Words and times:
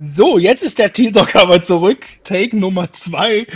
So, 0.00 0.38
jetzt 0.38 0.64
ist 0.64 0.80
der 0.80 0.92
Talk 0.92 1.36
aber 1.36 1.62
zurück. 1.62 2.04
Take 2.24 2.56
Nummer 2.56 2.92
2. 2.92 3.46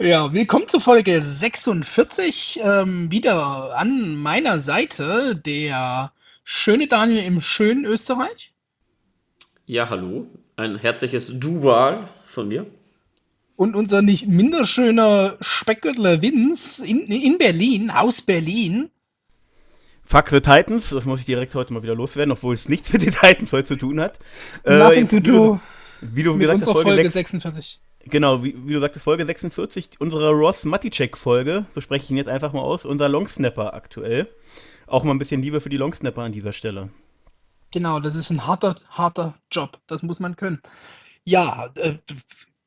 Ja, 0.00 0.32
willkommen 0.32 0.68
zur 0.68 0.80
Folge 0.80 1.20
46. 1.20 2.58
Ähm, 2.64 3.12
wieder 3.12 3.78
an 3.78 4.16
meiner 4.16 4.58
Seite 4.58 5.36
der 5.36 6.10
schöne 6.42 6.88
Daniel 6.88 7.22
im 7.22 7.40
schönen 7.40 7.84
Österreich. 7.84 8.52
Ja, 9.66 9.88
hallo. 9.88 10.26
Ein 10.56 10.80
herzliches 10.80 11.38
Dual 11.38 12.08
von 12.24 12.48
mir. 12.48 12.66
Und 13.54 13.76
unser 13.76 14.02
nicht 14.02 14.26
minder 14.26 14.66
schöner 14.66 15.36
Speckgürtler 15.40 16.20
Vince 16.20 16.84
in, 16.84 17.06
in 17.06 17.38
Berlin, 17.38 17.92
aus 17.92 18.20
Berlin. 18.20 18.90
Fuck 20.02 20.30
the 20.30 20.40
Titans, 20.40 20.90
das 20.90 21.06
muss 21.06 21.20
ich 21.20 21.26
direkt 21.26 21.54
heute 21.54 21.72
mal 21.72 21.84
wieder 21.84 21.94
loswerden, 21.94 22.32
obwohl 22.32 22.54
es 22.54 22.68
nichts 22.68 22.92
mit 22.92 23.02
den 23.02 23.12
Titans 23.12 23.52
heute 23.52 23.68
zu 23.68 23.76
tun 23.76 24.00
hat. 24.00 24.18
Nothing 24.66 25.06
äh, 25.06 25.08
to 25.08 25.20
do. 25.20 25.60
Wie 26.12 26.22
du 26.22 26.36
gesagt 26.36 26.60
hast, 26.60 26.70
Folge, 26.70 26.90
Folge 26.90 27.10
46. 27.10 27.80
Genau, 28.06 28.44
wie, 28.44 28.54
wie, 28.66 28.74
du 28.74 28.80
sagtest, 28.80 29.04
Folge 29.04 29.24
46, 29.24 30.00
unsere 30.00 30.30
Ross 30.30 30.64
Maticek-Folge, 30.64 31.64
so 31.70 31.80
spreche 31.80 32.04
ich 32.04 32.10
ihn 32.10 32.18
jetzt 32.18 32.28
einfach 32.28 32.52
mal 32.52 32.60
aus, 32.60 32.84
unser 32.84 33.08
Longsnapper 33.08 33.72
aktuell. 33.72 34.28
Auch 34.86 35.04
mal 35.04 35.12
ein 35.12 35.18
bisschen 35.18 35.40
Liebe 35.40 35.60
für 35.60 35.70
die 35.70 35.78
Longsnapper 35.78 36.22
an 36.22 36.32
dieser 36.32 36.52
Stelle. 36.52 36.90
Genau, 37.70 38.00
das 38.00 38.14
ist 38.14 38.30
ein 38.30 38.46
harter, 38.46 38.80
harter 38.90 39.34
Job. 39.50 39.78
Das 39.86 40.02
muss 40.02 40.20
man 40.20 40.36
können. 40.36 40.60
Ja, 41.24 41.70
äh, 41.76 41.94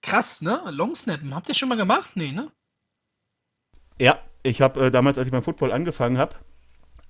krass, 0.02 0.42
ne? 0.42 0.62
Longsnappen. 0.70 1.36
Habt 1.36 1.48
ihr 1.50 1.56
schon 1.56 1.70
mal 1.70 1.78
gemacht? 1.78 2.09
Nee, 2.16 2.31
ne? 2.31 2.52
Ja, 4.00 4.20
ich 4.42 4.62
habe 4.62 4.88
äh, 4.88 4.92
damals, 4.92 5.17
als 5.17 5.28
ich 5.28 5.31
beim 5.31 5.44
Football 5.44 5.72
angefangen 5.72 6.17
habe, 6.17 6.36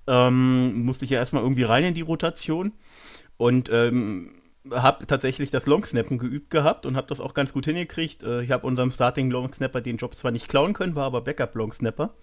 ähm, 0.06 0.84
musste 0.84 1.06
ich 1.06 1.10
ja 1.10 1.18
erstmal 1.18 1.42
irgendwie 1.42 1.64
rein 1.64 1.84
in 1.84 1.94
die 1.94 2.02
Rotation. 2.02 2.72
Und 3.36 3.70
ähm, 3.72 4.37
habe 4.74 5.06
tatsächlich 5.06 5.50
das 5.50 5.66
Longsnappen 5.66 6.18
geübt 6.18 6.50
gehabt 6.50 6.86
und 6.86 6.96
habe 6.96 7.06
das 7.06 7.20
auch 7.20 7.34
ganz 7.34 7.52
gut 7.52 7.66
hingekriegt. 7.66 8.22
Äh, 8.22 8.42
ich 8.42 8.50
habe 8.50 8.66
unserem 8.66 8.90
Starting 8.90 9.30
Longsnapper 9.30 9.80
den 9.80 9.96
Job 9.96 10.16
zwar 10.16 10.30
nicht 10.30 10.48
klauen 10.48 10.72
können, 10.72 10.94
war 10.94 11.04
aber 11.04 11.20
Backup 11.20 11.54
Longsnapper 11.54 12.14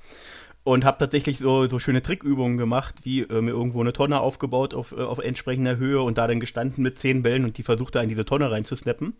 und 0.65 0.83
habe 0.83 0.97
tatsächlich 0.97 1.37
so, 1.37 1.67
so 1.67 1.77
schöne 1.77 2.01
Trickübungen 2.01 2.57
gemacht, 2.57 2.95
wie 3.03 3.21
äh, 3.21 3.39
mir 3.39 3.51
irgendwo 3.51 3.81
eine 3.81 3.93
Tonne 3.93 4.19
aufgebaut 4.19 4.73
auf, 4.73 4.93
äh, 4.93 5.01
auf 5.01 5.19
entsprechender 5.19 5.77
Höhe 5.77 6.01
und 6.01 6.17
da 6.17 6.27
dann 6.27 6.39
gestanden 6.39 6.83
mit 6.83 6.99
zehn 6.99 7.21
Bällen 7.21 7.45
und 7.45 7.59
die 7.59 7.63
versucht 7.63 7.93
da 7.93 8.01
in 8.01 8.09
diese 8.09 8.25
Tonne 8.25 8.49
reinzusnappen. 8.49 9.13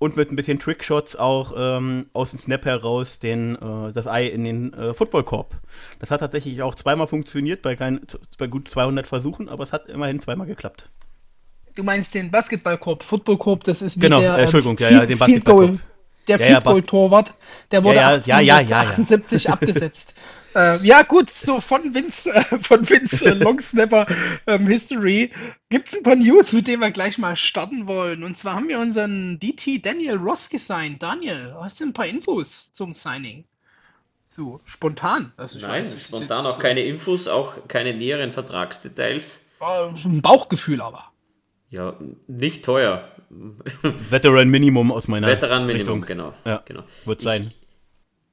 Und 0.00 0.16
mit 0.16 0.32
ein 0.32 0.36
bisschen 0.36 0.58
Trickshots 0.58 1.14
auch 1.14 1.54
ähm, 1.56 2.06
aus 2.12 2.30
dem 2.30 2.40
Snap 2.40 2.64
heraus 2.64 3.20
den, 3.20 3.54
äh, 3.54 3.92
das 3.92 4.08
Ei 4.08 4.26
in 4.26 4.42
den 4.42 4.72
äh, 4.72 4.92
Footballkorb. 4.92 5.60
Das 6.00 6.10
hat 6.10 6.20
tatsächlich 6.20 6.60
auch 6.62 6.74
zweimal 6.74 7.06
funktioniert 7.06 7.62
bei, 7.62 7.76
kein, 7.76 8.00
bei 8.36 8.48
gut 8.48 8.66
200 8.66 9.06
Versuchen, 9.06 9.48
aber 9.48 9.62
es 9.62 9.72
hat 9.72 9.88
immerhin 9.88 10.20
zweimal 10.20 10.48
geklappt. 10.48 10.90
Du 11.74 11.82
meinst 11.82 12.14
den 12.14 12.30
Basketballkorb, 12.30 13.02
Footballkorb, 13.02 13.64
das 13.64 13.82
ist 13.82 14.00
genau, 14.00 14.20
der, 14.20 14.36
äh, 14.36 14.42
Entschuldigung, 14.42 14.76
ja, 14.78 14.90
ja, 14.90 15.06
den 15.06 15.18
Basketballkorb. 15.18 15.78
Der 16.28 16.38
ja, 16.48 16.60
Goal 16.60 16.82
Torwart, 16.82 17.34
der 17.72 17.82
wurde 17.82 17.96
ja, 17.96 18.16
ja, 18.16 18.40
ja, 18.40 18.60
ja, 18.60 18.80
78 18.80 19.44
ja. 19.44 19.52
abgesetzt. 19.54 20.14
äh, 20.54 20.78
ja 20.86 21.02
gut, 21.02 21.30
so 21.30 21.60
von 21.60 21.94
Vince, 21.94 22.32
äh, 22.32 22.58
von 22.62 22.88
Vince 22.88 23.24
äh, 23.24 23.34
Longsnapper 23.42 24.06
ähm, 24.46 24.68
History 24.68 25.32
gibt 25.70 25.88
es 25.88 25.94
ein 25.94 26.02
paar 26.02 26.16
News, 26.16 26.52
mit 26.52 26.68
denen 26.68 26.82
wir 26.82 26.90
gleich 26.90 27.18
mal 27.18 27.34
starten 27.34 27.86
wollen. 27.86 28.22
Und 28.22 28.38
zwar 28.38 28.54
haben 28.54 28.68
wir 28.68 28.78
unseren 28.78 29.40
DT 29.40 29.84
Daniel 29.84 30.16
Ross 30.16 30.50
gesigned. 30.50 31.02
Daniel, 31.02 31.54
hast 31.60 31.80
du 31.80 31.86
ein 31.86 31.92
paar 31.92 32.06
Infos 32.06 32.72
zum 32.72 32.94
Signing? 32.94 33.44
So, 34.22 34.60
spontan. 34.64 35.32
Also 35.36 35.58
Nein, 35.58 35.82
weiß, 35.82 36.04
spontan 36.04 36.46
auch 36.46 36.60
keine 36.60 36.82
Infos, 36.82 37.26
auch 37.26 37.66
keine 37.66 37.94
näheren 37.94 38.30
Vertragsdetails. 38.30 39.50
Äh, 39.60 39.88
ein 40.04 40.22
Bauchgefühl 40.22 40.80
aber. 40.80 41.09
Ja, 41.70 41.96
nicht 42.26 42.64
teuer. 42.64 43.08
Veteran 44.10 44.48
Minimum 44.48 44.90
aus 44.90 45.06
meiner 45.06 45.28
Veteran 45.28 45.66
Minimum, 45.66 46.02
genau. 46.02 46.34
Ja, 46.44 46.62
genau. 46.64 46.82
Wird 47.04 47.22
sein. 47.22 47.52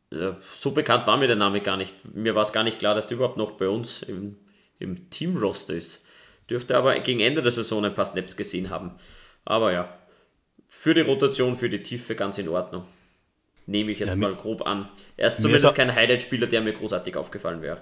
Ich, 0.09 0.19
so 0.57 0.71
bekannt 0.71 1.05
war 1.05 1.17
mir 1.17 1.27
der 1.27 1.35
Name 1.35 1.61
gar 1.61 1.77
nicht. 1.77 1.95
Mir 2.15 2.33
war 2.33 2.41
es 2.41 2.51
gar 2.51 2.63
nicht 2.63 2.79
klar, 2.79 2.95
dass 2.95 3.07
der 3.07 3.17
überhaupt 3.17 3.37
noch 3.37 3.51
bei 3.51 3.69
uns 3.69 4.01
im, 4.01 4.37
im 4.79 5.09
Team-Roster 5.11 5.75
ist. 5.75 6.03
Dürfte 6.49 6.75
aber 6.77 6.97
gegen 6.99 7.19
Ende 7.19 7.41
der 7.41 7.51
Saison 7.51 7.85
ein 7.85 7.93
paar 7.93 8.05
Snaps 8.05 8.37
gesehen 8.37 8.71
haben. 8.71 8.95
Aber 9.45 9.71
ja, 9.71 9.89
für 10.67 10.93
die 10.93 11.01
Rotation, 11.01 11.57
für 11.57 11.69
die 11.69 11.83
Tiefe 11.83 12.15
ganz 12.15 12.37
in 12.37 12.49
Ordnung. 12.49 12.85
Nehme 13.67 13.91
ich 13.91 13.99
jetzt 13.99 14.11
ja, 14.11 14.15
mal 14.15 14.33
grob 14.33 14.65
an. 14.65 14.89
Er 15.17 15.27
ist 15.27 15.41
zumindest 15.41 15.75
kein 15.75 15.93
Highlight-Spieler, 15.93 16.47
der 16.47 16.61
mir 16.61 16.73
großartig 16.73 17.17
aufgefallen 17.17 17.61
wäre. 17.61 17.81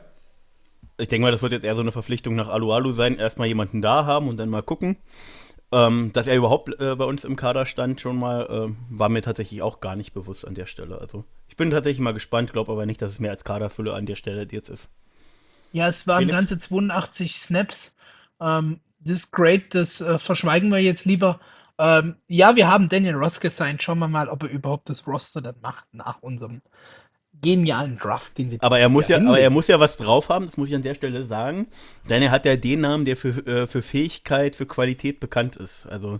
Ich 0.97 1.07
denke 1.07 1.25
mal, 1.25 1.31
das 1.31 1.41
wird 1.41 1.51
jetzt 1.51 1.63
eher 1.63 1.75
so 1.75 1.81
eine 1.81 1.91
Verpflichtung 1.91 2.35
nach 2.35 2.47
Alu 2.47 2.71
Alu 2.71 2.91
sein. 2.91 3.19
Erstmal 3.19 3.47
jemanden 3.47 3.81
da 3.81 4.05
haben 4.05 4.27
und 4.27 4.37
dann 4.37 4.49
mal 4.49 4.63
gucken. 4.63 4.97
Ähm, 5.71 6.11
dass 6.13 6.27
er 6.27 6.35
überhaupt 6.35 6.79
äh, 6.79 6.95
bei 6.95 7.05
uns 7.05 7.23
im 7.23 7.35
Kader 7.35 7.65
stand, 7.65 7.99
schon 7.99 8.17
mal, 8.17 8.45
äh, 8.45 8.75
war 8.89 9.09
mir 9.09 9.21
tatsächlich 9.21 9.61
auch 9.61 9.81
gar 9.81 9.95
nicht 9.95 10.13
bewusst 10.13 10.47
an 10.47 10.53
der 10.53 10.67
Stelle. 10.67 10.99
Also 10.99 11.25
ich 11.47 11.57
bin 11.57 11.71
tatsächlich 11.71 11.99
mal 11.99 12.13
gespannt, 12.13 12.53
glaube 12.53 12.71
aber 12.71 12.85
nicht, 12.85 13.01
dass 13.01 13.11
es 13.11 13.19
mehr 13.19 13.31
als 13.31 13.43
Kaderfülle 13.43 13.93
an 13.93 14.05
der 14.05 14.15
Stelle 14.15 14.47
jetzt 14.51 14.69
ist. 14.69 14.89
Ja, 15.71 15.87
es 15.87 16.07
waren 16.07 16.19
Felix? 16.19 16.37
ganze 16.37 16.59
82 16.59 17.35
Snaps. 17.35 17.97
Ähm, 18.39 18.79
das 18.99 19.15
ist 19.15 19.31
great, 19.31 19.73
das 19.73 20.01
äh, 20.01 20.19
verschweigen 20.19 20.69
wir 20.69 20.79
jetzt 20.79 21.05
lieber. 21.05 21.39
Ähm, 21.77 22.15
ja, 22.27 22.55
wir 22.55 22.67
haben 22.67 22.87
Daniel 22.89 23.15
Ross 23.15 23.39
gesigned. 23.39 23.83
Schauen 23.83 23.99
wir 23.99 24.07
mal, 24.07 24.29
ob 24.29 24.43
er 24.43 24.49
überhaupt 24.49 24.89
das 24.89 25.05
Roster 25.05 25.41
dann 25.41 25.59
macht 25.61 25.85
nach 25.93 26.21
unserem 26.21 26.61
genialen 27.41 27.97
Draft, 27.97 28.37
den 28.37 28.51
wir 28.51 28.63
aber 28.63 28.79
er 28.79 28.89
muss 28.89 29.07
ja, 29.07 29.17
aber 29.17 29.39
er 29.39 29.49
muss 29.49 29.67
ja 29.67 29.79
was 29.79 29.97
drauf 29.97 30.29
haben, 30.29 30.45
das 30.45 30.57
muss 30.57 30.69
ich 30.69 30.75
an 30.75 30.81
der 30.81 30.95
Stelle 30.95 31.25
sagen. 31.25 31.67
Denn 32.09 32.21
er 32.21 32.31
hat 32.31 32.45
ja 32.45 32.55
den 32.55 32.81
Namen, 32.81 33.05
der 33.05 33.17
für, 33.17 33.45
äh, 33.45 33.67
für 33.67 33.81
Fähigkeit, 33.81 34.55
für 34.55 34.65
Qualität 34.65 35.19
bekannt 35.19 35.55
ist. 35.55 35.85
Also 35.85 36.19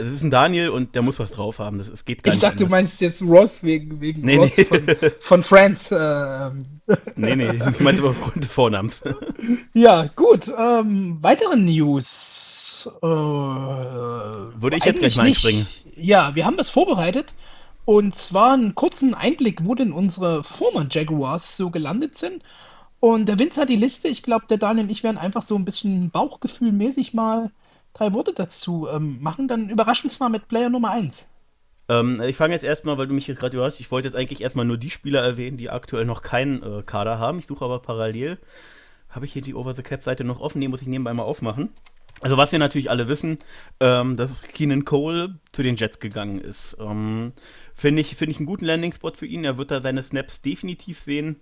es 0.00 0.12
ist 0.12 0.22
ein 0.22 0.30
Daniel 0.30 0.70
und 0.70 0.94
der 0.94 1.02
muss 1.02 1.18
was 1.18 1.32
drauf 1.32 1.58
haben. 1.58 1.78
Das, 1.78 1.88
es 1.88 2.04
geht 2.04 2.22
gar 2.22 2.32
ich 2.32 2.36
nicht. 2.36 2.44
Ich 2.44 2.50
dachte, 2.50 2.64
du 2.64 2.70
meinst 2.70 3.00
jetzt 3.00 3.22
Ross 3.22 3.62
wegen, 3.62 4.00
wegen 4.00 4.22
nee, 4.22 4.36
Ross 4.36 4.56
nee. 4.56 4.64
Von, 4.64 4.86
von 5.20 5.42
Friends. 5.42 5.92
Ähm. 5.92 6.66
Nee, 7.14 7.36
nee, 7.36 7.50
ich 7.50 7.78
meinte 7.78 8.02
aufgrund 8.02 8.42
des 8.42 8.50
Vornamens. 8.50 9.00
ja, 9.74 10.06
gut. 10.16 10.48
Ähm, 10.48 11.18
weitere 11.20 11.56
News. 11.56 12.90
Äh, 13.00 13.06
Würde 13.06 14.76
ich 14.76 14.84
jetzt 14.84 14.98
gleich 14.98 15.16
mal 15.16 15.26
einspringen. 15.26 15.68
Nicht. 15.84 15.98
Ja, 15.98 16.34
wir 16.34 16.46
haben 16.46 16.56
das 16.56 16.68
vorbereitet. 16.68 17.32
Und 17.84 18.16
zwar 18.16 18.52
einen 18.52 18.74
kurzen 18.74 19.14
Einblick, 19.14 19.64
wo 19.64 19.74
denn 19.74 19.92
unsere 19.92 20.44
Former 20.44 20.86
Jaguars 20.90 21.56
so 21.56 21.70
gelandet 21.70 22.18
sind. 22.18 22.42
Und 23.00 23.26
der 23.26 23.38
Vince 23.38 23.60
hat 23.60 23.68
die 23.68 23.76
Liste. 23.76 24.08
Ich 24.08 24.22
glaube, 24.22 24.46
der 24.48 24.58
Daniel 24.58 24.84
und 24.84 24.90
ich 24.90 25.02
werden 25.02 25.18
einfach 25.18 25.42
so 25.42 25.56
ein 25.56 25.64
bisschen 25.64 26.10
bauchgefühlmäßig 26.10 27.14
mal 27.14 27.50
drei 27.94 28.12
Worte 28.12 28.32
dazu 28.34 28.86
ähm, 28.88 29.20
machen. 29.20 29.48
Dann 29.48 29.70
überraschen 29.70 30.04
wir 30.04 30.12
uns 30.12 30.20
mal 30.20 30.28
mit 30.28 30.48
Player 30.48 30.68
Nummer 30.68 30.90
1. 30.90 31.30
Ähm, 31.88 32.20
ich 32.22 32.36
fange 32.36 32.54
jetzt 32.54 32.64
erstmal, 32.64 32.98
weil 32.98 33.08
du 33.08 33.14
mich 33.14 33.26
gerade 33.26 33.56
überrascht, 33.56 33.80
ich 33.80 33.90
wollte 33.90 34.08
jetzt 34.08 34.16
eigentlich 34.16 34.42
erstmal 34.42 34.66
nur 34.66 34.78
die 34.78 34.90
Spieler 34.90 35.22
erwähnen, 35.22 35.56
die 35.56 35.70
aktuell 35.70 36.04
noch 36.04 36.22
keinen 36.22 36.62
äh, 36.62 36.82
Kader 36.84 37.18
haben. 37.18 37.38
Ich 37.38 37.46
suche 37.46 37.64
aber 37.64 37.80
parallel. 37.80 38.38
Habe 39.08 39.24
ich 39.24 39.32
hier 39.32 39.42
die 39.42 39.54
Over 39.54 39.74
the 39.74 39.82
Cap-Seite 39.82 40.22
noch 40.22 40.40
offen? 40.40 40.60
Die 40.60 40.68
muss 40.68 40.82
ich 40.82 40.88
nebenbei 40.88 41.12
mal 41.12 41.24
aufmachen. 41.24 41.70
Also 42.20 42.36
was 42.36 42.52
wir 42.52 42.58
natürlich 42.58 42.90
alle 42.90 43.08
wissen, 43.08 43.38
ähm, 43.80 44.16
dass 44.16 44.42
Keenan 44.42 44.84
Cole 44.84 45.38
zu 45.52 45.62
den 45.62 45.76
Jets 45.76 46.00
gegangen 46.00 46.40
ist. 46.40 46.76
Ähm, 46.78 47.32
Finde 47.74 48.02
ich, 48.02 48.14
find 48.14 48.30
ich 48.30 48.38
einen 48.38 48.46
guten 48.46 48.66
Landing-Spot 48.66 49.12
für 49.12 49.26
ihn. 49.26 49.44
Er 49.44 49.56
wird 49.56 49.70
da 49.70 49.80
seine 49.80 50.02
Snaps 50.02 50.42
definitiv 50.42 50.98
sehen. 51.00 51.40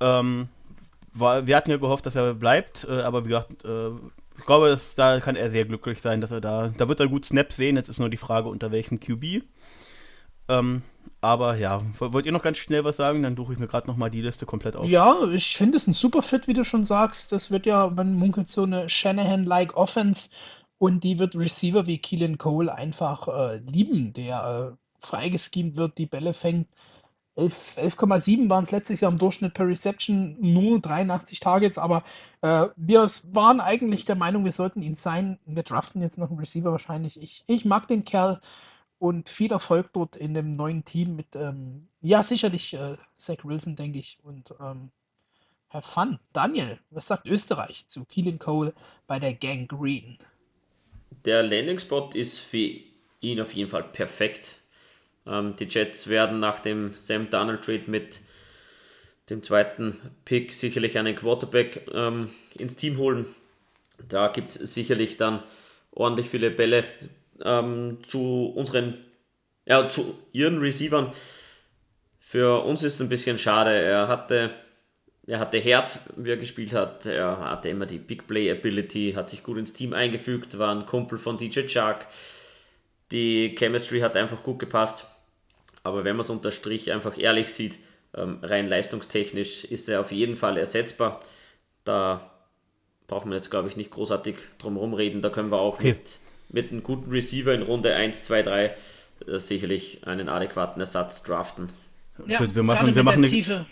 Ähm, 0.00 0.48
war, 1.14 1.46
wir 1.46 1.56
hatten 1.56 1.70
ja 1.70 1.78
gehofft, 1.78 2.04
dass 2.04 2.14
er 2.14 2.34
bleibt, 2.34 2.86
äh, 2.88 3.00
aber 3.00 3.24
wie 3.24 3.28
gesagt, 3.28 3.64
äh, 3.64 3.88
ich 4.38 4.44
glaube, 4.44 4.68
dass, 4.68 4.94
da 4.94 5.18
kann 5.20 5.34
er 5.34 5.48
sehr 5.48 5.64
glücklich 5.64 6.02
sein, 6.02 6.20
dass 6.20 6.30
er 6.30 6.42
da, 6.42 6.68
da 6.76 6.88
wird 6.88 7.00
er 7.00 7.08
gut 7.08 7.24
Snaps 7.24 7.56
sehen. 7.56 7.76
Jetzt 7.76 7.88
ist 7.88 7.98
nur 7.98 8.10
die 8.10 8.18
Frage, 8.18 8.48
unter 8.48 8.70
welchem 8.70 9.00
QB. 9.00 9.44
Ähm, 10.48 10.82
aber 11.20 11.56
ja, 11.56 11.82
wollt 11.98 12.26
ihr 12.26 12.32
noch 12.32 12.42
ganz 12.42 12.58
schnell 12.58 12.84
was 12.84 12.96
sagen? 12.96 13.22
Dann 13.22 13.36
suche 13.36 13.52
ich 13.52 13.58
mir 13.58 13.66
gerade 13.66 13.86
nochmal 13.86 14.10
die 14.10 14.22
Liste 14.22 14.46
komplett 14.46 14.76
auf. 14.76 14.86
Ja, 14.88 15.28
ich 15.32 15.56
finde 15.56 15.76
es 15.76 15.86
ein 15.86 15.92
super 15.92 16.22
Fit, 16.22 16.46
wie 16.46 16.54
du 16.54 16.64
schon 16.64 16.84
sagst. 16.84 17.32
Das 17.32 17.50
wird 17.50 17.66
ja, 17.66 17.88
man 17.88 18.14
munkelt 18.14 18.48
so 18.48 18.62
eine 18.62 18.88
Shanahan-like 18.88 19.76
Offense 19.76 20.30
und 20.78 21.02
die 21.04 21.18
wird 21.18 21.34
Receiver 21.34 21.86
wie 21.86 21.98
Keelan 21.98 22.38
Cole 22.38 22.72
einfach 22.72 23.28
äh, 23.28 23.56
lieben, 23.58 24.12
der 24.12 24.76
äh, 24.76 25.04
freigeschemt 25.04 25.76
wird, 25.76 25.98
die 25.98 26.06
Bälle 26.06 26.34
fängt. 26.34 26.68
11,7 27.36 28.48
waren 28.48 28.64
es 28.64 28.70
letztes 28.70 29.00
Jahr 29.02 29.12
im 29.12 29.18
Durchschnitt 29.18 29.52
per 29.52 29.66
Reception, 29.68 30.36
nur 30.40 30.80
83 30.80 31.38
Targets, 31.40 31.76
aber 31.76 32.02
äh, 32.40 32.68
wir 32.76 33.08
waren 33.32 33.60
eigentlich 33.60 34.06
der 34.06 34.14
Meinung, 34.14 34.46
wir 34.46 34.52
sollten 34.52 34.80
ihn 34.80 34.96
sein. 34.96 35.38
Wir 35.44 35.62
draften 35.62 36.00
jetzt 36.00 36.16
noch 36.16 36.30
einen 36.30 36.38
Receiver 36.38 36.72
wahrscheinlich. 36.72 37.20
Ich, 37.20 37.44
ich 37.46 37.66
mag 37.66 37.88
den 37.88 38.06
Kerl 38.06 38.40
und 38.98 39.28
viel 39.28 39.52
Erfolg 39.52 39.90
dort 39.92 40.16
in 40.16 40.34
dem 40.34 40.56
neuen 40.56 40.84
Team 40.84 41.16
mit, 41.16 41.34
ähm, 41.34 41.88
ja, 42.00 42.22
sicherlich 42.22 42.74
äh, 42.74 42.96
Zach 43.18 43.44
Wilson, 43.44 43.76
denke 43.76 43.98
ich, 43.98 44.18
und 44.22 44.54
ähm, 44.60 44.90
have 45.70 45.90
fun. 45.90 46.18
Daniel, 46.32 46.78
was 46.90 47.06
sagt 47.06 47.26
Österreich 47.26 47.86
zu 47.86 48.04
Keelan 48.04 48.38
Cole 48.38 48.72
bei 49.06 49.18
der 49.18 49.34
Gang 49.34 49.68
Green? 49.68 50.18
Der 51.24 51.42
Landing-Spot 51.42 52.10
ist 52.14 52.40
für 52.40 52.70
ihn 53.20 53.40
auf 53.40 53.54
jeden 53.54 53.70
Fall 53.70 53.84
perfekt. 53.84 54.60
Ähm, 55.26 55.56
die 55.56 55.64
Jets 55.64 56.08
werden 56.08 56.40
nach 56.40 56.60
dem 56.60 56.92
Sam 56.96 57.30
Darnold 57.30 57.62
Trade 57.62 57.84
mit 57.86 58.20
dem 59.28 59.42
zweiten 59.42 59.98
Pick 60.24 60.52
sicherlich 60.52 60.98
einen 60.98 61.16
Quarterback 61.16 61.88
ähm, 61.92 62.30
ins 62.58 62.76
Team 62.76 62.96
holen. 62.96 63.26
Da 64.08 64.28
gibt 64.28 64.54
es 64.54 64.74
sicherlich 64.74 65.16
dann 65.16 65.42
ordentlich 65.90 66.28
viele 66.28 66.50
Bälle 66.50 66.84
ähm, 67.44 67.98
zu 68.06 68.52
unseren, 68.54 68.94
ja, 69.64 69.88
zu 69.88 70.18
ihren 70.32 70.58
Receivern. 70.58 71.12
Für 72.18 72.64
uns 72.64 72.82
ist 72.82 72.94
es 72.94 73.00
ein 73.00 73.08
bisschen 73.08 73.38
schade. 73.38 73.70
Er 73.70 74.08
hatte, 74.08 74.50
er 75.26 75.38
hatte 75.38 75.58
Herz, 75.58 76.00
wie 76.16 76.30
er 76.30 76.36
gespielt 76.36 76.72
hat. 76.72 77.06
Er 77.06 77.38
hatte 77.38 77.68
immer 77.68 77.86
die 77.86 77.98
Big 77.98 78.26
Play 78.26 78.50
Ability, 78.50 79.12
hat 79.14 79.30
sich 79.30 79.42
gut 79.42 79.58
ins 79.58 79.72
Team 79.72 79.92
eingefügt, 79.92 80.58
war 80.58 80.74
ein 80.74 80.86
Kumpel 80.86 81.18
von 81.18 81.38
DJ 81.38 81.66
Chuck. 81.66 82.06
Die 83.12 83.54
Chemistry 83.56 84.00
hat 84.00 84.16
einfach 84.16 84.42
gut 84.42 84.58
gepasst. 84.58 85.06
Aber 85.82 86.02
wenn 86.02 86.16
man 86.16 86.24
es 86.24 86.30
unter 86.30 86.50
Strich 86.50 86.90
einfach 86.90 87.16
ehrlich 87.16 87.52
sieht, 87.52 87.78
ähm, 88.14 88.40
rein 88.42 88.66
leistungstechnisch 88.66 89.64
ist 89.64 89.88
er 89.88 90.00
auf 90.00 90.10
jeden 90.10 90.36
Fall 90.36 90.58
ersetzbar. 90.58 91.20
Da 91.84 92.28
braucht 93.06 93.26
man 93.26 93.34
jetzt, 93.34 93.50
glaube 93.50 93.68
ich, 93.68 93.76
nicht 93.76 93.92
großartig 93.92 94.36
drum 94.58 94.94
reden. 94.94 95.22
Da 95.22 95.30
können 95.30 95.52
wir 95.52 95.60
auch 95.60 95.74
okay. 95.74 95.92
mit, 95.92 96.18
mit 96.48 96.70
einem 96.70 96.82
guten 96.82 97.10
Receiver 97.10 97.52
in 97.52 97.62
Runde 97.62 97.94
1, 97.94 98.22
2, 98.22 98.42
3 98.42 98.74
äh, 99.26 99.38
sicherlich 99.38 100.06
einen 100.06 100.28
adäquaten 100.28 100.80
Ersatz 100.80 101.22
draften. 101.22 101.68
Ja, 102.26 102.40
wir 102.54 102.62
machen, 102.62 102.94
wir 102.94 103.02
machen 103.02 103.24
eine, 103.24 103.30
Klasse, 103.30 103.66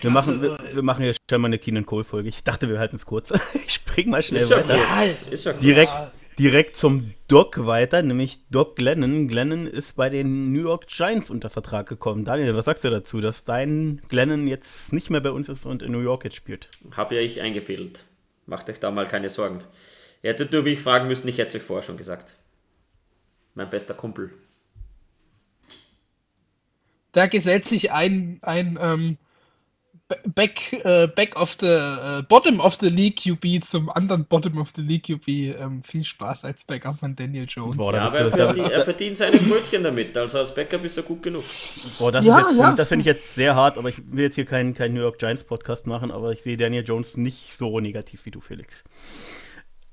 wir 0.00 0.10
machen, 0.10 0.42
wir, 0.42 0.60
äh, 0.60 0.74
wir, 0.74 0.82
machen 0.82 1.04
jetzt 1.04 1.20
schon 1.28 1.40
mal 1.40 1.48
eine 1.48 1.58
Keenan 1.58 1.86
Cole 1.86 2.04
Folge. 2.04 2.28
Ich 2.28 2.44
dachte, 2.44 2.68
wir 2.68 2.78
halten 2.78 2.96
es 2.96 3.06
kurz. 3.06 3.32
ich 3.66 3.74
spring 3.74 4.10
mal 4.10 4.22
schnell 4.22 4.42
ist 4.42 4.50
weiter. 4.50 4.76
Ja 4.76 5.02
ist 5.30 5.44
ja 5.44 5.52
direkt, 5.52 5.92
direkt 6.38 6.76
zum 6.76 7.12
Doc 7.28 7.66
weiter, 7.66 8.02
nämlich 8.02 8.38
Doc 8.50 8.76
Glennon. 8.76 9.28
Glennon 9.28 9.66
ist 9.66 9.96
bei 9.96 10.08
den 10.08 10.52
New 10.52 10.62
York 10.62 10.86
Giants 10.86 11.30
unter 11.30 11.50
Vertrag 11.50 11.88
gekommen. 11.88 12.24
Daniel, 12.24 12.54
was 12.54 12.64
sagst 12.64 12.84
du 12.84 12.90
dazu, 12.90 13.20
dass 13.20 13.44
dein 13.44 14.00
Glennon 14.08 14.46
jetzt 14.46 14.92
nicht 14.92 15.10
mehr 15.10 15.20
bei 15.20 15.30
uns 15.30 15.48
ist 15.48 15.66
und 15.66 15.82
in 15.82 15.92
New 15.92 16.00
York 16.00 16.24
jetzt 16.24 16.36
spielt? 16.36 16.68
Hab 16.96 17.12
ja 17.12 17.20
ich 17.20 17.40
eingefädelt. 17.40 18.04
Macht 18.46 18.68
euch 18.70 18.80
da 18.80 18.90
mal 18.90 19.06
keine 19.06 19.30
Sorgen. 19.30 19.62
Ihr 20.22 20.30
hättet 20.30 20.52
nur 20.52 20.62
mich 20.62 20.80
fragen 20.80 21.08
müssen, 21.08 21.28
ich 21.28 21.38
hätte 21.38 21.56
es 21.56 21.62
euch 21.62 21.66
vorher 21.66 21.82
schon 21.82 21.96
gesagt. 21.96 22.36
Mein 23.54 23.70
bester 23.70 23.94
Kumpel. 23.94 24.32
Da 27.12 27.26
gesellt 27.26 27.68
sich 27.68 27.92
ein, 27.92 28.38
ein 28.42 28.78
ähm, 28.80 29.18
Back, 30.34 30.72
äh, 30.84 31.06
back 31.08 31.36
of 31.36 31.56
the 31.60 31.66
äh, 31.66 32.22
Bottom 32.28 32.60
of 32.60 32.76
the 32.80 32.88
League 32.88 33.22
QB 33.22 33.64
zum 33.66 33.88
anderen 33.88 34.26
Bottom 34.26 34.58
of 34.58 34.68
the 34.76 34.82
League 34.82 35.06
QB. 35.06 35.28
Ähm, 35.28 35.82
viel 35.84 36.04
Spaß 36.04 36.44
als 36.44 36.64
Backup 36.64 36.98
von 36.98 37.16
Daniel 37.16 37.46
Jones. 37.48 37.76
Boah, 37.76 37.94
ja, 37.94 38.04
aber 38.04 38.18
er, 38.18 38.30
verdient, 38.30 38.70
er 38.70 38.82
verdient 38.82 39.18
seine 39.18 39.38
Brötchen 39.38 39.82
damit. 39.82 40.16
Also 40.16 40.38
als 40.38 40.54
Backup 40.54 40.84
ist 40.84 40.96
er 40.96 41.02
gut 41.02 41.22
genug. 41.22 41.44
Boah, 41.98 42.12
das, 42.12 42.24
ja, 42.24 42.46
ja. 42.56 42.72
das 42.74 42.88
finde 42.88 43.02
ich 43.02 43.06
jetzt 43.06 43.34
sehr 43.34 43.54
hart, 43.54 43.78
aber 43.78 43.88
ich 43.88 43.96
will 44.12 44.24
jetzt 44.24 44.34
hier 44.34 44.44
keinen 44.44 44.74
kein 44.74 44.92
New 44.92 45.00
York 45.00 45.18
Giants 45.18 45.44
Podcast 45.44 45.86
machen, 45.86 46.10
aber 46.10 46.32
ich 46.32 46.42
sehe 46.42 46.56
Daniel 46.56 46.84
Jones 46.86 47.16
nicht 47.16 47.52
so 47.52 47.80
negativ 47.80 48.26
wie 48.26 48.30
du, 48.30 48.40
Felix. 48.40 48.84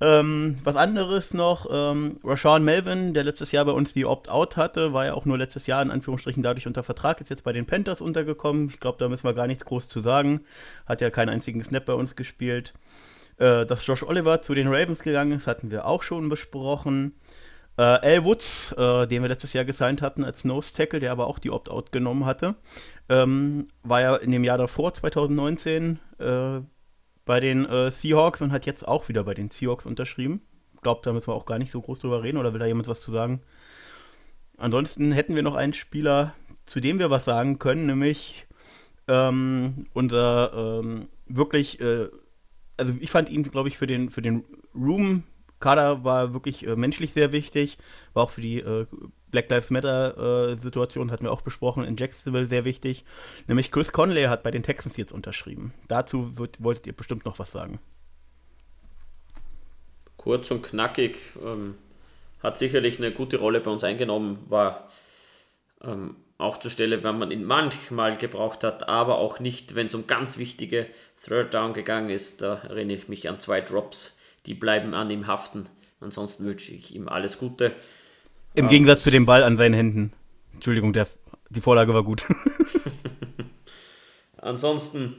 Ähm, 0.01 0.56
was 0.63 0.78
anderes 0.78 1.34
noch, 1.34 1.68
ähm, 1.69 2.19
Rashawn 2.24 2.63
Melvin, 2.63 3.13
der 3.13 3.25
letztes 3.25 3.51
Jahr 3.51 3.66
bei 3.66 3.74
uns 3.74 3.94
die 3.94 4.06
Opt-out 4.06 4.56
hatte, 4.56 4.94
war 4.94 5.06
ja 5.06 5.13
auch 5.13 5.25
nur 5.25 5.38
letztes 5.38 5.68
Jahr 5.68 5.81
in 5.81 5.92
Anführungsstrichen 5.92 6.42
dadurch 6.42 6.68
unter 6.68 6.84
Vertrag, 6.84 7.19
ist 7.19 7.30
jetzt 7.30 7.44
bei 7.44 7.51
den 7.51 7.66
Panthers 7.66 8.00
untergekommen. 8.00 8.69
Ich 8.69 8.80
glaube, 8.80 8.98
da 8.98 9.10
müssen 9.10 9.25
wir 9.25 9.34
gar 9.34 9.48
nichts 9.48 9.66
groß 9.66 9.90
zu 9.90 10.00
sagen. 10.01 10.42
Hat 10.86 11.01
ja 11.01 11.10
keinen 11.10 11.30
einzigen 11.30 11.62
Snap 11.63 11.86
bei 11.86 11.94
uns 11.94 12.16
gespielt. 12.16 12.74
Äh, 13.38 13.66
dass 13.66 13.86
Josh 13.86 14.04
Oliver 14.04 14.42
zu 14.42 14.54
den 14.54 14.68
Ravens 14.68 15.00
gegangen 15.00 15.34
ist, 15.34 15.48
hatten 15.48 15.69
wir 15.69 15.86
auch 15.86 16.04
schon 16.04 16.30
besprochen. 16.30 17.13
Äh, 17.78 17.81
Al 17.81 18.25
Woods, 18.25 18.74
äh, 18.74 19.07
den 19.07 19.22
wir 19.22 19.30
letztes 19.30 19.54
Jahr 19.54 19.63
gesigned 19.66 20.02
hatten 20.02 20.24
als 20.25 20.44
Nose 20.44 20.74
Tackle, 20.74 21.00
der 21.00 21.12
aber 21.13 21.28
auch 21.28 21.40
die 21.40 21.50
Opt-out 21.50 21.92
genommen 21.92 22.25
hatte, 22.25 22.56
ähm, 23.07 23.68
war 23.84 24.02
ja 24.02 24.16
in 24.18 24.31
dem 24.31 24.44
Jahr 24.44 24.57
davor, 24.57 24.94
2019, 24.94 26.00
äh, 26.19 26.60
bei 27.30 27.40
den 27.40 27.68
äh, 27.68 27.92
Seahawks 27.92 28.42
und 28.42 28.52
hat 28.52 28.66
jetzt 28.66 28.88
auch 28.88 29.08
wieder 29.08 29.24
bei 29.24 29.36
den 29.36 29.52
Seahawks 29.52 29.86
unterschrieben. 29.86 30.42
Ich 30.74 30.81
glaube, 30.81 31.02
da 31.04 31.14
müssen 31.14 31.28
wir 31.28 31.36
auch 31.36 31.46
gar 31.46 31.60
nicht 31.60 31.70
so 31.70 31.80
groß 31.80 32.00
drüber 32.00 32.24
reden 32.24 32.40
oder 32.40 32.54
will 32.54 32.60
da 32.60 32.66
jemand 32.66 32.88
was 32.88 33.02
zu 33.02 33.12
sagen? 33.12 33.44
Ansonsten 34.58 35.12
hätten 35.12 35.36
wir 35.36 35.44
noch 35.44 35.54
einen 35.54 35.74
Spieler, 35.74 36.34
zu 36.66 36.80
dem 36.80 36.98
wir 36.98 37.12
was 37.12 37.26
sagen 37.26 37.60
können, 37.60 37.86
nämlich 37.86 38.48
ähm, 39.08 39.86
unser 39.94 40.80
ähm, 40.80 41.08
wirklich, 41.28 41.80
äh, 41.81 42.08
also 42.78 42.94
ich 43.00 43.12
fand 43.12 43.30
ihn, 43.30 43.44
glaube 43.44 43.70
ich, 43.70 43.78
für 43.78 43.86
den, 43.86 44.10
für 44.10 44.24
den 44.24 44.44
Room 44.74 45.22
Kader 45.60 46.04
war 46.04 46.34
wirklich 46.34 46.66
äh, 46.66 46.76
menschlich 46.76 47.14
sehr 47.14 47.31
wichtig, 47.31 47.78
war 48.14 48.24
auch 48.24 48.31
für 48.31 48.42
die 48.42 48.58
äh, 48.58 48.88
Black 49.31 49.50
Lives 49.50 49.70
Matter 49.70 50.52
äh, 50.52 50.56
hatten 50.56 51.24
wir 51.24 51.31
auch 51.31 51.42
besprochen, 51.42 51.84
in 51.84 51.96
Jacksonville 51.98 52.46
sehr 52.46 52.66
wichtig. 52.66 53.04
Nämlich 53.48 53.72
Chris 53.72 53.92
Conley 53.92 54.24
hat 54.24 54.44
bei 54.44 54.52
den 54.52 54.64
Texans 54.64 54.98
jetzt 54.98 55.12
unterschrieben. 55.12 55.74
Dazu 55.88 56.38
wird, 56.38 56.64
wolltet 56.64 56.88
ihr 56.88 56.94
bestimmt 56.94 57.26
noch 57.26 57.40
was 57.40 57.52
sagen. 57.52 57.80
Kurz 60.18 60.52
und 60.52 60.64
knackig, 60.64 61.18
ähm, 61.44 61.76
hat 62.42 62.58
sicherlich 62.58 62.98
eine 62.98 63.12
gute 63.12 63.38
Rolle 63.38 63.60
bei 63.62 63.72
uns 63.72 63.84
eingenommen, 63.84 64.40
war 64.50 64.90
ähm, 65.81 66.16
auch 66.38 66.58
zur 66.58 66.72
Stelle, 66.72 67.04
wenn 67.04 67.18
man 67.18 67.31
ihn 67.31 67.44
manchmal 67.44 68.18
gebraucht 68.18 68.64
hat, 68.64 68.88
aber 68.88 69.18
auch 69.18 69.40
nicht, 69.40 69.76
wenn 69.76 69.88
es 69.88 69.96
um 69.96 70.08
ganz 70.08 70.38
wichtige 70.38 70.88
Third 71.24 71.54
Down 71.54 71.74
gegangen 71.74 72.10
ist. 72.10 72.42
Da 72.42 72.56
erinnere 72.68 72.98
ich 72.98 73.08
mich 73.08 73.28
an 73.28 73.40
zwei 73.40 73.62
Drops 73.62 74.20
die 74.46 74.54
bleiben 74.54 74.94
an 74.94 75.10
ihm 75.10 75.28
haften. 75.28 75.68
Ansonsten 76.00 76.46
wünsche 76.46 76.74
ich 76.74 76.96
ihm 76.96 77.08
alles 77.08 77.38
Gute. 77.38 77.74
Im 78.54 78.66
ähm, 78.66 78.69
Gegensatz 78.69 79.04
zu 79.04 79.12
dem 79.12 79.25
Ball 79.25 79.44
an 79.44 79.57
seinen 79.57 79.74
Händen. 79.74 80.13
Entschuldigung, 80.54 80.94
der, 80.94 81.07
die 81.50 81.62
Vorlage 81.62 81.94
war 81.94 82.04
gut. 82.04 82.25
Ansonsten 84.38 85.16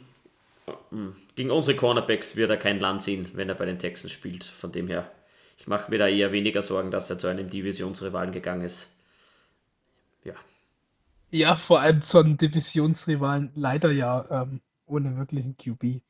hm, 0.90 1.14
gegen 1.36 1.50
unsere 1.50 1.76
Cornerbacks 1.76 2.36
wird 2.36 2.50
er 2.50 2.56
kein 2.56 2.80
Land 2.80 3.02
sehen, 3.02 3.28
wenn 3.34 3.48
er 3.48 3.54
bei 3.54 3.66
den 3.66 3.78
Texans 3.78 4.12
spielt. 4.12 4.44
Von 4.44 4.72
dem 4.72 4.88
her, 4.88 5.10
ich 5.58 5.66
mache 5.66 5.90
mir 5.90 5.98
da 5.98 6.08
eher 6.08 6.32
weniger 6.32 6.62
Sorgen, 6.62 6.90
dass 6.90 7.10
er 7.10 7.18
zu 7.18 7.28
einem 7.28 7.50
Divisionsrivalen 7.50 8.32
gegangen 8.32 8.62
ist. 8.62 8.94
Ja. 10.24 10.34
Ja, 11.30 11.56
vor 11.56 11.80
allem 11.80 12.02
zu 12.02 12.18
einem 12.18 12.36
Divisionsrivalen 12.36 13.52
leider 13.54 13.90
ja 13.90 14.42
ähm, 14.42 14.60
ohne 14.86 15.16
wirklichen 15.16 15.56
QB. 15.56 16.02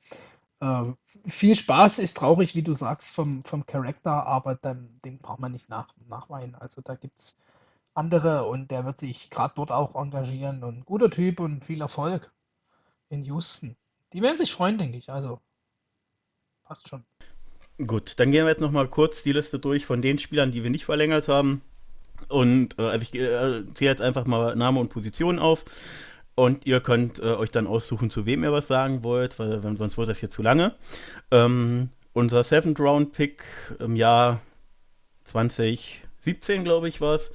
Äh, 0.60 0.92
viel 1.26 1.54
Spaß 1.54 1.98
ist 1.98 2.16
traurig, 2.16 2.54
wie 2.54 2.62
du 2.62 2.74
sagst, 2.74 3.14
vom, 3.14 3.44
vom 3.44 3.66
Charakter, 3.66 4.26
aber 4.26 4.54
dann, 4.54 5.00
den 5.04 5.18
braucht 5.18 5.40
man 5.40 5.52
nicht 5.52 5.68
nach, 5.68 5.88
nachweinen. 6.08 6.54
Also 6.54 6.82
da 6.82 6.94
gibt 6.94 7.20
es 7.20 7.38
andere 7.94 8.44
und 8.44 8.70
der 8.70 8.84
wird 8.84 9.00
sich 9.00 9.30
gerade 9.30 9.54
dort 9.56 9.72
auch 9.72 9.94
engagieren 9.94 10.62
und 10.62 10.84
guter 10.84 11.10
Typ 11.10 11.40
und 11.40 11.64
viel 11.64 11.80
Erfolg 11.80 12.30
in 13.08 13.24
Houston. 13.24 13.76
Die 14.12 14.22
werden 14.22 14.38
sich 14.38 14.52
freuen, 14.52 14.78
denke 14.78 14.98
ich. 14.98 15.10
Also 15.10 15.40
passt 16.64 16.88
schon. 16.88 17.04
Gut, 17.84 18.20
dann 18.20 18.30
gehen 18.30 18.44
wir 18.44 18.50
jetzt 18.50 18.60
nochmal 18.60 18.88
kurz 18.88 19.22
die 19.22 19.32
Liste 19.32 19.58
durch 19.58 19.86
von 19.86 20.02
den 20.02 20.18
Spielern, 20.18 20.52
die 20.52 20.62
wir 20.62 20.70
nicht 20.70 20.84
verlängert 20.84 21.28
haben. 21.28 21.62
Und 22.28 22.78
äh, 22.78 22.82
also 22.82 23.02
ich 23.02 23.14
äh, 23.14 23.64
zähle 23.74 23.90
jetzt 23.90 24.02
einfach 24.02 24.26
mal 24.26 24.54
Name 24.54 24.80
und 24.80 24.90
Position 24.90 25.38
auf. 25.38 25.64
Und 26.40 26.64
ihr 26.64 26.80
könnt 26.80 27.18
äh, 27.18 27.34
euch 27.34 27.50
dann 27.50 27.66
aussuchen, 27.66 28.08
zu 28.08 28.24
wem 28.24 28.44
ihr 28.44 28.50
was 28.50 28.66
sagen 28.66 29.04
wollt, 29.04 29.38
weil 29.38 29.60
sonst 29.76 29.98
wird 29.98 30.08
das 30.08 30.20
hier 30.20 30.30
zu 30.30 30.40
lange. 30.40 30.74
Ähm, 31.30 31.90
unser 32.14 32.44
Seventh 32.44 32.80
Round 32.80 33.12
Pick 33.12 33.44
im 33.78 33.94
Jahr 33.94 34.40
2017, 35.24 36.64
glaube 36.64 36.88
ich, 36.88 37.02
war 37.02 37.16
es. 37.16 37.30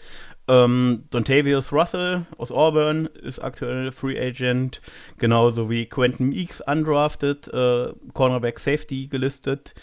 Ähm, 0.48 1.04
Dontavius 1.12 1.72
Russell 1.72 2.26
aus 2.40 2.52
Auburn 2.52 3.06
ist 3.06 3.38
aktuell 3.38 3.92
Free 3.92 4.20
Agent, 4.20 4.82
genauso 5.20 5.70
wie 5.70 5.86
Quentin 5.86 6.30
Meeks 6.30 6.62
undrafted, 6.62 7.48
äh, 7.50 7.94
Cornerback 8.14 8.58
Safety 8.58 9.06
gelistet. 9.06 9.76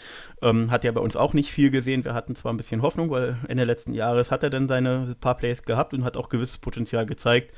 Ähm, 0.43 0.69
hat 0.71 0.83
ja 0.83 0.91
bei 0.91 0.99
uns 0.99 1.15
auch 1.15 1.33
nicht 1.33 1.49
viel 1.49 1.71
gesehen. 1.71 2.03
Wir 2.03 2.13
hatten 2.13 2.35
zwar 2.35 2.53
ein 2.53 2.57
bisschen 2.57 2.81
Hoffnung, 2.81 3.09
weil 3.09 3.37
Ende 3.47 3.63
letzten 3.63 3.93
Jahres 3.93 4.29
hat 4.29 4.43
er 4.43 4.49
dann 4.49 4.67
seine 4.67 5.15
paar 5.21 5.37
Plays 5.37 5.63
gehabt 5.63 5.93
und 5.93 6.03
hat 6.03 6.17
auch 6.17 6.27
gewisses 6.27 6.57
Potenzial 6.57 7.05
gezeigt. 7.05 7.55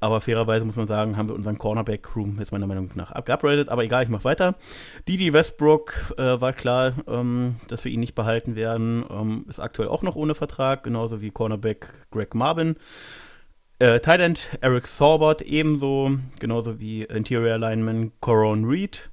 Aber 0.00 0.20
fairerweise 0.20 0.66
muss 0.66 0.76
man 0.76 0.86
sagen, 0.86 1.16
haben 1.16 1.28
wir 1.28 1.34
unseren 1.34 1.56
Cornerback-Room 1.56 2.36
jetzt 2.38 2.52
meiner 2.52 2.66
Meinung 2.66 2.90
nach 2.94 3.10
abgeupgradet. 3.10 3.70
Aber 3.70 3.84
egal, 3.84 4.02
ich 4.02 4.10
mache 4.10 4.24
weiter. 4.24 4.54
Didi 5.08 5.32
Westbrook 5.32 6.14
äh, 6.18 6.40
war 6.40 6.52
klar, 6.52 6.92
ähm, 7.08 7.56
dass 7.68 7.84
wir 7.84 7.92
ihn 7.92 8.00
nicht 8.00 8.14
behalten 8.14 8.54
werden. 8.54 9.04
Ähm, 9.10 9.46
ist 9.48 9.58
aktuell 9.58 9.88
auch 9.88 10.02
noch 10.02 10.16
ohne 10.16 10.34
Vertrag, 10.34 10.82
genauso 10.82 11.22
wie 11.22 11.30
Cornerback 11.30 11.88
Greg 12.10 12.34
Marvin. 12.34 12.76
Äh, 13.78 14.00
Thailand 14.00 14.48
Eric 14.60 14.86
Saubert 14.86 15.42
ebenso, 15.42 16.12
genauso 16.38 16.80
wie 16.80 17.02
Interior 17.02 17.58
Lineman 17.58 18.12
Coron 18.20 18.64
Reed. 18.64 19.10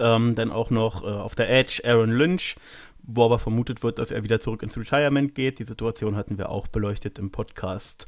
Ähm, 0.00 0.34
dann 0.34 0.50
auch 0.50 0.70
noch 0.70 1.02
äh, 1.02 1.06
auf 1.06 1.34
der 1.34 1.50
Edge 1.50 1.82
Aaron 1.84 2.10
Lynch, 2.10 2.56
wo 3.02 3.24
aber 3.24 3.38
vermutet 3.38 3.82
wird, 3.82 3.98
dass 3.98 4.10
er 4.10 4.22
wieder 4.22 4.40
zurück 4.40 4.62
ins 4.62 4.76
Retirement 4.76 5.34
geht. 5.34 5.58
Die 5.58 5.64
Situation 5.64 6.16
hatten 6.16 6.38
wir 6.38 6.48
auch 6.48 6.66
beleuchtet 6.68 7.18
im 7.18 7.30
Podcast. 7.30 8.06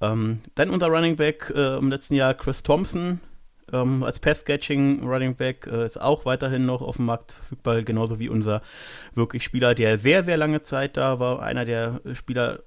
Ähm, 0.00 0.40
dann 0.54 0.70
unser 0.70 0.88
Running 0.88 1.16
Back 1.16 1.52
äh, 1.54 1.76
im 1.78 1.90
letzten 1.90 2.14
Jahr, 2.14 2.34
Chris 2.34 2.62
Thompson, 2.62 3.20
ähm, 3.72 4.02
als 4.02 4.18
Pass-Catching 4.18 5.06
Running 5.06 5.34
Back 5.34 5.66
äh, 5.66 5.86
ist 5.86 6.00
auch 6.00 6.24
weiterhin 6.24 6.66
noch 6.66 6.82
auf 6.82 6.96
dem 6.96 7.06
Markt 7.06 7.32
verfügbar, 7.32 7.82
genauso 7.82 8.18
wie 8.18 8.28
unser 8.28 8.60
wirklich 9.14 9.44
Spieler, 9.44 9.74
der 9.74 9.98
sehr, 9.98 10.22
sehr 10.22 10.36
lange 10.36 10.62
Zeit 10.62 10.96
da 10.96 11.18
war. 11.18 11.42
Einer 11.42 11.64
der 11.64 12.00
Spieler 12.12 12.60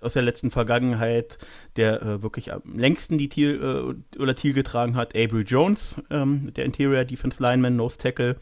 aus 0.00 0.12
der 0.12 0.22
letzten 0.22 0.50
Vergangenheit, 0.50 1.38
der 1.76 2.02
äh, 2.02 2.22
wirklich 2.22 2.52
am 2.52 2.62
längsten 2.76 3.18
die 3.18 3.28
Thiel, 3.28 3.96
äh, 4.16 4.18
oder 4.20 4.34
Thiel 4.34 4.52
getragen 4.52 4.96
hat, 4.96 5.14
Avery 5.14 5.42
Jones, 5.42 5.96
ähm, 6.10 6.52
der 6.54 6.64
Interior 6.64 7.04
Defense 7.04 7.42
Lineman, 7.42 7.76
Nose 7.76 7.98
Tackle. 7.98 8.36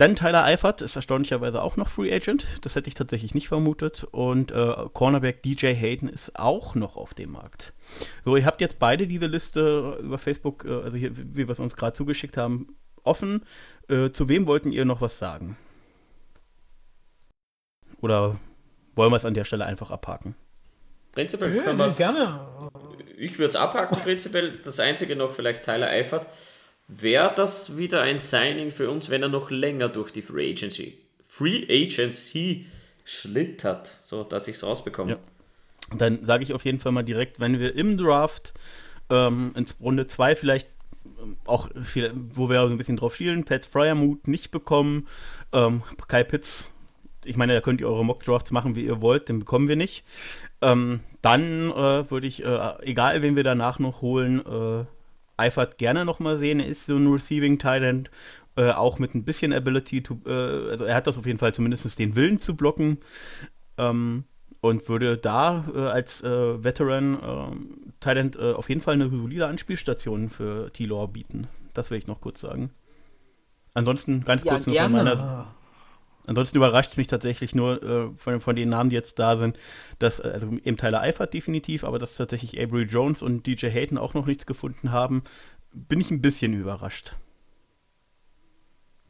Dann 0.00 0.16
Tyler 0.16 0.44
Eifert 0.44 0.80
ist 0.80 0.96
erstaunlicherweise 0.96 1.60
auch 1.60 1.76
noch 1.76 1.88
Free 1.88 2.10
Agent. 2.10 2.46
Das 2.62 2.74
hätte 2.74 2.88
ich 2.88 2.94
tatsächlich 2.94 3.34
nicht 3.34 3.48
vermutet. 3.48 4.04
Und 4.10 4.50
äh, 4.50 4.74
Cornerback 4.94 5.42
DJ 5.42 5.74
Hayden 5.74 6.08
ist 6.08 6.38
auch 6.38 6.74
noch 6.74 6.96
auf 6.96 7.12
dem 7.12 7.32
Markt. 7.32 7.74
So, 8.24 8.34
ihr 8.34 8.46
habt 8.46 8.62
jetzt 8.62 8.78
beide 8.78 9.06
diese 9.06 9.26
Liste 9.26 9.98
über 10.02 10.16
Facebook, 10.16 10.64
äh, 10.64 10.72
also 10.72 10.96
hier, 10.96 11.14
wie 11.14 11.46
wir 11.46 11.50
es 11.50 11.60
uns 11.60 11.76
gerade 11.76 11.92
zugeschickt 11.92 12.38
haben, 12.38 12.68
offen. 13.04 13.44
Äh, 13.88 14.10
zu 14.10 14.28
wem 14.30 14.46
wollten 14.46 14.72
ihr 14.72 14.86
noch 14.86 15.02
was 15.02 15.18
sagen? 15.18 15.58
Oder 18.00 18.40
wollen 18.94 19.12
wir 19.12 19.16
es 19.16 19.26
an 19.26 19.34
der 19.34 19.44
Stelle 19.44 19.66
einfach 19.66 19.90
abhaken? 19.90 20.34
Prinzipiell 21.20 21.56
ja, 21.56 21.62
können 21.62 21.78
wir 21.78 21.84
es. 21.84 21.96
Gerne. 21.96 22.40
Ich 23.18 23.38
würde 23.38 23.50
es 23.50 23.56
abhaken, 23.56 23.98
prinzipiell. 24.00 24.52
Das 24.64 24.80
einzige 24.80 25.16
noch, 25.16 25.34
vielleicht 25.34 25.64
Tyler 25.64 25.88
Eifert. 25.88 26.26
Wäre 26.88 27.32
das 27.34 27.76
wieder 27.76 28.02
ein 28.02 28.18
Signing 28.18 28.70
für 28.70 28.90
uns, 28.90 29.10
wenn 29.10 29.22
er 29.22 29.28
noch 29.28 29.50
länger 29.50 29.88
durch 29.88 30.10
die 30.12 30.22
Free 30.22 30.50
Agency, 30.50 30.98
Free 31.28 31.64
Agency 31.68 32.66
schlittert, 33.04 33.96
so 34.04 34.24
dass 34.24 34.48
ich 34.48 34.56
es 34.56 34.64
rausbekomme? 34.64 35.12
Ja. 35.12 35.18
Dann 35.96 36.24
sage 36.24 36.42
ich 36.42 36.52
auf 36.52 36.64
jeden 36.64 36.78
Fall 36.78 36.92
mal 36.92 37.02
direkt, 37.02 37.38
wenn 37.38 37.60
wir 37.60 37.76
im 37.76 37.96
Draft 37.96 38.52
ähm, 39.08 39.52
ins 39.56 39.76
Runde 39.80 40.06
2 40.06 40.34
vielleicht 40.34 40.68
ähm, 41.22 41.36
auch, 41.44 41.68
viel, 41.84 42.12
wo 42.14 42.48
wir 42.48 42.62
ein 42.62 42.78
bisschen 42.78 42.96
drauf 42.96 43.14
schielen, 43.14 43.44
Pat 43.44 43.66
Fryermuth 43.66 44.26
nicht 44.26 44.50
bekommen, 44.50 45.06
ähm, 45.52 45.82
Kai 46.08 46.24
Pitts 46.24 46.70
ich 47.24 47.36
meine, 47.36 47.54
da 47.54 47.60
könnt 47.60 47.80
ihr 47.80 47.88
eure 47.88 48.04
Mock-Drafts 48.04 48.50
machen, 48.50 48.74
wie 48.74 48.84
ihr 48.84 49.00
wollt, 49.00 49.28
den 49.28 49.40
bekommen 49.40 49.68
wir 49.68 49.76
nicht. 49.76 50.04
Ähm, 50.62 51.00
dann 51.22 51.70
äh, 51.70 52.10
würde 52.10 52.26
ich, 52.26 52.44
äh, 52.44 52.72
egal 52.82 53.22
wen 53.22 53.36
wir 53.36 53.44
danach 53.44 53.78
noch 53.78 54.02
holen, 54.02 54.44
äh, 54.44 54.84
Eifert 55.36 55.78
gerne 55.78 56.04
nochmal 56.04 56.38
sehen. 56.38 56.60
Er 56.60 56.66
ist 56.66 56.86
so 56.86 56.96
ein 56.96 57.10
Receiving 57.10 57.58
Talent, 57.58 58.10
äh, 58.56 58.72
auch 58.72 58.98
mit 58.98 59.14
ein 59.14 59.24
bisschen 59.24 59.52
Ability, 59.52 60.02
to, 60.02 60.18
äh, 60.26 60.70
also 60.70 60.84
er 60.84 60.94
hat 60.94 61.06
das 61.06 61.16
auf 61.16 61.26
jeden 61.26 61.38
Fall 61.38 61.54
zumindest 61.54 61.98
den 61.98 62.14
Willen 62.14 62.40
zu 62.40 62.54
blocken. 62.56 62.98
Ähm, 63.78 64.24
und 64.60 64.88
würde 64.88 65.16
da 65.16 65.64
äh, 65.74 65.78
als 65.78 66.22
äh, 66.22 66.62
Veteran 66.62 67.14
äh, 67.14 67.92
Talent 68.00 68.36
äh, 68.36 68.52
auf 68.52 68.68
jeden 68.68 68.80
Fall 68.80 68.94
eine 68.94 69.08
solide 69.08 69.46
Anspielstation 69.46 70.28
für 70.28 70.70
T-Law 70.72 71.06
bieten. 71.06 71.48
Das 71.72 71.90
will 71.90 71.98
ich 71.98 72.06
noch 72.06 72.20
kurz 72.20 72.40
sagen. 72.42 72.70
Ansonsten 73.72 74.24
ganz 74.24 74.44
ja, 74.44 74.52
kurz 74.52 74.66
noch 74.66 74.74
von 74.74 74.92
meiner 74.92 75.54
Ansonsten 76.30 76.58
überrascht 76.58 76.92
es 76.92 76.96
mich 76.96 77.08
tatsächlich 77.08 77.56
nur 77.56 77.82
äh, 77.82 78.10
von, 78.14 78.40
von, 78.40 78.54
den 78.54 78.68
Namen, 78.68 78.88
die 78.88 78.94
jetzt 78.94 79.18
da 79.18 79.34
sind, 79.34 79.58
dass, 79.98 80.20
äh, 80.20 80.30
also 80.32 80.46
eben 80.62 80.76
Tyler 80.76 81.00
Eifert 81.00 81.34
definitiv, 81.34 81.82
aber 81.82 81.98
dass 81.98 82.14
tatsächlich 82.14 82.56
Avery 82.56 82.84
Jones 82.84 83.20
und 83.20 83.48
DJ 83.48 83.66
Hayton 83.66 83.98
auch 83.98 84.14
noch 84.14 84.26
nichts 84.26 84.46
gefunden 84.46 84.92
haben, 84.92 85.24
bin 85.72 86.00
ich 86.00 86.12
ein 86.12 86.22
bisschen 86.22 86.52
überrascht. 86.52 87.16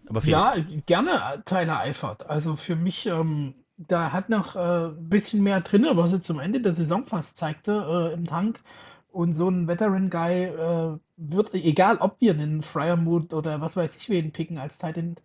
Aber 0.08 0.22
ja, 0.22 0.54
gerne 0.86 1.42
Tyler 1.44 1.80
Eifert. 1.80 2.24
Also 2.24 2.56
für 2.56 2.74
mich, 2.74 3.04
ähm, 3.04 3.52
da 3.76 4.12
hat 4.12 4.30
noch 4.30 4.56
äh, 4.56 4.86
ein 4.86 5.10
bisschen 5.10 5.42
mehr 5.42 5.60
drin, 5.60 5.86
was 5.92 6.14
er 6.14 6.22
zum 6.22 6.40
Ende 6.40 6.62
der 6.62 6.74
Saison 6.74 7.06
fast 7.06 7.36
zeigte 7.36 7.72
äh, 8.12 8.14
im 8.14 8.26
Tank. 8.26 8.60
Und 9.12 9.34
so 9.34 9.46
ein 9.46 9.68
Veteran-Guy 9.68 10.44
äh, 10.44 10.98
wird, 11.18 11.52
egal 11.52 11.98
ob 11.98 12.18
wir 12.20 12.32
einen 12.32 12.62
Fryermood 12.62 13.34
oder 13.34 13.60
was 13.60 13.76
weiß 13.76 13.94
ich 13.98 14.08
wen 14.08 14.32
picken 14.32 14.56
als 14.56 14.78
Titan, 14.78 15.16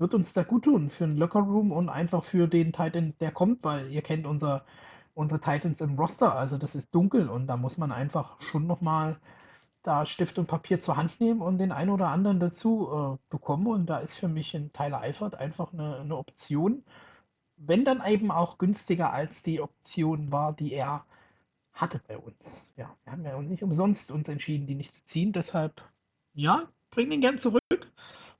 wird 0.00 0.14
uns 0.14 0.32
da 0.32 0.42
gut 0.42 0.64
tun 0.64 0.90
für 0.90 1.04
einen 1.04 1.18
Lockerroom 1.18 1.72
und 1.72 1.90
einfach 1.90 2.24
für 2.24 2.48
den 2.48 2.72
Titan, 2.72 3.14
der 3.20 3.32
kommt, 3.32 3.62
weil 3.62 3.92
ihr 3.92 4.02
kennt 4.02 4.26
unser, 4.26 4.64
unsere 5.14 5.40
Titans 5.40 5.80
im 5.80 5.98
Roster, 5.98 6.34
also 6.34 6.56
das 6.56 6.74
ist 6.74 6.94
dunkel 6.94 7.28
und 7.28 7.46
da 7.46 7.56
muss 7.56 7.76
man 7.76 7.92
einfach 7.92 8.40
schon 8.40 8.66
nochmal 8.66 9.20
da 9.82 10.06
Stift 10.06 10.38
und 10.38 10.46
Papier 10.46 10.80
zur 10.80 10.96
Hand 10.96 11.20
nehmen 11.20 11.40
und 11.42 11.58
den 11.58 11.72
einen 11.72 11.90
oder 11.90 12.08
anderen 12.08 12.40
dazu 12.40 12.88
äh, 12.90 13.30
bekommen 13.30 13.66
und 13.66 13.86
da 13.86 13.98
ist 13.98 14.14
für 14.14 14.28
mich 14.28 14.54
ein 14.54 14.72
Tyler 14.72 15.00
Eifert 15.00 15.34
einfach 15.34 15.72
eine, 15.72 16.00
eine 16.00 16.16
Option, 16.16 16.82
wenn 17.56 17.84
dann 17.84 18.04
eben 18.06 18.30
auch 18.30 18.56
günstiger 18.56 19.12
als 19.12 19.42
die 19.42 19.60
Option 19.60 20.32
war, 20.32 20.54
die 20.54 20.72
er 20.72 21.04
hatte 21.72 22.00
bei 22.08 22.16
uns. 22.16 22.36
Ja, 22.76 22.94
wir 23.04 23.12
haben 23.12 23.24
ja 23.24 23.40
nicht 23.40 23.62
umsonst 23.62 24.10
uns 24.10 24.28
entschieden, 24.28 24.66
die 24.66 24.74
nicht 24.74 24.94
zu 24.94 25.04
ziehen, 25.06 25.32
deshalb 25.32 25.82
ja, 26.32 26.68
bring 26.90 27.10
den 27.10 27.20
gern 27.20 27.38
zurück. 27.38 27.60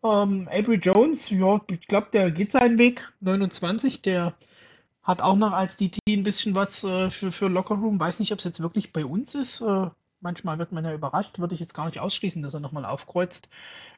Ähm, 0.03 0.49
Avery 0.51 0.77
Jones, 0.77 1.29
ja, 1.31 1.61
ich 1.69 1.87
glaube, 1.87 2.09
der 2.13 2.31
geht 2.31 2.53
seinen 2.53 2.79
Weg. 2.79 3.13
29, 3.21 4.03
der 4.03 4.35
hat 5.03 5.21
auch 5.21 5.37
noch 5.37 5.53
als 5.53 5.77
DT 5.77 5.99
ein 6.09 6.23
bisschen 6.23 6.55
was 6.55 6.85
äh, 6.85 7.11
für, 7.11 7.33
für 7.33 7.49
Lockerroom. 7.49 8.01
Weiß 8.01 8.21
nicht, 8.21 8.33
ob 8.33 8.39
es 8.39 8.45
jetzt 8.45 8.61
wirklich 8.61 8.93
bei 8.93 9.05
uns 9.05 9.35
ist. 9.35 9.61
Äh, 9.61 9.91
manchmal 10.21 10.59
wird 10.59 10.73
man 10.73 10.85
ja 10.85 10.95
überrascht. 10.95 11.39
Würde 11.39 11.55
ich 11.55 11.61
jetzt 11.61 11.75
gar 11.75 11.87
nicht 11.87 11.99
ausschließen, 12.01 12.43
dass 12.43 12.55
er 12.55 12.61
nochmal 12.61 12.85
aufkreuzt. 12.85 13.49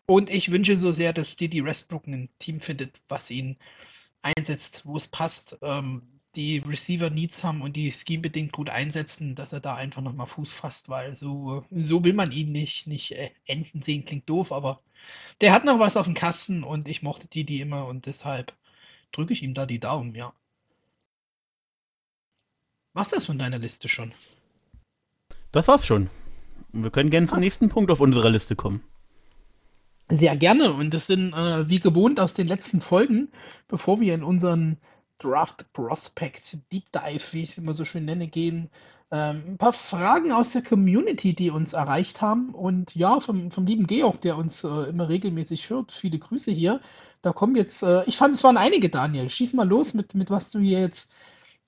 Und 0.07 0.31
ich 0.31 0.51
wünsche 0.51 0.79
so 0.79 0.93
sehr, 0.93 1.13
dass 1.13 1.37
Didi 1.37 1.65
Westbrook 1.65 2.07
ein 2.07 2.29
Team 2.39 2.61
findet, 2.61 2.95
was 3.09 3.31
ihn 3.31 3.57
einsetzt, 4.23 4.85
wo 4.85 4.97
es 4.97 5.09
passt. 5.09 5.59
Ähm, 5.63 6.03
die 6.35 6.59
Receiver 6.59 7.11
Needs 7.11 7.45
haben 7.45 7.63
und 7.63 7.75
die 7.75 7.93
Scheme 7.93 8.23
bedingt 8.23 8.53
gut 8.53 8.71
einsetzen, 8.71 9.35
dass 9.35 9.53
er 9.53 9.61
da 9.61 9.75
einfach 9.75 10.03
nochmal 10.03 10.27
Fuß 10.27 10.53
fasst, 10.53 10.89
weil 10.89 11.15
so, 11.15 11.65
so 11.71 12.03
will 12.05 12.15
man 12.15 12.33
ihn 12.33 12.53
nicht, 12.53 12.87
nicht 12.87 13.13
äh, 13.13 13.31
enden 13.45 13.83
sehen, 13.83 14.05
klingt 14.05 14.29
doof, 14.29 14.53
aber 14.53 14.81
der 15.41 15.53
hat 15.53 15.65
noch 15.65 15.79
was 15.79 15.97
auf 15.97 16.07
dem 16.07 16.15
Kasten 16.15 16.65
und 16.65 16.89
ich 16.89 17.03
mochte 17.03 17.27
die 17.27 17.45
die 17.45 17.61
immer 17.61 17.87
und 17.87 18.07
deshalb 18.07 18.55
drücke 19.13 19.35
ich 19.35 19.43
ihm 19.43 19.55
da 19.55 19.67
die 19.67 19.81
Daumen, 19.81 20.15
ja. 20.15 20.33
Was 22.95 23.09
ist 23.09 23.17
das 23.17 23.27
von 23.27 23.39
deiner 23.39 23.59
Liste 23.59 23.89
schon? 23.89 24.13
Das 25.51 25.69
war's 25.69 25.87
schon. 25.87 26.11
Wir 26.73 26.91
können 26.91 27.11
gerne 27.11 27.27
zum 27.27 27.41
nächsten 27.41 27.69
Punkt 27.69 27.91
auf 27.91 28.01
unserer 28.01 28.31
Liste 28.31 28.57
kommen. 28.57 28.83
Sehr 30.09 30.37
gerne. 30.37 30.73
Und 30.73 30.93
das 30.93 31.07
sind 31.07 31.33
äh, 31.33 31.69
wie 31.69 31.81
gewohnt 31.81 32.21
aus 32.21 32.35
den 32.35 32.49
letzten 32.49 32.81
Folgen, 32.81 33.29
bevor 33.69 34.01
wir 34.01 34.15
in 34.15 34.23
unseren 34.23 34.79
Draft 35.23 35.73
Prospect 35.73 36.59
Deep 36.73 36.85
Dive, 36.93 37.33
wie 37.33 37.43
ich 37.43 37.51
es 37.51 37.59
immer 37.59 37.75
so 37.75 37.85
schön 37.85 38.05
nenne, 38.05 38.29
gehen, 38.29 38.71
ähm, 39.13 39.43
ein 39.47 39.59
paar 39.59 39.75
Fragen 39.75 40.33
aus 40.33 40.51
der 40.51 40.63
Community, 40.63 41.35
die 41.35 41.51
uns 41.51 41.75
erreicht 41.75 42.23
haben. 42.23 42.55
Und 42.55 42.95
ja, 42.97 43.21
vom, 43.21 43.51
vom 43.51 43.67
lieben 43.67 43.87
Georg, 43.87 44.23
der 44.23 44.39
uns 44.39 44.65
äh, 44.65 44.89
immer 44.89 45.09
regelmäßig 45.09 45.69
hört. 45.69 45.93
Viele 45.93 46.19
Grüße 46.19 46.51
hier. 46.51 46.81
Da 47.21 47.33
kommen 47.33 47.55
jetzt, 47.55 47.83
äh, 47.83 48.05
ich 48.07 48.17
fand, 48.17 48.35
es 48.35 48.43
waren 48.43 48.57
einige, 48.57 48.89
Daniel. 48.89 49.29
Schieß 49.29 49.53
mal 49.53 49.69
los 49.69 49.93
mit, 49.93 50.15
mit 50.15 50.31
was 50.31 50.51
du 50.51 50.61
hier 50.61 50.81
jetzt 50.81 51.11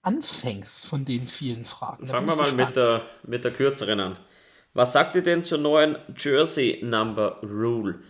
anfängst 0.01 0.87
von 0.87 1.05
den 1.05 1.29
vielen 1.29 1.67
Fragen. 1.67 2.07
Fangen 2.07 2.27
wir 2.27 2.37
mal 2.37 2.53
mit 2.53 2.77
der, 2.77 3.03
mit 3.27 3.45
der 3.45 3.53
kürzeren 3.53 4.01
an. 4.01 4.19
Was 4.73 4.93
sagt 4.93 5.15
ihr 5.15 5.23
denn 5.23 5.45
zur 5.45 5.59
neuen 5.59 5.97
Jersey 6.17 6.81
Number 6.83 7.41
Rule? 7.43 8.01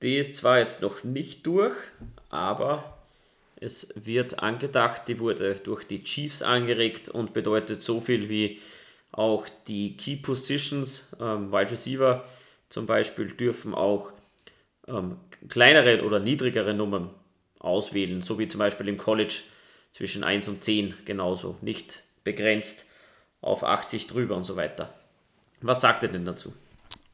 Die 0.00 0.16
ist 0.16 0.36
zwar 0.36 0.58
jetzt 0.58 0.80
noch 0.80 1.04
nicht 1.04 1.44
durch, 1.46 1.74
aber 2.30 2.95
es 3.60 3.92
wird 3.94 4.40
angedacht, 4.40 5.08
die 5.08 5.18
wurde 5.18 5.54
durch 5.56 5.84
die 5.84 6.04
Chiefs 6.04 6.42
angeregt 6.42 7.08
und 7.08 7.32
bedeutet 7.32 7.82
so 7.82 8.00
viel 8.00 8.28
wie 8.28 8.60
auch 9.12 9.46
die 9.66 9.96
Key 9.96 10.16
Positions, 10.16 11.16
ähm, 11.20 11.50
Wide 11.50 11.70
Receiver 11.70 12.24
zum 12.68 12.86
Beispiel, 12.86 13.28
dürfen 13.28 13.74
auch 13.74 14.12
ähm, 14.86 15.16
kleinere 15.48 16.04
oder 16.04 16.20
niedrigere 16.20 16.74
Nummern 16.74 17.10
auswählen, 17.58 18.20
so 18.20 18.38
wie 18.38 18.48
zum 18.48 18.58
Beispiel 18.58 18.88
im 18.88 18.98
College 18.98 19.42
zwischen 19.90 20.24
1 20.24 20.48
und 20.48 20.62
10 20.62 20.94
genauso, 21.04 21.56
nicht 21.62 22.02
begrenzt 22.24 22.90
auf 23.40 23.64
80 23.64 24.06
drüber 24.06 24.36
und 24.36 24.44
so 24.44 24.56
weiter. 24.56 24.92
Was 25.62 25.80
sagt 25.80 26.02
ihr 26.02 26.10
denn 26.10 26.24
dazu? 26.24 26.52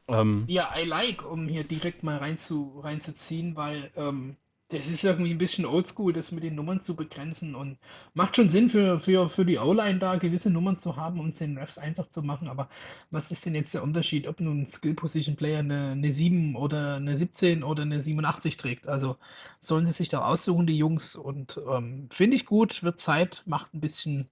Ähm, 0.07 0.43
ja, 0.47 0.73
I 0.77 0.83
like, 0.85 1.23
um 1.23 1.47
hier 1.47 1.63
direkt 1.63 2.03
mal 2.03 2.17
rein 2.17 2.39
zu, 2.39 2.79
reinzuziehen, 2.83 3.55
weil 3.55 3.91
ähm, 3.95 4.35
das 4.73 4.89
ist 4.89 5.03
irgendwie 5.03 5.31
ein 5.31 5.37
bisschen 5.37 5.65
oldschool, 5.65 6.13
das 6.13 6.31
mit 6.31 6.43
den 6.43 6.55
Nummern 6.55 6.83
zu 6.83 6.95
begrenzen 6.95 7.55
und 7.55 7.77
macht 8.13 8.35
schon 8.35 8.49
Sinn 8.49 8.69
für, 8.69 8.99
für, 8.99 9.29
für 9.29 9.45
die 9.45 9.57
O-Line 9.57 9.99
da 9.99 10.17
gewisse 10.17 10.49
Nummern 10.49 10.79
zu 10.79 10.95
haben, 10.95 11.19
um 11.19 11.29
es 11.29 11.37
den 11.37 11.57
Refs 11.57 11.77
einfach 11.77 12.09
zu 12.09 12.23
machen. 12.23 12.47
Aber 12.47 12.69
was 13.11 13.31
ist 13.31 13.45
denn 13.45 13.55
jetzt 13.55 13.73
der 13.73 13.83
Unterschied, 13.83 14.27
ob 14.27 14.39
nun 14.39 14.63
ein 14.63 14.67
Skill 14.67 14.95
Position 14.95 15.35
Player 15.35 15.59
eine, 15.59 15.91
eine 15.91 16.11
7 16.11 16.55
oder 16.55 16.95
eine 16.95 17.17
17 17.17 17.63
oder 17.63 17.83
eine 17.83 18.01
87 18.01 18.57
trägt? 18.57 18.87
Also 18.87 19.17
sollen 19.61 19.85
sie 19.85 19.93
sich 19.93 20.09
da 20.09 20.25
aussuchen, 20.25 20.67
die 20.67 20.77
Jungs. 20.77 21.15
Und 21.15 21.59
ähm, 21.69 22.09
finde 22.11 22.37
ich 22.37 22.45
gut, 22.45 22.83
wird 22.83 22.99
Zeit, 22.99 23.43
macht 23.45 23.73
ein 23.73 23.81
bisschen 23.81 24.29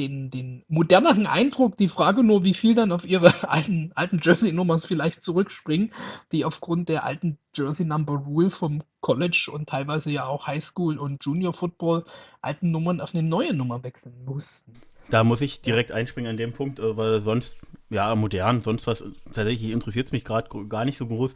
den, 0.00 0.30
den 0.30 0.64
moderneren 0.68 1.26
Eindruck. 1.26 1.76
Die 1.76 1.88
Frage 1.88 2.22
nur, 2.22 2.42
wie 2.42 2.54
viel 2.54 2.74
dann 2.74 2.92
auf 2.92 3.04
ihre 3.04 3.32
alten, 3.48 3.92
alten 3.94 4.20
Jersey-Nummern 4.22 4.80
vielleicht 4.80 5.22
zurückspringen, 5.22 5.92
die 6.32 6.44
aufgrund 6.44 6.88
der 6.88 7.04
alten 7.04 7.38
Jersey-Number-Rule 7.54 8.50
vom 8.50 8.82
College 9.00 9.50
und 9.52 9.68
teilweise 9.68 10.10
ja 10.10 10.26
auch 10.26 10.46
Highschool 10.46 10.98
und 10.98 11.24
Junior 11.24 11.52
Football 11.52 12.04
alten 12.40 12.70
Nummern 12.70 13.00
auf 13.00 13.14
eine 13.14 13.22
neue 13.22 13.52
Nummer 13.52 13.82
wechseln 13.82 14.24
mussten. 14.24 14.72
Da 15.10 15.24
muss 15.24 15.40
ich 15.40 15.60
direkt 15.60 15.92
einspringen 15.92 16.30
an 16.30 16.36
dem 16.36 16.52
Punkt, 16.52 16.78
äh, 16.78 16.96
weil 16.96 17.20
sonst, 17.20 17.56
ja, 17.90 18.14
modern, 18.14 18.62
sonst 18.62 18.86
was, 18.86 19.04
tatsächlich 19.26 19.70
interessiert 19.70 20.06
es 20.06 20.12
mich 20.12 20.24
gerade 20.24 20.48
gar 20.68 20.84
nicht 20.84 20.96
so 20.96 21.06
groß. 21.06 21.34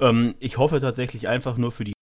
Ähm, 0.00 0.34
ich 0.40 0.58
hoffe 0.58 0.80
tatsächlich 0.80 1.28
einfach 1.28 1.56
nur 1.56 1.72
für 1.72 1.84
die 1.84 1.92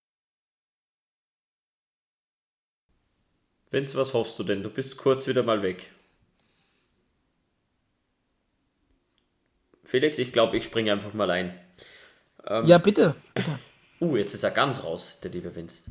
Vince, 3.71 3.97
was 3.97 4.14
hoffst 4.14 4.37
du 4.38 4.43
denn? 4.43 4.64
Du 4.64 4.71
bist 4.71 4.97
kurz 4.97 5.29
wieder 5.29 5.45
mal 5.45 5.62
weg. 5.62 5.93
Felix, 9.91 10.19
ich 10.19 10.31
glaube, 10.31 10.57
ich 10.57 10.63
springe 10.63 10.93
einfach 10.93 11.13
mal 11.15 11.29
ein. 11.31 11.59
Ähm, 12.47 12.67
ja, 12.67 12.79
bitte. 12.79 13.17
bitte. 13.35 13.59
Uh, 14.01 14.17
jetzt 14.17 14.35
ist 14.35 14.45
er 14.45 14.53
ganz 14.53 14.85
raus, 14.85 15.19
der 15.21 15.33
liebe 15.33 15.55
Vince. 15.55 15.91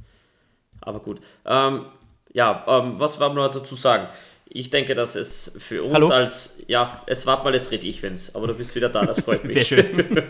Aber 0.79 1.01
gut. 1.01 1.19
Ähm, 1.45 1.85
ja, 2.31 2.63
ähm, 2.65 2.97
was 2.97 3.19
wollen 3.19 3.35
wir 3.35 3.49
dazu 3.49 3.75
sagen? 3.75 4.07
Ich 4.47 4.69
denke, 4.69 4.95
dass 4.95 5.15
es 5.15 5.53
für 5.59 5.83
uns 5.83 5.93
Hallo? 5.93 6.07
als, 6.09 6.63
ja, 6.67 7.03
jetzt 7.07 7.25
warte 7.25 7.43
mal, 7.43 7.53
jetzt 7.53 7.71
rede 7.71 7.85
ich, 7.87 8.01
wenn's, 8.01 8.33
aber 8.35 8.47
du 8.47 8.53
bist 8.53 8.73
wieder 8.73 8.87
da, 8.87 9.05
das 9.05 9.19
freut 9.19 9.43
mich. 9.43 9.67
Sehr 9.67 9.83
schön. 9.83 10.23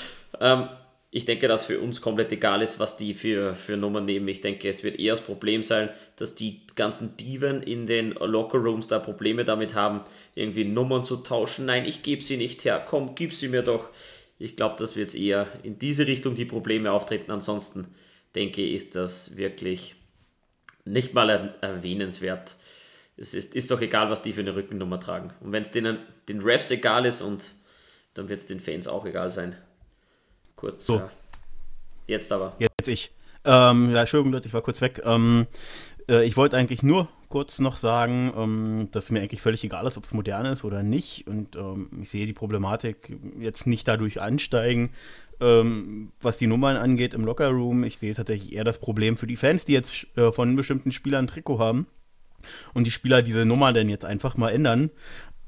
ähm, 0.40 0.68
ich 1.12 1.24
denke, 1.24 1.48
dass 1.48 1.64
für 1.64 1.80
uns 1.80 2.00
komplett 2.00 2.30
egal 2.30 2.62
ist, 2.62 2.78
was 2.78 2.96
die 2.96 3.14
für, 3.14 3.54
für 3.56 3.76
Nummern 3.76 4.04
nehmen. 4.04 4.28
Ich 4.28 4.42
denke, 4.42 4.68
es 4.68 4.84
wird 4.84 4.98
eher 4.98 5.14
das 5.14 5.24
Problem 5.24 5.64
sein, 5.64 5.90
dass 6.14 6.36
die 6.36 6.60
ganzen 6.76 7.16
Diven 7.16 7.64
in 7.64 7.88
den 7.88 8.12
Lockerrooms 8.12 8.86
da 8.86 9.00
Probleme 9.00 9.44
damit 9.44 9.74
haben, 9.74 10.02
irgendwie 10.36 10.64
Nummern 10.64 11.02
zu 11.02 11.16
tauschen. 11.16 11.66
Nein, 11.66 11.84
ich 11.84 12.04
gebe 12.04 12.22
sie 12.22 12.36
nicht 12.36 12.64
her. 12.64 12.84
Komm, 12.86 13.16
gib 13.16 13.34
sie 13.34 13.48
mir 13.48 13.62
doch. 13.62 13.88
Ich 14.38 14.54
glaube, 14.54 14.76
dass 14.78 14.94
wir 14.94 15.02
jetzt 15.02 15.16
eher 15.16 15.48
in 15.64 15.80
diese 15.80 16.06
Richtung 16.06 16.36
die 16.36 16.44
Probleme 16.44 16.92
auftreten. 16.92 17.32
Ansonsten 17.32 17.88
denke 18.36 18.62
ich, 18.62 18.74
ist 18.74 18.94
das 18.94 19.36
wirklich 19.36 19.96
nicht 20.84 21.12
mal 21.12 21.28
er 21.28 21.54
erwähnenswert. 21.60 22.54
Es 23.16 23.34
ist, 23.34 23.56
ist 23.56 23.70
doch 23.72 23.80
egal, 23.80 24.10
was 24.10 24.22
die 24.22 24.32
für 24.32 24.42
eine 24.42 24.54
Rückennummer 24.54 25.00
tragen. 25.00 25.32
Und 25.40 25.50
wenn 25.50 25.62
es 25.62 25.72
denen 25.72 25.98
den 26.28 26.40
Refs 26.40 26.70
egal 26.70 27.04
ist 27.04 27.20
und 27.20 27.52
dann 28.14 28.28
wird 28.28 28.40
es 28.40 28.46
den 28.46 28.60
Fans 28.60 28.86
auch 28.86 29.04
egal 29.04 29.32
sein. 29.32 29.56
Kurz. 30.60 30.86
So. 30.86 30.98
Äh, 30.98 31.00
jetzt 32.06 32.30
aber. 32.32 32.54
Jetzt 32.58 32.86
ich. 32.86 33.10
Ähm, 33.46 33.90
ja, 33.92 34.00
Entschuldigung, 34.00 34.32
Leute, 34.32 34.48
ich 34.48 34.52
war 34.52 34.60
kurz 34.60 34.82
weg. 34.82 35.00
Ähm, 35.04 35.46
äh, 36.06 36.26
ich 36.26 36.36
wollte 36.36 36.58
eigentlich 36.58 36.82
nur 36.82 37.08
kurz 37.30 37.60
noch 37.60 37.78
sagen, 37.78 38.32
ähm, 38.36 38.88
dass 38.90 39.10
mir 39.10 39.20
eigentlich 39.20 39.40
völlig 39.40 39.64
egal 39.64 39.86
ist, 39.86 39.96
ob 39.96 40.04
es 40.04 40.12
modern 40.12 40.44
ist 40.44 40.62
oder 40.62 40.82
nicht. 40.82 41.26
Und 41.26 41.56
ähm, 41.56 41.88
ich 42.02 42.10
sehe 42.10 42.26
die 42.26 42.34
Problematik 42.34 43.16
jetzt 43.38 43.66
nicht 43.66 43.88
dadurch 43.88 44.20
ansteigen, 44.20 44.90
ähm, 45.40 46.12
was 46.20 46.36
die 46.36 46.46
Nummern 46.46 46.76
angeht 46.76 47.14
im 47.14 47.24
Lockerroom. 47.24 47.84
Ich 47.84 47.98
sehe 47.98 48.12
tatsächlich 48.12 48.52
eher 48.52 48.64
das 48.64 48.78
Problem 48.78 49.16
für 49.16 49.26
die 49.26 49.36
Fans, 49.36 49.64
die 49.64 49.72
jetzt 49.72 50.06
äh, 50.16 50.30
von 50.30 50.56
bestimmten 50.56 50.92
Spielern 50.92 51.24
ein 51.24 51.28
Trikot 51.28 51.58
haben 51.58 51.86
und 52.74 52.86
die 52.86 52.90
Spieler 52.90 53.22
diese 53.22 53.44
Nummer 53.44 53.72
dann 53.72 53.88
jetzt 53.88 54.04
einfach 54.04 54.36
mal 54.36 54.50
ändern, 54.50 54.90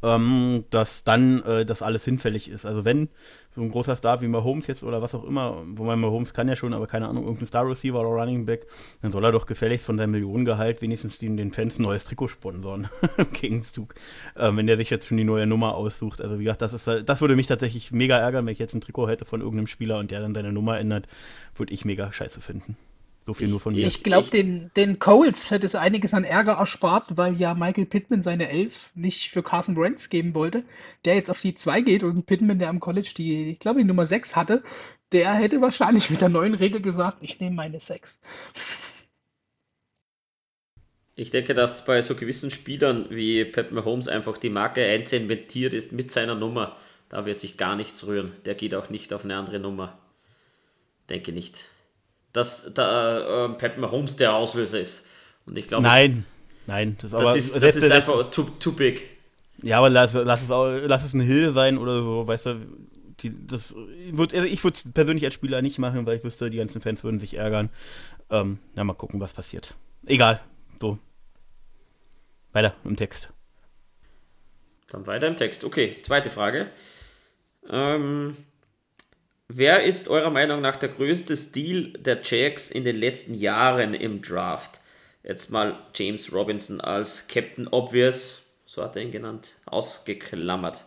ähm, 0.03 0.65
dass 0.71 1.05
dann 1.05 1.43
äh, 1.43 1.65
das 1.65 1.83
alles 1.83 2.05
hinfällig 2.05 2.49
ist. 2.49 2.67
Also 2.67 2.85
wenn 2.85 3.09
so 3.55 3.61
ein 3.61 3.71
großer 3.71 3.95
Star 3.97 4.21
wie 4.21 4.29
Mahomes 4.29 4.67
jetzt 4.67 4.83
oder 4.83 5.03
was 5.03 5.15
auch 5.15 5.25
immer, 5.25 5.63
wo 5.67 5.85
man 5.85 6.01
Mahomes 6.01 6.33
kann 6.33 6.49
ja 6.49 6.57
schon, 6.57 6.73
aber 6.73 6.87
keine 6.87 7.09
Ahnung, 7.09 7.25
irgendein 7.25 7.47
Star 7.47 7.69
Receiver 7.69 8.01
oder 8.01 8.23
Running 8.23 8.47
Back, 8.47 8.67
dann 9.03 9.13
soll 9.13 9.25
er 9.25 9.33
doch 9.33 9.47
gefälligst 9.47 9.85
von 9.85 9.99
seinem 9.99 10.13
Millionengehalt 10.13 10.81
wenigstens 10.83 11.19
den, 11.19 11.37
den 11.37 11.53
Fans 11.53 11.79
ein 11.79 11.83
neues 11.83 12.05
Trikot 12.05 12.29
sponsoren 12.29 12.89
im 13.17 13.33
Gegenzug, 13.33 13.95
äh, 14.35 14.51
wenn 14.55 14.67
der 14.67 14.77
sich 14.77 14.91
jetzt 14.91 15.07
schon 15.07 15.19
die 15.19 15.25
neue 15.25 15.47
Nummer 15.47 15.75
aussucht. 15.75 16.21
Also 16.21 16.39
wie 16.39 16.45
gesagt, 16.45 16.63
das 16.63 16.73
ist 16.73 16.83
das 16.87 17.21
würde 17.21 17.37
mich 17.37 17.47
tatsächlich 17.47 17.93
mega 17.93 18.17
ärgern, 18.19 18.47
wenn 18.47 18.53
ich 18.53 18.59
jetzt 18.59 18.75
ein 18.75 18.81
Trikot 18.81 19.09
hätte 19.09 19.25
von 19.25 19.41
irgendeinem 19.41 19.67
Spieler 19.67 19.99
und 19.99 20.11
der 20.11 20.21
dann 20.21 20.35
seine 20.35 20.53
Nummer 20.53 20.79
ändert, 20.79 21.07
würde 21.55 21.73
ich 21.73 21.85
mega 21.85 22.13
scheiße 22.13 22.41
finden. 22.41 22.77
So 23.25 23.35
viel 23.35 23.47
Ich- 23.47 23.51
nur 23.51 23.61
von 23.61 23.75
mir. 23.75 23.87
Ich 23.87 24.03
glaube, 24.03 24.29
den, 24.31 24.71
den 24.77 24.99
Coles 24.99 25.51
hätte 25.51 25.67
es 25.67 25.75
einiges 25.77 26.13
an 26.13 26.25
Ärger 26.25 26.55
erspart, 26.55 27.17
weil 27.17 27.37
ja 27.41 27.55
Michael 27.55 27.87
Pittman 27.87 28.25
seine 28.25 28.49
Elf 28.49 28.91
nicht 28.95 29.31
für 29.31 29.43
Carson 29.43 29.77
Wentz 29.77 30.09
geben 30.11 30.35
wollte, 30.35 30.65
der 31.05 31.15
jetzt 31.15 31.31
auf 31.31 31.41
die 31.41 31.55
2 31.55 31.83
geht 31.83 32.03
und 32.03 32.27
Pittman, 32.27 32.59
der 32.59 32.69
am 32.69 32.81
College 32.81 33.13
die, 33.17 33.51
ich 33.51 33.61
glaube, 33.61 33.81
die 33.81 33.87
Nummer 33.87 34.07
6 34.09 34.35
hatte, 34.35 34.65
der 35.13 35.35
hätte 35.35 35.61
wahrscheinlich 35.61 36.11
mit 36.11 36.21
der 36.21 36.31
neuen 36.31 36.55
Regel 36.55 36.81
gesagt, 36.83 37.19
ich 37.21 37.39
nehme 37.39 37.55
meine 37.55 37.81
6. 37.81 38.19
Ich 41.15 41.31
denke, 41.31 41.55
dass 41.55 41.85
bei 41.85 42.01
so 42.01 42.15
gewissen 42.15 42.51
Spielern 42.51 43.07
wie 43.11 43.45
Pat 43.45 43.71
Mahomes 43.71 44.09
einfach 44.09 44.39
die 44.39 44.49
Marke 44.51 44.85
einzementiert 44.85 45.75
ist 45.75 45.93
mit 45.93 46.11
seiner 46.11 46.35
Nummer. 46.35 46.77
Da 47.11 47.27
wird 47.27 47.39
sich 47.39 47.59
gar 47.59 47.77
nichts 47.77 48.07
rühren. 48.07 48.33
Der 48.47 48.55
geht 48.55 48.75
auch 48.75 48.89
nicht 48.89 49.13
auf 49.13 49.25
eine 49.25 49.37
andere 49.37 49.61
Nummer. 49.61 49.99
Denke 51.11 51.33
nicht. 51.33 51.67
Dass 52.33 52.73
da 52.73 53.47
äh, 53.47 53.49
Pat 53.51 53.79
Mahomes 53.79 54.17
der 54.17 54.35
Auslöser 54.35 54.81
ist. 54.81 55.07
Und 55.47 55.59
ich 55.59 55.69
glaube, 55.69 55.83
Nein, 55.85 56.25
nein. 56.67 56.97
Das, 57.01 57.11
das 57.11 57.37
ist, 57.37 57.57
das 57.57 57.77
ist 57.77 57.91
einfach 57.91 58.31
too, 58.31 58.45
too 58.59 58.73
big. 58.73 59.09
Ja, 59.63 59.79
aber 59.79 59.91
lass, 59.91 60.13
lass, 60.15 60.43
es, 60.43 60.51
auch, 60.51 60.67
lass 60.67 61.05
es 61.05 61.15
ein 61.15 61.21
Hill 61.21 61.53
sein 61.53 61.79
oder 61.79 62.03
so, 62.03 62.27
weißt 62.27 62.47
du. 62.47 62.61
Die, 63.21 63.47
das 63.47 63.75
würd, 64.11 64.35
also 64.35 64.47
ich 64.47 64.65
würde 64.65 64.75
es 64.75 64.93
persönlich 64.93 65.25
als 65.25 65.35
Spieler 65.35 65.63
nicht 65.63 65.79
machen, 65.79 66.07
weil 66.07 66.17
ich 66.17 66.25
wüsste, 66.25 66.51
die 66.51 66.57
ganzen 66.57 66.81
Fans 66.81 67.05
würden 67.05 67.21
sich 67.21 67.35
ärgern. 67.35 67.71
Ähm, 68.31 68.59
na, 68.75 68.83
mal 68.83 68.95
gucken, 68.95 69.21
was 69.21 69.33
passiert. 69.33 69.75
Egal, 70.07 70.41
so. 70.81 70.99
Weiter 72.53 72.75
im 72.85 72.97
Text. 72.97 73.29
Dann 74.89 75.07
weiter 75.07 75.29
im 75.29 75.37
Text. 75.37 75.65
Okay, 75.65 75.97
zweite 76.03 76.31
Frage. 76.31 76.69
Ähm, 77.71 78.37
wer 79.57 79.85
ist 79.85 80.09
eurer 80.09 80.31
Meinung 80.31 80.61
nach 80.61 80.77
der 80.77 80.89
größte 80.89 81.37
Stil 81.37 81.93
der 81.95 82.21
Jacks 82.23 82.71
in 82.71 82.85
den 82.85 82.97
letzten 82.97 83.35
Jahren 83.35 83.95
im 83.95 84.23
Draft? 84.23 84.81
Jetzt 85.23 85.51
mal 85.51 85.79
James 85.95 86.33
Robinson 86.33 86.81
als 86.81 87.29
Captain 87.29 87.69
Obvious, 87.69 88.43
so 88.67 88.83
hat 88.83 88.97
er 88.97 89.03
ihn 89.03 89.13
genannt, 89.13 89.57
ausgeklammert. 89.67 90.85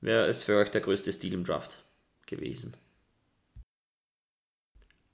Wer 0.00 0.26
ist 0.26 0.44
für 0.44 0.56
euch 0.56 0.70
der 0.70 0.82
größte 0.82 1.12
Stil 1.12 1.32
im 1.32 1.44
Draft 1.44 1.82
gewesen? 2.26 2.76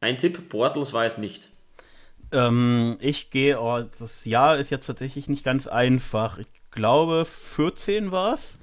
Ein 0.00 0.18
Tipp, 0.18 0.48
Bortles 0.48 0.92
war 0.92 1.04
es 1.04 1.16
nicht. 1.16 1.48
Ähm, 2.32 2.96
ich 3.00 3.30
gehe, 3.30 3.60
oh, 3.60 3.82
das 3.98 4.24
Jahr 4.24 4.58
ist 4.58 4.70
jetzt 4.70 4.86
tatsächlich 4.86 5.28
nicht 5.28 5.44
ganz 5.44 5.66
einfach. 5.66 6.38
Ich 6.38 6.48
glaube, 6.72 7.24
14 7.24 8.10
war 8.10 8.34
es. 8.34 8.58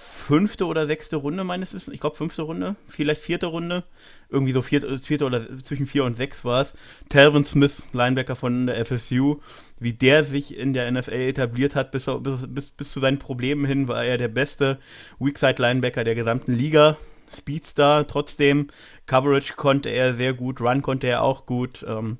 Fünfte 0.00 0.66
oder 0.66 0.86
sechste 0.86 1.16
Runde 1.16 1.42
meines 1.42 1.74
Wissens. 1.74 1.92
Ich 1.92 2.00
glaube, 2.00 2.16
fünfte 2.16 2.42
Runde, 2.42 2.76
vielleicht 2.86 3.20
vierte 3.20 3.46
Runde. 3.46 3.82
Irgendwie 4.28 4.52
so 4.52 4.62
vierte, 4.62 4.98
vierte 4.98 5.24
oder 5.24 5.58
zwischen 5.60 5.88
vier 5.88 6.04
und 6.04 6.14
sechs 6.14 6.44
war 6.44 6.62
es. 6.62 6.74
Talvin 7.08 7.44
Smith, 7.44 7.82
Linebacker 7.92 8.36
von 8.36 8.68
der 8.68 8.84
FSU, 8.84 9.40
wie 9.80 9.94
der 9.94 10.22
sich 10.22 10.56
in 10.56 10.72
der 10.72 10.90
NFL 10.90 11.12
etabliert 11.12 11.74
hat, 11.74 11.90
bis, 11.90 12.06
bis, 12.20 12.46
bis, 12.46 12.70
bis 12.70 12.92
zu 12.92 13.00
seinen 13.00 13.18
Problemen 13.18 13.64
hin, 13.64 13.88
war 13.88 14.04
er 14.04 14.18
der 14.18 14.28
beste 14.28 14.78
Weakside-Linebacker 15.18 16.04
der 16.04 16.14
gesamten 16.14 16.52
Liga. 16.52 16.96
Speedstar, 17.36 18.06
trotzdem 18.06 18.68
Coverage 19.06 19.54
konnte 19.56 19.88
er 19.88 20.14
sehr 20.14 20.32
gut, 20.32 20.60
Run 20.60 20.80
konnte 20.80 21.08
er 21.08 21.22
auch 21.22 21.44
gut. 21.44 21.84
Ähm, 21.86 22.18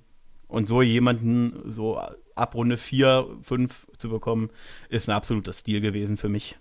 und 0.49 0.67
so 0.67 0.83
jemanden 0.83 1.71
so 1.71 2.01
ab 2.35 2.55
Runde 2.55 2.77
4, 2.77 3.39
5 3.43 3.87
zu 3.99 4.09
bekommen, 4.09 4.51
ist 4.89 5.09
ein 5.09 5.15
absoluter 5.15 5.53
Stil 5.53 5.81
gewesen 5.81 6.17
für 6.17 6.29
mich. 6.29 6.57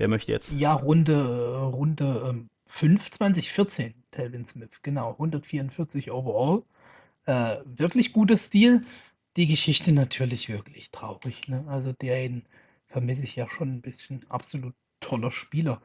Wer 0.00 0.08
möchte 0.08 0.32
jetzt? 0.32 0.52
Ja, 0.52 0.72
Runde, 0.72 1.58
Runde 1.58 2.24
ähm, 2.26 2.48
5, 2.68 3.10
2014, 3.10 3.92
Telvin 4.12 4.46
Smith, 4.46 4.70
genau, 4.82 5.12
144 5.12 6.10
overall. 6.10 6.62
Äh, 7.26 7.58
wirklich 7.66 8.14
guter 8.14 8.38
Stil. 8.38 8.86
Die 9.36 9.46
Geschichte 9.46 9.92
natürlich 9.92 10.48
wirklich 10.48 10.90
traurig. 10.90 11.48
Ne? 11.48 11.66
Also 11.68 11.92
den 11.92 12.46
vermisse 12.86 13.24
ich 13.24 13.36
ja 13.36 13.50
schon 13.50 13.74
ein 13.74 13.80
bisschen. 13.82 14.24
Absolut 14.30 14.72
toller 15.00 15.32
Spieler. 15.32 15.82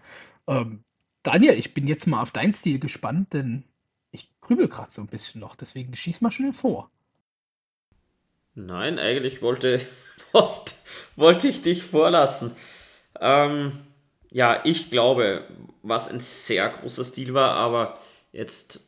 Ähm, 0.47 0.85
Daniel, 1.23 1.59
ich 1.59 1.73
bin 1.73 1.85
jetzt 1.85 2.07
mal 2.07 2.21
auf 2.21 2.31
deinen 2.31 2.53
Stil 2.53 2.79
gespannt, 2.79 3.33
denn 3.33 3.65
ich 4.11 4.29
grübel 4.39 4.69
gerade 4.69 4.93
so 4.93 5.01
ein 5.01 5.07
bisschen 5.07 5.41
noch. 5.41 5.57
Deswegen 5.57 5.93
schieß 5.93 6.21
mal 6.21 6.31
schnell 6.31 6.53
vor. 6.53 6.89
Nein, 8.53 8.97
eigentlich 8.97 9.41
wollte, 9.41 9.81
wollte, 10.31 10.73
wollte 11.17 11.49
ich 11.49 11.61
dich 11.61 11.83
vorlassen. 11.83 12.55
Ähm, 13.19 13.84
ja, 14.35 14.59
ich 14.65 14.91
glaube, 14.91 15.47
was 15.81 16.09
ein 16.09 16.19
sehr 16.19 16.67
großer 16.67 17.05
Stil 17.05 17.33
war, 17.33 17.51
aber 17.51 17.97
jetzt 18.33 18.81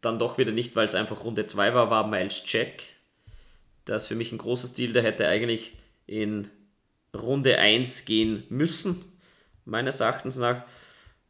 dann 0.00 0.18
doch 0.18 0.38
wieder 0.38 0.50
nicht, 0.50 0.74
weil 0.74 0.86
es 0.86 0.94
einfach 0.94 1.24
Runde 1.24 1.44
2 1.44 1.74
war, 1.74 1.90
war 1.90 2.06
Miles 2.06 2.42
Jack. 2.46 2.84
Das 3.84 4.04
ist 4.04 4.08
für 4.08 4.14
mich 4.14 4.32
ein 4.32 4.38
großer 4.38 4.68
Stil, 4.68 4.94
der 4.94 5.02
hätte 5.02 5.28
eigentlich 5.28 5.76
in 6.06 6.48
Runde 7.14 7.58
1 7.58 8.06
gehen 8.06 8.44
müssen, 8.48 9.04
meines 9.66 10.00
Erachtens 10.00 10.38
nach. 10.38 10.64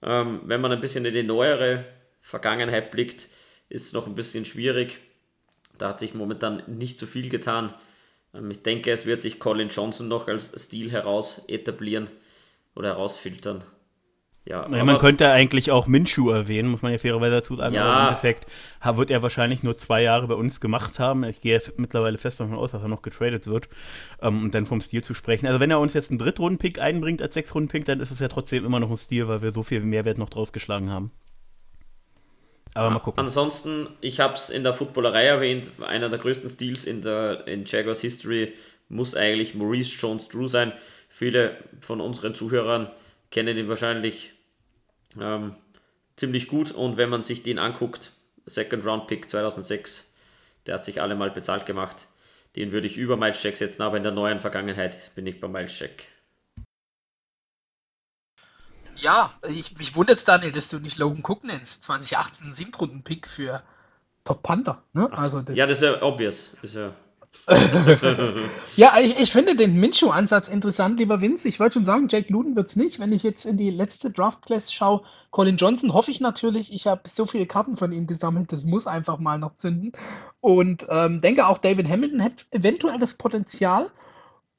Ähm, 0.03 0.43
wenn 0.45 0.61
man 0.61 0.71
ein 0.71 0.81
bisschen 0.81 1.05
in 1.05 1.13
die 1.13 1.25
neuere 1.25 1.85
Vergangenheit 2.21 2.93
blickt, 2.93 3.27
ist 3.69 3.87
es 3.87 3.93
noch 3.93 4.07
ein 4.07 4.15
bisschen 4.15 4.45
schwierig. 4.45 5.01
Da 5.79 5.89
hat 5.89 5.99
sich 5.99 6.15
momentan 6.15 6.63
nicht 6.69 6.97
so 6.97 7.07
viel 7.07 7.29
getan. 7.29 7.75
Ähm, 8.35 8.53
ich 8.53 8.63
denke, 8.63 8.93
es 8.93 9.05
wird 9.05 9.21
sich 9.21 9.41
Colin 9.41 9.69
Johnson 9.69 10.07
noch 10.07 10.29
als 10.29 10.53
Stil 10.65 10.93
heraus 10.93 11.45
etablieren 11.49 12.09
oder 12.75 12.91
herausfiltern. 12.91 13.65
Ja, 14.45 14.69
Naja, 14.69 14.85
man 14.85 14.99
könnte 14.99 15.31
eigentlich 15.31 15.71
auch 15.71 15.87
Minshew 15.87 16.31
erwähnen, 16.31 16.69
muss 16.69 16.83
man 16.83 16.91
ja 16.91 16.99
fairerweise 16.99 17.37
dazu 17.37 17.55
sagen. 17.55 17.77
Ja. 17.77 17.85
Aber 17.85 18.01
im 18.01 18.07
Endeffekt 18.09 18.47
wird 18.85 19.11
er 19.11 19.23
wahrscheinlich 19.23 19.63
nur 19.63 19.79
zwei 19.79 20.03
Jahre 20.03 20.27
bei 20.27 20.35
uns 20.35 20.61
gemacht 20.61 20.99
haben. 20.99 21.23
Ich 21.23 21.41
gehe 21.41 21.63
mittlerweile 21.77 22.19
fest 22.19 22.41
davon 22.41 22.57
aus, 22.57 22.73
dass 22.73 22.83
er 22.83 22.89
noch 22.89 23.03
getradet 23.03 23.47
wird, 23.47 23.69
ähm, 24.21 24.43
um 24.43 24.51
dann 24.51 24.67
vom 24.67 24.81
Stil 24.81 25.05
zu 25.05 25.15
sprechen. 25.15 25.47
Also 25.47 25.61
wenn 25.61 25.71
er 25.71 25.79
uns 25.79 25.95
jetzt 25.95 26.11
einen 26.11 26.19
Drittrunden-Pick 26.19 26.81
einbringt 26.81 27.23
als 27.23 27.35
Sechsrunden-Pick, 27.35 27.85
dann 27.85 28.01
ist 28.01 28.11
es 28.11 28.19
ja 28.19 28.27
trotzdem 28.27 28.65
immer 28.65 28.81
noch 28.81 28.91
ein 28.91 28.97
Stil, 28.97 29.29
weil 29.29 29.43
wir 29.43 29.53
so 29.53 29.63
viel 29.63 29.81
Mehrwert 29.81 30.19
noch 30.19 30.31
draus 30.31 30.53
geschlagen 30.53 30.91
haben. 30.91 31.13
Aber 32.75 32.91
mal 32.91 32.99
gucken. 32.99 33.23
Ansonsten, 33.23 33.89
ich 34.01 34.19
habe 34.19 34.35
es 34.35 34.51
in 34.51 34.65
der 34.65 34.75
Footballerei 34.75 35.27
erwähnt, 35.27 35.71
einer 35.87 36.09
der 36.09 36.19
größten 36.19 36.49
Stils 36.49 36.85
in 36.85 37.03
der 37.03 37.47
in 37.47 37.65
Jaguars 37.65 38.01
History 38.01 38.55
muss 38.89 39.15
eigentlich 39.15 39.55
Maurice 39.55 39.97
Jones-Drew 39.99 40.49
sein. 40.49 40.73
Viele 41.23 41.57
von 41.81 42.01
unseren 42.01 42.35
Zuhörern 42.35 42.91
kennen 43.31 43.57
ihn 43.57 43.69
wahrscheinlich 43.69 44.33
ähm, 45.21 45.55
ziemlich 46.17 46.49
gut 46.49 46.73
und 46.73 46.97
wenn 46.97 47.11
man 47.11 47.23
sich 47.23 47.45
den 47.45 47.61
anguckt, 47.61 48.11
Second 48.45 48.85
Round 48.85 49.07
Pick 49.07 49.31
2006. 49.31 50.13
Der 50.67 50.75
hat 50.75 50.85
sich 50.85 51.01
alle 51.01 51.15
mal 51.15 51.31
bezahlt 51.31 51.65
gemacht. 51.65 52.09
Den 52.57 52.73
würde 52.73 52.89
ich 52.89 52.97
über 52.97 53.17
Miles 53.17 53.41
Jack 53.41 53.57
setzen, 53.57 53.83
aber 53.83 53.99
in 53.99 54.03
der 54.03 54.11
neuen 54.11 54.41
Vergangenheit 54.41 55.13
bin 55.15 55.25
ich 55.25 55.39
bei 55.39 55.47
Miles 55.47 55.79
Jack. 55.79 56.09
Ja, 58.97 59.39
ich, 59.49 59.79
mich 59.79 59.95
wundert 59.95 60.17
es, 60.17 60.25
Daniel, 60.25 60.51
dass 60.51 60.71
du 60.71 60.81
nicht 60.81 60.99
Logan 60.99 61.23
Cook 61.23 61.45
nennst. 61.45 61.85
2018 61.85 62.57
Siebtrunden-Pick 62.57 63.29
für 63.29 63.63
Top 64.25 64.43
Panther. 64.43 64.83
Ne? 64.93 65.09
Also 65.13 65.41
das 65.41 65.55
ja, 65.55 65.69
das 65.69 65.81
ist 65.81 65.85
ja 65.85 66.03
obvious. 66.03 66.57
Ist 66.63 66.75
ja 66.75 66.93
ja, 68.77 68.95
ich, 69.01 69.19
ich 69.19 69.33
finde 69.33 69.57
den 69.57 69.75
Minshew-Ansatz 69.79 70.49
interessant, 70.49 71.01
lieber 71.01 71.21
Vince. 71.21 71.49
Ich 71.49 71.59
wollte 71.59 71.75
schon 71.75 71.85
sagen, 71.85 72.09
Jake 72.09 72.33
Luden 72.33 72.55
wird 72.55 72.69
es 72.69 72.77
nicht. 72.77 73.01
Wenn 73.01 73.13
ich 73.13 73.25
jetzt 73.25 73.45
in 73.45 73.57
die 73.57 73.71
letzte 73.71 74.11
Draft-Class 74.11 74.73
schaue, 74.73 75.03
Colin 75.31 75.57
Johnson 75.57 75.93
hoffe 75.93 76.13
ich 76.13 76.21
natürlich. 76.21 76.73
Ich 76.73 76.87
habe 76.87 77.03
so 77.09 77.27
viele 77.27 77.47
Karten 77.47 77.77
von 77.77 77.91
ihm 77.93 78.07
gesammelt, 78.07 78.53
das 78.53 78.65
muss 78.65 78.87
einfach 78.87 79.19
mal 79.19 79.39
noch 79.39 79.57
zünden. 79.57 79.93
Und 80.41 80.87
ähm, 80.89 81.21
denke 81.21 81.47
auch, 81.47 81.59
David 81.59 81.89
Hamilton 81.89 82.23
hat 82.23 82.47
eventuell 82.53 82.99
das 82.99 83.15
Potenzial. 83.15 83.91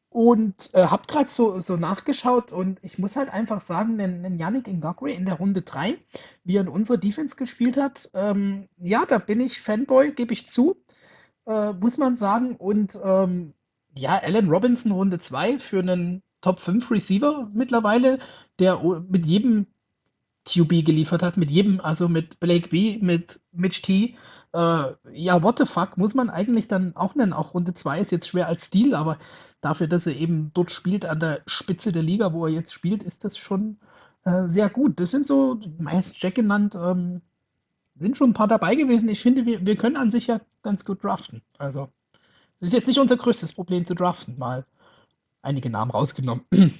Und 0.10 0.70
äh, 0.74 0.86
habe 0.86 1.08
gerade 1.08 1.30
so, 1.30 1.60
so 1.60 1.76
nachgeschaut 1.76 2.52
und 2.52 2.78
ich 2.84 3.00
muss 3.00 3.16
halt 3.16 3.34
einfach 3.34 3.64
sagen, 3.64 3.98
den, 3.98 4.22
den 4.22 4.38
Yannick 4.38 4.68
Ngakwe 4.68 5.12
in 5.12 5.26
der 5.26 5.40
Runde 5.40 5.64
3, 5.64 5.98
wie 6.44 6.58
er 6.58 6.62
in 6.62 6.68
unserer 6.68 6.98
Defense 6.98 7.36
gespielt 7.36 7.78
hat, 7.78 8.12
ähm, 8.14 8.68
ja, 8.78 9.08
da 9.08 9.18
bin 9.18 9.42
ich 9.42 9.60
Fanboy, 9.60 10.12
gebe 10.12 10.34
ich 10.34 10.48
zu 10.48 10.78
äh, 11.46 11.74
muss 11.74 11.98
man 11.98 12.16
sagen. 12.16 12.56
Und 12.56 12.98
ähm, 13.04 13.54
ja, 13.96 14.20
Allen 14.24 14.50
Robinson 14.50 14.92
Runde 14.92 15.20
2 15.20 15.60
für 15.60 15.80
einen 15.80 16.24
Top 16.42 16.60
5 16.60 16.92
Receiver 16.92 17.50
mittlerweile, 17.54 18.20
der 18.60 18.80
mit 19.08 19.26
jedem 19.26 19.68
QB 20.46 20.86
geliefert 20.86 21.24
hat, 21.24 21.38
mit 21.38 21.52
jedem, 21.52 21.80
also 21.80 22.10
mit 22.10 22.40
Blake 22.40 22.70
B, 22.70 22.98
mit 23.02 23.40
Mitch 23.52 23.82
T. 23.82 24.16
Äh, 24.54 24.94
ja, 25.14 25.42
what 25.42 25.58
the 25.58 25.66
fuck, 25.66 25.98
muss 25.98 26.14
man 26.14 26.30
eigentlich 26.30 26.68
dann 26.68 26.96
auch 26.96 27.16
nennen. 27.16 27.34
Auch 27.34 27.54
Runde 27.54 27.74
2 27.74 28.02
ist 28.02 28.12
jetzt 28.12 28.28
schwer 28.28 28.48
als 28.48 28.66
Stil, 28.66 28.94
aber 28.94 29.20
dafür, 29.62 29.88
dass 29.88 30.06
er 30.06 30.16
eben 30.16 30.52
dort 30.54 30.72
spielt, 30.72 31.06
an 31.06 31.20
der 31.20 31.42
Spitze 31.48 31.92
der 31.92 32.04
Liga, 32.04 32.34
wo 32.34 32.46
er 32.46 32.54
jetzt 32.54 32.74
spielt, 32.74 33.04
ist 33.04 33.24
das 33.24 33.38
schon 33.38 33.78
äh, 34.26 34.48
sehr 34.48 34.70
gut. 34.70 35.00
Das 35.00 35.12
sind 35.12 35.26
so, 35.26 35.60
meist 35.80 36.22
Jack 36.22 36.36
genannt, 36.36 36.76
ähm, 36.76 37.22
sind 37.96 38.18
schon 38.18 38.32
ein 38.32 38.36
paar 38.36 38.48
dabei 38.48 38.76
gewesen. 38.76 39.10
Ich 39.10 39.22
finde, 39.22 39.46
wir, 39.46 39.66
wir 39.66 39.76
können 39.76 39.98
an 39.98 40.12
sich 40.12 40.28
ja 40.28 40.42
ganz 40.64 40.86
gut 40.86 41.04
draften. 41.04 41.42
Also, 41.58 41.90
das 42.60 42.68
ist 42.68 42.74
jetzt 42.74 42.88
nicht 42.88 43.00
unser 43.00 43.18
größtes 43.18 43.54
Problem 43.54 43.86
zu 43.86 43.94
draften. 43.94 44.38
Mal 44.38 44.66
einige 45.42 45.70
Namen 45.70 45.92
rausgenommen. 45.92 46.46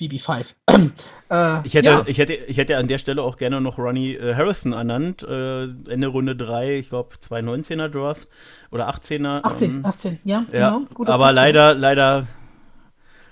BB5. 0.00 0.54
äh, 1.30 1.66
ich, 1.66 1.74
hätte, 1.74 1.88
ja. 1.88 2.04
ich, 2.06 2.18
hätte, 2.18 2.34
ich 2.34 2.56
hätte 2.56 2.76
an 2.76 2.86
der 2.86 2.98
Stelle 2.98 3.22
auch 3.22 3.36
gerne 3.36 3.60
noch 3.60 3.78
Ronnie 3.78 4.14
äh, 4.14 4.34
Harrison 4.34 4.72
ernannt. 4.72 5.22
Äh, 5.24 5.64
Ende 5.64 6.06
Runde 6.06 6.36
3, 6.36 6.78
ich 6.78 6.88
glaube 6.88 7.16
2019er 7.16 7.88
Draft 7.88 8.28
oder 8.70 8.88
18er. 8.88 9.44
18, 9.44 9.70
ähm, 9.70 9.86
18, 9.86 10.18
ja, 10.24 10.46
ja 10.52 10.80
genau. 10.94 11.10
Aber 11.10 11.32
leider, 11.32 11.74
leider 11.74 12.28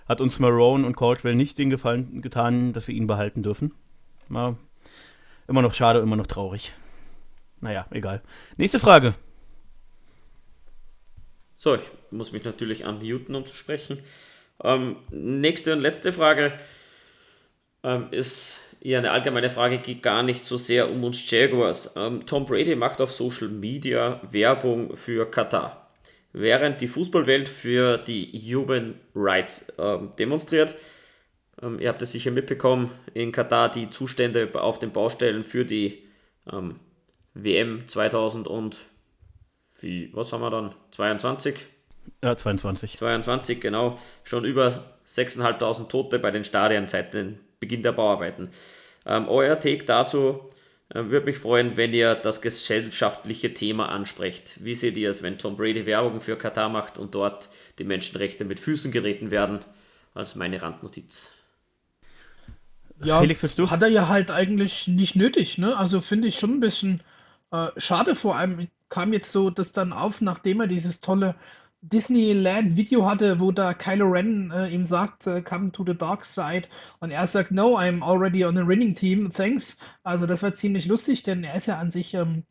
hat 0.09 0.21
uns 0.21 0.41
Marone 0.41 0.87
und 0.87 0.97
Caldwell 0.97 1.37
nicht 1.37 1.57
den 1.59 1.71
Gefallen 1.71 2.21
getan, 2.21 2.73
dass 2.73 2.89
wir 2.89 2.95
ihn 2.95 3.07
behalten 3.07 3.45
dürfen. 3.45 3.73
Mal 4.29 4.57
Immer 5.49 5.63
noch 5.63 5.75
schade, 5.75 6.01
immer 6.01 6.17
noch 6.17 6.27
traurig. 6.27 6.75
Naja, 7.61 7.87
egal. 7.91 8.23
Nächste 8.57 8.79
Frage. 8.79 9.15
So, 11.55 11.75
ich 11.75 11.91
muss 12.11 12.33
mich 12.33 12.45
natürlich 12.45 12.85
unmuten, 12.85 13.35
um 13.35 13.47
zu 13.47 13.55
sprechen. 13.55 14.01
Ähm, 14.63 14.97
nächste 15.11 15.73
und 15.73 15.81
letzte 15.81 16.13
Frage 16.13 16.53
ähm, 17.83 18.09
ist 18.11 18.61
eher 18.81 18.99
eine 18.99 19.11
allgemeine 19.11 19.51
Frage, 19.51 19.79
geht 19.79 20.03
gar 20.03 20.23
nicht 20.23 20.45
so 20.45 20.57
sehr 20.57 20.91
um 20.91 21.03
uns 21.05 21.31
Jaguars. 21.31 21.95
Ähm, 21.97 22.27
Tom 22.27 22.45
Brady 22.45 22.77
macht 22.77 23.01
auf 23.01 23.13
Social 23.13 23.49
Media 23.49 24.21
Werbung 24.31 24.95
für 24.95 25.31
Katar. 25.31 25.91
Während 26.33 26.83
die 26.83 26.89
Fußballwelt 26.89 27.49
für 27.49 27.97
die 27.97 28.27
Human 28.55 28.95
Rights 29.15 29.73
ähm, 29.79 30.13
demonstriert, 30.19 30.75
ähm, 31.63 31.79
ihr 31.81 31.89
habt 31.89 32.03
es 32.03 32.13
sicher 32.13 32.31
mitbekommen, 32.31 32.91
in 33.15 33.33
Katar 33.33 33.71
die 33.71 33.89
Zustände 33.89 34.51
auf 34.55 34.79
den 34.79 34.93
Baustellen 34.93 35.45
für 35.45 35.65
die 35.65 36.03
ähm, 36.53 36.79
WM 37.43 37.87
2000 37.87 38.49
und 38.49 38.79
wie, 39.81 40.11
was 40.15 40.33
haben 40.33 40.41
wir 40.41 40.51
dann? 40.51 40.75
22? 40.91 41.67
Ja, 42.23 42.37
22. 42.37 42.97
22, 42.97 43.61
genau. 43.61 43.99
Schon 44.25 44.45
über 44.45 44.85
6.500 45.07 45.89
Tote 45.89 46.19
bei 46.19 46.31
den 46.31 46.45
Stadien 46.45 46.89
seit 46.89 47.15
dem 47.15 47.39
Beginn 47.61 47.83
der 47.83 47.93
Bauarbeiten. 47.93 48.51
Ähm, 49.05 49.29
euer 49.29 49.61
Take 49.61 49.85
dazu 49.85 50.51
äh, 50.89 51.05
würde 51.05 51.27
mich 51.27 51.39
freuen, 51.39 51.77
wenn 51.77 51.93
ihr 51.93 52.15
das 52.15 52.41
gesellschaftliche 52.41 53.55
Thema 53.55 53.89
ansprecht. 53.91 54.65
Wie 54.65 54.75
seht 54.75 54.97
ihr 54.97 55.11
es, 55.11 55.23
wenn 55.23 55.39
Tom 55.39 55.57
Brady 55.57 55.87
Werbung 55.87 56.21
für 56.21 56.37
Katar 56.37 56.69
macht 56.69 56.99
und 56.99 57.15
dort 57.15 57.49
die 57.79 57.85
Menschenrechte 57.85 58.45
mit 58.45 58.61
Füßen 58.61 58.93
getreten 58.93 59.31
werden? 59.31 59.61
Als 60.15 60.35
meine 60.35 60.63
Randnotiz. 60.63 61.33
Ja, 63.05 63.21
Felix, 63.21 63.43
willst 63.43 63.59
du? 63.59 63.69
Hat 63.69 63.83
er 63.83 63.89
ja 63.89 64.09
halt 64.09 64.31
eigentlich 64.31 64.87
nicht 64.87 65.15
nötig, 65.15 65.59
ne? 65.59 65.77
Also 65.77 66.01
finde 66.01 66.29
ich 66.29 66.39
schon 66.39 66.55
ein 66.55 66.61
bisschen 66.61 67.03
äh, 67.51 67.69
schade. 67.77 68.15
Vor 68.15 68.37
allem 68.37 68.69
kam 68.89 69.13
jetzt 69.13 69.33
so 69.33 69.51
das 69.51 69.73
dann 69.73 69.93
auf, 69.93 70.21
nachdem 70.21 70.61
er 70.61 70.67
dieses 70.67 71.01
tolle 71.01 71.35
Disneyland-Video 71.83 73.09
hatte, 73.09 73.39
wo 73.39 73.53
da 73.53 73.75
Kylo 73.75 74.07
Ren 74.07 74.51
äh, 74.51 74.69
ihm 74.69 74.87
sagt, 74.87 75.27
äh, 75.27 75.43
come 75.43 75.73
to 75.73 75.85
the 75.85 75.97
dark 75.97 76.25
side. 76.25 76.65
Und 77.01 77.11
er 77.11 77.27
sagt, 77.27 77.51
no, 77.53 77.79
I'm 77.79 78.03
already 78.03 78.45
on 78.45 78.59
a 78.59 78.67
winning 78.67 78.95
team, 78.97 79.33
thanks. 79.33 79.79
Also 80.03 80.27
das 80.27 80.43
war 80.43 80.55
ziemlich 80.55 80.87
lustig, 80.87 81.23
denn 81.23 81.45
er 81.45 81.57
ist 81.57 81.67
ja 81.67 81.79
an 81.79 81.93
sich, 81.93 82.15
ähm, 82.15 82.45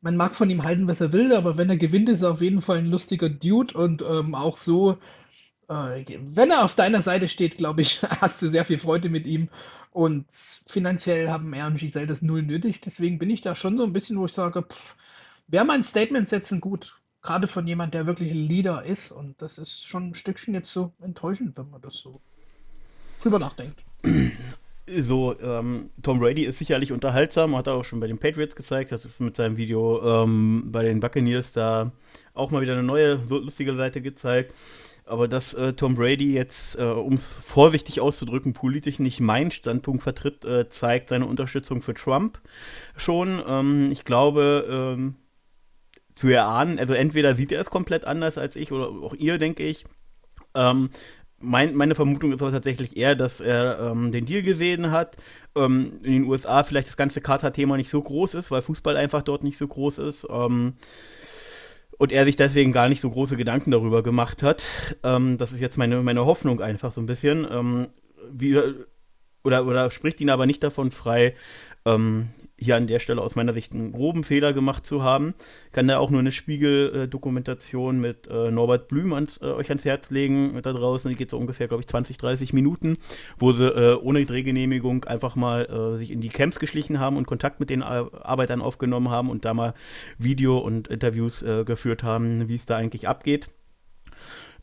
man 0.00 0.16
mag 0.16 0.36
von 0.36 0.50
ihm 0.50 0.62
halten, 0.62 0.86
was 0.88 1.00
er 1.00 1.12
will, 1.12 1.32
aber 1.32 1.56
wenn 1.56 1.70
er 1.70 1.76
gewinnt, 1.78 2.08
ist 2.08 2.22
er 2.22 2.32
auf 2.32 2.42
jeden 2.42 2.62
Fall 2.62 2.78
ein 2.78 2.90
lustiger 2.90 3.28
Dude 3.28 3.76
und 3.76 4.02
ähm, 4.02 4.34
auch 4.34 4.58
so, 4.58 4.98
äh, 5.68 6.04
wenn 6.20 6.50
er 6.50 6.64
auf 6.64 6.74
deiner 6.74 7.02
Seite 7.02 7.28
steht, 7.28 7.56
glaube 7.56 7.82
ich, 7.82 8.02
hast 8.20 8.42
du 8.42 8.50
sehr 8.50 8.64
viel 8.64 8.78
Freude 8.78 9.08
mit 9.08 9.26
ihm. 9.26 9.48
Und 9.96 10.26
finanziell 10.66 11.30
haben 11.30 11.54
er 11.54 11.68
und 11.68 11.78
Giselle 11.78 12.06
das 12.06 12.20
null 12.20 12.42
nötig. 12.42 12.82
Deswegen 12.84 13.18
bin 13.18 13.30
ich 13.30 13.40
da 13.40 13.56
schon 13.56 13.78
so 13.78 13.84
ein 13.84 13.94
bisschen, 13.94 14.18
wo 14.18 14.26
ich 14.26 14.34
sage, 14.34 14.66
wäre 15.46 15.64
mein 15.64 15.84
Statement 15.84 16.28
setzen 16.28 16.60
gut. 16.60 16.94
Gerade 17.22 17.48
von 17.48 17.66
jemand, 17.66 17.94
der 17.94 18.04
wirklich 18.04 18.30
ein 18.30 18.46
Leader 18.46 18.84
ist. 18.84 19.10
Und 19.10 19.40
das 19.40 19.56
ist 19.56 19.88
schon 19.88 20.10
ein 20.10 20.14
Stückchen 20.14 20.52
jetzt 20.52 20.68
so 20.70 20.92
enttäuschend, 21.00 21.56
wenn 21.56 21.70
man 21.70 21.80
das 21.80 21.94
so 21.94 22.20
drüber 23.22 23.38
nachdenkt. 23.38 23.82
So, 24.88 25.34
ähm, 25.40 25.90
Tom 26.00 26.20
Brady 26.20 26.44
ist 26.44 26.58
sicherlich 26.58 26.92
unterhaltsam, 26.92 27.56
hat 27.56 27.66
er 27.66 27.74
auch 27.74 27.84
schon 27.84 27.98
bei 27.98 28.06
den 28.06 28.18
Patriots 28.18 28.54
gezeigt, 28.54 28.92
hat 28.92 29.04
mit 29.18 29.34
seinem 29.34 29.56
Video 29.56 30.22
ähm, 30.22 30.68
bei 30.70 30.84
den 30.84 31.00
Buccaneers 31.00 31.52
da 31.52 31.90
auch 32.34 32.52
mal 32.52 32.62
wieder 32.62 32.74
eine 32.74 32.84
neue, 32.84 33.14
lustige 33.28 33.74
Seite 33.74 34.00
gezeigt. 34.00 34.54
Aber 35.06 35.28
dass 35.28 35.54
äh, 35.54 35.72
Tom 35.72 35.94
Brady 35.94 36.34
jetzt, 36.34 36.76
äh, 36.76 36.82
um 36.82 37.14
es 37.14 37.38
vorsichtig 37.38 38.00
auszudrücken, 38.00 38.54
politisch 38.54 38.98
nicht 38.98 39.20
meinen 39.20 39.52
Standpunkt 39.52 40.02
vertritt, 40.02 40.44
äh, 40.44 40.68
zeigt 40.68 41.10
seine 41.10 41.26
Unterstützung 41.26 41.80
für 41.80 41.94
Trump 41.94 42.40
schon. 42.96 43.40
Ähm, 43.46 43.90
ich 43.92 44.04
glaube, 44.04 44.66
ähm, 44.68 45.14
zu 46.16 46.28
erahnen, 46.28 46.80
also 46.80 46.94
entweder 46.94 47.36
sieht 47.36 47.52
er 47.52 47.60
es 47.60 47.70
komplett 47.70 48.04
anders 48.04 48.36
als 48.36 48.56
ich 48.56 48.72
oder 48.72 48.88
auch 48.88 49.14
ihr, 49.14 49.38
denke 49.38 49.62
ich. 49.62 49.84
Ähm, 50.54 50.90
mein, 51.38 51.74
meine 51.74 51.94
Vermutung 51.94 52.32
ist 52.32 52.42
aber 52.42 52.50
tatsächlich 52.50 52.96
eher, 52.96 53.14
dass 53.14 53.40
er 53.40 53.78
ähm, 53.78 54.10
den 54.10 54.24
Deal 54.24 54.42
gesehen 54.42 54.90
hat. 54.90 55.16
Ähm, 55.54 56.00
in 56.02 56.12
den 56.12 56.24
USA 56.24 56.64
vielleicht 56.64 56.88
das 56.88 56.96
ganze 56.96 57.20
Katar-Thema 57.20 57.76
nicht 57.76 57.90
so 57.90 58.02
groß 58.02 58.34
ist, 58.34 58.50
weil 58.50 58.62
Fußball 58.62 58.96
einfach 58.96 59.22
dort 59.22 59.44
nicht 59.44 59.58
so 59.58 59.68
groß 59.68 59.98
ist. 59.98 60.26
Ähm, 60.30 60.74
und 61.98 62.12
er 62.12 62.24
sich 62.24 62.36
deswegen 62.36 62.72
gar 62.72 62.88
nicht 62.88 63.00
so 63.00 63.10
große 63.10 63.36
Gedanken 63.36 63.70
darüber 63.70 64.02
gemacht 64.02 64.42
hat. 64.42 64.62
Ähm, 65.02 65.38
das 65.38 65.52
ist 65.52 65.60
jetzt 65.60 65.78
meine, 65.78 66.02
meine 66.02 66.26
Hoffnung 66.26 66.60
einfach 66.60 66.92
so 66.92 67.00
ein 67.00 67.06
bisschen. 67.06 67.46
Ähm, 67.50 67.88
wie, 68.30 68.60
oder, 69.44 69.66
oder 69.66 69.90
spricht 69.90 70.20
ihn 70.20 70.30
aber 70.30 70.46
nicht 70.46 70.62
davon 70.62 70.90
frei, 70.90 71.34
ähm, 71.84 72.28
hier 72.58 72.76
an 72.76 72.86
der 72.86 72.98
Stelle 72.98 73.20
aus 73.20 73.36
meiner 73.36 73.52
Sicht 73.52 73.72
einen 73.72 73.92
groben 73.92 74.24
Fehler 74.24 74.52
gemacht 74.52 74.86
zu 74.86 75.02
haben. 75.02 75.34
Kann 75.72 75.88
da 75.88 75.98
auch 75.98 76.10
nur 76.10 76.20
eine 76.20 76.32
Spiegel-Dokumentation 76.32 78.00
mit 78.00 78.28
äh, 78.28 78.50
Norbert 78.50 78.88
Blüm 78.88 79.12
ans, 79.12 79.38
äh, 79.42 79.46
euch 79.46 79.68
ans 79.68 79.84
Herz 79.84 80.10
legen 80.10 80.58
da 80.62 80.72
draußen. 80.72 81.08
Die 81.10 81.16
geht 81.16 81.30
so 81.30 81.38
ungefähr, 81.38 81.68
glaube 81.68 81.82
ich, 81.82 81.88
20, 81.88 82.16
30 82.16 82.52
Minuten, 82.54 82.96
wo 83.38 83.52
sie 83.52 83.66
äh, 83.66 83.94
ohne 83.96 84.24
Drehgenehmigung 84.24 85.04
einfach 85.04 85.36
mal 85.36 85.66
äh, 85.66 85.98
sich 85.98 86.10
in 86.10 86.20
die 86.20 86.30
Camps 86.30 86.58
geschlichen 86.58 86.98
haben 86.98 87.16
und 87.16 87.26
Kontakt 87.26 87.60
mit 87.60 87.68
den 87.68 87.82
Arbeitern 87.82 88.62
aufgenommen 88.62 89.10
haben 89.10 89.28
und 89.28 89.44
da 89.44 89.52
mal 89.52 89.74
Video 90.18 90.58
und 90.58 90.88
Interviews 90.88 91.42
äh, 91.42 91.64
geführt 91.64 92.02
haben, 92.02 92.48
wie 92.48 92.56
es 92.56 92.64
da 92.64 92.76
eigentlich 92.76 93.06
abgeht. 93.06 93.50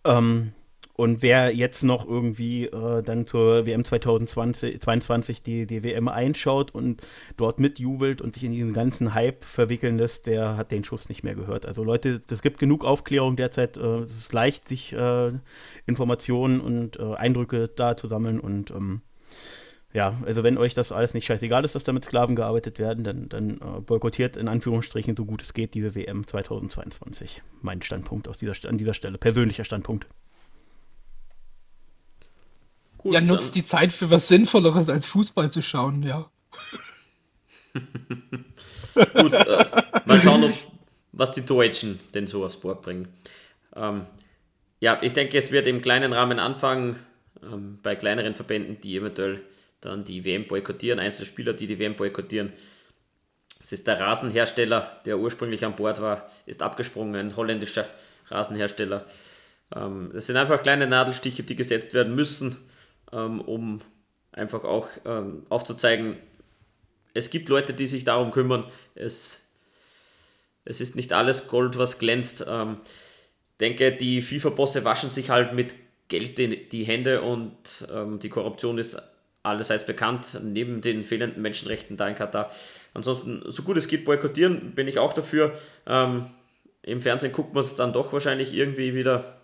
Ähm, 0.04 0.54
und 0.96 1.24
wer 1.24 1.56
jetzt 1.56 1.84
noch 1.84 2.08
irgendwie 2.08 2.66
äh, 2.66 3.02
dann 3.02 3.26
zur 3.26 3.66
WM 3.66 3.84
2022 3.84 5.42
die, 5.42 5.66
die 5.66 5.84
WM 5.84 6.08
einschaut 6.08 6.74
und 6.74 7.02
dort 7.36 7.60
mitjubelt 7.60 8.22
und 8.22 8.36
sich 8.36 8.44
in 8.44 8.52
diesen 8.52 8.74
ganzen 8.74 9.16
Hype 9.16 9.44
verwickeln 9.44 9.98
lässt, 9.98 10.28
der 10.28 10.56
hat 10.56 10.72
den 10.72 10.84
Schuss 10.84 11.10
nicht 11.10 11.24
mehr 11.24 11.34
gehört. 11.34 11.66
Also 11.66 11.84
Leute, 11.84 12.22
es 12.30 12.44
gibt 12.44 12.60
genug 12.60 12.86
Aufklärung 12.86 13.36
derzeit. 13.36 13.78
Äh, 13.78 14.02
es 14.02 14.18
ist 14.18 14.34
leicht, 14.34 14.68
sich 14.68 14.94
äh, 14.94 15.32
Informationen 15.88 16.62
und 16.62 17.00
äh, 17.00 17.16
Eindrücke 17.16 17.70
da 17.70 17.98
zu 17.98 18.08
sammeln 18.08 18.40
und 18.40 18.70
ähm, 18.70 19.02
ja, 19.94 20.20
also 20.26 20.44
wenn 20.44 20.58
euch 20.58 20.74
das 20.74 20.92
alles 20.92 21.14
nicht 21.14 21.26
scheißegal 21.26 21.64
ist, 21.66 21.76
dass 21.76 21.84
da 21.84 21.92
mit 21.92 22.04
Sklaven 22.04 22.36
gearbeitet 22.36 22.80
werden, 22.80 23.04
dann, 23.04 23.30
dann 23.30 23.62
äh, 23.62 23.82
boykottiert 23.82 24.38
in 24.38 24.48
Anführungsstrichen 24.48 25.16
so 25.16 25.26
gut 25.26 25.42
es 25.42 25.54
geht 25.54 25.74
diese 25.74 25.96
WM 25.96 26.26
2022. 26.26 27.42
Mein 27.62 27.82
Standpunkt 27.82 28.28
aus 28.28 28.38
dieser, 28.38 28.54
an 28.68 28.78
dieser 28.78 28.94
Stelle, 28.94 29.18
persönlicher 29.18 29.64
Standpunkt. 29.64 30.08
Gut, 33.04 33.14
ja, 33.14 33.22
nutzt 33.22 33.54
die 33.56 33.66
Zeit 33.66 33.92
für 33.92 34.10
was 34.10 34.30
Sinnvolleres 34.30 34.88
als 34.90 35.08
Fußball 35.08 35.52
zu 35.52 35.62
schauen, 35.62 36.04
ja. 36.04 36.30
Gut, 38.94 39.34
äh, 39.34 39.66
mal 40.06 40.22
schauen, 40.22 40.46
ob, 40.46 40.52
was 41.12 41.34
die 41.34 41.46
Deutschen 41.46 42.00
denn 42.14 42.28
so 42.28 42.46
aufs 42.46 42.58
Board 42.58 42.82
bringen. 42.82 43.10
Ähm, 43.76 44.04
ja, 44.80 45.00
ich 45.02 45.12
denke, 45.12 45.38
es 45.38 45.52
wird 45.52 45.68
im 45.68 45.82
kleinen 45.82 46.14
Rahmen 46.14 46.40
anfangen, 46.40 46.98
ähm, 47.44 47.80
bei 47.84 47.98
kleineren 47.98 48.36
Verbänden, 48.36 48.80
die 48.80 48.96
eventuell 48.96 49.42
dann 49.82 50.06
die 50.06 50.24
WM 50.24 50.48
boykottieren, 50.48 51.00
einzelne 51.00 51.26
Spieler, 51.26 51.52
die 51.52 51.68
die 51.68 51.80
WM 51.80 51.96
boykottieren. 51.96 52.54
Es 53.62 53.74
ist 53.74 53.86
der 53.86 54.00
Rasenhersteller, 54.00 55.02
der 55.06 55.20
ursprünglich 55.20 55.66
an 55.66 55.76
Bord 55.76 56.02
war, 56.02 56.30
ist 56.46 56.62
abgesprungen, 56.62 57.16
ein 57.16 57.36
holländischer 57.36 57.86
Rasenhersteller. 58.30 59.06
Ähm, 59.76 60.12
es 60.16 60.28
sind 60.28 60.38
einfach 60.38 60.64
kleine 60.64 60.88
Nadelstiche, 60.88 61.44
die 61.44 61.58
gesetzt 61.58 61.94
werden 61.94 62.16
müssen, 62.16 62.56
ähm, 63.14 63.42
um 63.42 63.82
einfach 64.32 64.64
auch 64.64 64.88
ähm, 65.06 65.46
aufzuzeigen, 65.50 66.18
es 67.14 67.30
gibt 67.30 67.50
Leute, 67.50 67.74
die 67.74 67.88
sich 67.88 68.04
darum 68.04 68.32
kümmern. 68.32 68.66
Es, 68.96 69.42
es 70.66 70.82
ist 70.82 70.96
nicht 70.96 71.14
alles 71.14 71.48
Gold, 71.48 71.78
was 71.78 72.00
glänzt. 72.00 72.46
Ähm, 72.48 72.78
denke, 73.60 73.92
die 73.92 74.22
FIFA-Bosse 74.22 74.84
waschen 74.84 75.10
sich 75.10 75.30
halt 75.30 75.54
mit 75.54 75.76
Geld 76.08 76.38
die, 76.38 76.68
die 76.70 76.84
Hände 76.84 77.22
und 77.22 77.88
ähm, 77.94 78.20
die 78.20 78.30
Korruption 78.30 78.78
ist 78.78 79.02
allerseits 79.44 79.86
bekannt, 79.86 80.40
neben 80.42 80.82
den 80.82 81.04
fehlenden 81.04 81.42
Menschenrechten 81.42 81.98
da 81.98 82.08
in 82.08 82.16
Katar. 82.16 82.52
Ansonsten, 82.94 83.44
so 83.46 83.64
gut 83.64 83.78
es 83.78 83.88
geht, 83.88 84.06
boykottieren 84.06 84.74
bin 84.74 84.88
ich 84.88 85.00
auch 85.00 85.14
dafür. 85.14 85.58
Ähm, 85.86 86.26
Im 86.82 87.02
Fernsehen 87.02 87.34
guckt 87.34 87.54
man 87.54 87.64
es 87.64 87.76
dann 87.76 87.94
doch 87.94 88.14
wahrscheinlich 88.14 88.54
irgendwie 88.54 88.96
wieder. 88.96 89.38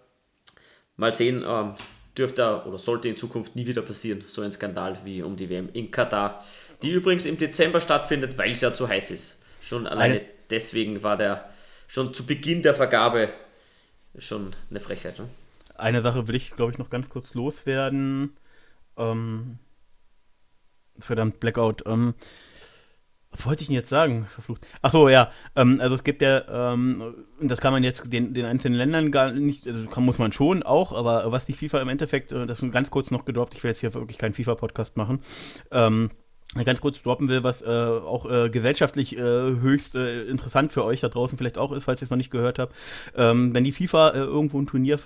Mal 0.96 1.16
sehen, 1.16 1.44
ähm, 1.48 1.76
dürfte 2.20 2.64
oder 2.66 2.78
sollte 2.78 3.10
in 3.10 3.18
Zukunft 3.18 3.56
nie 3.56 3.66
wieder 3.66 3.82
passieren, 3.82 4.24
so 4.28 4.42
ein 4.42 4.52
Skandal 4.52 4.98
wie 5.04 5.24
um 5.24 5.36
die 5.36 5.50
WM 5.50 5.70
in 5.74 5.90
Katar, 5.90 6.44
die 6.82 6.92
übrigens 6.92 7.26
im 7.26 7.38
Dezember 7.38 7.80
stattfindet, 7.80 8.38
weil 8.38 8.52
es 8.52 8.62
ja 8.62 8.74
zu 8.74 8.88
heiß 8.88 9.12
ist. 9.12 9.42
Schon 9.62 9.88
alleine 9.88 10.16
eine, 10.16 10.26
deswegen 10.50 11.02
war 11.04 11.18
der 11.18 11.50
schon 11.88 12.14
zu 12.14 12.26
Beginn 12.26 12.62
der 12.62 12.74
Vergabe 12.74 13.30
schon 14.18 14.54
eine 14.70 14.80
Frechheit. 14.80 15.18
Ne? 15.20 15.28
Eine 15.76 16.02
Sache 16.02 16.28
will 16.28 16.36
ich, 16.36 16.56
glaube 16.56 16.72
ich, 16.72 16.78
noch 16.78 16.90
ganz 16.90 17.10
kurz 17.10 17.34
loswerden. 17.34 18.36
Ähm, 18.98 19.60
verdammt, 21.00 21.40
Blackout. 21.40 21.84
Ähm, 21.86 22.14
was 23.32 23.46
wollte 23.46 23.62
ich 23.62 23.68
denn 23.68 23.76
jetzt 23.76 23.90
sagen? 23.90 24.26
Verflucht. 24.26 24.66
Achso, 24.82 25.08
ja. 25.08 25.32
Ähm, 25.56 25.80
also 25.80 25.96
es 25.96 26.04
gibt 26.04 26.22
ja, 26.22 26.74
ähm, 26.74 27.26
das 27.40 27.62
kann 27.62 27.74
man 27.74 27.84
jetzt 27.84 28.12
den, 28.12 28.34
den 28.34 28.46
einzelnen 28.46 28.78
Ländern 28.78 29.12
gar 29.12 29.32
nicht, 29.32 29.68
also 29.68 29.86
kann, 29.86 30.04
muss 30.04 30.18
man 30.18 30.32
schon 30.32 30.64
auch, 30.64 30.94
aber 30.94 31.32
was 31.32 31.46
die 31.46 31.54
FIFA 31.54 31.82
im 31.82 31.90
Endeffekt, 31.90 32.32
äh, 32.32 32.48
das 32.48 32.62
ist 32.62 32.72
ganz 32.72 32.90
kurz 32.90 33.12
noch 33.12 33.26
gedroppt, 33.26 33.54
ich 33.54 33.64
will 33.64 33.70
jetzt 33.70 33.82
hier 33.82 33.94
wirklich 33.94 34.18
keinen 34.18 34.34
FIFA-Podcast 34.34 34.98
machen, 34.98 35.22
ähm, 35.72 36.10
ganz 36.66 36.82
kurz 36.82 37.04
droppen 37.04 37.28
will, 37.28 37.44
was 37.44 37.62
äh, 37.62 37.68
auch 37.68 38.30
äh, 38.30 38.50
gesellschaftlich 38.50 39.16
äh, 39.16 39.22
höchst 39.22 39.94
äh, 39.94 40.24
interessant 40.24 40.72
für 40.72 40.84
euch 40.84 41.00
da 41.02 41.08
draußen 41.08 41.38
vielleicht 41.38 41.60
auch 41.60 41.72
ist, 41.72 41.84
falls 41.84 42.02
ihr 42.02 42.06
es 42.06 42.10
noch 42.10 42.18
nicht 42.18 42.32
gehört 42.32 42.58
habt. 42.58 42.76
Ähm, 43.16 43.54
wenn 43.54 43.64
die 43.64 43.72
FIFA 43.72 44.10
äh, 44.10 44.18
irgendwo 44.18 44.60
ein 44.60 44.66
Turnier 44.66 45.00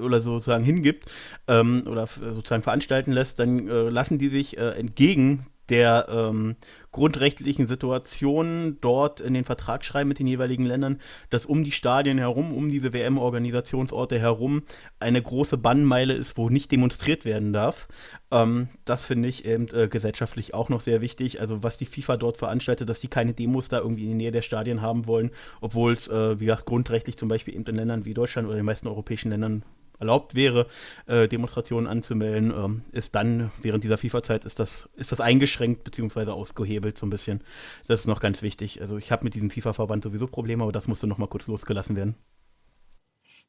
oder 0.00 0.20
sozusagen 0.20 0.62
hingibt 0.62 1.10
ähm, 1.48 1.82
oder 1.86 2.06
sozusagen 2.06 2.62
veranstalten 2.62 3.10
lässt, 3.10 3.40
dann 3.40 3.66
lassen 3.66 4.18
die 4.18 4.28
sich 4.28 4.56
entgegen 4.56 5.46
der 5.68 6.06
ähm, 6.08 6.56
grundrechtlichen 6.92 7.66
Situation 7.66 8.78
dort 8.80 9.20
in 9.20 9.34
den 9.34 9.44
Vertrag 9.44 9.84
schreiben 9.84 10.08
mit 10.08 10.18
den 10.18 10.26
jeweiligen 10.26 10.64
Ländern, 10.64 10.98
dass 11.30 11.46
um 11.46 11.64
die 11.64 11.72
Stadien 11.72 12.18
herum, 12.18 12.52
um 12.54 12.70
diese 12.70 12.92
WM-Organisationsorte 12.92 14.18
herum 14.18 14.62
eine 15.00 15.20
große 15.20 15.56
Bannmeile 15.56 16.14
ist, 16.14 16.36
wo 16.36 16.50
nicht 16.50 16.70
demonstriert 16.70 17.24
werden 17.24 17.52
darf. 17.52 17.88
Ähm, 18.30 18.68
das 18.84 19.04
finde 19.04 19.28
ich 19.28 19.44
eben 19.44 19.68
äh, 19.72 19.88
gesellschaftlich 19.88 20.54
auch 20.54 20.68
noch 20.68 20.80
sehr 20.80 21.00
wichtig. 21.00 21.40
Also 21.40 21.62
was 21.62 21.76
die 21.76 21.86
FIFA 21.86 22.16
dort 22.16 22.36
veranstaltet, 22.36 22.88
dass 22.88 23.00
die 23.00 23.08
keine 23.08 23.32
Demos 23.34 23.68
da 23.68 23.78
irgendwie 23.78 24.04
in 24.04 24.10
der 24.10 24.16
Nähe 24.16 24.32
der 24.32 24.42
Stadien 24.42 24.82
haben 24.82 25.06
wollen, 25.06 25.30
obwohl 25.60 25.92
es, 25.92 26.08
äh, 26.08 26.38
wie 26.38 26.46
gesagt, 26.46 26.66
grundrechtlich 26.66 27.16
zum 27.16 27.28
Beispiel 27.28 27.54
eben 27.54 27.64
in 27.64 27.76
Ländern 27.76 28.04
wie 28.04 28.14
Deutschland 28.14 28.46
oder 28.46 28.56
den 28.56 28.66
meisten 28.66 28.88
europäischen 28.88 29.30
Ländern 29.30 29.64
erlaubt 29.98 30.34
wäre, 30.34 30.66
äh, 31.06 31.28
Demonstrationen 31.28 31.86
anzumelden, 31.86 32.50
ähm, 32.50 32.82
ist 32.92 33.14
dann 33.14 33.50
während 33.62 33.84
dieser 33.84 33.98
FIFA-Zeit 33.98 34.44
ist 34.44 34.58
das, 34.58 34.88
ist 34.96 35.12
das 35.12 35.20
eingeschränkt 35.20 35.84
bzw. 35.84 36.30
ausgehebelt 36.30 36.98
so 36.98 37.06
ein 37.06 37.10
bisschen. 37.10 37.42
Das 37.86 38.00
ist 38.00 38.06
noch 38.06 38.20
ganz 38.20 38.42
wichtig. 38.42 38.80
Also 38.80 38.96
ich 38.96 39.12
habe 39.12 39.24
mit 39.24 39.34
diesem 39.34 39.50
FIFA-Verband 39.50 40.04
sowieso 40.04 40.26
Probleme, 40.26 40.62
aber 40.62 40.72
das 40.72 40.88
musste 40.88 41.06
noch 41.06 41.18
mal 41.18 41.28
kurz 41.28 41.46
losgelassen 41.46 41.96
werden. 41.96 42.14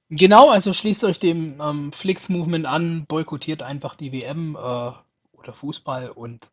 Genau, 0.10 0.50
also 0.50 0.72
schließt 0.72 1.04
euch 1.04 1.20
dem 1.20 1.60
ähm, 1.60 1.92
Flix-Movement 1.92 2.68
an, 2.68 3.06
boykottiert 3.08 3.64
einfach 3.64 3.96
die 3.96 4.12
WM 4.12 4.56
äh, 4.56 4.60
oder 4.60 5.54
Fußball 5.54 6.12
und 6.12 6.52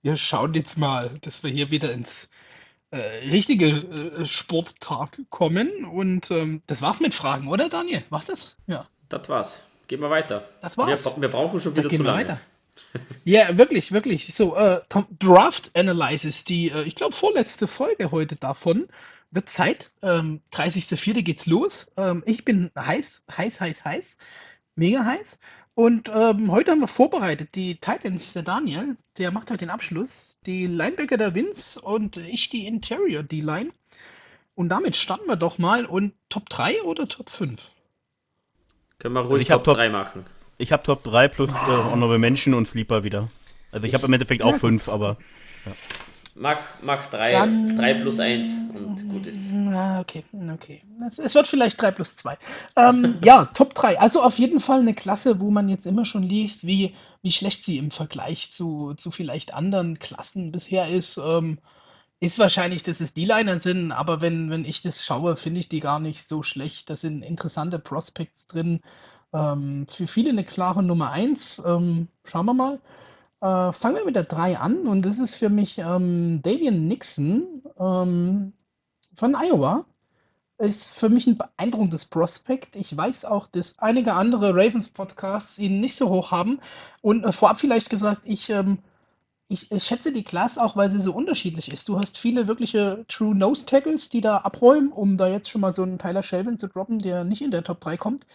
wir 0.00 0.16
schauen 0.16 0.54
jetzt 0.54 0.78
mal, 0.78 1.18
dass 1.22 1.42
wir 1.42 1.50
hier 1.50 1.70
wieder 1.70 1.92
ins 1.92 2.28
äh, 2.90 3.28
richtige 3.30 3.66
äh, 3.68 4.26
Sporttag 4.26 5.18
kommen. 5.30 5.84
Und 5.84 6.30
ähm, 6.30 6.62
das 6.66 6.80
war's 6.80 7.00
mit 7.00 7.14
Fragen, 7.14 7.48
oder 7.48 7.68
Daniel? 7.68 8.04
Was 8.10 8.26
das? 8.26 8.56
Ja. 8.66 8.86
Das 9.18 9.28
war's. 9.28 9.62
Gehen 9.86 10.00
wir 10.00 10.10
weiter. 10.10 10.44
Das 10.60 10.76
war's. 10.76 11.04
Wir, 11.04 11.22
wir 11.22 11.28
brauchen 11.28 11.60
schon 11.60 11.76
wieder 11.76 11.88
zu 11.88 12.02
lange. 12.02 12.18
Weiter. 12.18 12.40
Ja, 13.24 13.56
wirklich, 13.56 13.92
wirklich. 13.92 14.34
So, 14.34 14.56
äh, 14.56 14.80
Draft 15.20 15.70
Analysis, 15.76 16.44
die, 16.44 16.70
äh, 16.70 16.82
ich 16.82 16.96
glaube, 16.96 17.14
vorletzte 17.14 17.68
Folge 17.68 18.10
heute 18.10 18.34
davon. 18.34 18.88
Wird 19.30 19.48
Zeit. 19.48 19.92
Ähm, 20.02 20.40
30.04. 20.52 21.22
geht's 21.22 21.46
los. 21.46 21.92
Ähm, 21.96 22.24
ich 22.26 22.44
bin 22.44 22.72
heiß, 22.76 23.22
heiß, 23.30 23.60
heiß, 23.60 23.84
heiß. 23.84 24.16
Mega 24.74 25.04
heiß. 25.04 25.38
Und 25.74 26.08
ähm, 26.12 26.50
heute 26.50 26.72
haben 26.72 26.80
wir 26.80 26.88
vorbereitet 26.88 27.54
die 27.54 27.76
Titans, 27.76 28.32
der 28.32 28.42
Daniel, 28.42 28.96
der 29.18 29.30
macht 29.30 29.50
heute 29.50 29.58
den 29.58 29.70
Abschluss. 29.70 30.40
Die 30.46 30.66
Linebacker 30.66 31.16
der 31.16 31.34
Vince 31.34 31.80
und 31.80 32.16
ich 32.16 32.48
die 32.48 32.66
Interior 32.66 33.22
D-Line. 33.22 33.70
Und 34.56 34.68
damit 34.68 34.96
starten 34.96 35.28
wir 35.28 35.36
doch 35.36 35.58
mal. 35.58 35.86
Und 35.86 36.14
Top 36.28 36.48
3 36.48 36.82
oder 36.82 37.08
Top 37.08 37.30
5? 37.30 37.60
Können 38.98 39.14
wir 39.14 39.20
ruhig 39.22 39.50
also 39.50 39.58
Top, 39.58 39.64
Top 39.64 39.76
3 39.76 39.88
machen. 39.90 40.24
Ich 40.58 40.72
habe 40.72 40.82
Top 40.82 41.02
3 41.04 41.28
plus 41.28 41.50
äh, 41.50 41.54
Honorable 41.90 42.18
Menschen 42.18 42.54
und 42.54 42.68
Sleeper 42.68 43.04
wieder. 43.04 43.28
Also 43.72 43.86
ich 43.86 43.94
habe 43.94 44.06
im 44.06 44.12
Endeffekt 44.12 44.42
auch 44.42 44.54
5, 44.54 44.88
aber. 44.88 45.16
Ja. 45.66 45.72
Mach, 46.36 46.58
mach 46.82 47.06
3, 47.06 47.74
3 47.76 47.94
plus 47.94 48.18
1 48.18 48.72
und 48.74 49.08
gut 49.08 49.26
ist. 49.26 49.52
Ah, 49.52 50.00
okay, 50.00 50.24
okay. 50.52 50.82
Es, 51.08 51.18
es 51.18 51.34
wird 51.34 51.46
vielleicht 51.46 51.80
3 51.80 51.92
plus 51.92 52.16
2. 52.16 52.36
Ähm, 52.76 53.18
ja, 53.24 53.44
Top 53.46 53.74
3. 53.74 54.00
Also 54.00 54.20
auf 54.20 54.38
jeden 54.38 54.58
Fall 54.58 54.80
eine 54.80 54.94
Klasse, 54.94 55.40
wo 55.40 55.50
man 55.50 55.68
jetzt 55.68 55.86
immer 55.86 56.04
schon 56.04 56.24
liest, 56.24 56.66
wie, 56.66 56.94
wie 57.22 57.30
schlecht 57.32 57.64
sie 57.64 57.78
im 57.78 57.92
Vergleich 57.92 58.50
zu, 58.52 58.94
zu 58.94 59.12
vielleicht 59.12 59.54
anderen 59.54 60.00
Klassen 60.00 60.50
bisher 60.50 60.88
ist. 60.88 61.18
Ähm, 61.18 61.58
ist 62.20 62.38
wahrscheinlich, 62.38 62.82
dass 62.82 63.00
es 63.00 63.14
D-Liner 63.14 63.60
sind, 63.60 63.92
aber 63.92 64.20
wenn, 64.20 64.50
wenn 64.50 64.64
ich 64.64 64.82
das 64.82 65.04
schaue, 65.04 65.36
finde 65.36 65.60
ich 65.60 65.68
die 65.68 65.80
gar 65.80 65.98
nicht 65.98 66.26
so 66.26 66.42
schlecht. 66.42 66.88
Da 66.90 66.96
sind 66.96 67.22
interessante 67.22 67.78
Prospects 67.78 68.46
drin. 68.46 68.80
Ähm, 69.32 69.86
für 69.90 70.06
viele 70.06 70.30
eine 70.30 70.44
klare 70.44 70.82
Nummer 70.82 71.10
1. 71.10 71.62
Ähm, 71.66 72.08
schauen 72.24 72.46
wir 72.46 72.54
mal. 72.54 72.80
Äh, 73.40 73.72
fangen 73.72 73.96
wir 73.96 74.04
mit 74.06 74.16
der 74.16 74.24
3 74.24 74.58
an 74.58 74.86
und 74.86 75.02
das 75.02 75.18
ist 75.18 75.34
für 75.34 75.50
mich 75.50 75.78
ähm, 75.78 76.40
Davian 76.42 76.86
Nixon 76.86 77.62
ähm, 77.78 78.52
von 79.16 79.34
Iowa. 79.34 79.84
Ist 80.56 80.98
für 80.98 81.08
mich 81.08 81.26
ein 81.26 81.36
beeindruckendes 81.36 82.06
Prospekt. 82.06 82.76
Ich 82.76 82.96
weiß 82.96 83.24
auch, 83.24 83.48
dass 83.48 83.80
einige 83.80 84.14
andere 84.14 84.54
Ravens-Podcasts 84.54 85.58
ihn 85.58 85.80
nicht 85.80 85.96
so 85.96 86.08
hoch 86.08 86.30
haben. 86.30 86.60
Und 87.02 87.24
äh, 87.24 87.32
vorab 87.32 87.58
vielleicht 87.60 87.90
gesagt, 87.90 88.22
ich 88.24 88.50
ähm, 88.50 88.78
ich, 89.48 89.70
ich 89.70 89.84
schätze 89.84 90.12
die 90.12 90.24
Class 90.24 90.58
auch, 90.58 90.76
weil 90.76 90.90
sie 90.90 91.00
so 91.00 91.12
unterschiedlich 91.12 91.72
ist. 91.72 91.88
Du 91.88 91.98
hast 91.98 92.16
viele 92.18 92.48
wirkliche 92.48 93.04
True 93.08 93.34
Nose 93.34 93.66
Tackles, 93.66 94.08
die 94.08 94.20
da 94.20 94.38
abräumen, 94.38 94.90
um 94.90 95.16
da 95.18 95.28
jetzt 95.28 95.50
schon 95.50 95.60
mal 95.60 95.72
so 95.72 95.82
einen 95.82 95.98
Tyler 95.98 96.22
Shelvin 96.22 96.58
zu 96.58 96.68
droppen, 96.68 96.98
der 96.98 97.24
nicht 97.24 97.42
in 97.42 97.50
der 97.50 97.64
Top 97.64 97.80
3 97.80 97.96
kommt. 97.96 98.26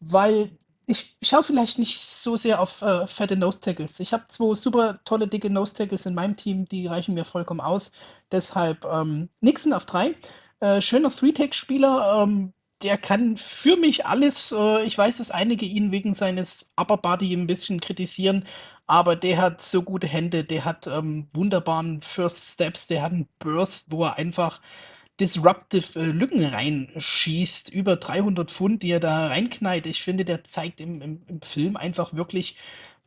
Weil 0.00 0.52
ich, 0.86 1.16
schaue 1.22 1.44
vielleicht 1.44 1.78
nicht 1.78 1.98
so 1.98 2.36
sehr 2.36 2.60
auf 2.60 2.82
äh, 2.82 3.06
fette 3.06 3.36
Nose 3.36 3.60
Tackles. 3.60 4.00
Ich 4.00 4.12
habe 4.12 4.24
zwei 4.28 4.54
super 4.54 5.00
tolle, 5.04 5.28
dicke 5.28 5.48
Nose 5.50 5.74
Tackles 5.74 6.06
in 6.06 6.14
meinem 6.14 6.36
Team, 6.36 6.68
die 6.68 6.86
reichen 6.86 7.14
mir 7.14 7.24
vollkommen 7.24 7.60
aus. 7.60 7.92
Deshalb 8.32 8.84
ähm, 8.84 9.28
Nixon 9.40 9.72
auf 9.72 9.86
3. 9.86 10.14
Äh, 10.60 10.82
schöner 10.82 11.10
Three-Tag-Spieler, 11.10 12.22
ähm, 12.22 12.52
der 12.82 12.98
kann 12.98 13.36
für 13.36 13.76
mich 13.76 14.06
alles. 14.06 14.52
Äh, 14.52 14.84
ich 14.84 14.96
weiß, 14.96 15.18
dass 15.18 15.30
einige 15.30 15.66
ihn 15.66 15.92
wegen 15.92 16.14
seines 16.14 16.72
Upper 16.76 16.96
Body 16.96 17.32
ein 17.34 17.46
bisschen 17.46 17.80
kritisieren, 17.80 18.46
aber 18.90 19.14
der 19.14 19.38
hat 19.38 19.62
so 19.62 19.84
gute 19.84 20.08
Hände, 20.08 20.42
der 20.42 20.64
hat 20.64 20.88
ähm, 20.88 21.28
wunderbaren 21.32 22.02
First 22.02 22.54
Steps, 22.54 22.88
der 22.88 23.02
hat 23.02 23.12
einen 23.12 23.28
Burst, 23.38 23.92
wo 23.92 24.02
er 24.02 24.16
einfach 24.16 24.60
disruptive 25.20 26.00
äh, 26.00 26.06
Lücken 26.06 26.44
reinschießt, 26.44 27.72
über 27.72 27.94
300 27.94 28.50
Pfund, 28.50 28.82
die 28.82 28.90
er 28.90 28.98
da 28.98 29.28
reinknallt. 29.28 29.86
Ich 29.86 30.02
finde, 30.02 30.24
der 30.24 30.42
zeigt 30.42 30.80
im, 30.80 31.02
im, 31.02 31.22
im 31.28 31.40
Film 31.40 31.76
einfach 31.76 32.14
wirklich, 32.14 32.56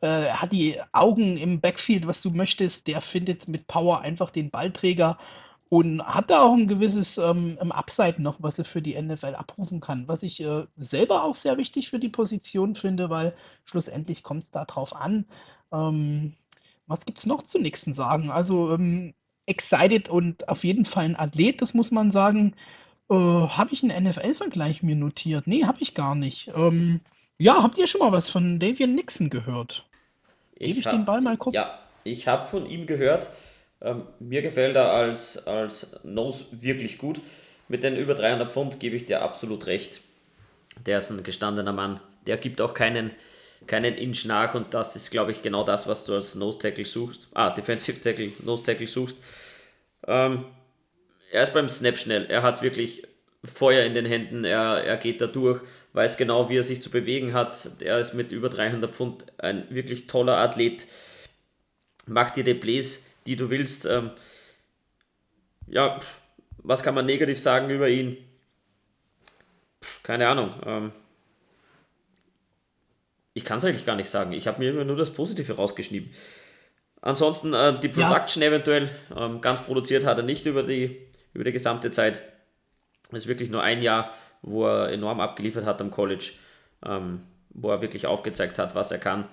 äh, 0.00 0.30
hat 0.30 0.52
die 0.52 0.80
Augen 0.92 1.36
im 1.36 1.60
Backfield, 1.60 2.06
was 2.06 2.22
du 2.22 2.30
möchtest. 2.30 2.86
Der 2.86 3.02
findet 3.02 3.46
mit 3.46 3.66
Power 3.66 4.00
einfach 4.00 4.30
den 4.30 4.48
Ballträger 4.50 5.18
und 5.68 6.02
hat 6.02 6.30
da 6.30 6.44
auch 6.44 6.54
ein 6.54 6.66
gewisses 6.66 7.18
ähm, 7.18 7.58
Upside 7.58 8.22
noch, 8.22 8.36
was 8.38 8.58
er 8.58 8.64
für 8.64 8.80
die 8.80 8.98
NFL 8.98 9.34
abrufen 9.34 9.80
kann. 9.80 10.08
Was 10.08 10.22
ich 10.22 10.40
äh, 10.40 10.64
selber 10.78 11.24
auch 11.24 11.34
sehr 11.34 11.58
wichtig 11.58 11.90
für 11.90 11.98
die 11.98 12.08
Position 12.08 12.74
finde, 12.74 13.10
weil 13.10 13.34
schlussendlich 13.66 14.22
kommt 14.22 14.44
es 14.44 14.50
da 14.50 14.64
drauf 14.64 14.96
an. 14.96 15.26
Ähm, 15.74 16.34
was 16.86 17.04
gibt 17.04 17.18
es 17.18 17.26
noch 17.26 17.42
zu 17.42 17.58
Nixon 17.58 17.94
sagen? 17.94 18.30
Also 18.30 18.72
ähm, 18.72 19.14
excited 19.46 20.08
und 20.08 20.48
auf 20.48 20.64
jeden 20.64 20.86
Fall 20.86 21.04
ein 21.04 21.16
Athlet, 21.16 21.60
das 21.62 21.74
muss 21.74 21.90
man 21.90 22.10
sagen. 22.10 22.54
Äh, 23.10 23.14
habe 23.14 23.72
ich 23.72 23.82
einen 23.82 24.04
NFL-Vergleich 24.04 24.82
mir 24.82 24.96
notiert? 24.96 25.46
Nee, 25.46 25.64
habe 25.64 25.78
ich 25.80 25.94
gar 25.94 26.14
nicht. 26.14 26.50
Ähm, 26.54 27.00
ja, 27.38 27.62
habt 27.62 27.78
ihr 27.78 27.86
schon 27.86 28.00
mal 28.00 28.12
was 28.12 28.30
von 28.30 28.60
Davian 28.60 28.94
Nixon 28.94 29.30
gehört? 29.30 29.84
Gebe 30.56 30.70
ich, 30.70 30.78
ich 30.78 30.84
den 30.84 31.04
Ball 31.04 31.20
mal 31.20 31.36
kurz? 31.36 31.54
Ja, 31.54 31.78
ich 32.04 32.28
habe 32.28 32.46
von 32.46 32.66
ihm 32.68 32.86
gehört. 32.86 33.28
Ähm, 33.80 34.02
mir 34.20 34.40
gefällt 34.40 34.76
er 34.76 34.92
als, 34.92 35.46
als 35.46 36.00
Nose 36.04 36.46
wirklich 36.52 36.98
gut. 36.98 37.20
Mit 37.68 37.82
den 37.82 37.96
über 37.96 38.14
300 38.14 38.52
Pfund 38.52 38.80
gebe 38.80 38.96
ich 38.96 39.06
dir 39.06 39.22
absolut 39.22 39.66
recht. 39.66 40.00
Der 40.86 40.98
ist 40.98 41.10
ein 41.10 41.22
gestandener 41.22 41.72
Mann. 41.72 42.00
Der 42.26 42.36
gibt 42.36 42.60
auch 42.60 42.74
keinen, 42.74 43.10
keinen 43.66 43.94
Inch 43.94 44.24
nach 44.24 44.54
und 44.54 44.74
das 44.74 44.96
ist, 44.96 45.10
glaube 45.10 45.32
ich, 45.32 45.42
genau 45.42 45.64
das, 45.64 45.86
was 45.86 46.04
du 46.04 46.14
als 46.14 46.34
Nose 46.34 46.58
Tackle 46.58 46.84
suchst. 46.84 47.28
Ah, 47.34 47.50
Defensive 47.50 48.00
Tackle, 48.00 48.32
Nose 48.42 48.62
Tackle 48.62 48.86
suchst. 48.86 49.22
Ähm, 50.06 50.44
er 51.30 51.42
ist 51.42 51.54
beim 51.54 51.68
Snap 51.68 51.98
schnell. 51.98 52.26
Er 52.26 52.42
hat 52.42 52.62
wirklich 52.62 53.06
Feuer 53.44 53.84
in 53.84 53.94
den 53.94 54.06
Händen. 54.06 54.44
Er, 54.44 54.84
er 54.84 54.96
geht 54.96 55.20
da 55.20 55.26
durch, 55.26 55.60
weiß 55.92 56.16
genau, 56.16 56.48
wie 56.48 56.58
er 56.58 56.62
sich 56.62 56.82
zu 56.82 56.90
bewegen 56.90 57.32
hat. 57.32 57.68
Er 57.80 57.98
ist 57.98 58.14
mit 58.14 58.32
über 58.32 58.48
300 58.48 58.94
Pfund 58.94 59.24
ein 59.38 59.66
wirklich 59.70 60.06
toller 60.06 60.38
Athlet. 60.38 60.86
Macht 62.06 62.36
dir 62.36 62.44
die 62.44 62.54
Plays, 62.54 63.06
die 63.26 63.36
du 63.36 63.50
willst. 63.50 63.86
Ähm, 63.86 64.10
ja, 65.66 66.00
was 66.58 66.82
kann 66.82 66.94
man 66.94 67.06
negativ 67.06 67.38
sagen 67.38 67.70
über 67.70 67.88
ihn? 67.88 68.16
Keine 70.02 70.28
Ahnung. 70.28 70.54
Ähm, 70.64 70.92
ich 73.34 73.44
kann 73.44 73.58
es 73.58 73.64
eigentlich 73.64 73.84
gar 73.84 73.96
nicht 73.96 74.08
sagen. 74.08 74.32
Ich 74.32 74.46
habe 74.46 74.60
mir 74.60 74.70
immer 74.70 74.84
nur 74.84 74.96
das 74.96 75.12
Positive 75.12 75.54
rausgeschrieben. 75.54 76.10
Ansonsten 77.02 77.52
äh, 77.52 77.78
die 77.78 77.88
Production 77.88 78.42
ja. 78.42 78.48
eventuell, 78.48 78.88
ähm, 79.14 79.40
ganz 79.40 79.60
produziert 79.60 80.06
hat 80.06 80.16
er 80.16 80.24
nicht 80.24 80.46
über 80.46 80.62
die, 80.62 81.08
über 81.34 81.44
die 81.44 81.52
gesamte 81.52 81.90
Zeit. 81.90 82.22
Es 83.10 83.24
ist 83.24 83.26
wirklich 83.26 83.50
nur 83.50 83.62
ein 83.62 83.82
Jahr, 83.82 84.14
wo 84.40 84.66
er 84.66 84.90
enorm 84.90 85.20
abgeliefert 85.20 85.66
hat 85.66 85.80
am 85.82 85.90
College, 85.90 86.32
ähm, 86.86 87.20
wo 87.50 87.70
er 87.70 87.82
wirklich 87.82 88.06
aufgezeigt 88.06 88.58
hat, 88.58 88.74
was 88.74 88.90
er 88.90 88.98
kann. 88.98 89.28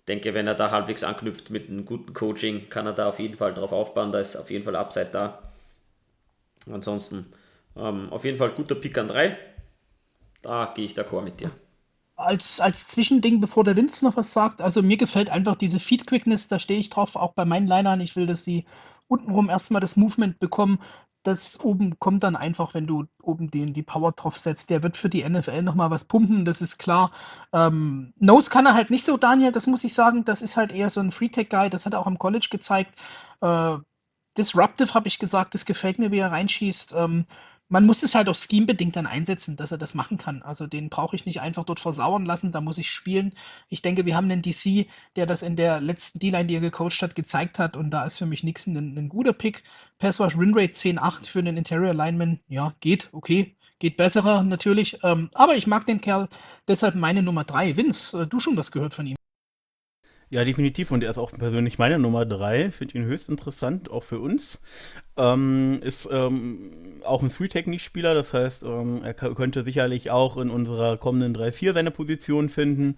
Ich 0.00 0.06
denke, 0.06 0.34
wenn 0.34 0.46
er 0.46 0.54
da 0.54 0.70
halbwegs 0.70 1.02
anknüpft 1.02 1.50
mit 1.50 1.68
einem 1.68 1.86
guten 1.86 2.12
Coaching, 2.12 2.68
kann 2.68 2.86
er 2.86 2.92
da 2.92 3.08
auf 3.08 3.18
jeden 3.18 3.38
Fall 3.38 3.54
drauf 3.54 3.72
aufbauen. 3.72 4.12
Da 4.12 4.20
ist 4.20 4.36
auf 4.36 4.50
jeden 4.50 4.64
Fall 4.64 4.76
Upside 4.76 5.08
da. 5.10 5.42
Ansonsten 6.70 7.32
ähm, 7.74 8.12
auf 8.12 8.24
jeden 8.24 8.36
Fall 8.36 8.50
guter 8.50 8.74
Pick 8.74 8.98
an 8.98 9.08
3. 9.08 9.36
Da 10.42 10.72
gehe 10.76 10.84
ich 10.84 10.92
d'accord 10.92 11.22
mit 11.22 11.40
dir 11.40 11.50
als, 12.16 12.60
als 12.60 12.88
Zwischending, 12.88 13.40
bevor 13.40 13.64
der 13.64 13.76
Vince 13.76 14.04
noch 14.04 14.16
was 14.16 14.32
sagt, 14.32 14.60
also 14.60 14.82
mir 14.82 14.96
gefällt 14.96 15.30
einfach 15.30 15.56
diese 15.56 15.80
Feed 15.80 16.06
Quickness, 16.06 16.48
da 16.48 16.58
stehe 16.58 16.80
ich 16.80 16.90
drauf, 16.90 17.16
auch 17.16 17.32
bei 17.34 17.44
meinen 17.44 17.66
Linern. 17.66 18.00
Ich 18.00 18.16
will, 18.16 18.26
dass 18.26 18.44
die 18.44 18.66
untenrum 19.08 19.50
erstmal 19.50 19.80
das 19.80 19.96
Movement 19.96 20.38
bekommen. 20.38 20.78
Das 21.24 21.58
oben 21.60 21.98
kommt 21.98 22.22
dann 22.22 22.36
einfach, 22.36 22.74
wenn 22.74 22.86
du 22.86 23.04
oben 23.22 23.50
den, 23.50 23.72
die 23.72 23.82
Power 23.82 24.12
drauf 24.12 24.38
setzt. 24.38 24.68
Der 24.68 24.82
wird 24.82 24.96
für 24.96 25.08
die 25.08 25.28
NFL 25.28 25.62
nochmal 25.62 25.90
was 25.90 26.04
pumpen, 26.04 26.44
das 26.44 26.60
ist 26.60 26.78
klar. 26.78 27.12
Ähm, 27.52 28.12
Nose 28.18 28.50
kann 28.50 28.66
er 28.66 28.74
halt 28.74 28.90
nicht 28.90 29.04
so, 29.04 29.16
Daniel, 29.16 29.50
das 29.50 29.66
muss 29.66 29.84
ich 29.84 29.94
sagen. 29.94 30.24
Das 30.24 30.42
ist 30.42 30.56
halt 30.56 30.70
eher 30.70 30.90
so 30.90 31.00
ein 31.00 31.12
Free-Tech-Guy, 31.12 31.70
das 31.70 31.86
hat 31.86 31.94
er 31.94 32.00
auch 32.00 32.06
im 32.06 32.18
College 32.18 32.48
gezeigt. 32.50 32.94
Äh, 33.40 33.78
Disruptive 34.36 34.94
habe 34.94 35.08
ich 35.08 35.18
gesagt, 35.18 35.54
das 35.54 35.64
gefällt 35.64 35.98
mir, 35.98 36.10
wie 36.10 36.18
er 36.18 36.32
reinschießt. 36.32 36.92
Ähm, 36.96 37.26
man 37.74 37.86
muss 37.86 38.04
es 38.04 38.14
halt 38.14 38.28
auch 38.28 38.36
scheme-bedingt 38.36 38.94
dann 38.94 39.08
einsetzen, 39.08 39.56
dass 39.56 39.72
er 39.72 39.78
das 39.78 39.94
machen 39.94 40.16
kann. 40.16 40.42
Also 40.42 40.68
den 40.68 40.90
brauche 40.90 41.16
ich 41.16 41.26
nicht 41.26 41.40
einfach 41.40 41.64
dort 41.64 41.80
versauern 41.80 42.24
lassen, 42.24 42.52
da 42.52 42.60
muss 42.60 42.78
ich 42.78 42.88
spielen. 42.88 43.32
Ich 43.68 43.82
denke, 43.82 44.06
wir 44.06 44.14
haben 44.14 44.30
einen 44.30 44.42
DC, 44.42 44.86
der 45.16 45.26
das 45.26 45.42
in 45.42 45.56
der 45.56 45.80
letzten 45.80 46.20
D-Line, 46.20 46.46
die 46.46 46.54
er 46.54 46.60
gecoacht 46.60 47.02
hat, 47.02 47.16
gezeigt 47.16 47.58
hat 47.58 47.76
und 47.76 47.90
da 47.90 48.04
ist 48.04 48.16
für 48.16 48.26
mich 48.26 48.44
Nixon 48.44 48.76
ein, 48.76 48.96
ein 48.96 49.08
guter 49.08 49.32
Pick. 49.32 49.64
Passwash 49.98 50.38
Winrate 50.38 50.74
10.8 50.74 51.26
für 51.26 51.40
einen 51.40 51.56
Interior 51.56 51.94
Lineman, 51.94 52.38
ja, 52.46 52.76
geht, 52.78 53.08
okay. 53.10 53.56
Geht 53.80 53.96
besserer 53.96 54.44
natürlich, 54.44 55.00
ähm, 55.02 55.30
aber 55.34 55.56
ich 55.56 55.66
mag 55.66 55.84
den 55.84 56.00
Kerl, 56.00 56.28
deshalb 56.68 56.94
meine 56.94 57.24
Nummer 57.24 57.42
3. 57.42 57.76
Vince, 57.76 58.22
äh, 58.22 58.26
du 58.28 58.38
schon 58.38 58.56
was 58.56 58.70
gehört 58.70 58.94
von 58.94 59.08
ihm? 59.08 59.16
Ja, 60.30 60.44
definitiv. 60.44 60.90
Und 60.90 61.04
er 61.04 61.10
ist 61.10 61.18
auch 61.18 61.32
persönlich 61.32 61.78
meine 61.78 61.98
Nummer 61.98 62.24
3. 62.24 62.70
Finde 62.70 62.98
ihn 62.98 63.04
höchst 63.04 63.28
interessant, 63.28 63.90
auch 63.90 64.02
für 64.02 64.18
uns. 64.18 64.60
Ähm, 65.16 65.80
ist 65.82 66.08
ähm, 66.10 67.00
auch 67.04 67.22
ein 67.22 67.30
Three-Technique-Spieler, 67.30 68.14
das 68.14 68.34
heißt, 68.34 68.64
ähm, 68.64 69.02
er 69.04 69.14
könnte 69.14 69.64
sicherlich 69.64 70.10
auch 70.10 70.36
in 70.36 70.50
unserer 70.50 70.96
kommenden 70.96 71.36
3-4 71.36 71.72
seine 71.72 71.92
Position 71.92 72.48
finden. 72.48 72.96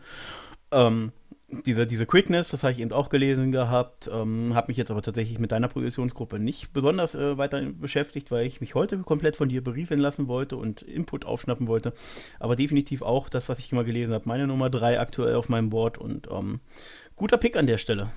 Ähm, 0.70 1.12
diese, 1.48 1.86
diese 1.86 2.06
Quickness, 2.06 2.48
das 2.48 2.64
habe 2.64 2.72
ich 2.72 2.80
eben 2.80 2.92
auch 2.92 3.08
gelesen 3.08 3.52
gehabt, 3.52 4.10
ähm, 4.12 4.54
habe 4.54 4.68
mich 4.68 4.76
jetzt 4.76 4.90
aber 4.90 5.00
tatsächlich 5.00 5.38
mit 5.38 5.52
deiner 5.52 5.68
Positionsgruppe 5.68 6.40
nicht 6.40 6.72
besonders 6.72 7.14
äh, 7.14 7.38
weiter 7.38 7.62
beschäftigt, 7.62 8.30
weil 8.32 8.46
ich 8.46 8.60
mich 8.60 8.74
heute 8.74 8.98
komplett 8.98 9.36
von 9.36 9.48
dir 9.48 9.62
berieseln 9.62 10.00
lassen 10.00 10.26
wollte 10.26 10.56
und 10.56 10.82
Input 10.82 11.24
aufschnappen 11.24 11.68
wollte. 11.68 11.92
Aber 12.40 12.56
definitiv 12.56 13.02
auch 13.02 13.28
das, 13.28 13.48
was 13.48 13.60
ich 13.60 13.70
immer 13.70 13.84
gelesen 13.84 14.12
habe, 14.12 14.28
meine 14.28 14.48
Nummer 14.48 14.70
3 14.70 14.98
aktuell 14.98 15.36
auf 15.36 15.48
meinem 15.48 15.70
Board 15.70 15.98
und 15.98 16.28
ähm, 16.32 16.60
guter 17.16 17.38
Pick 17.38 17.56
an 17.56 17.66
der 17.66 17.78
Stelle. 17.78 18.10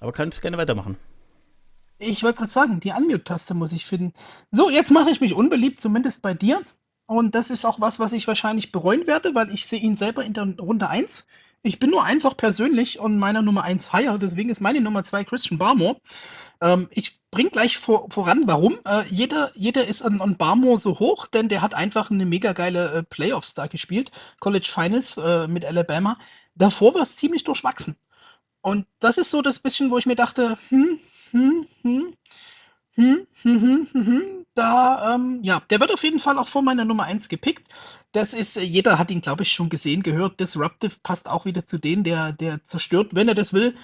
Aber 0.00 0.12
kannst 0.12 0.42
gerne 0.42 0.58
weitermachen. 0.58 0.96
Ich 1.98 2.24
wollte 2.24 2.38
gerade 2.38 2.50
sagen, 2.50 2.80
die 2.80 2.90
Unmute-Taste 2.90 3.54
muss 3.54 3.70
ich 3.70 3.86
finden. 3.86 4.12
So, 4.50 4.68
jetzt 4.68 4.90
mache 4.90 5.10
ich 5.10 5.20
mich 5.20 5.34
unbeliebt, 5.34 5.80
zumindest 5.80 6.22
bei 6.22 6.34
dir. 6.34 6.62
Und 7.06 7.34
das 7.34 7.50
ist 7.50 7.64
auch 7.64 7.80
was, 7.80 8.00
was 8.00 8.12
ich 8.12 8.26
wahrscheinlich 8.26 8.72
bereuen 8.72 9.06
werde, 9.06 9.34
weil 9.34 9.52
ich 9.54 9.66
sehe 9.66 9.78
ihn 9.78 9.94
selber 9.96 10.24
in 10.24 10.32
der 10.32 10.44
Runde 10.58 10.88
1. 10.88 11.26
Ich 11.62 11.78
bin 11.78 11.90
nur 11.90 12.02
einfach 12.02 12.36
persönlich 12.36 12.98
und 12.98 13.18
meiner 13.18 13.42
Nummer 13.42 13.62
1 13.62 13.92
higher, 13.92 14.18
deswegen 14.18 14.50
ist 14.50 14.60
meine 14.60 14.80
Nummer 14.80 15.04
2 15.04 15.22
Christian 15.24 15.58
Barmore. 15.58 16.00
Ähm, 16.60 16.88
ich 16.90 17.20
bringe 17.30 17.50
gleich 17.50 17.78
vor, 17.78 18.10
voran, 18.10 18.42
warum. 18.46 18.80
Äh, 18.84 19.04
jeder, 19.08 19.52
jeder 19.54 19.86
ist 19.86 20.02
an, 20.02 20.20
an 20.20 20.36
Barmore 20.36 20.78
so 20.78 20.98
hoch, 20.98 21.28
denn 21.28 21.48
der 21.48 21.62
hat 21.62 21.74
einfach 21.74 22.10
eine 22.10 22.26
mega 22.26 22.52
geile 22.52 22.92
äh, 22.92 23.02
Playoffs 23.04 23.54
da 23.54 23.68
gespielt. 23.68 24.10
College 24.40 24.68
Finals 24.72 25.16
äh, 25.18 25.46
mit 25.46 25.64
Alabama. 25.64 26.16
Davor 26.54 26.94
war 26.94 27.02
es 27.02 27.16
ziemlich 27.16 27.44
durchwachsen. 27.44 27.96
Und 28.60 28.86
das 29.00 29.18
ist 29.18 29.30
so 29.30 29.42
das 29.42 29.58
bisschen, 29.58 29.90
wo 29.90 29.98
ich 29.98 30.06
mir 30.06 30.16
dachte, 30.16 30.58
hm, 30.68 31.00
hm, 31.30 31.66
hm, 31.82 32.14
hm, 32.94 32.94
hm, 32.94 33.26
hm, 33.42 33.62
hm, 33.62 33.88
hm. 33.92 34.06
hm 34.06 34.42
da, 34.54 35.14
ähm, 35.14 35.40
ja, 35.42 35.62
der 35.70 35.80
wird 35.80 35.92
auf 35.92 36.04
jeden 36.04 36.20
Fall 36.20 36.38
auch 36.38 36.48
vor 36.48 36.62
meiner 36.62 36.84
Nummer 36.84 37.04
1 37.04 37.28
gepickt. 37.28 37.66
Das 38.12 38.34
ist, 38.34 38.56
äh, 38.56 38.62
jeder 38.62 38.98
hat 38.98 39.10
ihn, 39.10 39.22
glaube 39.22 39.44
ich, 39.44 39.52
schon 39.52 39.70
gesehen, 39.70 40.02
gehört. 40.02 40.40
Disruptive 40.40 40.96
passt 41.02 41.28
auch 41.28 41.44
wieder 41.44 41.66
zu 41.66 41.78
denen, 41.78 42.04
der, 42.04 42.32
der 42.32 42.62
zerstört, 42.64 43.14
wenn 43.14 43.28
er 43.28 43.34
das 43.34 43.52
will, 43.54 43.76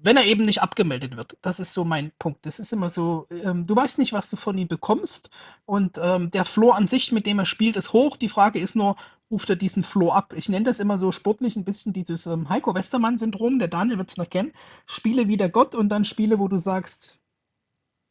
wenn 0.00 0.16
er 0.16 0.24
eben 0.24 0.44
nicht 0.44 0.62
abgemeldet 0.62 1.16
wird. 1.16 1.36
Das 1.42 1.60
ist 1.60 1.72
so 1.72 1.84
mein 1.84 2.12
Punkt. 2.18 2.46
Das 2.46 2.58
ist 2.58 2.72
immer 2.72 2.88
so, 2.90 3.26
ähm, 3.30 3.66
du 3.66 3.76
weißt 3.76 3.98
nicht, 3.98 4.12
was 4.12 4.28
du 4.30 4.36
von 4.36 4.56
ihm 4.56 4.68
bekommst. 4.68 5.30
Und 5.66 5.98
ähm, 6.00 6.30
der 6.30 6.44
Floor 6.44 6.76
an 6.76 6.86
sich, 6.86 7.12
mit 7.12 7.26
dem 7.26 7.38
er 7.38 7.46
spielt, 7.46 7.76
ist 7.76 7.92
hoch. 7.92 8.16
Die 8.16 8.28
Frage 8.28 8.58
ist 8.58 8.76
nur, 8.76 8.96
ruft 9.30 9.50
er 9.50 9.56
diesen 9.56 9.84
Floor 9.84 10.14
ab? 10.14 10.32
Ich 10.36 10.48
nenne 10.48 10.64
das 10.64 10.78
immer 10.78 10.98
so 10.98 11.12
sportlich 11.12 11.56
ein 11.56 11.64
bisschen 11.64 11.92
dieses 11.92 12.26
ähm, 12.26 12.48
Heiko 12.48 12.74
Westermann-Syndrom. 12.74 13.58
Der 13.58 13.68
Daniel 13.68 13.98
wird 13.98 14.10
es 14.10 14.16
noch 14.16 14.30
kennen. 14.30 14.52
Spiele 14.86 15.28
wie 15.28 15.36
der 15.36 15.48
Gott 15.48 15.74
und 15.74 15.88
dann 15.88 16.04
Spiele, 16.04 16.38
wo 16.38 16.48
du 16.48 16.58
sagst, 16.58 17.18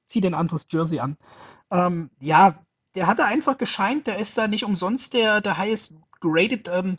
zieh 0.08 0.21
den 0.21 0.34
anderes 0.34 0.67
Jersey 0.69 0.99
an. 0.99 1.17
Ähm, 1.71 2.10
ja, 2.19 2.60
der 2.95 3.08
hatte 3.08 3.25
einfach 3.25 3.58
gescheint, 3.58 4.08
der 4.08 4.19
ist 4.19 4.38
da 4.38 4.47
nicht 4.47 4.63
umsonst 4.63 5.13
der, 5.13 5.41
der 5.41 5.58
highest 5.58 5.99
graded 6.21 6.69
ähm, 6.71 6.97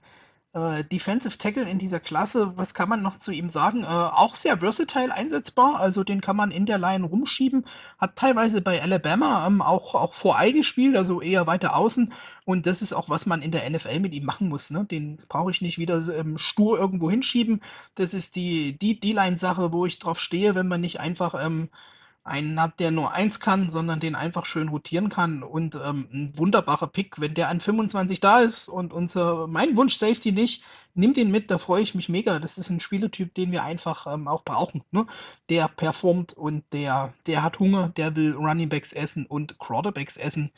äh, 0.56 0.84
Defensive 0.84 1.36
Tackle 1.36 1.68
in 1.68 1.78
dieser 1.78 2.00
Klasse. 2.00 2.54
Was 2.56 2.72
kann 2.72 2.88
man 2.88 3.02
noch 3.02 3.18
zu 3.20 3.30
ihm 3.30 3.50
sagen? 3.50 3.84
Äh, 3.84 3.86
auch 3.86 4.34
sehr 4.34 4.56
versatile 4.56 5.12
einsetzbar, 5.12 5.78
also 5.78 6.02
den 6.02 6.22
kann 6.22 6.36
man 6.36 6.50
in 6.50 6.64
der 6.64 6.78
Line 6.78 7.04
rumschieben. 7.04 7.66
Hat 7.98 8.16
teilweise 8.16 8.62
bei 8.62 8.80
Alabama 8.80 9.46
ähm, 9.46 9.60
auch, 9.60 9.94
auch 9.94 10.14
vor 10.14 10.38
Ei 10.38 10.52
gespielt, 10.52 10.96
also 10.96 11.20
eher 11.20 11.46
weiter 11.46 11.76
außen. 11.76 12.14
Und 12.46 12.66
das 12.66 12.80
ist 12.80 12.94
auch, 12.94 13.10
was 13.10 13.26
man 13.26 13.42
in 13.42 13.50
der 13.50 13.68
NFL 13.68 14.00
mit 14.00 14.14
ihm 14.14 14.24
machen 14.24 14.48
muss. 14.48 14.70
Ne? 14.70 14.86
Den 14.86 15.18
brauche 15.28 15.50
ich 15.50 15.60
nicht 15.60 15.78
wieder 15.78 16.02
ähm, 16.16 16.38
stur 16.38 16.78
irgendwo 16.78 17.10
hinschieben. 17.10 17.60
Das 17.94 18.14
ist 18.14 18.34
die, 18.34 18.78
D-Line-Sache, 18.78 19.72
wo 19.72 19.84
ich 19.84 19.98
drauf 19.98 20.18
stehe, 20.18 20.54
wenn 20.54 20.68
man 20.68 20.80
nicht 20.80 21.00
einfach 21.00 21.34
ähm, 21.44 21.68
einen 22.26 22.60
hat, 22.60 22.80
der 22.80 22.90
nur 22.90 23.12
eins 23.12 23.40
kann, 23.40 23.70
sondern 23.70 24.00
den 24.00 24.14
einfach 24.14 24.44
schön 24.46 24.68
rotieren 24.68 25.08
kann 25.08 25.42
und 25.42 25.76
ähm, 25.76 26.08
ein 26.12 26.32
wunderbarer 26.36 26.88
Pick, 26.88 27.20
wenn 27.20 27.34
der 27.34 27.48
an 27.48 27.60
25 27.60 28.20
da 28.20 28.40
ist 28.40 28.68
und 28.68 28.92
unser, 28.92 29.46
mein 29.46 29.76
Wunsch 29.76 29.96
Safety 29.96 30.32
nicht, 30.32 30.62
nimm 30.94 31.14
den 31.14 31.30
mit, 31.30 31.50
da 31.50 31.58
freue 31.58 31.82
ich 31.82 31.94
mich 31.94 32.08
mega. 32.08 32.38
Das 32.38 32.58
ist 32.58 32.70
ein 32.70 32.80
Spielertyp, 32.80 33.34
den 33.34 33.52
wir 33.52 33.62
einfach 33.62 34.06
ähm, 34.12 34.26
auch 34.26 34.42
brauchen. 34.42 34.82
Ne? 34.90 35.06
Der 35.48 35.68
performt 35.68 36.32
und 36.32 36.64
der, 36.72 37.14
der 37.26 37.42
hat 37.42 37.60
Hunger, 37.60 37.90
der 37.96 38.16
will 38.16 38.34
Running 38.34 38.68
Backs 38.68 38.92
essen 38.92 39.26
und 39.26 39.58
Quarterbacks 39.58 40.16
essen. 40.16 40.50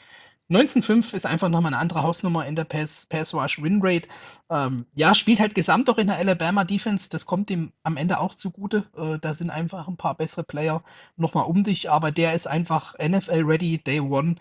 19,5 0.51 1.15
ist 1.15 1.27
einfach 1.27 1.51
nochmal 1.51 1.75
eine 1.75 1.81
andere 1.81 2.03
Hausnummer 2.03 2.47
in 2.47 2.57
der 2.57 2.65
Pass, 2.65 3.07
Pass 3.07 3.35
Rush 3.35 3.63
Win 3.63 3.81
Rate. 3.83 4.09
Ähm, 4.49 4.87
ja, 4.95 5.15
spielt 5.15 5.41
halt 5.41 5.55
gesamt 5.55 5.89
doch 5.89 5.99
in 5.99 6.07
der 6.07 6.17
Alabama 6.17 6.65
Defense. 6.65 7.11
Das 7.11 7.27
kommt 7.27 7.51
ihm 7.51 7.73
am 7.83 7.99
Ende 7.99 8.19
auch 8.19 8.35
zugute. 8.35 8.89
Äh, 8.97 9.19
da 9.19 9.35
sind 9.35 9.51
einfach 9.51 9.89
ein 9.89 9.99
paar 9.99 10.17
bessere 10.17 10.45
Player 10.45 10.83
nochmal 11.17 11.45
um 11.45 11.65
dich, 11.65 11.91
aber 11.91 12.13
der 12.13 12.35
ist 12.35 12.47
einfach 12.47 12.95
NFL 12.99 13.43
ready, 13.45 13.79
Day 13.79 14.01
One. 14.01 14.37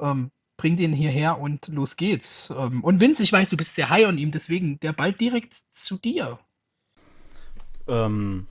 Ähm, 0.00 0.32
bring 0.56 0.76
den 0.76 0.92
hierher 0.92 1.40
und 1.40 1.68
los 1.68 1.96
geht's. 1.96 2.52
Ähm, 2.56 2.82
und 2.82 3.00
Vince, 3.00 3.22
ich 3.22 3.32
weiß, 3.32 3.50
du 3.50 3.56
bist 3.56 3.76
sehr 3.76 3.88
high 3.88 4.06
on 4.06 4.18
ihm, 4.18 4.32
deswegen 4.32 4.80
der 4.80 4.92
Ball 4.92 5.12
direkt 5.12 5.62
zu 5.70 5.96
dir. 5.96 6.40
Ähm, 7.86 8.48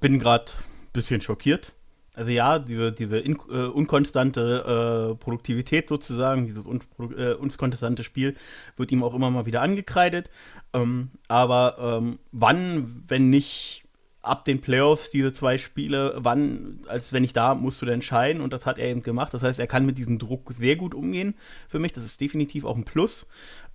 bin 0.00 0.18
gerade 0.18 0.52
ein 0.52 0.92
bisschen 0.92 1.20
schockiert. 1.20 1.74
Also 2.14 2.30
ja, 2.30 2.58
diese, 2.60 2.92
diese 2.92 3.18
in, 3.18 3.36
äh, 3.50 3.66
unkonstante 3.66 5.10
äh, 5.12 5.14
Produktivität 5.16 5.88
sozusagen, 5.88 6.46
dieses 6.46 6.64
un, 6.64 6.80
äh, 7.16 7.34
unkonstante 7.34 8.04
Spiel 8.04 8.36
wird 8.76 8.92
ihm 8.92 9.02
auch 9.02 9.14
immer 9.14 9.30
mal 9.30 9.46
wieder 9.46 9.62
angekreidet. 9.62 10.30
Ähm, 10.72 11.10
aber 11.28 12.00
ähm, 12.00 12.18
wann, 12.30 13.04
wenn 13.08 13.30
nicht 13.30 13.83
ab 14.24 14.44
den 14.44 14.60
Playoffs 14.60 15.10
diese 15.10 15.32
zwei 15.32 15.58
Spiele, 15.58 16.14
wann, 16.18 16.80
als 16.88 17.12
wenn 17.12 17.24
ich 17.24 17.32
da, 17.32 17.54
musst 17.54 17.80
du 17.82 17.86
entscheiden 17.86 18.42
und 18.42 18.52
das 18.52 18.66
hat 18.66 18.78
er 18.78 18.88
eben 18.88 19.02
gemacht. 19.02 19.34
Das 19.34 19.42
heißt, 19.42 19.58
er 19.58 19.66
kann 19.66 19.86
mit 19.86 19.98
diesem 19.98 20.18
Druck 20.18 20.52
sehr 20.52 20.76
gut 20.76 20.94
umgehen 20.94 21.34
für 21.68 21.78
mich. 21.78 21.92
Das 21.92 22.04
ist 22.04 22.20
definitiv 22.20 22.64
auch 22.64 22.76
ein 22.76 22.84
Plus. 22.84 23.26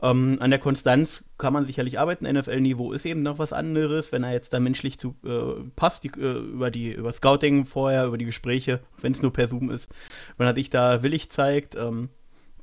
Ähm, 0.01 0.37
an 0.39 0.49
der 0.49 0.59
Konstanz 0.59 1.23
kann 1.37 1.53
man 1.53 1.65
sicherlich 1.65 1.99
arbeiten. 1.99 2.25
NFL-Niveau 2.25 2.91
ist 2.91 3.05
eben 3.05 3.21
noch 3.21 3.39
was 3.39 3.53
anderes, 3.53 4.11
wenn 4.11 4.23
er 4.23 4.31
jetzt 4.31 4.53
da 4.53 4.59
menschlich 4.59 4.97
zu 4.97 5.15
äh, 5.25 5.61
passt, 5.75 6.03
die, 6.03 6.11
äh, 6.19 6.39
über 6.39 6.71
die 6.71 6.91
über 6.91 7.11
Scouting 7.11 7.65
vorher, 7.65 8.05
über 8.05 8.17
die 8.17 8.25
Gespräche, 8.25 8.81
wenn 9.01 9.11
es 9.11 9.21
nur 9.21 9.33
per 9.33 9.47
Zoom 9.47 9.69
ist, 9.69 9.89
wenn 10.37 10.47
er 10.47 10.53
dich 10.53 10.69
da 10.69 11.03
willig 11.03 11.29
zeigt, 11.29 11.75
ähm, 11.75 12.09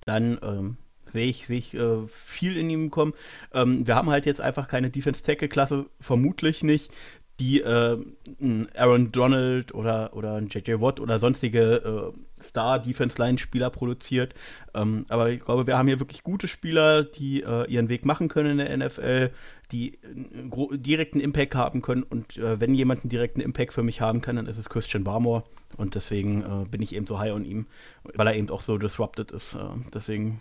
dann 0.05 0.39
ähm, 0.43 0.76
sehe 1.07 1.28
ich, 1.28 1.47
seh 1.47 1.59
ich 1.59 1.74
äh, 1.74 2.07
viel 2.09 2.57
in 2.57 2.68
ihm 2.68 2.91
kommen. 2.91 3.14
Ähm, 3.53 3.87
wir 3.87 3.95
haben 3.95 4.11
halt 4.11 4.26
jetzt 4.26 4.41
einfach 4.41 4.68
keine 4.68 4.91
Defense-Tackle-Klasse, 4.91 5.87
vermutlich 6.01 6.62
nicht, 6.62 6.91
die 7.39 7.61
äh, 7.61 7.99
Aaron 8.74 9.12
Donald 9.12 9.74
oder, 9.74 10.14
oder 10.14 10.41
JJ 10.41 10.80
Watt 10.80 11.01
oder 11.01 11.18
sonstige 11.18 12.14
äh, 12.14 12.43
Star-Defense-Line-Spieler 12.43 13.70
produziert. 13.70 14.34
Ähm, 14.74 15.05
aber 15.09 15.30
ich 15.30 15.45
glaube, 15.45 15.66
wir 15.66 15.76
haben 15.76 15.89
hier 15.89 16.01
wirklich 16.01 16.22
gute 16.22 16.49
Spieler, 16.49 17.05
die 17.05 17.43
äh, 17.43 17.70
ihren 17.70 17.89
Weg 17.89 18.05
machen 18.05 18.28
können 18.28 18.59
in 18.59 18.66
der 18.66 18.76
NFL, 18.76 19.30
die 19.72 19.99
einen 20.05 20.82
direkten 20.82 21.20
Impact 21.20 21.55
haben 21.55 21.82
können. 21.82 22.03
Und 22.03 22.37
äh, 22.39 22.59
wenn 22.61 22.74
jemand 22.74 23.03
einen 23.03 23.11
direkten 23.11 23.41
Impact 23.41 23.74
für 23.74 23.82
mich 23.82 24.01
haben 24.01 24.20
kann, 24.20 24.37
dann 24.37 24.47
ist 24.47 24.59
es 24.59 24.70
Christian 24.70 25.05
Barmore. 25.05 25.45
Und 25.76 25.95
deswegen 25.95 26.43
äh, 26.43 26.64
bin 26.70 26.80
ich 26.80 26.95
eben 26.95 27.07
so 27.07 27.18
high 27.18 27.32
on 27.32 27.45
ihm, 27.45 27.66
weil 28.14 28.26
er 28.26 28.34
eben 28.34 28.49
auch 28.51 28.62
so 28.62 28.78
disrupted 28.78 29.30
ist. 29.30 29.55
Äh, 29.55 29.59
deswegen 29.93 30.41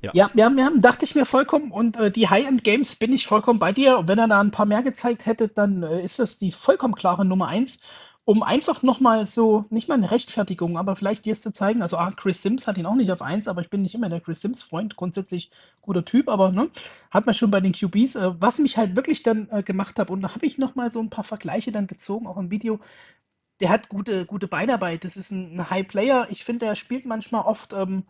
ja, 0.00 0.10
ja, 0.14 0.30
ja, 0.34 0.50
ja 0.50 0.70
dachte 0.76 1.04
ich 1.04 1.14
mir 1.14 1.26
vollkommen. 1.26 1.70
Und 1.70 1.96
äh, 1.96 2.10
die 2.10 2.28
High-End-Games 2.28 2.96
bin 2.96 3.12
ich 3.12 3.26
vollkommen 3.26 3.58
bei 3.58 3.72
dir. 3.72 3.98
Und 3.98 4.08
wenn 4.08 4.18
er 4.18 4.28
da 4.28 4.40
ein 4.40 4.50
paar 4.50 4.66
mehr 4.66 4.82
gezeigt 4.82 5.26
hätte, 5.26 5.48
dann 5.48 5.82
äh, 5.82 6.02
ist 6.02 6.18
das 6.18 6.38
die 6.38 6.52
vollkommen 6.52 6.94
klare 6.94 7.24
Nummer 7.24 7.48
eins. 7.48 7.78
Um 8.26 8.42
einfach 8.42 8.82
nochmal 8.82 9.26
so, 9.26 9.66
nicht 9.68 9.86
mal 9.86 9.96
eine 9.96 10.10
Rechtfertigung, 10.10 10.78
aber 10.78 10.96
vielleicht 10.96 11.26
dir 11.26 11.32
es 11.32 11.42
zu 11.42 11.52
zeigen. 11.52 11.82
Also, 11.82 11.98
ah, 11.98 12.10
Chris 12.10 12.40
Sims 12.40 12.66
hat 12.66 12.78
ihn 12.78 12.86
auch 12.86 12.94
nicht 12.94 13.12
auf 13.12 13.20
eins, 13.20 13.48
aber 13.48 13.60
ich 13.60 13.68
bin 13.68 13.82
nicht 13.82 13.94
immer 13.94 14.08
der 14.08 14.20
Chris 14.20 14.40
Sims-Freund. 14.40 14.96
Grundsätzlich 14.96 15.50
guter 15.82 16.06
Typ, 16.06 16.28
aber 16.28 16.50
ne, 16.50 16.70
hat 17.10 17.26
man 17.26 17.34
schon 17.34 17.50
bei 17.50 17.60
den 17.60 17.72
QBs. 17.72 18.16
Äh, 18.16 18.40
was 18.40 18.58
mich 18.58 18.78
halt 18.78 18.96
wirklich 18.96 19.22
dann 19.22 19.48
äh, 19.50 19.62
gemacht 19.62 19.98
hat, 19.98 20.10
und 20.10 20.22
da 20.22 20.34
habe 20.34 20.46
ich 20.46 20.56
nochmal 20.58 20.90
so 20.90 21.00
ein 21.00 21.10
paar 21.10 21.24
Vergleiche 21.24 21.70
dann 21.72 21.86
gezogen, 21.86 22.26
auch 22.26 22.38
im 22.38 22.50
Video. 22.50 22.80
Der 23.60 23.68
hat 23.68 23.88
gute, 23.88 24.26
gute 24.26 24.48
Beinarbeit. 24.48 25.04
Das 25.04 25.16
ist 25.16 25.30
ein, 25.30 25.58
ein 25.60 25.70
High-Player. 25.70 26.28
Ich 26.30 26.44
finde, 26.44 26.66
der 26.66 26.76
spielt 26.76 27.06
manchmal 27.06 27.42
oft. 27.42 27.72
Ähm, 27.72 28.04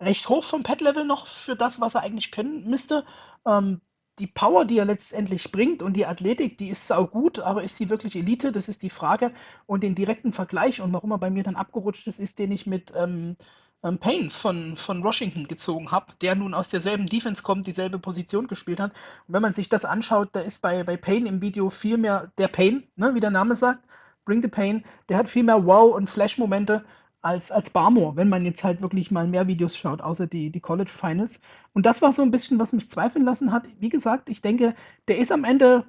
recht 0.00 0.28
hoch 0.28 0.44
vom 0.44 0.62
Pet-Level 0.62 1.04
noch 1.04 1.26
für 1.26 1.56
das, 1.56 1.80
was 1.80 1.94
er 1.94 2.02
eigentlich 2.02 2.30
können 2.30 2.68
müsste. 2.68 3.04
Ähm, 3.46 3.80
die 4.18 4.26
Power, 4.28 4.64
die 4.64 4.78
er 4.78 4.84
letztendlich 4.84 5.50
bringt 5.50 5.82
und 5.82 5.94
die 5.94 6.06
Athletik, 6.06 6.56
die 6.58 6.68
ist 6.68 6.86
sau 6.86 7.06
gut, 7.06 7.40
aber 7.40 7.64
ist 7.64 7.80
die 7.80 7.90
wirklich 7.90 8.14
Elite? 8.14 8.52
Das 8.52 8.68
ist 8.68 8.82
die 8.82 8.90
Frage. 8.90 9.32
Und 9.66 9.82
den 9.82 9.96
direkten 9.96 10.32
Vergleich 10.32 10.80
und 10.80 10.92
warum 10.92 11.10
er 11.10 11.18
bei 11.18 11.30
mir 11.30 11.42
dann 11.42 11.56
abgerutscht 11.56 12.06
ist, 12.06 12.20
ist, 12.20 12.38
den 12.38 12.52
ich 12.52 12.66
mit 12.66 12.92
ähm, 12.96 13.36
ähm, 13.82 13.98
Payne 13.98 14.30
von, 14.30 14.76
von 14.76 15.02
Washington 15.02 15.48
gezogen 15.48 15.90
habe, 15.90 16.12
der 16.20 16.36
nun 16.36 16.54
aus 16.54 16.68
derselben 16.68 17.06
Defense 17.06 17.42
kommt, 17.42 17.66
dieselbe 17.66 17.98
Position 17.98 18.46
gespielt 18.46 18.80
hat. 18.80 18.92
Und 19.26 19.34
wenn 19.34 19.42
man 19.42 19.54
sich 19.54 19.68
das 19.68 19.84
anschaut, 19.84 20.30
da 20.32 20.40
ist 20.40 20.62
bei, 20.62 20.84
bei 20.84 20.96
Payne 20.96 21.28
im 21.28 21.40
Video 21.40 21.70
viel 21.70 21.98
mehr 21.98 22.32
der 22.38 22.48
Payne, 22.48 22.84
ne, 22.96 23.14
wie 23.14 23.20
der 23.20 23.30
Name 23.30 23.56
sagt, 23.56 23.80
Bring 24.24 24.42
the 24.42 24.48
Pain, 24.48 24.84
der 25.08 25.18
hat 25.18 25.28
viel 25.28 25.42
mehr 25.42 25.66
Wow- 25.66 25.94
und 25.94 26.08
Flash-Momente 26.08 26.84
als, 27.24 27.50
als 27.50 27.70
Barmore, 27.70 28.16
wenn 28.16 28.28
man 28.28 28.44
jetzt 28.44 28.62
halt 28.64 28.82
wirklich 28.82 29.10
mal 29.10 29.26
mehr 29.26 29.46
Videos 29.46 29.76
schaut, 29.76 30.02
außer 30.02 30.26
die, 30.26 30.50
die 30.50 30.60
College 30.60 30.90
Finals. 30.90 31.40
Und 31.72 31.86
das 31.86 32.02
war 32.02 32.12
so 32.12 32.20
ein 32.20 32.30
bisschen, 32.30 32.58
was 32.58 32.74
mich 32.74 32.90
zweifeln 32.90 33.24
lassen 33.24 33.50
hat. 33.50 33.64
Wie 33.80 33.88
gesagt, 33.88 34.28
ich 34.28 34.42
denke, 34.42 34.74
der 35.08 35.18
ist 35.18 35.32
am 35.32 35.44
Ende 35.44 35.86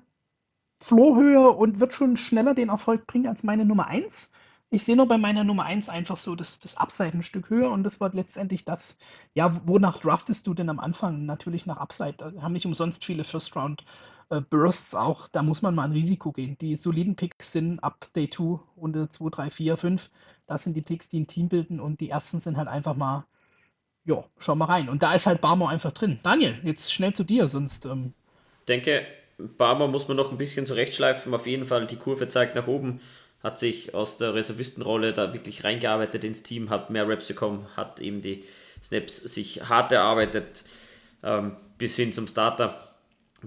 Flohhöhe 0.81 1.51
und 1.51 1.81
wird 1.81 1.93
schon 1.93 2.15
schneller 2.15 2.53
den 2.53 2.69
Erfolg 2.69 3.05
bringen 3.05 3.27
als 3.27 3.43
meine 3.43 3.65
Nummer 3.65 3.87
1. 3.87 4.31
Ich 4.69 4.83
sehe 4.83 4.95
nur 4.95 5.07
bei 5.07 5.17
meiner 5.17 5.43
Nummer 5.43 5.63
1 5.65 5.89
einfach 5.89 6.17
so 6.17 6.35
das, 6.35 6.61
das 6.61 6.77
Upside 6.77 7.11
ein 7.13 7.23
Stück 7.23 7.49
höher 7.49 7.71
und 7.71 7.83
das 7.83 7.99
war 7.99 8.13
letztendlich 8.13 8.63
das, 8.63 8.97
ja, 9.33 9.51
wonach 9.67 9.99
draftest 9.99 10.47
du 10.47 10.53
denn 10.53 10.69
am 10.69 10.79
Anfang? 10.79 11.25
Natürlich 11.25 11.65
nach 11.65 11.77
Upside. 11.77 12.15
Da 12.17 12.31
haben 12.41 12.53
nicht 12.53 12.65
umsonst 12.65 13.03
viele 13.03 13.25
First 13.25 13.55
Round 13.57 13.83
äh, 14.29 14.41
Bursts 14.41 14.95
auch, 14.95 15.27
da 15.27 15.43
muss 15.43 15.61
man 15.61 15.75
mal 15.75 15.83
ein 15.83 15.91
Risiko 15.91 16.31
gehen. 16.31 16.57
Die 16.59 16.75
soliden 16.75 17.15
Picks 17.15 17.51
sind 17.51 17.79
ab 17.79 18.07
Day 18.15 18.29
2, 18.29 18.59
Runde 18.77 19.09
2, 19.09 19.29
3, 19.29 19.51
4, 19.51 19.77
5 19.77 20.09
das 20.47 20.63
sind 20.63 20.75
die 20.75 20.81
Picks, 20.81 21.09
die 21.09 21.21
ein 21.21 21.27
Team 21.27 21.49
bilden 21.49 21.79
und 21.79 21.99
die 21.99 22.09
ersten 22.09 22.39
sind 22.39 22.57
halt 22.57 22.67
einfach 22.67 22.95
mal, 22.95 23.25
ja, 24.05 24.23
schau 24.37 24.55
mal 24.55 24.65
rein. 24.65 24.89
Und 24.89 25.01
da 25.01 25.15
ist 25.15 25.25
halt 25.25 25.41
Barmer 25.41 25.69
einfach 25.69 25.91
drin. 25.91 26.19
Daniel, 26.23 26.59
jetzt 26.63 26.93
schnell 26.93 27.13
zu 27.13 27.23
dir, 27.23 27.47
sonst. 27.47 27.85
Ähm 27.85 28.13
denke, 28.67 29.05
Barmer 29.37 29.87
muss 29.87 30.07
man 30.07 30.17
noch 30.17 30.31
ein 30.31 30.37
bisschen 30.37 30.65
zurechtschleifen. 30.65 31.33
Auf 31.33 31.47
jeden 31.47 31.65
Fall, 31.65 31.87
die 31.87 31.95
Kurve 31.95 32.27
zeigt 32.27 32.55
nach 32.55 32.67
oben. 32.67 33.01
Hat 33.41 33.59
sich 33.59 33.93
aus 33.93 34.17
der 34.17 34.33
Reservistenrolle 34.33 35.13
da 35.13 35.33
wirklich 35.33 35.63
reingearbeitet 35.63 36.23
ins 36.23 36.43
Team, 36.43 36.69
hat 36.69 36.89
mehr 36.89 37.07
Raps 37.07 37.27
bekommen, 37.27 37.67
hat 37.75 37.99
eben 37.99 38.21
die 38.21 38.43
Snaps 38.81 39.17
sich 39.17 39.67
hart 39.69 39.91
erarbeitet 39.91 40.63
ähm, 41.23 41.55
bis 41.77 41.95
hin 41.95 42.11
zum 42.11 42.27
Starter. 42.27 42.75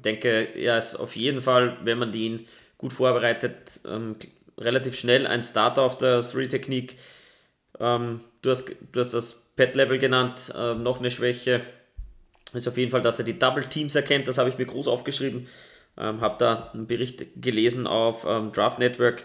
Denke, 0.02 0.44
er 0.54 0.78
ist 0.78 0.96
auf 0.96 1.16
jeden 1.16 1.42
Fall, 1.42 1.78
wenn 1.82 1.98
man 1.98 2.12
ihn 2.12 2.46
gut 2.76 2.92
vorbereitet, 2.92 3.80
ähm, 3.86 4.16
relativ 4.58 4.96
schnell 4.96 5.26
ein 5.26 5.42
Starter 5.42 5.82
auf 5.82 5.98
der 5.98 6.20
Three-Technik. 6.20 6.96
Ähm, 7.80 8.20
du, 8.42 8.50
hast, 8.50 8.70
du 8.92 9.00
hast 9.00 9.14
das 9.14 9.34
Pet-Level 9.56 9.98
genannt, 9.98 10.52
äh, 10.56 10.74
noch 10.74 10.98
eine 10.98 11.10
Schwäche 11.10 11.62
ist 12.54 12.68
auf 12.68 12.76
jeden 12.76 12.90
Fall, 12.90 13.02
dass 13.02 13.18
er 13.18 13.24
die 13.24 13.38
Double 13.38 13.66
Teams 13.66 13.94
erkennt. 13.94 14.28
Das 14.28 14.38
habe 14.38 14.48
ich 14.48 14.58
mir 14.58 14.66
groß 14.66 14.88
aufgeschrieben. 14.88 15.46
Ähm, 15.96 16.20
habe 16.20 16.36
da 16.38 16.70
einen 16.72 16.86
Bericht 16.86 17.26
gelesen 17.40 17.86
auf 17.86 18.24
ähm, 18.26 18.52
Draft 18.52 18.78
Network, 18.78 19.24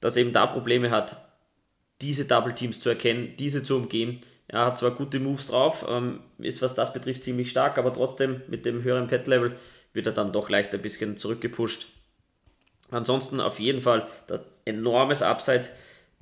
dass 0.00 0.16
er 0.16 0.22
eben 0.22 0.32
da 0.32 0.46
Probleme 0.46 0.90
hat, 0.90 1.16
diese 2.00 2.24
Double 2.24 2.54
Teams 2.54 2.80
zu 2.80 2.88
erkennen, 2.88 3.34
diese 3.38 3.64
zu 3.64 3.76
umgehen. 3.76 4.20
Er 4.46 4.66
hat 4.66 4.78
zwar 4.78 4.92
gute 4.92 5.18
Moves 5.18 5.48
drauf, 5.48 5.84
ähm, 5.88 6.20
ist 6.38 6.62
was 6.62 6.74
das 6.74 6.92
betrifft 6.92 7.24
ziemlich 7.24 7.50
stark, 7.50 7.76
aber 7.76 7.92
trotzdem 7.92 8.42
mit 8.46 8.64
dem 8.64 8.82
höheren 8.82 9.08
Pet-Level 9.08 9.56
wird 9.92 10.06
er 10.06 10.12
dann 10.12 10.32
doch 10.32 10.48
leicht 10.50 10.74
ein 10.74 10.82
bisschen 10.82 11.16
zurückgepusht. 11.16 11.88
Ansonsten 12.90 13.40
auf 13.40 13.60
jeden 13.60 13.80
Fall 13.80 14.08
das 14.26 14.42
enormes 14.64 15.22
Upside. 15.22 15.68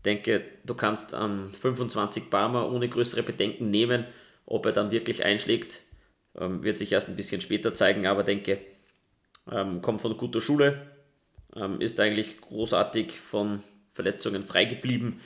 denke, 0.05 0.45
du 0.65 0.75
kannst 0.75 1.13
ähm, 1.13 1.49
25 1.49 2.31
Barmer 2.31 2.71
ohne 2.71 2.89
größere 2.89 3.23
Bedenken 3.23 3.71
nehmen. 3.71 4.05
Ob 4.47 4.67
er 4.67 4.73
dann 4.73 4.91
wirklich 4.93 5.25
einschlägt, 5.25 5.81
ähm, 6.39 6.63
wird 6.63 6.79
sich 6.79 6.93
erst 6.93 7.09
ein 7.09 7.17
bisschen 7.17 7.41
später 7.41 7.75
zeigen, 7.75 8.07
aber 8.07 8.23
denke, 8.23 8.59
ähm, 9.51 9.83
kommt 9.83 10.01
von 10.01 10.17
guter 10.17 10.41
Schule, 10.41 10.87
ähm, 11.55 11.81
ist 11.81 11.99
eigentlich 12.01 12.41
großartig 12.41 13.13
von 13.13 13.63
Verletzungen 13.93 14.45
frei 14.45 14.67
geblieben, 14.67 15.21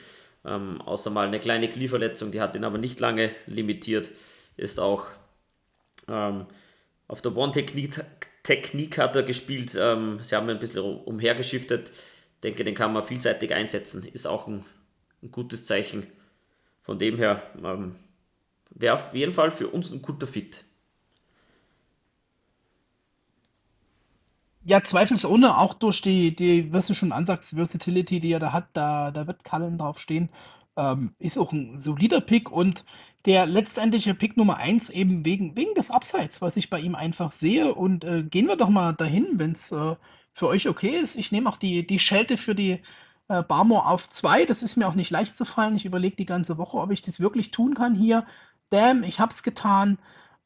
ähm, 0.45 0.81
außer 0.81 1.09
mal 1.09 1.27
eine 1.27 1.39
kleine 1.39 1.69
Knieverletzung, 1.69 2.31
die 2.31 2.41
hat 2.41 2.55
ihn 2.55 2.63
aber 2.63 2.77
nicht 2.77 2.99
lange 2.99 3.31
limitiert, 3.45 4.09
ist 4.57 4.79
auch 4.79 5.07
ähm, 6.07 6.45
auf 7.07 7.21
der 7.21 7.35
One-Technik 7.35 8.03
Technik 8.43 8.97
hat 8.97 9.15
er 9.15 9.23
gespielt. 9.23 9.77
Ähm, 9.79 10.19
sie 10.21 10.35
haben 10.35 10.49
ein 10.49 10.59
bisschen 10.59 10.83
umhergeschiftet. 10.83 11.91
Denke, 12.43 12.63
den 12.63 12.75
kann 12.75 12.93
man 12.93 13.03
vielseitig 13.03 13.53
einsetzen. 13.53 14.03
Ist 14.03 14.27
auch 14.27 14.47
ein, 14.47 14.65
ein 15.21 15.31
gutes 15.31 15.65
Zeichen. 15.65 16.07
Von 16.81 16.97
dem 16.97 17.17
her 17.17 17.41
ähm, 17.63 17.95
wäre 18.71 18.95
auf 18.95 19.13
jeden 19.13 19.31
Fall 19.31 19.51
für 19.51 19.67
uns 19.67 19.91
ein 19.91 20.01
guter 20.01 20.27
Fit. 20.27 20.63
Ja, 24.63 24.83
zweifelsohne, 24.83 25.57
auch 25.57 25.73
durch 25.73 26.01
die, 26.01 26.35
die, 26.35 26.71
was 26.71 26.85
du 26.87 26.93
schon 26.93 27.11
ansagst, 27.11 27.55
Versatility, 27.55 28.19
die 28.19 28.31
er 28.31 28.39
da 28.39 28.53
hat, 28.53 28.67
da, 28.73 29.09
da 29.09 29.25
wird 29.25 29.43
Cullen 29.43 29.79
drauf 29.79 29.99
stehen. 29.99 30.29
Ähm, 30.77 31.15
ist 31.19 31.37
auch 31.37 31.51
ein 31.51 31.77
solider 31.77 32.21
Pick 32.21 32.51
und 32.51 32.85
der 33.25 33.45
letztendliche 33.45 34.15
Pick 34.15 34.37
Nummer 34.37 34.57
1 34.57 34.89
eben 34.89 35.25
wegen, 35.25 35.55
wegen 35.55 35.75
des 35.75 35.89
Upsides, 35.89 36.41
was 36.41 36.57
ich 36.57 36.69
bei 36.69 36.79
ihm 36.79 36.95
einfach 36.95 37.31
sehe. 37.31 37.73
Und 37.75 38.03
äh, 38.03 38.23
gehen 38.23 38.47
wir 38.47 38.55
doch 38.55 38.69
mal 38.69 38.93
dahin, 38.93 39.27
wenn 39.37 39.51
es 39.53 39.71
äh, 39.71 39.95
für 40.33 40.47
euch 40.47 40.67
okay 40.67 40.89
ist. 40.89 41.17
Ich 41.17 41.31
nehme 41.31 41.49
auch 41.49 41.57
die, 41.57 41.85
die 41.85 41.99
Schelte 41.99 42.37
für 42.37 42.55
die 42.55 42.79
äh, 43.27 43.43
Barmore 43.43 43.85
auf 43.85 44.09
2. 44.09 44.45
Das 44.45 44.63
ist 44.63 44.75
mir 44.75 44.87
auch 44.87 44.95
nicht 44.95 45.11
leicht 45.11 45.37
zu 45.37 45.45
fallen. 45.45 45.75
Ich 45.75 45.85
überlege 45.85 46.15
die 46.15 46.25
ganze 46.25 46.57
Woche, 46.57 46.77
ob 46.77 46.91
ich 46.91 47.01
das 47.01 47.19
wirklich 47.19 47.51
tun 47.51 47.75
kann 47.75 47.95
hier. 47.95 48.25
Damn, 48.69 49.03
ich 49.03 49.19
habe 49.19 49.31
es 49.31 49.43
getan. 49.43 49.99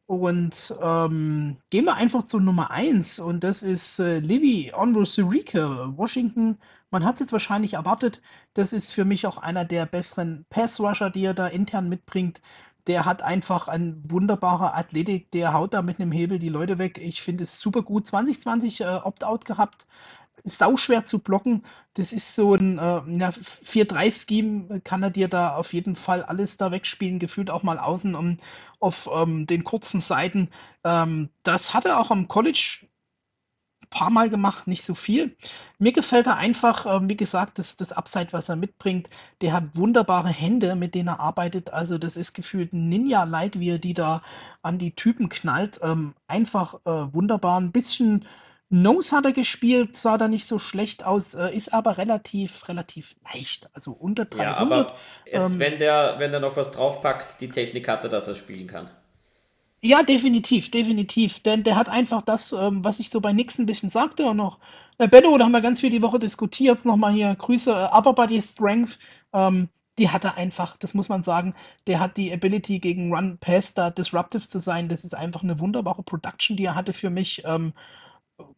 Und 0.07 0.75
ähm, 0.81 1.57
gehen 1.71 1.85
wir 1.85 1.95
einfach 1.95 2.23
zu 2.23 2.39
Nummer 2.39 2.69
1 2.69 3.19
und 3.19 3.43
das 3.43 3.63
ist 3.63 3.97
äh, 3.97 4.19
Livy 4.19 4.71
Onwuzurike, 4.75 5.93
Washington. 5.97 6.59
Man 6.91 7.03
hat 7.03 7.15
es 7.15 7.21
jetzt 7.21 7.31
wahrscheinlich 7.33 7.73
erwartet. 7.73 8.21
Das 8.53 8.71
ist 8.71 8.91
für 8.91 9.03
mich 9.03 9.25
auch 9.25 9.39
einer 9.39 9.65
der 9.65 9.87
besseren 9.87 10.45
Pass-Rusher, 10.49 11.09
die 11.09 11.25
er 11.25 11.33
da 11.33 11.47
intern 11.47 11.89
mitbringt. 11.89 12.39
Der 12.85 13.05
hat 13.05 13.23
einfach 13.23 13.67
eine 13.67 13.97
wunderbare 14.07 14.75
Athletik, 14.75 15.31
der 15.31 15.53
haut 15.53 15.73
da 15.73 15.81
mit 15.81 15.99
einem 15.99 16.11
Hebel 16.11 16.37
die 16.37 16.49
Leute 16.49 16.77
weg. 16.77 16.99
Ich 16.99 17.23
finde 17.23 17.45
es 17.45 17.59
super 17.59 17.81
gut. 17.81 18.05
2020 18.05 18.81
äh, 18.81 18.85
Opt-out 19.03 19.45
gehabt, 19.45 19.87
sauschwer 20.43 21.05
zu 21.05 21.19
blocken. 21.19 21.65
Das 21.93 22.13
ist 22.13 22.35
so 22.35 22.53
ein 22.53 22.77
äh, 22.77 22.81
ja, 22.81 23.29
4-3-Scheme, 23.29 24.81
kann 24.81 25.03
er 25.03 25.11
dir 25.11 25.27
da 25.27 25.55
auf 25.55 25.73
jeden 25.73 25.95
Fall 25.95 26.23
alles 26.23 26.57
da 26.57 26.71
wegspielen, 26.71 27.19
gefühlt 27.19 27.49
auch 27.49 27.63
mal 27.63 27.79
außen 27.79 28.15
um, 28.15 28.39
auf 28.79 29.09
ähm, 29.11 29.47
den 29.47 29.63
kurzen 29.63 30.01
Seiten. 30.01 30.49
Ähm, 30.83 31.29
das 31.43 31.73
hat 31.73 31.85
er 31.85 31.99
auch 31.99 32.11
am 32.11 32.27
College 32.27 32.85
ein 33.81 33.89
paar 33.89 34.09
Mal 34.09 34.29
gemacht, 34.29 34.67
nicht 34.67 34.83
so 34.83 34.93
viel. 34.93 35.37
Mir 35.79 35.93
gefällt 35.93 36.27
er 36.27 36.37
einfach, 36.37 36.85
äh, 36.85 37.07
wie 37.07 37.17
gesagt, 37.17 37.59
das, 37.59 37.77
das 37.77 37.91
Upside, 37.91 38.33
was 38.33 38.49
er 38.49 38.55
mitbringt. 38.55 39.09
Der 39.41 39.53
hat 39.53 39.75
wunderbare 39.75 40.29
Hände, 40.29 40.75
mit 40.75 40.95
denen 40.95 41.09
er 41.09 41.19
arbeitet. 41.19 41.71
Also 41.71 41.97
das 41.97 42.17
ist 42.17 42.33
gefühlt 42.33 42.73
ein 42.73 42.89
Ninja-like, 42.89 43.59
wie 43.59 43.69
er 43.69 43.79
die 43.79 43.93
da 43.93 44.21
an 44.61 44.79
die 44.79 44.95
Typen 44.95 45.29
knallt. 45.29 45.79
Ähm, 45.81 46.13
einfach 46.27 46.75
äh, 46.85 47.13
wunderbar. 47.13 47.59
Ein 47.59 47.71
bisschen 47.71 48.25
Nose 48.69 49.15
hat 49.15 49.25
er 49.25 49.31
gespielt, 49.31 49.95
sah 49.95 50.17
da 50.17 50.27
nicht 50.27 50.47
so 50.47 50.57
schlecht 50.57 51.05
aus, 51.05 51.33
äh, 51.33 51.55
ist 51.55 51.73
aber 51.73 51.97
relativ, 51.97 52.67
relativ 52.67 53.15
leicht, 53.31 53.69
also 53.73 53.91
unter 53.91 54.25
300. 54.25 54.45
Ja, 54.45 54.57
aber 54.57 54.95
jetzt, 55.25 55.53
ähm, 55.53 55.59
wenn, 55.59 55.77
der, 55.77 56.15
wenn 56.17 56.31
der 56.31 56.39
noch 56.39 56.57
was 56.57 56.71
draufpackt, 56.71 57.41
die 57.41 57.49
Technik 57.49 57.87
hat 57.87 58.03
er, 58.03 58.09
dass 58.09 58.27
er 58.27 58.35
spielen 58.35 58.67
kann. 58.67 58.89
Ja, 59.81 60.01
definitiv, 60.01 60.71
definitiv, 60.71 61.41
denn 61.41 61.63
der 61.63 61.75
hat 61.75 61.89
einfach 61.89 62.23
das, 62.23 62.53
ähm, 62.53 62.83
was 62.83 62.99
ich 62.99 63.11
so 63.11 63.21
bei 63.21 63.33
Nix 63.33 63.59
ein 63.59 63.67
bisschen 63.67 63.91
sagte 63.91 64.25
und 64.25 64.37
noch, 64.37 64.57
äh, 64.97 65.07
Benno, 65.07 65.37
da 65.37 65.45
haben 65.45 65.51
wir 65.51 65.61
ganz 65.61 65.81
viel 65.81 65.91
die 65.91 66.01
Woche 66.01 66.17
diskutiert, 66.17 66.85
nochmal 66.85 67.13
hier 67.13 67.35
Grüße, 67.35 67.69
äh, 67.69 67.95
Upper 67.95 68.13
Body 68.13 68.41
Strength, 68.41 68.97
ähm, 69.31 69.69
die 69.99 70.09
hat 70.09 70.25
er 70.25 70.37
einfach, 70.37 70.75
das 70.77 70.95
muss 70.95 71.07
man 71.07 71.23
sagen, 71.23 71.53
der 71.85 71.99
hat 71.99 72.17
die 72.17 72.33
Ability 72.33 72.79
gegen 72.79 73.13
Run 73.13 73.37
Pass 73.37 73.75
da 73.75 73.91
disruptive 73.91 74.49
zu 74.49 74.59
sein, 74.59 74.89
das 74.89 75.03
ist 75.03 75.13
einfach 75.13 75.43
eine 75.43 75.59
wunderbare 75.59 76.01
Production, 76.01 76.57
die 76.57 76.65
er 76.65 76.75
hatte 76.75 76.93
für 76.93 77.11
mich, 77.11 77.43
ähm, 77.45 77.73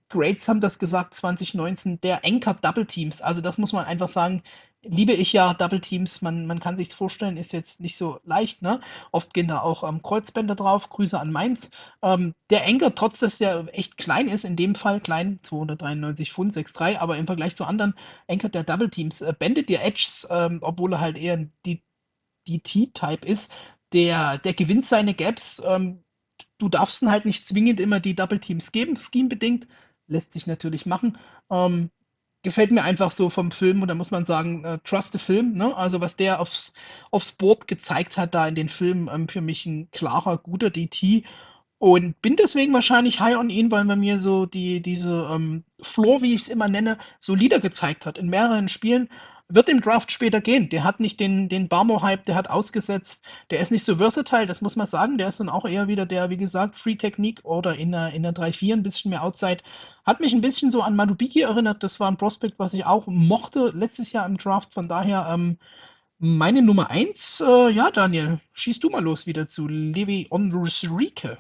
Greats 0.09 0.47
haben 0.47 0.61
das 0.61 0.79
gesagt 0.79 1.13
2019, 1.13 2.01
der 2.01 2.25
Anchor 2.25 2.53
Double 2.55 2.85
Teams. 2.85 3.21
Also 3.21 3.41
das 3.41 3.57
muss 3.57 3.73
man 3.73 3.85
einfach 3.85 4.09
sagen, 4.09 4.43
liebe 4.81 5.13
ich 5.13 5.33
ja 5.33 5.53
Double 5.53 5.81
Teams. 5.81 6.21
Man, 6.21 6.45
man 6.45 6.59
kann 6.59 6.77
sich 6.77 6.93
vorstellen, 6.93 7.37
ist 7.37 7.53
jetzt 7.53 7.79
nicht 7.81 7.97
so 7.97 8.19
leicht. 8.23 8.61
Ne? 8.61 8.81
Oft 9.11 9.33
gehen 9.33 9.47
da 9.47 9.59
auch 9.59 9.83
ähm, 9.83 10.01
Kreuzbänder 10.01 10.55
drauf. 10.55 10.89
Grüße 10.89 11.19
an 11.19 11.31
Mainz. 11.31 11.69
Ähm, 12.01 12.33
der 12.49 12.65
Anchor, 12.65 12.95
trotz 12.95 13.19
dass 13.19 13.37
der 13.37 13.67
echt 13.73 13.97
klein 13.97 14.27
ist, 14.27 14.45
in 14.45 14.55
dem 14.55 14.75
Fall 14.75 15.01
klein, 15.01 15.39
293 15.43 16.31
Pfund, 16.31 16.53
6,3, 16.53 16.99
aber 16.99 17.17
im 17.17 17.27
Vergleich 17.27 17.55
zu 17.55 17.65
anderen 17.65 17.93
Anchor 18.27 18.49
der 18.49 18.63
Double 18.63 18.89
Teams, 18.89 19.21
äh, 19.21 19.33
bändet 19.37 19.69
dir 19.69 19.81
Edges, 19.81 20.27
ähm, 20.31 20.59
obwohl 20.61 20.93
er 20.93 21.01
halt 21.01 21.17
eher 21.17 21.47
die 21.65 21.83
DT-Type 22.47 23.25
ist. 23.25 23.51
Der, 23.93 24.37
der 24.37 24.53
gewinnt 24.53 24.85
seine 24.85 25.13
Gaps 25.13 25.61
ähm, 25.65 26.03
du 26.57 26.69
darfst 26.69 27.01
dann 27.01 27.11
halt 27.11 27.25
nicht 27.25 27.47
zwingend 27.47 27.79
immer 27.79 27.99
die 27.99 28.15
Double 28.15 28.39
Teams 28.39 28.71
geben, 28.71 28.95
scheme-bedingt. 28.95 29.67
Lässt 30.07 30.33
sich 30.33 30.47
natürlich 30.47 30.85
machen. 30.85 31.17
Ähm, 31.49 31.89
gefällt 32.43 32.71
mir 32.71 32.83
einfach 32.83 33.11
so 33.11 33.29
vom 33.29 33.51
Film 33.51 33.81
und 33.81 33.89
da 33.89 33.95
muss 33.95 34.11
man 34.11 34.25
sagen, 34.25 34.63
äh, 34.63 34.79
trust 34.83 35.11
the 35.11 35.19
Film. 35.19 35.53
Ne? 35.53 35.75
Also 35.75 35.99
was 36.01 36.15
der 36.15 36.39
aufs, 36.39 36.73
aufs 37.11 37.33
Board 37.33 37.67
gezeigt 37.67 38.17
hat 38.17 38.33
da 38.33 38.47
in 38.47 38.55
den 38.55 38.69
Filmen, 38.69 39.09
ähm, 39.11 39.27
für 39.27 39.41
mich 39.41 39.65
ein 39.65 39.89
klarer, 39.91 40.37
guter 40.37 40.69
DT. 40.69 41.25
Und 41.79 42.19
bin 42.21 42.35
deswegen 42.37 42.73
wahrscheinlich 42.73 43.19
high 43.19 43.37
on 43.37 43.51
ihn, 43.51 43.69
weil 43.69 43.83
man 43.83 43.99
mir 43.99 44.19
so 44.19 44.45
die, 44.47 44.81
diese 44.81 45.27
ähm, 45.31 45.63
Floor, 45.81 46.21
wie 46.21 46.33
ich 46.33 46.41
es 46.41 46.49
immer 46.49 46.67
nenne, 46.67 46.97
solider 47.19 47.59
gezeigt 47.59 48.05
hat 48.05 48.17
in 48.17 48.29
mehreren 48.29 48.69
Spielen 48.69 49.09
wird 49.49 49.69
im 49.69 49.81
Draft 49.81 50.11
später 50.11 50.41
gehen. 50.41 50.69
Der 50.69 50.83
hat 50.83 50.99
nicht 50.99 51.19
den, 51.19 51.47
den 51.47 51.69
Barmo-Hype, 51.69 52.25
der 52.25 52.35
hat 52.35 52.49
ausgesetzt. 52.49 53.23
Der 53.49 53.61
ist 53.61 53.71
nicht 53.71 53.85
so 53.85 53.95
versatile, 53.95 54.45
das 54.45 54.61
muss 54.61 54.75
man 54.75 54.85
sagen. 54.85 55.17
Der 55.17 55.29
ist 55.29 55.39
dann 55.39 55.49
auch 55.49 55.65
eher 55.65 55.87
wieder 55.87 56.05
der, 56.05 56.29
wie 56.29 56.37
gesagt, 56.37 56.77
Free-Technik 56.77 57.45
oder 57.45 57.75
in 57.75 57.91
der, 57.91 58.11
in 58.13 58.23
der 58.23 58.33
3-4 58.33 58.73
ein 58.73 58.83
bisschen 58.83 59.11
mehr 59.11 59.23
Outside. 59.23 59.59
Hat 60.05 60.19
mich 60.19 60.33
ein 60.33 60.41
bisschen 60.41 60.71
so 60.71 60.81
an 60.81 60.95
Madubiki 60.95 61.41
erinnert. 61.41 61.81
Das 61.81 61.99
war 61.99 62.11
ein 62.11 62.17
Prospect, 62.17 62.59
was 62.59 62.73
ich 62.73 62.85
auch 62.85 63.07
mochte 63.07 63.71
letztes 63.73 64.11
Jahr 64.11 64.25
im 64.25 64.37
Draft. 64.37 64.73
Von 64.73 64.89
daher, 64.89 65.27
ähm, 65.31 65.57
meine 66.19 66.61
Nummer 66.61 66.89
1, 66.89 67.41
äh, 67.41 67.69
ja, 67.69 67.89
Daniel, 67.91 68.39
schießt 68.53 68.83
du 68.83 68.89
mal 68.89 69.03
los 69.03 69.27
wieder 69.27 69.47
zu 69.47 69.67
Levi 69.67 70.27
Onrusrike. 70.29 71.37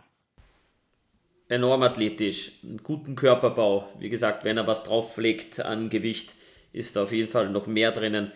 Enorm 1.49 1.81
athletisch, 1.83 2.51
einen 2.63 2.83
guten 2.83 3.15
Körperbau. 3.15 3.89
Wie 3.99 4.09
gesagt, 4.09 4.43
wenn 4.43 4.57
er 4.57 4.67
was 4.67 4.83
drauflegt 4.83 5.61
an 5.61 5.89
Gewicht, 5.89 6.35
ist 6.77 6.95
da 6.95 7.03
auf 7.03 7.11
jeden 7.11 7.29
Fall 7.29 7.49
noch 7.49 7.67
mehr 7.67 7.91
drinnen. 7.91 8.31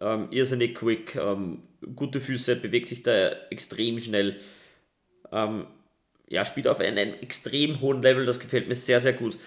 Ähm, 0.00 0.28
irrsinnig 0.30 0.74
quick, 0.74 1.16
ähm, 1.16 1.62
gute 1.94 2.20
Füße, 2.20 2.56
bewegt 2.56 2.88
sich 2.88 3.02
da 3.02 3.30
extrem 3.50 3.98
schnell. 3.98 4.40
Ähm, 5.30 5.66
ja, 6.28 6.44
spielt 6.44 6.66
auf 6.66 6.80
einem 6.80 7.14
extrem 7.20 7.80
hohen 7.80 8.02
Level, 8.02 8.26
das 8.26 8.40
gefällt 8.40 8.68
mir 8.68 8.74
sehr, 8.74 9.00
sehr 9.00 9.12
gut. 9.12 9.38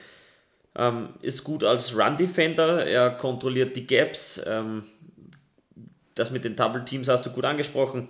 Ähm, 0.75 1.09
ist 1.21 1.43
gut 1.43 1.63
als 1.63 1.97
Run-Defender, 1.97 2.85
er 2.85 3.09
kontrolliert 3.09 3.75
die 3.75 3.87
Gaps. 3.87 4.41
Ähm, 4.45 4.83
das 6.15 6.31
mit 6.31 6.45
den 6.45 6.55
Double 6.55 6.85
Teams 6.85 7.07
hast 7.07 7.25
du 7.25 7.31
gut 7.31 7.45
angesprochen. 7.45 8.09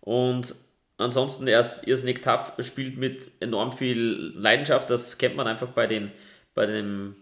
Und 0.00 0.54
ansonsten, 0.96 1.46
er 1.46 1.60
ist 1.60 1.86
irrsinnig 1.86 2.22
tough, 2.22 2.52
spielt 2.60 2.96
mit 2.98 3.30
enorm 3.40 3.72
viel 3.72 4.32
Leidenschaft, 4.34 4.90
das 4.90 5.18
kennt 5.18 5.36
man 5.36 5.46
einfach 5.46 5.68
bei 5.68 5.86
den, 5.86 6.10
bei 6.54 6.66
dem 6.66 7.14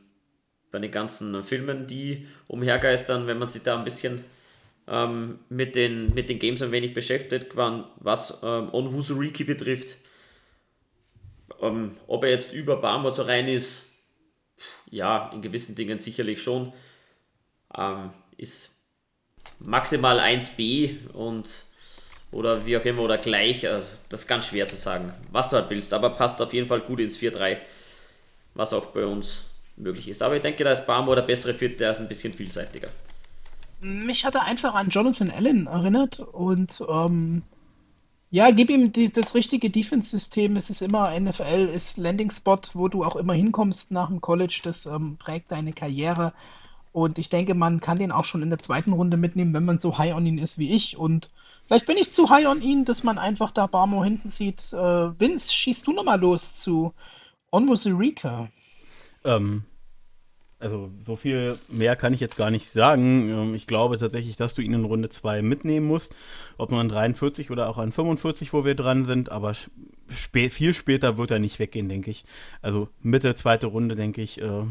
bei 0.71 0.79
den 0.79 0.91
ganzen 0.91 1.43
Filmen, 1.43 1.87
die 1.87 2.27
umhergeistern, 2.47 3.27
wenn 3.27 3.39
man 3.39 3.49
sich 3.49 3.63
da 3.63 3.79
ein 3.79 3.85
bisschen 3.85 4.25
ähm, 4.87 5.39
mit, 5.49 5.75
den, 5.75 6.15
mit 6.15 6.29
den 6.29 6.39
Games 6.39 6.63
ein 6.63 6.73
wenig 6.73 6.95
beschäftigt, 6.95 7.57
was 7.57 8.39
ähm, 8.43 8.73
Onwuzuriki 8.73 9.45
betrifft. 9.45 9.97
Ähm, 11.61 11.97
ob 12.07 12.25
er 12.25 12.31
jetzt 12.31 12.53
über 12.53 12.77
Barmore 12.77 13.13
zu 13.13 13.23
rein 13.23 13.49
ist, 13.49 13.87
ja, 14.91 15.31
in 15.33 15.43
gewissen 15.43 15.75
Dingen 15.75 15.99
sicherlich 15.99 16.43
schon. 16.43 16.73
Ähm, 17.77 18.11
ist 18.37 18.71
maximal 19.61 20.19
1b 20.19 21.09
und 21.13 21.65
oder 22.33 22.65
wie 22.65 22.77
auch 22.77 22.85
immer 22.85 23.03
oder 23.03 23.17
gleich, 23.17 23.65
äh, 23.65 23.81
das 24.09 24.21
ist 24.21 24.27
ganz 24.27 24.47
schwer 24.47 24.67
zu 24.67 24.77
sagen, 24.77 25.13
was 25.31 25.49
du 25.49 25.57
halt 25.57 25.71
willst, 25.71 25.93
aber 25.93 26.11
passt 26.11 26.41
auf 26.41 26.53
jeden 26.53 26.69
Fall 26.69 26.81
gut 26.81 27.01
ins 27.01 27.19
4-3, 27.19 27.59
was 28.55 28.73
auch 28.73 28.87
bei 28.87 29.05
uns 29.05 29.50
möglich 29.83 30.09
ist. 30.09 30.23
Aber 30.23 30.37
ich 30.37 30.43
denke, 30.43 30.65
da 30.65 30.73
ist 30.73 30.87
Barmore 30.87 31.17
der 31.17 31.23
bessere 31.23 31.55
Fit, 31.55 31.81
der 31.81 31.93
ist 31.93 32.01
ein 32.01 32.09
bisschen 32.09 32.33
vielseitiger. 32.33 32.89
Mich 33.81 34.25
hat 34.25 34.35
er 34.35 34.45
einfach 34.45 34.75
an 34.75 34.91
Jonathan 34.91 35.31
Allen 35.31 35.67
erinnert 35.67 36.21
und 36.21 36.83
ähm, 36.89 37.43
ja, 38.33 38.51
gib 38.51 38.71
ihm 38.71 38.93
die, 38.93 39.13
das 39.13 39.35
richtige 39.35 39.71
Defense-System. 39.71 40.55
Es 40.57 40.71
ist 40.71 40.83
immer 40.83 41.19
NFL, 41.19 41.69
ist 41.75 41.99
Landing-Spot, 41.99 42.61
wo 42.75 42.89
du 42.89 43.05
auch 43.05 43.17
immer 43.17 43.33
hinkommst 43.35 43.91
nach 43.91 44.09
dem 44.09 44.21
College. 44.21 44.61
Das 44.63 44.87
ähm, 44.87 45.17
prägt 45.17 45.51
deine 45.51 45.73
Karriere. 45.73 46.33
Und 46.93 47.19
ich 47.19 47.29
denke, 47.29 47.55
man 47.55 47.81
kann 47.81 47.99
den 47.99 48.13
auch 48.13 48.25
schon 48.25 48.43
in 48.43 48.51
der 48.51 48.61
zweiten 48.61 48.93
Runde 48.93 49.17
mitnehmen, 49.17 49.53
wenn 49.53 49.65
man 49.65 49.81
so 49.81 49.99
high 49.99 50.15
on 50.15 50.27
ihn 50.27 50.39
ist 50.39 50.59
wie 50.59 50.71
ich. 50.71 50.97
Und 50.97 51.31
vielleicht 51.67 51.87
bin 51.87 51.97
ich 51.97 52.13
zu 52.13 52.31
high 52.31 52.47
on 52.47 52.63
ihn, 52.63 52.85
dass 52.85 53.03
man 53.03 53.19
einfach 53.19 53.51
da 53.51 53.67
Barmo 53.67 54.05
hinten 54.05 54.31
sieht. 54.31 54.73
Äh, 54.73 55.21
Vince, 55.21 55.53
schießt 55.53 55.87
du 55.87 55.93
nochmal 55.93 56.21
los 56.21 56.55
zu 56.55 56.93
Onwuz 57.51 57.85
Eureka. 57.87 58.49
Ähm, 59.25 59.65
also 60.61 60.91
so 61.05 61.17
viel 61.17 61.59
mehr 61.69 61.97
kann 61.97 62.13
ich 62.13 62.21
jetzt 62.21 62.37
gar 62.37 62.51
nicht 62.51 62.71
sagen. 62.71 63.31
Ähm, 63.31 63.55
ich 63.55 63.67
glaube 63.67 63.97
tatsächlich, 63.97 64.37
dass 64.37 64.55
du 64.55 64.61
ihn 64.61 64.75
in 64.75 64.85
Runde 64.85 65.09
2 65.09 65.41
mitnehmen 65.41 65.87
musst. 65.87 66.15
Ob 66.59 66.71
nur 66.71 66.81
an 66.81 66.91
43 66.91 67.51
oder 67.51 67.69
auch 67.69 67.79
an 67.79 67.93
45, 67.93 68.53
wo 68.53 68.65
wir 68.65 68.75
dran 68.75 69.07
sind. 69.07 69.33
Aber 69.33 69.55
spä 69.55 70.51
viel 70.51 70.75
später 70.75 71.17
wird 71.17 71.31
er 71.31 71.39
nicht 71.39 71.59
weggehen, 71.59 71.89
denke 71.89 72.11
ich. 72.11 72.25
Also 72.61 72.89
Mitte, 73.01 73.35
zweite 73.35 73.69
Runde, 73.69 73.97
denke 73.97 74.21
ich, 74.21 74.41
äh, 74.41 74.65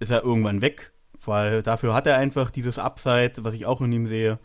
ist 0.00 0.10
er 0.10 0.24
irgendwann 0.24 0.60
weg. 0.60 0.92
Weil 1.24 1.62
dafür 1.62 1.94
hat 1.94 2.06
er 2.06 2.18
einfach 2.18 2.50
dieses 2.50 2.78
Upside, 2.78 3.32
was 3.38 3.54
ich 3.54 3.64
auch 3.64 3.80
in 3.80 3.92
ihm 3.92 4.06
sehe. 4.08 4.40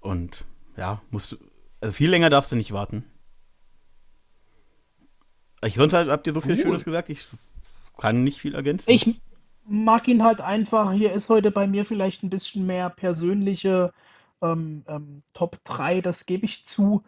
Und 0.00 0.44
ja, 0.76 1.00
musst 1.10 1.32
du. 1.32 1.36
Also 1.80 1.92
viel 1.92 2.10
länger 2.10 2.28
darfst 2.28 2.50
du 2.50 2.56
nicht 2.56 2.72
warten. 2.72 3.04
Ich, 5.64 5.74
sonst 5.74 5.94
habt 5.94 6.26
ihr 6.26 6.34
so 6.34 6.40
viel 6.40 6.58
uh. 6.58 6.60
Schönes 6.60 6.84
gesagt. 6.84 7.08
Ich 7.08 7.28
kann 7.96 8.24
nicht 8.24 8.40
viel 8.40 8.56
ergänzen. 8.56 8.90
Ich 8.90 9.20
mag 9.64 10.08
ihn 10.08 10.22
halt 10.24 10.40
einfach. 10.40 10.92
Hier 10.92 11.12
ist 11.12 11.28
heute 11.28 11.50
bei 11.50 11.66
mir 11.66 11.84
vielleicht 11.84 12.22
ein 12.22 12.30
bisschen 12.30 12.66
mehr 12.66 12.90
persönliche 12.90 13.92
ähm, 14.42 14.84
ähm, 14.88 15.22
Top 15.34 15.58
3, 15.64 16.00
das 16.00 16.26
gebe 16.26 16.44
ich 16.46 16.66
zu. 16.66 17.02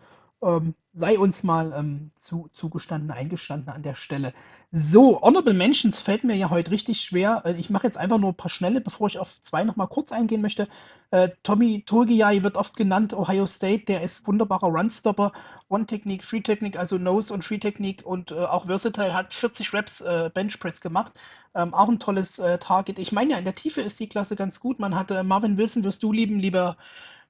Ähm, 0.44 0.74
sei 0.92 1.18
uns 1.18 1.42
mal 1.42 1.72
ähm, 1.76 2.10
zu, 2.16 2.50
zugestanden, 2.52 3.10
eingestanden 3.10 3.70
an 3.70 3.82
der 3.82 3.96
Stelle. 3.96 4.32
So, 4.70 5.22
Honorable 5.22 5.54
Mentions 5.54 5.98
fällt 6.00 6.24
mir 6.24 6.36
ja 6.36 6.50
heute 6.50 6.70
richtig 6.70 7.00
schwer. 7.00 7.42
Äh, 7.44 7.54
ich 7.54 7.70
mache 7.70 7.86
jetzt 7.86 7.96
einfach 7.96 8.18
nur 8.18 8.30
ein 8.30 8.36
paar 8.36 8.50
schnelle, 8.50 8.80
bevor 8.80 9.08
ich 9.08 9.18
auf 9.18 9.40
zwei 9.40 9.64
nochmal 9.64 9.88
kurz 9.88 10.12
eingehen 10.12 10.42
möchte. 10.42 10.68
Äh, 11.10 11.30
Tommy 11.42 11.82
Turgiai 11.86 12.42
wird 12.42 12.56
oft 12.56 12.76
genannt, 12.76 13.14
Ohio 13.14 13.46
State, 13.46 13.86
der 13.86 14.02
ist 14.02 14.26
wunderbarer 14.26 14.66
Runstopper. 14.66 15.32
One-Technique, 15.68 16.22
Free-Technique, 16.22 16.78
also 16.78 16.98
Nose 16.98 17.32
und 17.32 17.44
Free-Technique 17.44 18.04
und 18.04 18.30
äh, 18.32 18.34
auch 18.34 18.66
Versatile 18.66 19.14
hat 19.14 19.34
40 19.34 19.72
Reps 19.72 20.00
äh, 20.02 20.30
Benchpress 20.32 20.80
gemacht. 20.80 21.12
Ähm, 21.54 21.72
auch 21.72 21.88
ein 21.88 21.98
tolles 21.98 22.38
äh, 22.38 22.58
Target. 22.58 22.98
Ich 22.98 23.12
meine 23.12 23.32
ja, 23.32 23.38
in 23.38 23.44
der 23.44 23.54
Tiefe 23.54 23.80
ist 23.80 23.98
die 23.98 24.08
Klasse 24.08 24.36
ganz 24.36 24.60
gut. 24.60 24.78
Man 24.78 24.94
hatte 24.94 25.24
Marvin 25.24 25.56
Wilson, 25.56 25.84
wirst 25.84 26.02
du 26.02 26.12
lieben, 26.12 26.38
lieber 26.38 26.76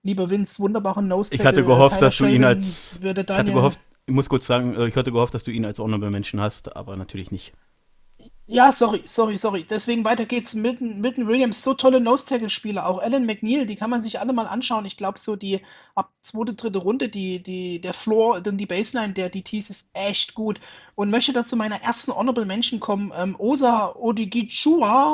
lieber 0.05 0.31
Vince, 0.31 0.61
wunderbaren 0.61 1.09
nose 1.09 1.35
Ich 1.35 1.45
hatte 1.45 1.65
gehofft, 1.65 2.01
dass 2.01 2.17
du 2.17 2.27
ihn 2.27 2.45
als. 2.45 3.01
Ich 3.03 3.09
hatte 3.09 3.53
gehofft, 3.53 3.81
ich 4.07 4.15
muss 4.15 4.29
kurz 4.29 4.47
sagen, 4.47 4.77
äh, 4.77 4.87
ich 4.87 4.97
hatte 4.97 5.11
gehofft, 5.11 5.35
dass 5.35 5.43
du 5.43 5.51
ihn 5.51 5.65
als 5.65 5.81
Honorable 5.81 6.11
Menschen 6.11 6.41
hast, 6.41 6.77
aber 6.77 6.97
natürlich 6.97 7.33
nicht. 7.33 7.53
Ja, 8.47 8.73
sorry, 8.73 9.03
sorry, 9.07 9.39
sorry. 9.39 9.65
Deswegen 9.65 10.05
weiter 10.05 10.27
geht's. 10.27 10.53
Milton, 10.55 11.01
Milton 11.01 11.27
Williams, 11.27 11.63
so 11.63 11.73
tolle 11.73 11.99
Nose-Tackle-Spieler. 11.99 12.87
Auch 12.87 12.99
Alan 12.99 13.25
McNeil, 13.25 13.65
die 13.65 13.75
kann 13.77 13.89
man 13.89 14.03
sich 14.03 14.21
alle 14.21 14.35
mal 14.35 14.47
anschauen. 14.47 14.85
Ich 14.85 14.99
glaube, 14.99 15.19
so 15.19 15.35
die 15.35 15.63
ab 15.95 16.13
zweite, 16.21 16.53
dritte 16.53 16.79
Runde, 16.79 17.09
die, 17.09 17.43
die, 17.43 17.81
der 17.81 17.95
Floor, 17.95 18.43
dann 18.43 18.59
die 18.59 18.67
Baseline 18.67 19.15
der 19.15 19.31
DTs 19.31 19.71
ist 19.71 19.89
echt 19.95 20.35
gut. 20.35 20.61
Und 20.95 21.09
möchte 21.09 21.33
dazu 21.33 21.57
meiner 21.57 21.81
ersten 21.83 22.13
Honorable 22.13 22.45
Mention 22.45 22.81
kommen. 22.81 23.13
Ähm, 23.17 23.35
Osa 23.39 23.95
Odigichua, 23.97 25.09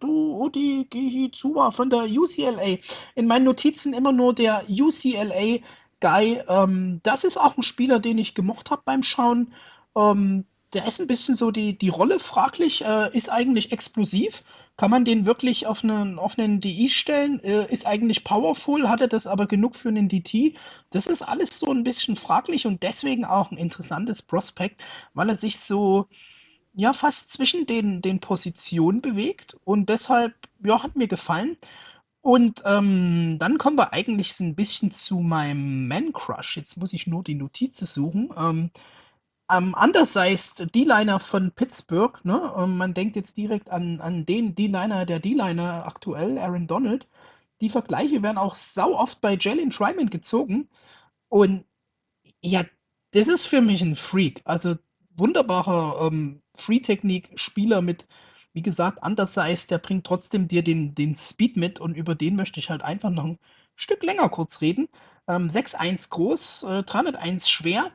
Odigichua 0.00 1.70
von 1.70 1.90
der 1.90 2.04
UCLA. 2.04 2.78
In 3.14 3.26
meinen 3.26 3.44
Notizen 3.44 3.92
immer 3.92 4.12
nur 4.12 4.34
der 4.34 4.64
UCLA 4.70 5.58
Guy. 6.00 6.42
Ähm, 6.48 7.00
das 7.02 7.24
ist 7.24 7.36
auch 7.36 7.58
ein 7.58 7.62
Spieler, 7.62 8.00
den 8.00 8.16
ich 8.16 8.34
gemocht 8.34 8.70
habe 8.70 8.80
beim 8.86 9.02
Schauen. 9.02 9.52
Ähm, 9.94 10.46
der 10.72 10.86
ist 10.86 11.00
ein 11.00 11.06
bisschen 11.06 11.34
so 11.34 11.50
die, 11.50 11.78
die 11.78 11.88
Rolle 11.88 12.20
fraglich, 12.20 12.84
äh, 12.84 13.16
ist 13.16 13.30
eigentlich 13.30 13.72
explosiv. 13.72 14.42
Kann 14.76 14.90
man 14.90 15.04
den 15.04 15.26
wirklich 15.26 15.66
auf 15.66 15.82
einen, 15.82 16.18
auf 16.20 16.38
einen 16.38 16.60
DI 16.60 16.88
stellen? 16.88 17.40
Äh, 17.42 17.72
ist 17.72 17.86
eigentlich 17.86 18.22
powerful, 18.22 18.88
hat 18.88 19.00
er 19.00 19.08
das 19.08 19.26
aber 19.26 19.46
genug 19.46 19.76
für 19.76 19.88
einen 19.88 20.08
DT? 20.08 20.56
Das 20.90 21.06
ist 21.06 21.22
alles 21.22 21.58
so 21.58 21.72
ein 21.72 21.84
bisschen 21.84 22.16
fraglich 22.16 22.66
und 22.66 22.82
deswegen 22.82 23.24
auch 23.24 23.50
ein 23.50 23.58
interessantes 23.58 24.22
Prospekt, 24.22 24.82
weil 25.14 25.30
er 25.30 25.36
sich 25.36 25.58
so, 25.58 26.06
ja, 26.74 26.92
fast 26.92 27.32
zwischen 27.32 27.66
den, 27.66 28.02
den 28.02 28.20
Positionen 28.20 29.00
bewegt 29.00 29.56
und 29.64 29.88
deshalb, 29.88 30.34
ja, 30.62 30.82
hat 30.82 30.94
mir 30.96 31.08
gefallen. 31.08 31.56
Und 32.20 32.62
ähm, 32.66 33.38
dann 33.40 33.58
kommen 33.58 33.78
wir 33.78 33.92
eigentlich 33.92 34.34
so 34.34 34.44
ein 34.44 34.54
bisschen 34.54 34.92
zu 34.92 35.20
meinem 35.20 35.88
Man-Crush. 35.88 36.56
Jetzt 36.56 36.76
muss 36.76 36.92
ich 36.92 37.06
nur 37.06 37.24
die 37.24 37.34
Notizen 37.34 37.86
suchen. 37.86 38.30
Ähm, 38.36 38.70
am 39.48 39.74
undersized 39.74 40.74
D-Liner 40.74 41.18
von 41.20 41.50
Pittsburgh, 41.52 42.22
ne? 42.24 42.52
Und 42.52 42.76
man 42.76 42.94
denkt 42.94 43.16
jetzt 43.16 43.36
direkt 43.36 43.70
an, 43.70 44.00
an 44.00 44.26
den 44.26 44.54
D-Liner, 44.54 45.06
der 45.06 45.20
D-Liner 45.20 45.86
aktuell, 45.86 46.38
Aaron 46.38 46.66
Donald. 46.66 47.06
Die 47.62 47.70
Vergleiche 47.70 48.22
werden 48.22 48.38
auch 48.38 48.54
sau 48.54 48.94
oft 48.94 49.20
bei 49.20 49.36
Jalen 49.40 49.70
Tryman 49.70 50.10
gezogen. 50.10 50.68
Und 51.28 51.64
ja, 52.42 52.62
das 53.12 53.26
ist 53.26 53.46
für 53.46 53.62
mich 53.62 53.80
ein 53.82 53.96
Freak. 53.96 54.42
Also 54.44 54.76
wunderbarer 55.16 56.06
ähm, 56.06 56.42
Free-Technik-Spieler 56.54 57.80
mit, 57.80 58.06
wie 58.52 58.62
gesagt, 58.62 59.02
undersized, 59.02 59.70
der 59.70 59.78
bringt 59.78 60.06
trotzdem 60.06 60.46
dir 60.46 60.62
den, 60.62 60.94
den 60.94 61.16
Speed 61.16 61.56
mit 61.56 61.80
und 61.80 61.94
über 61.96 62.14
den 62.14 62.36
möchte 62.36 62.60
ich 62.60 62.68
halt 62.68 62.82
einfach 62.82 63.10
noch 63.10 63.24
ein 63.24 63.38
Stück 63.76 64.02
länger 64.02 64.28
kurz 64.28 64.60
reden. 64.60 64.88
Ähm, 65.26 65.48
6'1 65.48 66.10
groß, 66.10 66.62
äh, 66.64 66.82
301 66.82 67.48
schwer 67.48 67.92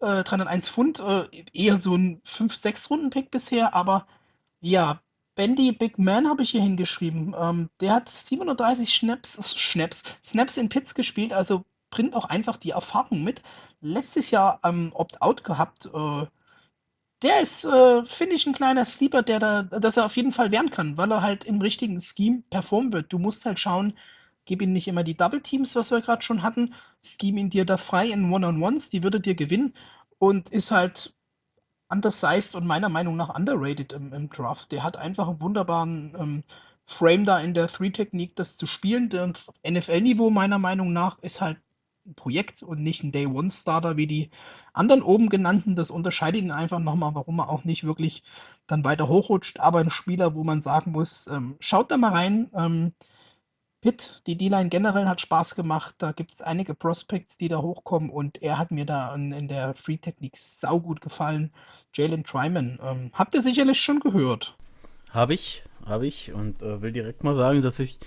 äh, 0.00 0.24
301 0.24 0.68
Pfund, 0.68 1.00
äh, 1.00 1.24
eher 1.52 1.76
so 1.76 1.94
ein 1.96 2.20
5-6-Runden-Pick 2.24 3.30
bisher, 3.30 3.74
aber 3.74 4.06
ja, 4.60 5.00
Bendy 5.34 5.72
Big 5.72 5.98
Man 5.98 6.28
habe 6.28 6.42
ich 6.42 6.50
hier 6.50 6.62
hingeschrieben. 6.62 7.34
Ähm, 7.38 7.70
der 7.80 7.94
hat 7.94 8.08
37 8.08 8.94
Snaps, 8.94 9.32
Snaps, 9.34 10.02
Snaps 10.22 10.56
in 10.56 10.68
Pits 10.68 10.94
gespielt, 10.94 11.32
also 11.32 11.64
bringt 11.90 12.14
auch 12.14 12.26
einfach 12.26 12.56
die 12.56 12.70
Erfahrung 12.70 13.22
mit. 13.24 13.42
Letztes 13.80 14.30
Jahr 14.30 14.60
ähm, 14.64 14.92
Opt-out 14.94 15.44
gehabt. 15.44 15.86
Äh, 15.86 16.26
der 17.22 17.40
ist, 17.40 17.64
äh, 17.64 18.04
finde 18.06 18.34
ich, 18.36 18.46
ein 18.46 18.54
kleiner 18.54 18.84
Sleeper, 18.84 19.22
der 19.22 19.38
da, 19.38 19.62
dass 19.62 19.96
er 19.96 20.06
auf 20.06 20.16
jeden 20.16 20.32
Fall 20.32 20.50
werden 20.50 20.70
kann, 20.70 20.96
weil 20.96 21.10
er 21.10 21.22
halt 21.22 21.44
im 21.44 21.60
richtigen 21.60 22.00
Scheme 22.00 22.42
performen 22.50 22.92
wird. 22.92 23.12
Du 23.12 23.18
musst 23.18 23.44
halt 23.44 23.58
schauen, 23.58 23.94
gib 24.50 24.62
ihm 24.62 24.72
nicht 24.72 24.88
immer 24.88 25.04
die 25.04 25.16
Double 25.16 25.40
Teams, 25.40 25.76
was 25.76 25.92
wir 25.92 26.00
gerade 26.00 26.22
schon 26.22 26.42
hatten, 26.42 26.74
scheme 27.04 27.38
ihn 27.38 27.50
dir 27.50 27.64
da 27.64 27.76
frei 27.76 28.08
in 28.08 28.32
One-on-Ones, 28.32 28.88
die 28.88 29.04
würde 29.04 29.20
dir 29.20 29.36
gewinnen 29.36 29.74
und 30.18 30.50
ist 30.50 30.72
halt 30.72 31.14
undersized 31.88 32.56
und 32.56 32.66
meiner 32.66 32.88
Meinung 32.88 33.14
nach 33.14 33.32
underrated 33.32 33.92
im, 33.92 34.12
im 34.12 34.28
Draft. 34.28 34.72
Der 34.72 34.82
hat 34.82 34.96
einfach 34.96 35.28
einen 35.28 35.40
wunderbaren 35.40 36.16
ähm, 36.18 36.44
Frame 36.84 37.26
da 37.26 37.38
in 37.38 37.54
der 37.54 37.68
Three-Technik, 37.68 38.34
das 38.34 38.56
zu 38.56 38.66
spielen. 38.66 39.08
Der 39.08 39.32
NFL-Niveau 39.64 40.30
meiner 40.30 40.58
Meinung 40.58 40.92
nach 40.92 41.20
ist 41.20 41.40
halt 41.40 41.58
ein 42.04 42.16
Projekt 42.16 42.64
und 42.64 42.82
nicht 42.82 43.04
ein 43.04 43.12
Day-One-Starter 43.12 43.96
wie 43.96 44.08
die 44.08 44.30
anderen 44.72 45.02
oben 45.02 45.28
genannten. 45.28 45.76
Das 45.76 45.92
unterscheidet 45.92 46.42
ihn 46.42 46.50
einfach 46.50 46.80
nochmal, 46.80 47.14
warum 47.14 47.38
er 47.38 47.50
auch 47.50 47.62
nicht 47.62 47.84
wirklich 47.84 48.24
dann 48.66 48.82
weiter 48.82 49.06
hochrutscht. 49.06 49.60
Aber 49.60 49.78
ein 49.78 49.90
Spieler, 49.90 50.34
wo 50.34 50.42
man 50.42 50.60
sagen 50.60 50.90
muss, 50.90 51.28
ähm, 51.28 51.54
schaut 51.60 51.92
da 51.92 51.96
mal 51.96 52.10
rein. 52.10 52.50
Ähm, 52.52 52.94
Pitt, 53.80 54.22
die 54.26 54.36
D-Line 54.36 54.68
generell 54.68 55.06
hat 55.06 55.20
Spaß 55.20 55.54
gemacht. 55.54 55.94
Da 55.98 56.12
gibt 56.12 56.34
es 56.34 56.42
einige 56.42 56.74
Prospects, 56.74 57.36
die 57.38 57.48
da 57.48 57.62
hochkommen 57.62 58.10
und 58.10 58.42
er 58.42 58.58
hat 58.58 58.70
mir 58.70 58.84
da 58.84 59.14
in, 59.14 59.48
der 59.48 59.74
Free-Technik 59.74 60.36
saugut 60.38 61.00
gefallen. 61.00 61.50
Jalen 61.94 62.24
Tryman, 62.24 62.78
ähm, 62.82 63.10
habt 63.14 63.34
ihr 63.34 63.42
sicherlich 63.42 63.80
schon 63.80 64.00
gehört. 64.00 64.54
Habe 65.10 65.34
ich, 65.34 65.64
habe 65.86 66.06
ich 66.06 66.32
und 66.32 66.62
äh, 66.62 66.82
will 66.82 66.92
direkt 66.92 67.24
mal 67.24 67.34
sagen, 67.34 67.62
dass 67.62 67.80
ich 67.80 67.98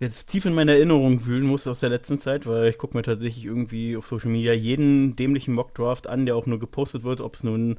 jetzt 0.00 0.26
tief 0.26 0.44
in 0.44 0.54
meiner 0.54 0.72
Erinnerung 0.72 1.24
wühlen 1.24 1.46
muss 1.46 1.66
aus 1.66 1.80
der 1.80 1.88
letzten 1.88 2.18
Zeit, 2.18 2.46
weil 2.46 2.68
ich 2.68 2.78
gucke 2.78 2.96
mir 2.96 3.02
tatsächlich 3.02 3.44
irgendwie 3.44 3.96
auf 3.96 4.06
Social 4.06 4.30
Media 4.30 4.52
jeden 4.52 5.16
dämlichen 5.16 5.54
Mockdraft 5.54 6.06
an, 6.06 6.26
der 6.26 6.36
auch 6.36 6.46
nur 6.46 6.58
gepostet 6.58 7.04
wird, 7.04 7.20
ob 7.20 7.36
es 7.36 7.44
nun 7.44 7.78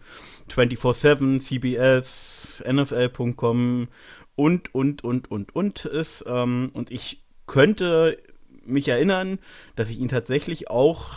24-7, 0.49 1.39
CBS, 1.39 2.63
NFL.com 2.65 3.89
und, 4.36 4.73
und, 4.73 5.03
und, 5.03 5.31
und, 5.31 5.55
und 5.55 5.86
ist. 5.86 6.23
Ähm, 6.27 6.71
und 6.73 6.91
ich 6.91 7.24
könnte 7.56 8.18
mich 8.66 8.89
erinnern, 8.89 9.39
dass 9.78 9.89
ich 9.89 9.99
ihn 9.99 10.10
tatsächlich 10.10 10.70
auch 10.70 11.14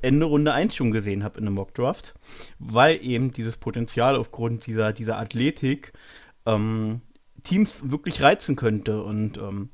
Ende 0.00 0.24
Runde 0.24 0.54
1 0.54 0.74
schon 0.74 0.90
gesehen 0.90 1.22
habe 1.22 1.38
in 1.38 1.46
einem 1.46 1.56
Mockdraft, 1.56 2.14
weil 2.58 3.04
eben 3.04 3.30
dieses 3.30 3.58
Potenzial 3.58 4.16
aufgrund 4.16 4.64
dieser, 4.64 4.94
dieser 4.94 5.18
Athletik 5.18 5.92
ähm, 6.46 7.02
Teams 7.42 7.90
wirklich 7.90 8.22
reizen 8.22 8.56
könnte. 8.56 9.02
Und 9.02 9.36
ähm, 9.36 9.68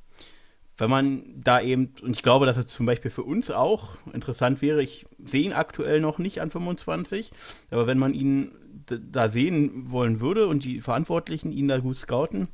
wenn 0.77 0.91
man 0.91 1.23
da 1.37 1.61
eben, 1.61 1.95
und 2.03 2.17
ich 2.17 2.25
glaube, 2.25 2.47
dass 2.47 2.57
es 2.57 2.67
zum 2.67 2.85
Beispiel 2.85 3.13
für 3.13 3.23
uns 3.23 3.53
auch 3.53 3.91
interessant 4.13 4.61
wäre, 4.61 4.83
ich 4.83 5.07
sehe 5.25 5.45
ihn 5.45 5.53
aktuell 5.53 6.01
noch 6.01 6.19
nicht 6.19 6.41
an 6.41 6.51
25, 6.51 7.31
aber 7.71 7.87
wenn 7.87 7.99
man 7.99 8.13
ihn 8.13 8.51
da 8.87 9.29
sehen 9.29 9.93
wollen 9.93 10.21
würde 10.21 10.49
und 10.49 10.65
die 10.65 10.81
Verantwortlichen 10.81 11.53
ihn 11.53 11.69
da 11.69 11.79
gut 11.79 11.97
scouten, 11.97 12.49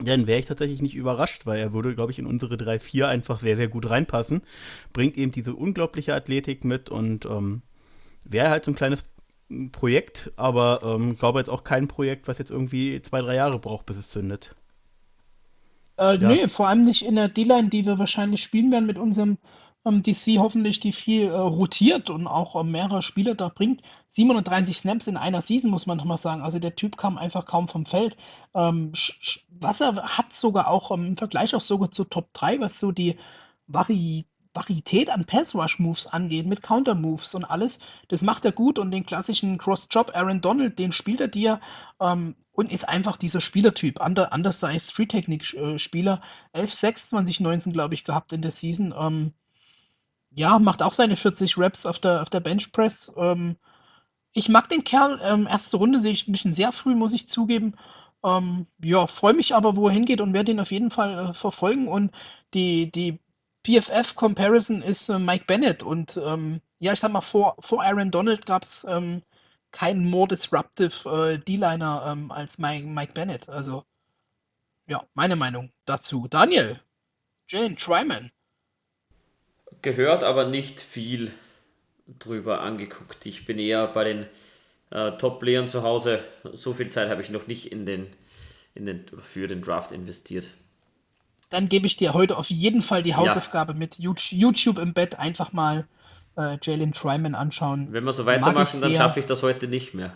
dann 0.00 0.26
wäre 0.26 0.38
ich 0.38 0.46
tatsächlich 0.46 0.80
nicht 0.80 0.94
überrascht, 0.94 1.46
weil 1.46 1.60
er 1.60 1.72
würde, 1.72 1.94
glaube 1.94 2.12
ich, 2.12 2.18
in 2.18 2.26
unsere 2.26 2.54
3-4 2.54 3.06
einfach 3.06 3.38
sehr, 3.38 3.56
sehr 3.56 3.68
gut 3.68 3.88
reinpassen. 3.88 4.42
Bringt 4.92 5.16
eben 5.16 5.32
diese 5.32 5.54
unglaubliche 5.54 6.14
Athletik 6.14 6.64
mit 6.64 6.88
und 6.88 7.26
ähm, 7.26 7.62
wäre 8.24 8.50
halt 8.50 8.64
so 8.64 8.70
ein 8.70 8.76
kleines 8.76 9.04
Projekt, 9.70 10.32
aber 10.36 10.80
ähm, 10.82 11.12
ich 11.12 11.18
glaube 11.18 11.38
jetzt 11.38 11.50
auch 11.50 11.64
kein 11.64 11.88
Projekt, 11.88 12.26
was 12.26 12.38
jetzt 12.38 12.50
irgendwie 12.50 13.02
zwei, 13.02 13.20
drei 13.20 13.34
Jahre 13.34 13.58
braucht, 13.58 13.86
bis 13.86 13.98
es 13.98 14.08
zündet. 14.08 14.54
Äh, 15.98 16.16
ja. 16.16 16.28
Nee, 16.28 16.48
vor 16.48 16.68
allem 16.68 16.84
nicht 16.84 17.04
in 17.04 17.16
der 17.16 17.28
D-Line, 17.28 17.68
die 17.68 17.84
wir 17.84 17.98
wahrscheinlich 17.98 18.42
spielen 18.42 18.70
werden 18.70 18.86
mit 18.86 18.98
unserem 18.98 19.36
ähm, 19.84 20.02
DC 20.02 20.38
hoffentlich, 20.38 20.80
die 20.80 20.92
viel 20.92 21.26
äh, 21.26 21.32
rotiert 21.32 22.08
und 22.08 22.26
auch 22.26 22.58
äh, 22.58 22.64
mehrere 22.64 23.02
Spieler 23.02 23.34
da 23.34 23.48
bringt. 23.48 23.82
37 24.12 24.76
Snaps 24.76 25.06
in 25.06 25.16
einer 25.16 25.40
Season, 25.40 25.70
muss 25.70 25.86
man 25.86 25.96
nochmal 25.96 26.18
sagen. 26.18 26.42
Also 26.42 26.58
der 26.58 26.76
Typ 26.76 26.96
kam 26.96 27.16
einfach 27.18 27.46
kaum 27.46 27.68
vom 27.68 27.86
Feld. 27.86 28.16
Ähm, 28.54 28.92
was 29.48 29.80
er 29.80 29.94
hat 30.18 30.34
sogar 30.34 30.68
auch 30.68 30.90
ähm, 30.90 31.06
im 31.06 31.16
Vergleich 31.16 31.54
auch 31.54 31.60
sogar 31.60 31.90
zu 31.90 32.04
Top 32.04 32.32
3, 32.34 32.60
was 32.60 32.78
so 32.78 32.92
die 32.92 33.16
Vari 33.66 34.26
Varietät 34.54 35.08
an 35.08 35.24
Pass-Rush-Moves 35.24 36.08
angeht, 36.08 36.46
mit 36.46 36.62
Counter-Moves 36.62 37.34
und 37.34 37.44
alles, 37.44 37.80
das 38.08 38.20
macht 38.20 38.44
er 38.44 38.52
gut 38.52 38.78
und 38.78 38.90
den 38.90 39.06
klassischen 39.06 39.56
Cross-Job 39.56 40.10
Aaron 40.14 40.42
Donald, 40.42 40.78
den 40.78 40.92
spielt 40.92 41.22
er 41.22 41.28
dir 41.28 41.58
ähm, 42.00 42.36
und 42.52 42.70
ist 42.70 42.86
einfach 42.86 43.16
dieser 43.16 43.40
Spielertyp, 43.40 43.98
under, 43.98 44.30
undersized 44.30 44.92
Free-Technik-Spieler, 44.92 46.20
11-6 46.54 47.08
2019, 47.08 47.72
glaube 47.72 47.94
ich, 47.94 48.04
gehabt 48.04 48.32
in 48.32 48.42
der 48.42 48.50
Season. 48.50 48.94
Ähm, 48.94 49.32
ja, 50.34 50.58
macht 50.58 50.82
auch 50.82 50.92
seine 50.92 51.16
40 51.16 51.56
Reps 51.56 51.86
auf 51.86 51.98
der, 51.98 52.20
auf 52.20 52.28
der 52.28 52.40
Benchpress. 52.40 53.14
Ähm, 53.16 53.56
ich 54.32 54.48
mag 54.48 54.68
den 54.68 54.84
Kerl. 54.84 55.20
Ähm, 55.22 55.46
erste 55.46 55.76
Runde 55.76 55.98
sehe 55.98 56.12
ich 56.12 56.26
ein 56.26 56.32
bisschen 56.32 56.54
sehr 56.54 56.72
früh, 56.72 56.94
muss 56.94 57.12
ich 57.12 57.28
zugeben. 57.28 57.74
Ähm, 58.24 58.66
ja, 58.82 59.06
freue 59.06 59.34
mich 59.34 59.54
aber, 59.54 59.76
wo 59.76 59.88
er 59.88 59.94
hingeht 59.94 60.20
und 60.20 60.32
werde 60.32 60.52
ihn 60.52 60.60
auf 60.60 60.70
jeden 60.70 60.90
Fall 60.90 61.30
äh, 61.30 61.34
verfolgen. 61.34 61.88
Und 61.88 62.12
die, 62.54 62.90
die 62.90 63.18
PFF-Comparison 63.66 64.82
ist 64.82 65.08
äh, 65.08 65.18
Mike 65.18 65.44
Bennett. 65.46 65.82
Und 65.82 66.16
ähm, 66.16 66.60
ja, 66.78 66.92
ich 66.92 67.00
sag 67.00 67.12
mal, 67.12 67.20
vor, 67.20 67.56
vor 67.60 67.82
Aaron 67.82 68.10
Donald 68.10 68.46
gab 68.46 68.62
es 68.64 68.84
ähm, 68.84 69.22
keinen 69.70 70.08
more 70.08 70.28
disruptive 70.28 71.08
äh, 71.08 71.38
D-Liner 71.38 72.04
ähm, 72.06 72.30
als 72.30 72.58
Mike, 72.58 72.86
Mike 72.86 73.12
Bennett. 73.12 73.48
Also, 73.48 73.84
ja, 74.86 75.04
meine 75.14 75.36
Meinung 75.36 75.70
dazu. 75.84 76.26
Daniel, 76.28 76.80
Jane 77.48 77.76
Tryman. 77.76 78.30
Gehört, 79.80 80.22
aber 80.22 80.46
nicht 80.46 80.80
viel 80.80 81.32
drüber 82.06 82.60
angeguckt. 82.60 83.26
Ich 83.26 83.44
bin 83.44 83.58
eher 83.58 83.86
bei 83.86 84.04
den 84.04 84.26
äh, 84.90 85.12
Top-Playern 85.12 85.68
zu 85.68 85.82
Hause. 85.82 86.20
So 86.52 86.74
viel 86.74 86.90
Zeit 86.90 87.08
habe 87.10 87.22
ich 87.22 87.30
noch 87.30 87.46
nicht 87.46 87.70
in 87.72 87.86
den, 87.86 88.06
in 88.74 88.86
den, 88.86 89.04
für 89.22 89.46
den 89.46 89.62
Draft 89.62 89.92
investiert. 89.92 90.48
Dann 91.50 91.68
gebe 91.68 91.86
ich 91.86 91.96
dir 91.96 92.14
heute 92.14 92.36
auf 92.38 92.50
jeden 92.50 92.82
Fall 92.82 93.02
die 93.02 93.14
Hausaufgabe 93.14 93.72
ja. 93.72 93.78
mit 93.78 93.98
YouTube 93.98 94.78
im 94.78 94.94
Bett 94.94 95.18
einfach 95.18 95.52
mal 95.52 95.86
äh, 96.36 96.56
Jalen 96.62 96.92
Tryman 96.92 97.34
anschauen. 97.34 97.88
Wenn 97.90 98.04
wir 98.04 98.12
so 98.12 98.24
weitermachen, 98.26 98.80
dann 98.80 98.94
schaffe 98.94 99.20
ich 99.20 99.26
das 99.26 99.42
heute 99.42 99.68
nicht 99.68 99.92
mehr. 99.92 100.14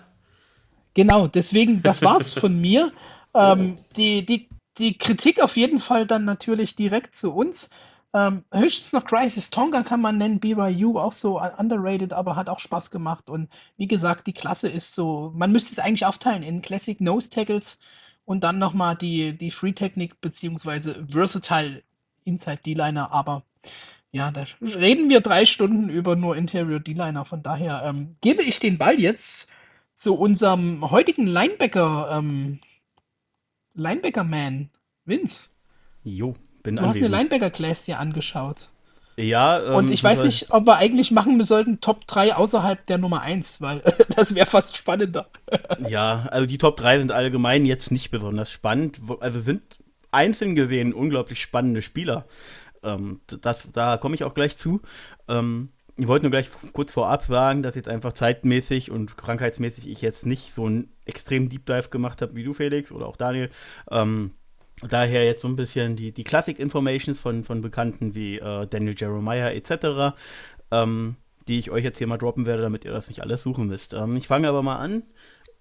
Genau, 0.94 1.26
deswegen, 1.26 1.82
das 1.82 2.02
war's 2.02 2.32
von 2.32 2.58
mir. 2.60 2.90
Ähm, 3.34 3.76
die, 3.98 4.24
die, 4.24 4.48
die 4.78 4.96
Kritik 4.96 5.42
auf 5.42 5.56
jeden 5.58 5.78
Fall 5.78 6.06
dann 6.06 6.24
natürlich 6.24 6.74
direkt 6.74 7.16
zu 7.16 7.34
uns. 7.34 7.68
Ähm, 8.16 8.44
höchstens 8.50 8.94
noch 8.94 9.04
Crisis 9.04 9.50
Tonga 9.50 9.82
kann 9.82 10.00
man 10.00 10.16
nennen, 10.16 10.40
BYU 10.40 10.98
auch 10.98 11.12
so 11.12 11.38
underrated, 11.38 12.14
aber 12.14 12.34
hat 12.34 12.48
auch 12.48 12.60
Spaß 12.60 12.90
gemacht. 12.90 13.28
Und 13.28 13.50
wie 13.76 13.88
gesagt, 13.88 14.26
die 14.26 14.32
Klasse 14.32 14.70
ist 14.70 14.94
so, 14.94 15.32
man 15.36 15.52
müsste 15.52 15.72
es 15.72 15.78
eigentlich 15.78 16.06
aufteilen 16.06 16.42
in 16.42 16.62
Classic 16.62 16.98
Nose 16.98 17.28
Tackles 17.28 17.78
und 18.24 18.42
dann 18.42 18.58
nochmal 18.58 18.96
die, 18.96 19.36
die 19.36 19.50
Free 19.50 19.74
Technik 19.74 20.18
beziehungsweise 20.22 21.06
Versatile 21.06 21.82
Inside 22.24 22.60
D-Liner, 22.64 23.12
aber 23.12 23.42
ja, 24.12 24.30
da 24.30 24.46
reden 24.62 25.10
wir 25.10 25.20
drei 25.20 25.44
Stunden 25.44 25.90
über 25.90 26.16
nur 26.16 26.36
Interior 26.36 26.80
D-Liner. 26.80 27.26
Von 27.26 27.42
daher 27.42 27.82
ähm, 27.84 28.16
gebe 28.22 28.42
ich 28.42 28.58
den 28.60 28.78
Ball 28.78 28.98
jetzt 28.98 29.52
zu 29.92 30.18
unserem 30.18 30.90
heutigen 30.90 31.26
Linebacker, 31.26 32.08
ähm, 32.12 32.60
Linebacker-Man, 33.74 34.70
Vince. 35.04 35.50
Jo, 36.02 36.34
bin 36.66 36.76
Du 36.76 36.82
hast 36.82 36.96
eine 36.96 37.08
Linebacker-Class 37.08 37.84
dir 37.84 37.98
angeschaut. 37.98 38.68
Ja, 39.16 39.64
ähm, 39.64 39.74
Und 39.76 39.92
ich 39.92 40.04
weiß 40.04 40.22
nicht, 40.24 40.50
ob 40.50 40.66
wir 40.66 40.76
eigentlich 40.76 41.10
machen 41.10 41.42
sollten 41.44 41.80
Top 41.80 42.06
3 42.06 42.34
außerhalb 42.34 42.84
der 42.86 42.98
Nummer 42.98 43.22
1, 43.22 43.62
weil 43.62 43.80
das 44.16 44.34
wäre 44.34 44.46
fast 44.46 44.76
spannender. 44.76 45.28
ja, 45.88 46.26
also 46.30 46.46
die 46.46 46.58
Top 46.58 46.76
3 46.76 46.98
sind 46.98 47.12
allgemein 47.12 47.64
jetzt 47.64 47.90
nicht 47.90 48.10
besonders 48.10 48.50
spannend. 48.50 49.00
Also 49.20 49.40
sind 49.40 49.78
einzeln 50.10 50.54
gesehen 50.54 50.92
unglaublich 50.92 51.40
spannende 51.40 51.80
Spieler. 51.80 52.26
Ähm, 52.82 53.20
das, 53.40 53.70
da 53.72 53.96
komme 53.96 54.16
ich 54.16 54.24
auch 54.24 54.34
gleich 54.34 54.56
zu. 54.56 54.82
Ähm, 55.28 55.70
ich 55.96 56.08
wollte 56.08 56.24
nur 56.24 56.30
gleich 56.30 56.50
kurz 56.72 56.92
vorab 56.92 57.22
sagen, 57.22 57.62
dass 57.62 57.74
jetzt 57.74 57.88
einfach 57.88 58.12
zeitmäßig 58.12 58.90
und 58.90 59.16
krankheitsmäßig 59.16 59.88
ich 59.88 60.02
jetzt 60.02 60.26
nicht 60.26 60.52
so 60.52 60.66
einen 60.66 60.92
extrem 61.06 61.48
Deep 61.48 61.64
Dive 61.64 61.88
gemacht 61.88 62.20
habe 62.20 62.36
wie 62.36 62.44
du, 62.44 62.52
Felix, 62.52 62.92
oder 62.92 63.06
auch 63.06 63.16
Daniel. 63.16 63.48
Ähm, 63.90 64.32
Daher 64.82 65.24
jetzt 65.24 65.40
so 65.40 65.48
ein 65.48 65.56
bisschen 65.56 65.96
die, 65.96 66.12
die 66.12 66.24
Classic 66.24 66.58
Informations 66.58 67.18
von, 67.18 67.44
von 67.44 67.62
Bekannten 67.62 68.14
wie 68.14 68.38
äh, 68.38 68.66
Daniel 68.66 68.94
Jeremiah 68.96 69.50
etc., 69.50 70.14
ähm, 70.70 71.16
die 71.48 71.58
ich 71.58 71.70
euch 71.70 71.82
jetzt 71.82 71.98
hier 71.98 72.06
mal 72.06 72.18
droppen 72.18 72.44
werde, 72.44 72.62
damit 72.62 72.84
ihr 72.84 72.92
das 72.92 73.08
nicht 73.08 73.22
alles 73.22 73.42
suchen 73.42 73.68
müsst. 73.68 73.94
Ähm, 73.94 74.16
ich 74.16 74.26
fange 74.26 74.48
aber 74.48 74.62
mal 74.62 74.76
an. 74.76 75.02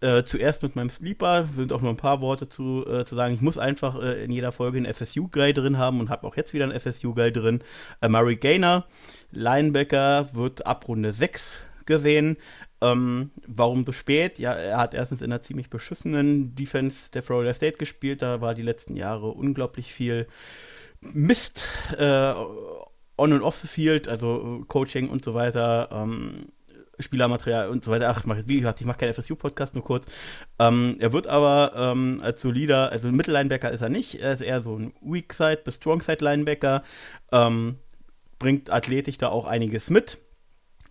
Äh, 0.02 0.24
zuerst 0.26 0.62
mit 0.64 0.76
meinem 0.76 0.90
Sleeper, 0.90 1.48
sind 1.56 1.72
auch 1.72 1.82
nur 1.82 1.92
ein 1.92 1.98
paar 1.98 2.20
Worte 2.20 2.50
zu, 2.50 2.86
äh, 2.86 3.06
zu 3.06 3.16
sagen. 3.16 3.34
Ich 3.34 3.42
muss 3.42 3.58
einfach 3.58 4.02
äh, 4.02 4.26
in 4.26 4.32
jeder 4.32 4.52
Folge 4.52 4.78
einen 4.78 4.94
FSU-Guy 4.94 5.54
drin 5.54 5.78
haben 5.78 6.02
und 6.02 6.10
habe 6.10 6.28
auch 6.28 6.36
jetzt 6.36 6.54
wieder 6.54 6.66
einen 6.66 6.78
FSU-Guy 6.78 7.32
drin. 7.32 7.62
Murray 8.06 8.36
Gainer, 8.36 8.86
Linebacker, 9.32 10.34
wird 10.34 10.66
ab 10.66 10.90
Runde 10.90 11.14
6 11.14 11.64
gesehen. 11.86 12.36
Ähm, 12.82 13.32
warum 13.48 13.86
so 13.86 13.92
spät? 13.92 14.38
Ja, 14.38 14.54
er 14.54 14.78
hat 14.78 14.94
erstens 14.94 15.22
in 15.22 15.32
einer 15.32 15.42
ziemlich 15.42 15.70
beschissenen 15.70 16.56
Defense 16.56 17.12
der 17.12 17.24
Florida 17.24 17.54
State 17.54 17.78
gespielt. 17.78 18.22
Da 18.22 18.42
war 18.42 18.54
die 18.54 18.62
letzten 18.62 18.96
Jahre 18.96 19.28
unglaublich 19.28 19.94
viel 19.94 20.28
Mist 21.02 21.68
äh, 21.98 22.34
on 23.18 23.34
und 23.34 23.42
off 23.42 23.56
the 23.58 23.68
field, 23.68 24.08
also 24.08 24.62
äh, 24.62 24.66
Coaching 24.68 25.10
und 25.10 25.24
so 25.24 25.34
weiter. 25.34 25.90
Ähm, 25.92 26.48
Spielermaterial 27.00 27.70
und 27.70 27.84
so 27.84 27.92
weiter. 27.92 28.10
Ach, 28.10 28.24
mach, 28.26 28.38
wie 28.46 28.58
gesagt, 28.58 28.80
ich 28.80 28.88
mache 28.88 29.00
keinen 29.00 29.14
FSU-Podcast, 29.14 29.76
nur 29.76 29.84
kurz. 29.84 30.06
Ähm, 30.60 30.96
er 31.00 31.12
wird 31.12 31.28
aber 31.28 31.74
ähm, 31.76 32.20
als 32.22 32.42
solider, 32.42 32.90
also 32.90 33.12
Mittellinebacker 33.12 33.72
ist 33.72 33.82
er 33.82 33.90
nicht. 33.90 34.16
Er 34.16 34.32
ist 34.32 34.42
eher 34.42 34.62
so 34.62 34.78
ein 34.78 34.94
Weak-Side 35.02 35.62
bis 35.66 35.76
Strong-Side-Linebacker. 35.76 36.84
Ähm, 37.32 37.80
bringt 38.40 38.70
athletisch 38.70 39.18
da 39.18 39.30
auch 39.30 39.46
einiges 39.46 39.90
mit. 39.90 40.20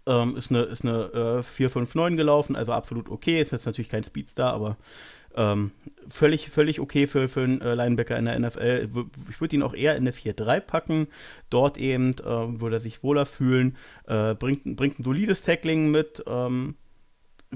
Ähm, 0.07 0.37
ist 0.37 0.51
eine, 0.51 0.63
ist 0.63 0.85
eine 0.85 1.43
äh, 1.43 1.63
4-5-9 1.63 2.17
gelaufen, 2.17 2.57
also 2.57 2.73
absolut 2.73 3.09
okay. 3.09 3.41
Ist 3.41 3.53
jetzt 3.53 3.67
natürlich 3.67 3.89
kein 3.89 4.05
Speedstar, 4.05 4.53
aber 4.53 4.77
ähm, 5.37 5.73
völlig, 6.09 6.51
völlig 6.51 6.81
okay 6.81 7.07
für, 7.07 7.29
für 7.29 7.43
einen 7.43 7.61
äh, 7.61 7.75
Linebacker 7.75 8.17
in 8.17 8.27
der 8.27 8.39
NFL. 8.39 8.89
Ich 9.31 9.41
würde 9.41 9.57
ihn 9.57 9.63
auch 9.63 9.75
eher 9.75 9.97
in 9.97 10.03
eine 10.03 10.13
4-3 10.13 10.61
packen. 10.61 11.09
Dort 11.51 11.77
eben 11.77 12.13
äh, 12.19 12.61
würde 12.61 12.77
er 12.77 12.81
sich 12.81 13.03
wohler 13.03 13.27
fühlen. 13.27 13.77
Äh, 14.07 14.35
bringt, 14.35 14.77
bringt 14.77 14.99
ein 14.99 15.05
solides 15.05 15.43
Tackling 15.43 15.91
mit. 15.91 16.23
Ähm, 16.27 16.77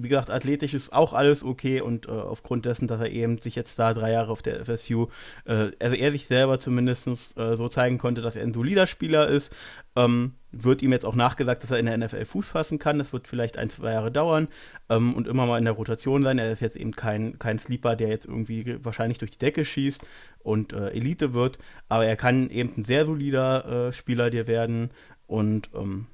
wie 0.03 0.09
gesagt, 0.09 0.31
athletisch 0.31 0.75
ist 0.75 0.93
auch 0.93 1.13
alles 1.13 1.45
okay 1.45 1.81
und 1.81 2.07
äh, 2.07 2.11
aufgrund 2.11 2.65
dessen, 2.65 2.89
dass 2.89 3.01
er 3.01 3.11
eben 3.11 3.39
sich 3.39 3.55
jetzt 3.55 3.79
da 3.79 3.95
drei 3.95 4.13
Jahre 4.13 4.31
auf 4.31 4.43
der 4.43 4.65
FSU, 4.65 5.07
äh, 5.45 5.71
also 5.81 5.97
er 5.97 6.11
sich 6.11 6.27
selber 6.27 6.59
zumindest 6.61 7.07
äh, 7.39 7.57
so 7.57 7.69
zeigen 7.69 7.99
konnte, 7.99 8.23
dass 8.23 8.37
er 8.37 8.43
ein 8.43 8.55
solider 8.55 8.87
Spieler 8.87 9.29
ist, 9.29 9.53
ähm, 9.97 10.35
wird 10.51 10.83
ihm 10.83 10.93
jetzt 10.93 11.05
auch 11.05 11.15
nachgesagt, 11.15 11.63
dass 11.63 11.71
er 11.71 11.79
in 11.79 11.87
der 11.87 11.99
NFL 11.99 12.25
Fuß 12.25 12.51
fassen 12.51 12.79
kann. 12.79 12.99
Das 12.99 13.13
wird 13.13 13.29
vielleicht 13.29 13.59
ein, 13.59 13.69
zwei 13.69 13.93
Jahre 13.93 14.11
dauern 14.11 14.49
ähm, 14.89 15.15
und 15.15 15.27
immer 15.27 15.47
mal 15.47 15.59
in 15.59 15.65
der 15.65 15.75
Rotation 15.75 16.23
sein. 16.23 16.39
Er 16.39 16.51
ist 16.51 16.61
jetzt 16.61 16.77
eben 16.77 16.93
kein, 16.93 17.39
kein 17.39 17.59
Sleeper, 17.59 17.97
der 17.97 18.09
jetzt 18.09 18.27
irgendwie 18.27 18.83
wahrscheinlich 18.85 19.19
durch 19.19 19.33
die 19.33 19.39
Decke 19.39 19.65
schießt 19.65 20.01
und 20.39 20.73
äh, 20.73 20.91
Elite 20.91 21.35
wird, 21.35 21.59
aber 21.89 22.07
er 22.07 22.17
kann 22.17 22.49
eben 22.51 22.73
ein 22.77 22.85
sehr 22.85 23.05
solider 23.05 23.89
äh, 23.89 23.93
Spieler 23.93 24.31
dir 24.31 24.47
werden 24.47 24.91
und 25.27 25.71
ähm, 25.75 26.07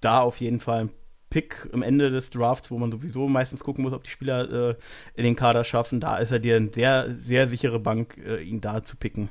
da 0.00 0.20
auf 0.20 0.40
jeden 0.40 0.60
Fall 0.60 0.80
ein 0.80 0.90
Pick 1.30 1.68
am 1.72 1.82
Ende 1.82 2.10
des 2.10 2.30
Drafts, 2.30 2.70
wo 2.70 2.78
man 2.78 2.90
sowieso 2.90 3.28
meistens 3.28 3.62
gucken 3.62 3.84
muss, 3.84 3.92
ob 3.92 4.04
die 4.04 4.10
Spieler 4.10 4.70
äh, 4.70 4.74
in 5.14 5.24
den 5.24 5.36
Kader 5.36 5.64
schaffen, 5.64 6.00
da 6.00 6.18
ist 6.18 6.32
er 6.32 6.40
dir 6.40 6.56
eine 6.56 6.70
sehr, 6.72 7.14
sehr 7.14 7.48
sichere 7.48 7.78
Bank, 7.78 8.18
äh, 8.18 8.42
ihn 8.42 8.60
da 8.60 8.82
zu 8.82 8.96
picken. 8.96 9.30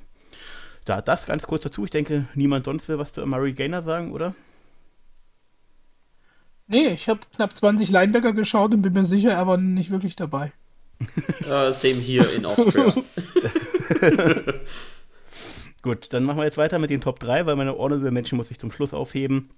Da, 0.86 1.02
das 1.02 1.26
ganz 1.26 1.46
kurz 1.46 1.64
dazu. 1.64 1.84
Ich 1.84 1.92
denke, 1.92 2.28
niemand 2.34 2.66
sonst 2.66 2.88
will 2.88 2.98
was 2.98 3.14
zu 3.14 3.26
Murray 3.26 3.54
Gainer 3.54 3.82
sagen, 3.82 4.14
oder? 4.14 4.34
Nee, 6.68 6.88
ich 6.88 7.10
habe 7.10 7.20
knapp 7.36 7.56
20 7.56 7.90
Linebacker 7.90 8.34
geschaut 8.34 8.72
und 8.72 8.82
bin 8.82 8.94
mir 8.94 9.06
sicher, 9.06 9.32
er 9.32 9.46
war 9.46 9.58
nicht 9.58 9.92
wirklich 9.92 10.16
dabei. 10.16 10.52
uh, 11.46 11.72
same 11.72 11.96
hier 11.96 12.34
in 12.34 12.46
Austria. 12.46 12.94
Gut, 15.82 16.14
dann 16.14 16.24
machen 16.24 16.38
wir 16.38 16.46
jetzt 16.46 16.58
weiter 16.58 16.80
mit 16.80 16.90
den 16.90 17.02
Top 17.02 17.20
3, 17.20 17.46
weil 17.46 17.56
meine 17.56 17.78
Honorable 17.78 18.12
Menschen 18.12 18.38
muss 18.38 18.52
ich 18.52 18.60
zum 18.60 18.72
Schluss 18.72 18.94
aufheben 18.94 19.50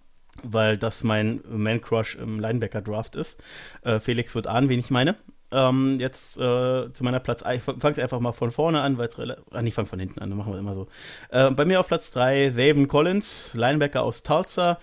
weil 0.43 0.77
das 0.77 1.03
mein 1.03 1.41
Man-Crush 1.47 2.15
im 2.15 2.39
Linebacker-Draft 2.39 3.15
ist. 3.15 3.41
Äh, 3.84 3.99
Felix 3.99 4.36
wird 4.36 4.47
ahnen, 4.47 4.69
wen 4.69 4.79
ich 4.79 4.89
meine. 4.89 5.15
Ähm, 5.53 5.99
jetzt 5.99 6.38
äh, 6.38 6.93
zu 6.93 7.03
meiner 7.03 7.19
Platz 7.19 7.43
Ich 7.53 7.61
fange 7.61 8.01
einfach 8.01 8.21
mal 8.21 8.32
von 8.32 8.51
vorne 8.51 8.82
an, 8.82 8.97
weil 8.97 9.09
es 9.09 9.19
Ah, 9.51 9.61
ich 9.61 9.73
fange 9.73 9.88
von 9.88 9.99
hinten 9.99 10.19
an, 10.19 10.29
dann 10.29 10.38
machen 10.38 10.53
wir 10.53 10.59
immer 10.59 10.75
so. 10.75 10.88
Äh, 11.29 11.51
bei 11.51 11.65
mir 11.65 11.82
auf 11.82 11.88
Platz 11.88 12.09
3 12.11 12.51
Savin 12.51 12.88
Collins, 12.88 13.51
Linebacker 13.53 14.01
aus 14.03 14.23
Tulsa. 14.23 14.79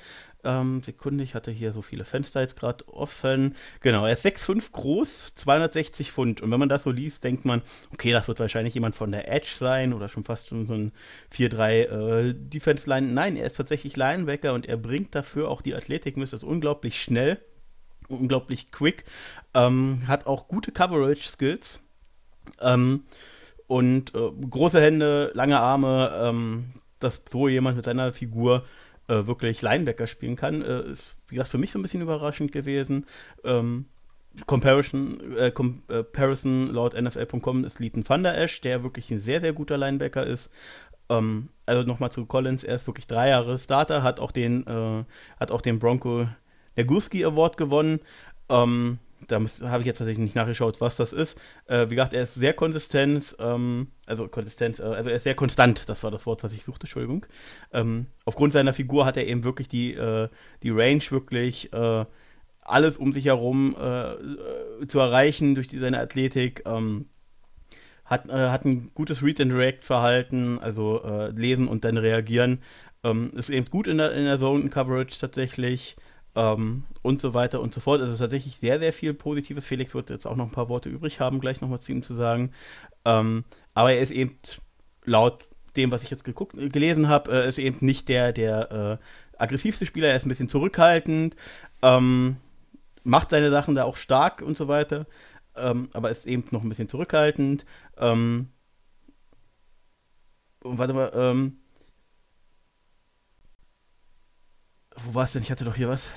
Ähm, 0.49 0.83
Sekunde, 0.83 1.23
ich 1.23 1.35
hatte 1.35 1.51
hier 1.51 1.73
so 1.73 1.83
viele 1.83 2.07
Fenster 2.07 2.41
jetzt 2.41 2.59
gerade 2.59 2.89
offen. 2.89 3.55
Genau, 3.81 4.07
er 4.07 4.15
ist 4.15 4.25
6'5 4.25 4.73
groß, 4.73 5.35
260 5.35 6.11
Pfund. 6.11 6.41
Und 6.41 6.51
wenn 6.51 6.59
man 6.59 6.71
das 6.71 6.85
so 6.85 6.91
liest, 6.91 7.23
denkt 7.23 7.45
man, 7.45 7.61
okay, 7.93 8.13
das 8.13 8.29
wird 8.29 8.41
wahrscheinlich 8.41 8.73
jemand 8.73 8.97
von 8.97 9.13
der 9.13 9.31
Edge 9.31 9.51
sein 9.59 9.93
oder 9.93 10.09
schon 10.09 10.25
fast 10.25 10.47
so 10.47 10.57
ein 10.57 10.93
4-3 11.35 11.71
äh, 11.73 12.35
Defense-Line. 12.35 13.09
Nein, 13.09 13.37
er 13.37 13.45
ist 13.45 13.59
tatsächlich 13.59 13.95
Linebacker 13.99 14.55
und 14.55 14.65
er 14.65 14.79
bringt 14.79 15.15
dafür 15.15 15.51
auch 15.51 15.61
die 15.61 15.75
Athletik 15.75 16.17
mit, 16.17 16.33
ist 16.33 16.45
unglaublich 16.45 17.03
schnell, 17.03 17.39
unglaublich 18.09 18.73
quick, 18.73 19.05
ähm, 19.53 20.05
hat 20.09 20.27
auch 20.27 20.49
gute 20.49 20.73
Coverage-Skills. 20.73 21.83
Ähm, 22.63 23.05
und 23.67 24.15
äh, 24.15 24.31
große 24.49 24.81
Hände, 24.81 25.31
lange 25.35 25.61
Arme, 25.61 26.11
ähm, 26.23 26.73
dass 27.01 27.21
so 27.31 27.49
jemand 27.49 27.77
mit 27.77 27.85
seiner 27.85 28.15
Figur 28.15 28.65
äh, 29.09 29.27
wirklich 29.27 29.63
Linebacker 29.63 30.07
spielen 30.07 30.37
kann, 30.37 30.63
äh, 30.63 30.83
ist, 30.83 31.19
wie 31.29 31.35
gesagt, 31.35 31.51
für 31.51 31.59
mich 31.59 31.73
so 31.73 31.79
ein 31.79 31.83
bisschen 31.83 32.03
überraschend 32.03 32.53
gewesen. 32.53 33.07
Ähm, 33.45 33.87
Comparison, 34.47 35.37
äh, 35.37 35.51
Comparison 35.51 36.67
laut 36.67 36.95
NFL.com 36.95 37.65
ist 37.65 37.81
Leighton 37.81 38.05
Thunder 38.05 38.37
Ash, 38.37 38.61
der 38.61 38.85
wirklich 38.85 39.11
ein 39.11 39.19
sehr, 39.19 39.41
sehr 39.41 39.53
guter 39.53 39.77
Linebacker 39.77 40.25
ist. 40.25 40.51
Ähm, 41.09 41.49
also 41.67 41.83
nochmal 41.83 42.13
zu 42.13 42.27
Collins, 42.27 42.65
er 42.65 42.77
ist 42.77 42.87
wirklich 42.87 43.07
drei 43.07 43.31
Jahre 43.31 43.59
Starter, 43.59 44.03
hat 44.03 44.21
auch 44.21 44.31
den, 44.31 44.67
äh, 44.67 45.05
hat 45.41 45.51
auch 45.51 45.61
den 45.61 45.79
Bronco 45.79 46.29
Nagurski 46.77 47.25
Award 47.25 47.57
gewonnen. 47.57 48.01
Ähm, 48.49 48.99
da 49.27 49.37
habe 49.41 49.81
ich 49.81 49.87
jetzt 49.87 49.99
tatsächlich 49.99 50.19
nicht 50.19 50.37
nachgeschaut, 50.37 50.81
was 50.81 50.97
das 50.97 51.13
ist. 51.13 51.39
Äh, 51.67 51.87
wie 51.91 51.97
gesagt, 51.97 52.15
er 52.15 52.23
ist 52.23 52.35
sehr 52.35 52.55
konsistent, 52.55 53.37
ähm, 53.39 53.89
also 54.07 54.29
konsistent, 54.29 54.79
äh, 54.79 54.85
also 54.85 55.11
er 55.11 55.17
ist 55.17 55.25
sehr 55.25 55.35
konstant, 55.35 55.89
das 55.89 56.03
war 56.03 56.11
das 56.11 56.27
Wort, 56.27 56.45
was 56.45 56.53
ich 56.53 56.63
suchte, 56.63 56.85
Entschuldigung. 56.85 57.27
Ähm, 57.73 58.07
aufgrund 58.25 58.53
seiner 58.53 58.75
Figur 58.75 59.07
hat 59.07 59.17
er 59.17 59.27
eben 59.27 59.45
wirklich 59.45 59.69
die, 59.69 59.95
äh, 59.95 60.29
die 60.63 60.71
Range, 60.71 61.03
wirklich 61.11 61.73
äh, 61.73 62.05
alles 62.61 62.97
um 62.97 63.13
sich 63.13 63.25
herum 63.25 63.75
äh, 63.79 64.13
äh, 64.13 64.87
zu 64.87 65.01
erreichen 65.01 65.55
durch 65.55 65.69
die, 65.69 65.79
seine 65.79 66.01
Athletik. 66.01 66.63
Ähm, 66.67 67.07
hat, 68.05 68.33
hat 68.33 68.65
ein 68.65 68.91
gutes 68.95 69.23
Read-and-React-Verhalten, 69.23 70.59
also 70.61 71.29
lesen 71.37 71.69
und 71.69 71.85
dann 71.85 71.99
reagieren. 71.99 72.63
Ähm, 73.05 73.33
ist 73.35 73.51
eben 73.51 73.69
gut 73.69 73.87
in 73.87 73.99
der, 73.99 74.13
in 74.13 74.25
der 74.25 74.39
Zone-Coverage 74.39 75.21
tatsächlich 75.21 75.95
ähm, 76.39 76.85
und 77.03 77.21
so 77.21 77.35
weiter 77.35 77.61
und 77.61 77.75
so 77.75 77.81
fort. 77.81 78.01
Also 78.01 78.17
tatsächlich 78.17 78.57
sehr, 78.57 78.79
sehr 78.79 78.93
viel 78.93 79.13
Positives. 79.13 79.67
Felix 79.67 79.93
wird 79.95 80.09
jetzt 80.09 80.27
auch 80.27 80.37
noch 80.37 80.47
ein 80.47 80.53
paar 80.53 80.69
Worte 80.69 80.89
übrig 80.89 81.19
haben, 81.21 81.41
gleich 81.41 81.61
nochmal 81.61 81.81
zu 81.81 81.91
ihm 81.93 82.03
zu 82.03 82.15
sagen. 82.15 82.53
Ähm, 83.05 83.45
aber 83.75 83.93
er 83.93 84.01
ist 84.01 84.13
eben 84.13 84.39
laut 85.05 85.49
dem, 85.77 85.91
was 85.91 86.05
ich 86.05 86.11
jetzt 86.11 86.25
geguckt, 86.25 86.57
gelesen 86.73 87.09
habe, 87.09 87.33
äh, 87.33 87.49
ist 87.49 87.59
eben 87.59 87.85
nicht 87.85 88.09
der, 88.09 88.33
der 88.33 89.01
äh, 89.01 89.43
aggressivste 89.43 89.85
Spieler. 89.85 90.09
Er 90.09 90.17
ist 90.17 90.27
ein 90.27 90.29
bisschen 90.29 90.49
zurückhaltend, 90.49 91.35
ähm, 91.83 92.37
macht 93.03 93.31
seine 93.31 93.51
Sachen 93.51 93.75
da 93.75 93.85
auch 93.85 93.97
stark 93.97 94.41
und 94.41 94.57
so 94.57 94.69
weiter. 94.69 95.07
Ähm, 95.57 95.89
aber 95.93 96.11
ist 96.11 96.27
eben 96.27 96.45
noch 96.53 96.63
ein 96.63 96.69
bisschen 96.69 96.89
zurückhaltend. 96.89 97.65
Ähm, 97.97 98.49
warte 100.63 100.93
mal, 100.93 101.11
ähm, 101.15 101.59
wo 104.97 105.15
war 105.15 105.25
es 105.25 105.33
denn? 105.33 105.43
Ich 105.43 105.51
hatte 105.51 105.65
doch 105.65 105.77
hier 105.77 105.89
was. 105.89 106.09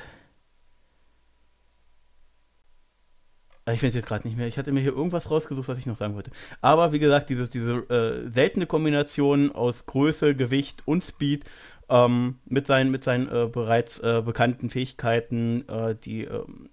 Ich 3.73 3.79
finde 3.79 3.89
es 3.89 3.95
jetzt 3.95 4.07
gerade 4.07 4.27
nicht 4.27 4.37
mehr. 4.37 4.47
Ich 4.47 4.57
hatte 4.57 4.71
mir 4.71 4.81
hier 4.81 4.95
irgendwas 4.95 5.29
rausgesucht, 5.29 5.67
was 5.67 5.77
ich 5.77 5.85
noch 5.85 5.95
sagen 5.95 6.15
wollte. 6.15 6.31
Aber 6.61 6.91
wie 6.91 6.99
gesagt, 6.99 7.29
diese, 7.29 7.47
diese 7.47 7.71
äh, 7.89 8.29
seltene 8.29 8.65
Kombination 8.65 9.51
aus 9.51 9.85
Größe, 9.85 10.35
Gewicht 10.35 10.83
und 10.85 11.03
Speed 11.03 11.45
ähm, 11.89 12.39
mit 12.45 12.65
seinen, 12.65 12.91
mit 12.91 13.03
seinen 13.03 13.27
äh, 13.27 13.47
bereits 13.51 13.99
äh, 13.99 14.21
bekannten 14.23 14.69
Fähigkeiten, 14.69 15.67
äh, 15.67 15.95
die. 15.95 16.23
Ähm, 16.23 16.69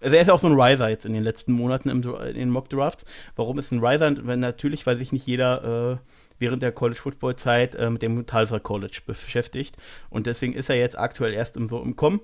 also 0.00 0.14
er 0.14 0.20
ist 0.20 0.28
ja 0.28 0.34
auch 0.34 0.40
so 0.40 0.46
ein 0.46 0.60
Riser 0.60 0.88
jetzt 0.90 1.06
in 1.06 1.14
den 1.14 1.22
letzten 1.22 1.52
Monaten 1.52 1.88
im, 1.88 2.02
in 2.02 2.34
den 2.34 2.50
Mock 2.50 2.68
Drafts. 2.68 3.04
Warum 3.34 3.58
ist 3.58 3.72
ein 3.72 3.84
Riser? 3.84 4.10
Natürlich, 4.10 4.86
weil 4.86 4.96
sich 4.96 5.10
nicht 5.10 5.26
jeder 5.26 5.94
äh, 5.94 5.96
während 6.38 6.62
der 6.62 6.72
College 6.72 7.00
Football 7.00 7.36
Zeit 7.36 7.74
äh, 7.74 7.88
mit 7.88 8.02
dem 8.02 8.26
Tulsa 8.26 8.58
College 8.58 9.00
beschäftigt. 9.06 9.76
Und 10.10 10.26
deswegen 10.26 10.52
ist 10.52 10.68
er 10.68 10.76
jetzt 10.76 10.98
aktuell 10.98 11.32
erst 11.32 11.56
im, 11.56 11.66
so 11.66 11.82
im 11.82 11.96
Com. 11.96 12.20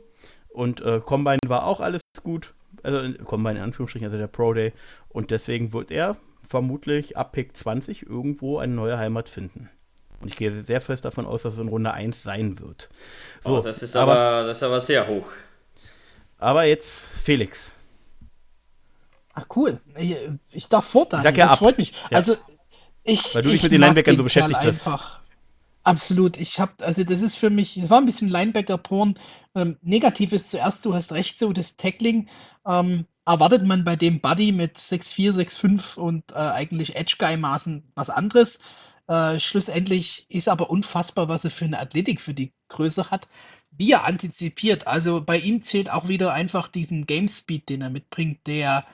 Und 0.50 0.82
äh, 0.82 1.00
Combine 1.00 1.38
war 1.46 1.66
auch 1.66 1.80
alles 1.80 2.02
gut. 2.22 2.52
Also 2.82 3.00
Combine 3.24 3.58
in 3.58 3.64
Anführungsstrichen, 3.64 4.06
also 4.06 4.18
der 4.18 4.26
Pro 4.26 4.52
Day. 4.52 4.72
Und 5.08 5.30
deswegen 5.30 5.72
wird 5.72 5.90
er 5.90 6.16
vermutlich 6.46 7.16
ab 7.16 7.32
Pick 7.32 7.56
20 7.56 8.06
irgendwo 8.06 8.58
eine 8.58 8.74
neue 8.74 8.98
Heimat 8.98 9.28
finden. 9.28 9.70
Und 10.20 10.28
ich 10.28 10.36
gehe 10.36 10.50
sehr 10.50 10.80
fest 10.80 11.04
davon 11.04 11.26
aus, 11.26 11.42
dass 11.42 11.54
es 11.54 11.58
in 11.58 11.68
Runde 11.68 11.92
1 11.92 12.22
sein 12.22 12.60
wird. 12.60 12.90
So, 13.42 13.58
oh, 13.58 13.60
das, 13.60 13.82
ist 13.82 13.96
aber, 13.96 14.12
aber, 14.12 14.46
das 14.46 14.58
ist 14.58 14.62
aber 14.62 14.80
sehr 14.80 15.06
hoch. 15.08 15.26
Aber 16.38 16.64
jetzt 16.64 16.88
Felix. 16.88 17.72
Ach 19.34 19.46
cool. 19.56 19.80
Ich, 19.96 20.16
ich 20.50 20.68
darf 20.68 20.86
vorteilen. 20.86 21.24
Ja 21.24 21.32
das 21.32 21.50
ab. 21.52 21.58
freut 21.58 21.78
mich. 21.78 21.92
Ja. 22.10 22.18
Also 22.18 22.36
ich, 23.04 23.34
Weil 23.34 23.42
du 23.42 23.48
dich 23.48 23.62
mit 23.62 23.72
den 23.72 23.80
Linebackern 23.80 24.16
so 24.16 24.22
beschäftigt 24.22 24.60
hast. 24.60 24.86
Einfach. 24.86 25.21
Absolut. 25.84 26.38
Ich 26.38 26.60
habe, 26.60 26.72
also 26.82 27.02
das 27.02 27.22
ist 27.22 27.36
für 27.36 27.50
mich, 27.50 27.76
es 27.76 27.90
war 27.90 27.98
ein 27.98 28.06
bisschen 28.06 28.28
Linebacker-Porn. 28.28 29.18
Ähm, 29.54 29.78
negativ 29.82 30.32
ist 30.32 30.50
zuerst, 30.50 30.84
du 30.84 30.94
hast 30.94 31.12
recht, 31.12 31.38
so 31.40 31.52
das 31.52 31.76
Tackling. 31.76 32.28
Ähm, 32.66 33.06
erwartet 33.26 33.64
man 33.64 33.84
bei 33.84 33.96
dem 33.96 34.20
Buddy 34.20 34.52
mit 34.52 34.78
6'4, 34.78 35.32
6'5 35.32 35.96
und 35.96 36.32
äh, 36.32 36.36
eigentlich 36.36 36.94
Edge-Guy-Maßen 36.96 37.90
was 37.96 38.10
anderes. 38.10 38.60
Äh, 39.08 39.40
schlussendlich 39.40 40.26
ist 40.28 40.48
aber 40.48 40.70
unfassbar, 40.70 41.28
was 41.28 41.44
er 41.44 41.50
für 41.50 41.64
eine 41.64 41.80
Athletik 41.80 42.20
für 42.20 42.34
die 42.34 42.52
Größe 42.68 43.10
hat. 43.10 43.28
Wie 43.72 43.90
er 43.90 44.04
antizipiert. 44.04 44.86
Also 44.86 45.22
bei 45.24 45.38
ihm 45.38 45.62
zählt 45.62 45.90
auch 45.90 46.06
wieder 46.06 46.32
einfach 46.32 46.68
diesen 46.68 47.06
Game 47.06 47.28
Speed, 47.28 47.68
den 47.68 47.82
er 47.82 47.90
mitbringt, 47.90 48.46
der 48.46 48.86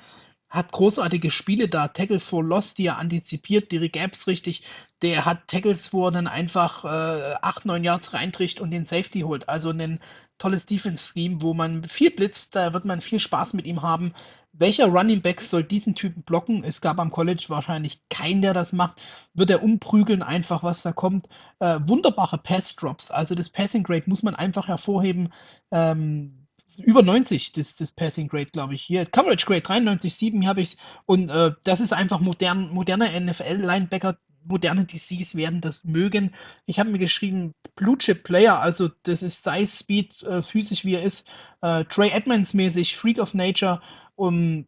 hat 0.51 0.73
großartige 0.73 1.31
Spiele 1.31 1.69
da, 1.69 1.89
Tackle 1.89 2.21
for 2.21 2.43
Loss, 2.43 2.75
die 2.75 2.87
er 2.87 2.99
antizipiert, 2.99 3.71
die 3.71 3.89
Gaps 3.91 4.27
richtig. 4.27 4.63
Der 5.03 5.25
hat 5.25 5.47
Tackles, 5.49 5.93
wo 5.93 6.07
er 6.07 6.13
dann 6.13 6.27
einfach 6.27 6.85
äh, 6.85 7.35
8, 7.43 7.67
9 7.67 7.85
Yards 7.85 8.15
reinträgt 8.15 8.61
und 8.61 8.71
den 8.71 8.87
Safety 8.87 9.21
holt. 9.21 9.49
Also 9.49 9.71
ein 9.71 10.01
tolles 10.39 10.67
Defense-Scheme, 10.67 11.43
wo 11.43 11.53
man 11.53 11.85
viel 11.85 12.11
blitzt, 12.11 12.57
da 12.57 12.73
wird 12.73 12.85
man 12.85 13.01
viel 13.01 13.21
Spaß 13.21 13.55
mit 13.55 13.67
ihm 13.67 13.83
haben. 13.83 14.15
Welcher 14.53 14.87
Running 14.87 15.21
Back 15.21 15.41
soll 15.41 15.63
diesen 15.63 15.95
Typen 15.95 16.23
blocken? 16.23 16.65
Es 16.65 16.81
gab 16.81 16.99
am 16.99 17.11
College 17.11 17.45
wahrscheinlich 17.49 18.01
keinen, 18.09 18.43
der 18.43 18.55
das 18.55 18.73
macht. 18.73 19.01
Wird 19.35 19.51
er 19.51 19.63
umprügeln, 19.63 20.23
einfach 20.23 20.63
was 20.63 20.83
da 20.83 20.93
kommt. 20.93 21.29
Äh, 21.61 21.79
wunderbare 21.85 22.39
Pass-Drops. 22.39 23.11
Also 23.11 23.35
das 23.35 23.51
Passing 23.51 23.85
Grade 23.85 24.05
muss 24.07 24.23
man 24.23 24.35
einfach 24.35 24.67
hervorheben. 24.67 25.33
Ähm, 25.71 26.48
über 26.77 27.03
90, 27.03 27.53
das, 27.53 27.77
das 27.77 27.93
Passing 27.93 28.29
Grade, 28.29 28.51
glaube 28.53 28.75
ich. 28.75 28.83
Hier, 28.83 29.07
Coverage 29.07 29.47
Grade 29.47 29.63
93,7 29.63 30.47
habe 30.47 30.63
ich. 30.63 30.77
Und 31.07 31.31
äh, 31.31 31.53
das 31.65 31.81
ist 31.81 31.93
einfach 31.93 32.21
modern, 32.21 32.71
moderner 32.71 33.09
NFL-Linebacker. 33.19 34.19
Moderne 34.45 34.87
DCs 34.87 35.35
werden 35.35 35.61
das 35.61 35.85
mögen. 35.85 36.35
Ich 36.67 36.79
habe 36.79 36.91
mir 36.91 36.99
geschrieben, 36.99 37.53
Blue 37.77 37.99
Chip 37.99 38.23
Player, 38.25 38.59
also 38.61 38.89
das 39.03 39.23
ist 39.23 39.45
Size, 39.45 39.77
Speed, 39.77 40.23
äh, 40.23 40.43
physisch 40.43 40.85
wie 40.85 40.95
er 40.95 41.03
ist. 41.03 41.29
Äh, 41.61 41.85
Trey 41.85 42.11
Edmonds 42.11 42.55
mäßig, 42.55 42.97
Freak 42.97 43.19
of 43.19 43.35
Nature. 43.35 43.83
Um, 44.17 44.67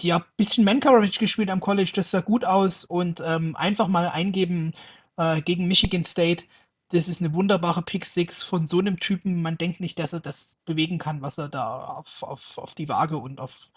ja, 0.00 0.24
bisschen 0.36 0.64
Man-Coverage 0.64 1.18
gespielt 1.18 1.50
am 1.50 1.60
College, 1.60 1.92
das 1.94 2.10
sah 2.10 2.20
gut 2.20 2.44
aus. 2.44 2.84
Und 2.84 3.22
ähm, 3.24 3.56
einfach 3.56 3.88
mal 3.88 4.08
eingeben 4.08 4.72
äh, 5.16 5.42
gegen 5.42 5.68
Michigan 5.68 6.04
State 6.04 6.44
das 6.90 7.06
ist 7.06 7.20
eine 7.20 7.32
wunderbare 7.32 7.82
Pick 7.82 8.04
6 8.04 8.42
von 8.42 8.66
so 8.66 8.78
einem 8.78 8.98
Typen. 8.98 9.42
Man 9.42 9.58
denkt 9.58 9.80
nicht, 9.80 9.98
dass 9.98 10.12
er 10.12 10.20
das 10.20 10.60
bewegen 10.64 10.98
kann, 10.98 11.22
was 11.22 11.38
er 11.38 11.48
da 11.48 11.84
auf, 11.84 12.22
auf, 12.22 12.58
auf 12.58 12.74
die 12.74 12.88
Waage 12.88 13.16
und 13.16 13.40
auf, 13.40 13.70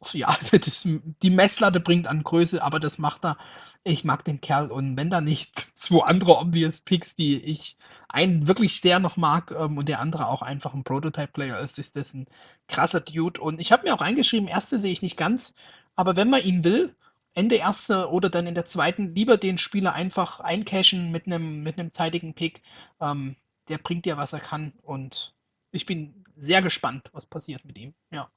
auf 0.00 0.14
ja, 0.14 0.36
das, 0.52 0.88
die 1.22 1.30
Messlatte 1.30 1.80
bringt 1.80 2.06
an 2.06 2.22
Größe, 2.22 2.62
aber 2.62 2.80
das 2.80 2.98
macht 2.98 3.24
er. 3.24 3.36
Ich 3.84 4.04
mag 4.04 4.24
den 4.24 4.40
Kerl 4.40 4.70
und 4.70 4.96
wenn 4.96 5.10
da 5.10 5.20
nicht 5.20 5.58
zwei 5.76 6.04
andere 6.04 6.38
obvious 6.38 6.80
Picks, 6.80 7.14
die 7.14 7.36
ich 7.36 7.76
einen 8.08 8.48
wirklich 8.48 8.80
sehr 8.80 9.00
noch 9.00 9.16
mag 9.16 9.50
ähm, 9.50 9.76
und 9.76 9.88
der 9.88 10.00
andere 10.00 10.28
auch 10.28 10.40
einfach 10.40 10.72
ein 10.72 10.84
Prototype-Player 10.84 11.58
ist, 11.58 11.78
ist 11.78 11.96
das 11.96 12.14
ein 12.14 12.26
krasser 12.68 13.00
Dude. 13.00 13.40
Und 13.40 13.60
ich 13.60 13.70
habe 13.70 13.84
mir 13.84 13.94
auch 13.94 14.00
eingeschrieben, 14.00 14.48
erste 14.48 14.78
sehe 14.78 14.92
ich 14.92 15.02
nicht 15.02 15.18
ganz, 15.18 15.54
aber 15.94 16.16
wenn 16.16 16.30
man 16.30 16.42
ihn 16.42 16.64
will, 16.64 16.94
Ende 17.36 17.56
erste 17.56 18.08
oder 18.10 18.30
dann 18.30 18.46
in 18.46 18.54
der 18.54 18.66
zweiten 18.66 19.14
lieber 19.14 19.36
den 19.36 19.58
Spieler 19.58 19.92
einfach 19.92 20.40
eincashen 20.40 21.12
mit 21.12 21.26
einem 21.26 21.62
mit 21.62 21.78
einem 21.78 21.92
zeitigen 21.92 22.32
Pick. 22.32 22.62
Ähm, 22.98 23.36
der 23.68 23.76
bringt 23.76 24.06
dir, 24.06 24.16
was 24.16 24.32
er 24.32 24.40
kann. 24.40 24.72
Und 24.82 25.34
ich 25.70 25.84
bin 25.84 26.24
sehr 26.38 26.62
gespannt, 26.62 27.10
was 27.12 27.26
passiert 27.26 27.64
mit 27.66 27.76
ihm. 27.76 27.92
Ja. 28.10 28.30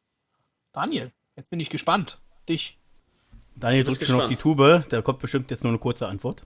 Daniel, 0.73 1.11
jetzt 1.37 1.49
bin 1.49 1.61
ich 1.61 1.69
gespannt. 1.69 2.19
Dich. 2.49 2.77
Daniel 3.55 3.85
drückt 3.85 4.03
schon 4.03 4.19
auf 4.19 4.25
die 4.25 4.35
Tube. 4.35 4.83
Da 4.89 5.01
kommt 5.01 5.19
bestimmt 5.19 5.49
jetzt 5.49 5.63
nur 5.63 5.71
eine 5.71 5.79
kurze 5.79 6.07
Antwort. 6.07 6.43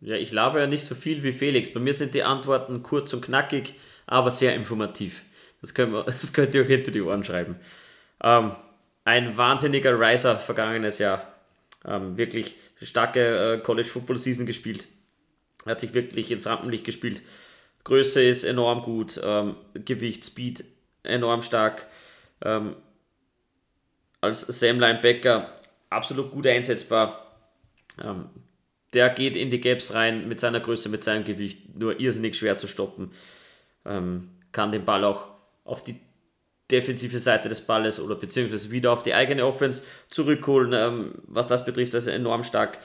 Ja, 0.00 0.16
ich 0.16 0.32
labe 0.32 0.60
ja 0.60 0.66
nicht 0.66 0.84
so 0.84 0.94
viel 0.94 1.22
wie 1.22 1.32
Felix. 1.32 1.72
Bei 1.72 1.80
mir 1.80 1.92
sind 1.92 2.14
die 2.14 2.22
Antworten 2.22 2.82
kurz 2.82 3.12
und 3.12 3.22
knackig, 3.22 3.74
aber 4.06 4.30
sehr 4.30 4.54
informativ. 4.54 5.24
Das, 5.60 5.74
können 5.74 5.92
wir, 5.92 6.04
das 6.04 6.32
könnt 6.32 6.54
ihr 6.54 6.62
euch 6.62 6.68
hinter 6.68 6.90
die 6.90 7.02
Ohren 7.02 7.22
schreiben. 7.22 7.56
Ähm, 8.22 8.52
ein 9.04 9.36
wahnsinniger 9.36 10.00
Riser 10.00 10.36
vergangenes 10.36 10.98
Jahr. 10.98 11.35
Ähm, 11.86 12.16
wirklich 12.16 12.56
starke 12.82 13.54
äh, 13.54 13.58
College 13.58 13.88
Football 13.88 14.18
Season 14.18 14.46
gespielt. 14.46 14.88
Er 15.64 15.72
hat 15.72 15.80
sich 15.80 15.94
wirklich 15.94 16.30
ins 16.30 16.46
Rampenlicht 16.46 16.84
gespielt. 16.84 17.22
Größe 17.84 18.22
ist 18.22 18.44
enorm 18.44 18.82
gut, 18.82 19.20
ähm, 19.22 19.56
Gewicht, 19.74 20.24
Speed 20.24 20.64
enorm 21.04 21.42
stark. 21.42 21.86
Ähm, 22.42 22.76
als 24.20 24.40
Sam 24.40 24.80
Linebacker 24.80 25.50
absolut 25.90 26.32
gut 26.32 26.46
einsetzbar. 26.46 27.36
Ähm, 28.02 28.28
der 28.92 29.10
geht 29.10 29.36
in 29.36 29.50
die 29.50 29.60
Gaps 29.60 29.94
rein 29.94 30.28
mit 30.28 30.40
seiner 30.40 30.60
Größe, 30.60 30.88
mit 30.88 31.04
seinem 31.04 31.24
Gewicht, 31.24 31.76
nur 31.76 32.00
irrsinnig 32.00 32.36
schwer 32.36 32.56
zu 32.56 32.66
stoppen. 32.66 33.12
Ähm, 33.84 34.30
kann 34.52 34.72
den 34.72 34.84
Ball 34.84 35.04
auch 35.04 35.28
auf 35.64 35.84
die 35.84 36.00
defensive 36.70 37.18
Seite 37.18 37.48
des 37.48 37.60
Balles 37.60 38.00
oder 38.00 38.16
beziehungsweise 38.16 38.70
wieder 38.70 38.92
auf 38.92 39.02
die 39.02 39.14
eigene 39.14 39.46
Offense 39.46 39.82
zurückholen. 40.10 40.72
Ähm, 40.72 41.14
was 41.26 41.46
das 41.46 41.64
betrifft, 41.64 41.94
also 41.94 42.10
enorm 42.10 42.42
stark. 42.42 42.78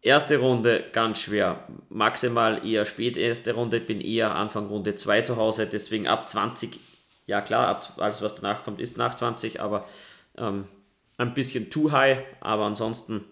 Erste 0.00 0.38
Runde 0.38 0.84
ganz 0.92 1.20
schwer, 1.20 1.66
maximal 1.88 2.64
eher 2.64 2.84
spät 2.84 3.16
erste 3.16 3.54
Runde, 3.54 3.80
bin 3.80 4.00
eher 4.00 4.34
Anfang 4.34 4.68
Runde 4.68 4.94
2 4.94 5.22
zu 5.22 5.36
Hause, 5.36 5.66
deswegen 5.66 6.06
ab 6.06 6.28
20, 6.28 6.78
ja 7.26 7.40
klar, 7.40 7.66
ab, 7.66 7.94
alles 7.96 8.22
was 8.22 8.36
danach 8.36 8.62
kommt 8.62 8.80
ist 8.80 8.96
nach 8.96 9.16
20, 9.16 9.60
aber 9.60 9.88
ähm, 10.36 10.68
ein 11.16 11.34
bisschen 11.34 11.68
too 11.68 11.90
high, 11.90 12.18
aber 12.40 12.64
ansonsten 12.64 13.24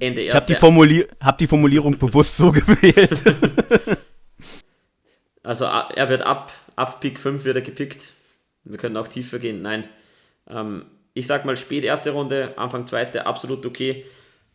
Ende 0.00 0.22
erste. 0.22 0.52
Ich 0.52 0.60
habe 0.60 0.86
die, 0.88 1.06
hab 1.20 1.38
die 1.38 1.46
Formulierung 1.46 1.96
bewusst 2.00 2.36
so 2.36 2.50
gewählt. 2.50 3.22
also 5.44 5.66
er 5.66 6.08
wird 6.08 6.22
ab, 6.22 6.52
ab 6.74 7.00
Pick 7.00 7.20
5 7.20 7.44
wird 7.44 7.56
er 7.56 7.62
gepickt, 7.62 8.12
wir 8.66 8.78
können 8.78 8.96
auch 8.96 9.08
tiefer 9.08 9.38
gehen. 9.38 9.62
Nein, 9.62 9.88
ähm, 10.48 10.86
ich 11.14 11.26
sag 11.26 11.44
mal, 11.44 11.56
spät 11.56 11.84
erste 11.84 12.10
Runde, 12.10 12.58
Anfang 12.58 12.86
zweite, 12.86 13.26
absolut 13.26 13.64
okay. 13.64 14.04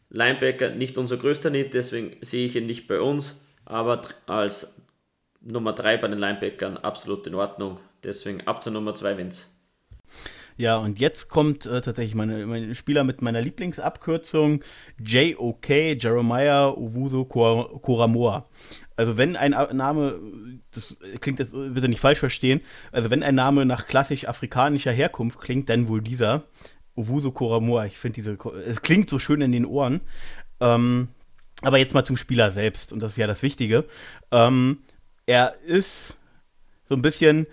Linebacker 0.09 0.72
nicht 0.72 0.97
unser 0.97 1.18
größter 1.18 1.49
Need, 1.49 1.74
deswegen 1.74 2.18
sehe 2.22 2.45
ich 2.45 2.55
ihn 2.55 2.66
nicht 2.66 2.88
bei 2.88 2.99
uns, 2.99 3.45
aber 3.66 4.01
als 4.28 4.82
Nummer 5.41 5.74
3 5.74 5.97
bei 5.97 6.07
den 6.07 6.20
Linebackern 6.20 6.78
absolut 6.78 7.26
in 7.28 7.36
Ordnung. 7.36 7.80
Deswegen 8.03 8.41
ab 8.41 8.62
zur 8.64 8.74
Nummer 8.74 8.93
2 8.93 9.18
Vince. 9.18 9.47
Ja, 10.57 10.78
und 10.78 10.99
jetzt 10.99 11.30
kommt 11.30 11.66
äh, 11.66 11.82
tatsächlich 11.82 12.14
meine, 12.14 12.45
mein 12.45 12.76
Spieler 12.76 13.03
mit 13.03 13.22
meiner 13.22 13.41
Lieblingsabkürzung 13.41 14.64
JOK, 15.03 15.70
Jeremiah 15.70 16.70
Owusu 16.70 17.26
Koramoa. 17.26 18.47
Also 19.02 19.18
wenn 19.18 19.36
ein 19.36 19.56
Name, 19.76 20.20
das 20.70 20.95
klingt 21.22 21.39
jetzt 21.39 21.54
bitte 21.54 21.89
nicht 21.89 21.99
falsch 21.99 22.20
verstehen, 22.20 22.62
also 22.91 23.10
wenn 23.10 23.24
ein 23.24 23.34
Name 23.34 23.66
nach 23.66 23.88
klassisch 23.88 24.28
afrikanischer 24.28 24.91
Herkunft 24.91 25.41
klingt, 25.41 25.70
dann 25.70 25.88
wohl 25.88 26.04
dieser. 26.04 26.43
Owusu 26.95 27.32
Koramoa. 27.32 27.86
Ich 27.86 27.97
finde 27.97 28.22
diese, 28.22 28.38
es 28.64 28.84
klingt 28.84 29.10
so 29.10 29.18
schön 29.18 29.41
in 29.41 29.52
den 29.52 29.66
Ohren. 29.66 30.02
Ähm, 30.60 31.08
aber 31.64 31.80
jetzt 31.80 31.95
mal 31.95 32.06
zum 32.06 32.16
Spieler 32.16 32.52
selbst, 32.52 32.93
und 32.93 33.02
das 33.02 33.14
ist 33.14 33.18
ja 33.18 33.26
das 33.26 33.41
Wichtige. 33.41 33.86
Ähm, 34.30 34.84
er 35.26 35.56
ist 35.66 36.16
so 36.84 36.93
ein 36.93 37.02
bisschen 37.02 37.47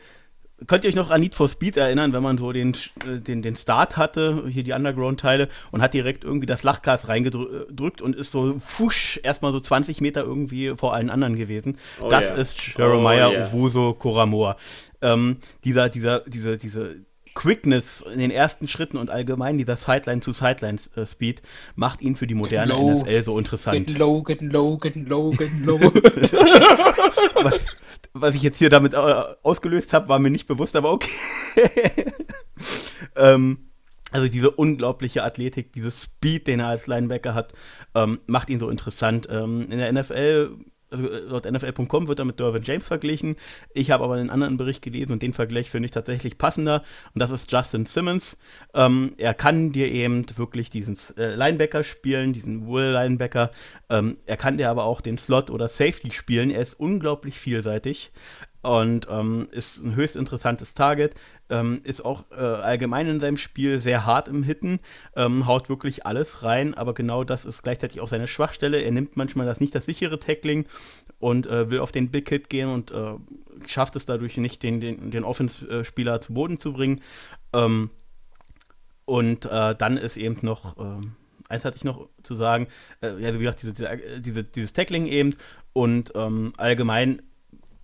Könnt 0.67 0.85
ihr 0.85 0.89
euch 0.89 0.97
noch 0.97 1.11
an 1.11 1.21
Need 1.21 1.37
for 1.37 1.49
Speed 1.49 1.77
erinnern, 1.77 2.13
wenn 2.13 2.23
man 2.23 2.37
so 2.37 2.51
den, 2.53 2.75
äh, 3.07 3.21
den, 3.21 3.43
den 3.43 3.55
Start 3.55 3.97
hatte, 3.97 4.45
hier 4.49 4.65
die 4.65 4.73
Underground-Teile, 4.73 5.49
und 5.71 5.83
hat 5.83 5.95
direkt 5.95 6.25
irgendwie 6.25 6.47
das 6.47 6.65
Lachgas 6.65 7.09
reingedrückt 7.09 8.03
und 8.03 8.17
ist 8.17 8.33
so 8.33 8.59
fusch 8.59 9.21
erstmal 9.23 9.53
so 9.53 9.61
20 9.61 10.01
Meter 10.01 10.23
irgendwie 10.23 10.75
vor 10.77 10.95
allen 10.95 11.11
anderen 11.11 11.37
gewesen. 11.37 11.79
Oh 12.01 12.09
das 12.09 12.25
yeah. 12.25 12.35
ist 12.35 12.77
Jeremiah 12.77 13.29
oh 13.29 13.33
yeah. 13.33 13.53
Uwuso 13.53 13.95
Koramoa. 13.95 14.57
Ähm, 15.01 15.37
dieser, 15.63 15.89
dieser, 15.89 16.21
diese, 16.21 16.59
diese 16.59 16.97
Quickness 17.39 18.01
in 18.01 18.19
den 18.19 18.33
ersten 18.33 18.67
Schritten 18.67 18.97
und 18.97 19.11
allgemein 19.11 19.59
dieser 19.59 19.77
Sideline-zu-Sideline-Speed 19.77 21.41
macht 21.77 22.01
ihn 22.01 22.17
für 22.17 22.27
die 22.27 22.35
moderne 22.35 22.73
low, 22.73 23.03
NFL 23.05 23.23
so 23.23 23.39
interessant. 23.39 23.87
Get 23.87 23.97
low, 23.97 24.25
get 24.25 24.41
low, 24.41 24.77
get 24.77 24.97
low, 24.97 25.31
get 25.31 25.51
low. 25.61 25.79
was, 27.45 27.65
was 28.13 28.35
ich 28.35 28.43
jetzt 28.43 28.59
hier 28.59 28.71
damit 28.71 28.93
äh, 28.93 28.97
ausgelöst 29.45 29.93
habe, 29.93 30.09
war 30.09 30.19
mir 30.19 30.31
nicht 30.31 30.49
bewusst, 30.49 30.75
aber 30.75 30.91
okay. 30.91 31.13
ähm, 33.15 33.71
also 34.11 34.27
diese 34.27 34.51
unglaubliche 34.51 35.23
Athletik, 35.23 35.73
dieses 35.73 36.03
Speed, 36.03 36.49
den 36.49 36.59
er 36.59 36.67
als 36.67 36.89
Linebacker 36.89 37.35
hat, 37.35 37.53
ähm, 37.95 38.19
macht 38.27 38.51
ihn 38.51 38.59
so 38.59 38.69
interessant. 38.69 39.29
Ähm, 39.31 39.71
in 39.71 39.79
der 39.79 39.93
NFL 39.93 40.57
also 40.91 41.09
äh, 41.09 41.21
laut 41.21 41.51
NFL.com 41.51 42.09
wird 42.09 42.19
er 42.19 42.25
mit 42.25 42.41
Derwin 42.41 42.63
James 42.63 42.87
verglichen. 42.87 43.37
Ich 43.75 43.91
habe 43.91 44.05
aber 44.05 44.15
einen 44.15 44.31
anderen 44.31 44.57
Bericht 44.57 44.83
gelesen 44.83 45.13
und 45.13 45.23
den 45.23 45.33
Vergleich 45.33 45.71
finde 45.71 45.87
ich 45.87 45.93
tatsächlich 45.93 46.39
passender. 46.39 46.83
Und 47.15 47.21
das 47.21 47.31
ist 47.31 47.51
Justin 47.51 47.87
Simmons. 47.87 48.37
Ähm, 48.75 49.15
er 49.19 49.35
kann 49.35 49.73
dir 49.73 49.91
eben 49.91 50.27
wirklich 50.37 50.71
diesen 50.71 50.97
äh, 51.17 51.35
Linebacker 51.35 51.83
spielen, 51.83 52.33
diesen 52.33 52.69
Will-Linebacker. 52.69 53.51
Ähm, 53.91 54.19
er 54.27 54.37
kann 54.37 54.57
dir 54.57 54.71
aber 54.71 54.85
auch 54.85 55.01
den 55.01 55.19
Slot 55.19 55.51
oder 55.51 55.69
Safety 55.69 56.11
spielen. 56.13 56.51
Er 56.51 56.63
ist 56.63 56.79
unglaublich 56.79 57.39
vielseitig 57.39 58.11
und 58.63 59.07
ähm, 59.11 59.49
ist 59.51 59.79
ein 59.79 59.95
höchst 59.95 60.17
interessantes 60.17 60.75
Target. 60.75 61.15
Ähm, 61.51 61.81
ist 61.85 62.05
auch 62.05 62.25
äh, 62.31 62.35
allgemein 62.35 63.07
in 63.07 63.21
seinem 63.21 63.37
Spiel 63.37 63.81
sehr 63.81 64.05
hart 64.05 64.29
im 64.29 64.43
Hitten, 64.43 64.81
ähm, 65.17 65.47
haut 65.47 65.69
wirklich 65.69 66.05
alles 66.05 66.43
rein, 66.43 66.75
aber 66.75 66.95
genau 66.95 67.25
das 67.25 67.45
ist 67.45 67.63
gleichzeitig 67.63 68.01
auch 68.01 68.09
seine 68.09 68.27
Schwachstelle. 68.27 68.81
Er 68.81 68.91
nimmt 68.91 69.17
manchmal 69.17 69.47
das 69.47 69.61
nicht 69.61 69.75
das 69.75 69.87
sichere 69.87 70.19
Tackling 70.19 70.67
und 71.19 71.47
äh, 71.47 71.71
will 71.71 71.81
auf 71.81 71.93
den 71.93 72.11
Big 72.11 72.29
Hit 72.29 72.51
gehen 72.51 72.69
und 72.69 72.91
äh, 72.91 73.15
schafft 73.67 73.97
es 73.97 74.07
dadurch 74.07 74.37
nicht, 74.37 74.63
den, 74.63 74.81
den, 74.81 75.11
den 75.11 75.25
Offense-Spieler 75.25 76.21
zu 76.21 76.35
Boden 76.35 76.61
zu 76.61 76.73
bringen. 76.73 77.01
Ähm, 77.53 77.91
und 79.05 79.47
äh, 79.47 79.75
dann 79.75 79.97
ist 79.97 80.19
eben 80.19 80.39
noch 80.43 80.77
ähm, 80.79 81.13
eins 81.49 81.65
hatte 81.65 81.77
ich 81.77 81.85
noch 81.85 82.09
zu 82.23 82.35
sagen, 82.35 82.69
äh, 83.01 83.07
also 83.07 83.41
wie 83.41 83.45
gesagt, 83.45 83.63
diese, 83.63 84.21
diese, 84.21 84.45
dieses 84.45 84.73
Tackling 84.73 85.07
eben 85.07 85.35
und 85.73 86.13
ähm, 86.15 86.53
allgemein 86.57 87.23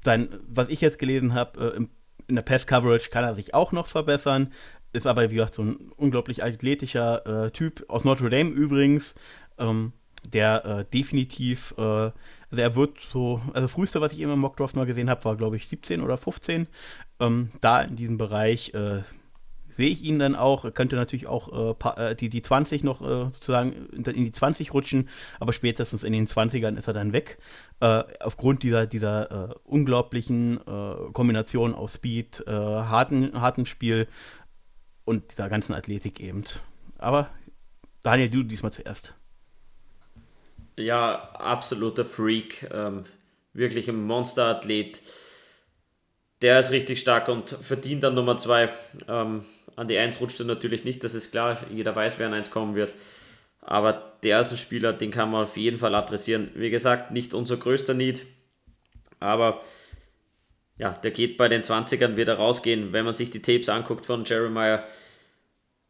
sein, 0.04 0.28
was 0.46 0.68
ich 0.68 0.80
jetzt 0.80 0.98
gelesen 0.98 1.34
habe, 1.34 1.76
äh, 1.76 1.86
in 2.26 2.36
der 2.36 2.42
Pass-Coverage 2.42 3.10
kann 3.10 3.24
er 3.24 3.34
sich 3.34 3.54
auch 3.54 3.72
noch 3.72 3.86
verbessern. 3.86 4.52
Ist 4.92 5.06
aber, 5.06 5.30
wie 5.30 5.34
gesagt, 5.34 5.54
so 5.54 5.62
ein 5.62 5.92
unglaublich 5.96 6.42
athletischer 6.42 7.46
äh, 7.46 7.50
Typ 7.50 7.84
aus 7.88 8.04
Notre 8.04 8.30
Dame 8.30 8.50
übrigens, 8.50 9.14
ähm, 9.58 9.92
der 10.26 10.64
äh, 10.64 10.84
definitiv, 10.84 11.74
äh, 11.76 11.82
also 11.82 12.12
er 12.56 12.76
wird 12.76 13.00
so, 13.10 13.42
also 13.52 13.68
früheste, 13.68 14.00
was 14.00 14.12
ich 14.12 14.20
immer 14.20 14.34
im 14.34 14.38
Mockdraft 14.38 14.76
mal 14.76 14.86
gesehen 14.86 15.10
habe, 15.10 15.24
war, 15.24 15.36
glaube 15.36 15.56
ich, 15.56 15.68
17 15.68 16.00
oder 16.00 16.16
15. 16.16 16.68
Ähm, 17.20 17.50
da 17.60 17.82
in 17.82 17.96
diesem 17.96 18.18
Bereich 18.18 18.72
äh, 18.74 19.02
sehe 19.74 19.88
ich 19.88 20.02
ihn 20.02 20.18
dann 20.18 20.34
auch. 20.34 20.64
Er 20.64 20.70
könnte 20.70 20.96
natürlich 20.96 21.26
auch 21.26 21.74
äh, 21.86 22.10
äh 22.10 22.14
die, 22.14 22.28
die 22.28 22.42
20 22.42 22.84
noch 22.84 23.02
äh, 23.02 23.24
sozusagen 23.32 23.88
in 23.92 24.24
die 24.24 24.32
20 24.32 24.72
rutschen, 24.72 25.08
aber 25.40 25.52
spätestens 25.52 26.02
in 26.02 26.12
den 26.12 26.26
20ern 26.26 26.76
ist 26.76 26.86
er 26.86 26.94
dann 26.94 27.12
weg. 27.12 27.38
Äh, 27.80 28.04
aufgrund 28.20 28.62
dieser, 28.62 28.86
dieser 28.86 29.50
äh, 29.50 29.54
unglaublichen 29.64 30.58
äh, 30.58 31.12
Kombination 31.12 31.74
aus 31.74 31.94
Speed, 31.94 32.44
harten, 32.46 33.40
harten 33.40 33.66
Spiel 33.66 34.06
und 35.04 35.32
dieser 35.32 35.48
ganzen 35.48 35.74
Athletik 35.74 36.20
eben. 36.20 36.44
Aber 36.98 37.28
Daniel, 38.02 38.30
du 38.30 38.42
diesmal 38.42 38.72
zuerst. 38.72 39.14
Ja, 40.76 41.30
absoluter 41.34 42.04
Freak. 42.04 42.68
Ähm, 42.72 43.04
wirklich 43.52 43.88
ein 43.88 44.04
Monsterathlet. 44.04 45.00
Der 46.42 46.60
ist 46.60 46.72
richtig 46.72 47.00
stark 47.00 47.28
und 47.28 47.50
verdient 47.50 48.02
dann 48.02 48.14
Nummer 48.14 48.36
2. 48.36 48.68
Ähm, 49.08 49.44
an 49.76 49.88
die 49.88 49.98
1 49.98 50.20
rutscht 50.20 50.40
er 50.40 50.46
natürlich 50.46 50.84
nicht, 50.84 51.02
das 51.04 51.14
ist 51.14 51.30
klar. 51.30 51.58
Jeder 51.70 51.94
weiß, 51.94 52.18
wer 52.18 52.26
an 52.26 52.34
1 52.34 52.50
kommen 52.50 52.74
wird. 52.74 52.94
Aber 53.60 54.12
der 54.22 54.40
ist 54.40 54.52
ein 54.52 54.58
Spieler, 54.58 54.92
den 54.92 55.10
kann 55.10 55.30
man 55.30 55.44
auf 55.44 55.56
jeden 55.56 55.78
Fall 55.78 55.94
adressieren. 55.94 56.50
Wie 56.54 56.70
gesagt, 56.70 57.10
nicht 57.10 57.32
unser 57.34 57.56
größter 57.56 57.94
Need. 57.94 58.26
Aber 59.20 59.62
ja, 60.76 60.90
der 60.90 61.10
geht 61.10 61.36
bei 61.36 61.48
den 61.48 61.62
20ern 61.62 62.16
wieder 62.16 62.34
rausgehen. 62.34 62.92
Wenn 62.92 63.04
man 63.04 63.14
sich 63.14 63.30
die 63.30 63.42
Tapes 63.42 63.68
anguckt 63.68 64.04
von 64.04 64.24
Jeremiah, 64.24 64.84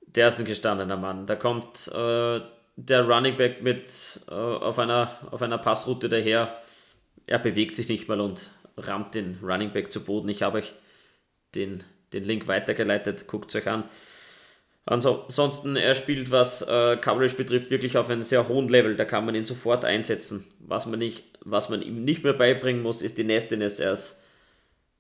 der 0.06 0.28
ist 0.28 0.38
ein 0.38 0.44
gestandener 0.44 0.96
Mann. 0.96 1.26
Da 1.26 1.34
kommt 1.34 1.88
äh, 1.88 2.40
der 2.76 3.08
Running 3.08 3.36
Back 3.36 3.62
mit 3.62 4.20
äh, 4.28 4.34
auf, 4.34 4.78
einer, 4.78 5.10
auf 5.30 5.42
einer 5.42 5.58
Passroute 5.58 6.08
daher. 6.08 6.60
Er 7.26 7.38
bewegt 7.38 7.74
sich 7.74 7.88
nicht 7.88 8.08
mal 8.08 8.20
und 8.20 8.50
rammt 8.76 9.14
den 9.14 9.38
Running 9.42 9.72
Back 9.72 9.90
zu 9.90 10.04
Boden. 10.04 10.28
Ich 10.28 10.42
habe 10.42 10.58
euch 10.58 10.74
den 11.54 11.82
den 12.14 12.24
Link 12.24 12.46
weitergeleitet, 12.46 13.26
guckt 13.26 13.50
es 13.50 13.56
euch 13.56 13.68
an. 13.68 13.84
Ansonsten, 14.86 15.76
er 15.76 15.94
spielt, 15.94 16.30
was 16.30 16.60
äh, 16.62 16.98
Coverage 16.98 17.36
betrifft, 17.36 17.70
wirklich 17.70 17.96
auf 17.96 18.10
einem 18.10 18.20
sehr 18.22 18.48
hohen 18.48 18.68
Level. 18.68 18.96
Da 18.96 19.06
kann 19.06 19.24
man 19.24 19.34
ihn 19.34 19.46
sofort 19.46 19.84
einsetzen. 19.84 20.44
Was 20.58 20.86
man, 20.86 20.98
nicht, 20.98 21.24
was 21.40 21.70
man 21.70 21.80
ihm 21.80 22.04
nicht 22.04 22.22
mehr 22.22 22.34
beibringen 22.34 22.82
muss, 22.82 23.00
ist 23.00 23.16
die 23.16 23.24
Nastiness 23.24 23.80
erst, 23.80 24.22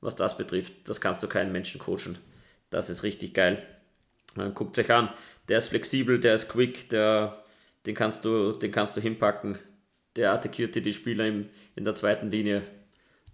was 0.00 0.16
das 0.16 0.38
betrifft. 0.38 0.72
Das 0.86 1.02
kannst 1.02 1.22
du 1.22 1.28
keinen 1.28 1.52
Menschen 1.52 1.78
coachen. 1.78 2.16
Das 2.70 2.88
ist 2.88 3.02
richtig 3.02 3.34
geil. 3.34 3.62
Guckt 4.54 4.78
euch 4.78 4.90
an. 4.90 5.10
Der 5.48 5.58
ist 5.58 5.68
flexibel, 5.68 6.18
der 6.18 6.34
ist 6.34 6.48
quick, 6.48 6.88
der, 6.88 7.44
den, 7.84 7.94
kannst 7.94 8.24
du, 8.24 8.52
den 8.52 8.72
kannst 8.72 8.96
du 8.96 9.02
hinpacken. 9.02 9.58
Der 10.16 10.32
attackiert 10.32 10.74
dir 10.74 10.82
die 10.82 10.94
Spieler 10.94 11.26
im, 11.26 11.50
in 11.76 11.84
der 11.84 11.94
zweiten 11.94 12.30
Linie. 12.30 12.62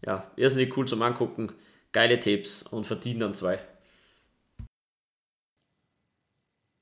Ja, 0.04 0.30
irrsinnig 0.34 0.76
cool 0.76 0.88
zum 0.88 1.02
Angucken. 1.02 1.52
Geile 1.92 2.20
Tapes 2.20 2.62
und 2.62 2.86
verdienen 2.86 3.20
dann 3.20 3.34
zwei. 3.34 3.58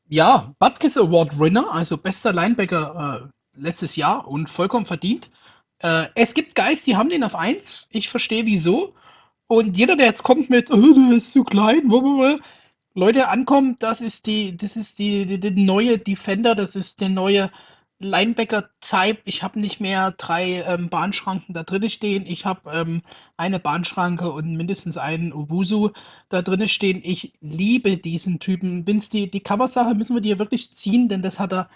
Ja, 0.08 0.54
Butkus 0.58 0.96
Award 0.96 1.38
Winner, 1.38 1.70
also 1.72 1.98
bester 1.98 2.32
Linebacker 2.32 3.30
äh, 3.54 3.60
letztes 3.60 3.96
Jahr 3.96 4.26
und 4.26 4.48
vollkommen 4.48 4.86
verdient. 4.86 5.30
Äh, 5.80 6.06
es 6.14 6.34
gibt 6.34 6.54
Guys, 6.54 6.82
die 6.82 6.96
haben 6.96 7.10
den 7.10 7.24
auf 7.24 7.34
1. 7.34 7.88
Ich 7.90 8.08
verstehe 8.08 8.46
wieso. 8.46 8.94
Und 9.46 9.76
jeder, 9.76 9.96
der 9.96 10.06
jetzt 10.06 10.22
kommt 10.22 10.50
mit, 10.50 10.70
oh, 10.70 10.76
du 10.76 11.10
bist 11.10 11.32
zu 11.32 11.44
klein, 11.44 11.90
Leute 12.94 13.28
ankommen, 13.28 13.76
das 13.78 14.00
ist 14.00 14.26
die, 14.26 14.56
das 14.56 14.76
ist 14.76 14.98
die, 14.98 15.24
die, 15.26 15.40
die 15.40 15.50
neue 15.50 15.98
Defender, 15.98 16.54
das 16.54 16.74
ist 16.74 17.00
der 17.00 17.08
neue 17.08 17.50
Linebacker-Type. 18.00 19.18
Ich 19.24 19.42
habe 19.42 19.58
nicht 19.58 19.80
mehr 19.80 20.12
drei 20.12 20.62
ähm, 20.62 20.88
Bahnschranken 20.88 21.54
da 21.54 21.64
drin 21.64 21.90
stehen. 21.90 22.26
Ich 22.26 22.44
habe 22.44 22.70
ähm, 22.72 23.02
eine 23.36 23.58
Bahnschranke 23.58 24.30
und 24.30 24.56
mindestens 24.56 24.96
einen 24.96 25.32
Ubusu 25.32 25.90
da 26.28 26.42
drin 26.42 26.68
stehen. 26.68 27.00
Ich 27.04 27.32
liebe 27.40 27.96
diesen 27.96 28.38
Typen. 28.38 28.86
Vince, 28.86 29.10
die, 29.10 29.30
die 29.30 29.40
Coversache 29.40 29.94
müssen 29.94 30.14
wir 30.14 30.22
dir 30.22 30.38
wirklich 30.38 30.74
ziehen, 30.74 31.08
denn 31.08 31.22
das 31.22 31.40
hat 31.40 31.52
er 31.52 31.68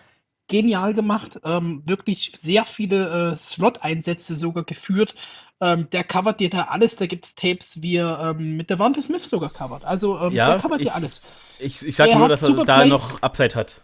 genial 0.49 0.95
gemacht. 0.95 1.41
Ähm, 1.45 1.83
wirklich 1.87 2.33
sehr 2.41 2.67
viele 2.67 3.33
äh, 3.33 3.37
Slot-Einsätze 3.37 4.37
sogar 4.37 4.65
geführt. 4.65 5.15
Ähm, 5.61 5.89
der 5.91 6.05
covert 6.05 6.39
dir 6.39 6.51
da 6.51 6.65
alles. 6.65 6.97
Da 6.97 7.07
gibt 7.07 7.25
es 7.25 7.35
Tapes, 7.35 7.83
wie 7.83 7.97
er 7.97 8.35
ähm, 8.37 8.57
mit 8.57 8.71
der 8.71 8.79
Wante 8.79 9.03
Smith 9.03 9.29
sogar 9.29 9.51
covert. 9.51 9.85
Also 9.85 10.19
ähm, 10.21 10.33
ja, 10.33 10.53
der 10.53 10.61
covert 10.61 10.81
ich, 10.81 10.87
dir 10.87 10.95
alles. 10.95 11.25
Ich, 11.59 11.83
ich 11.85 11.97
sag 11.97 12.09
er 12.09 12.19
nur, 12.19 12.29
dass 12.29 12.43
er 12.43 12.65
da 12.65 12.77
Plays. 12.77 12.89
noch 12.89 13.23
Upside 13.23 13.55
hat 13.57 13.81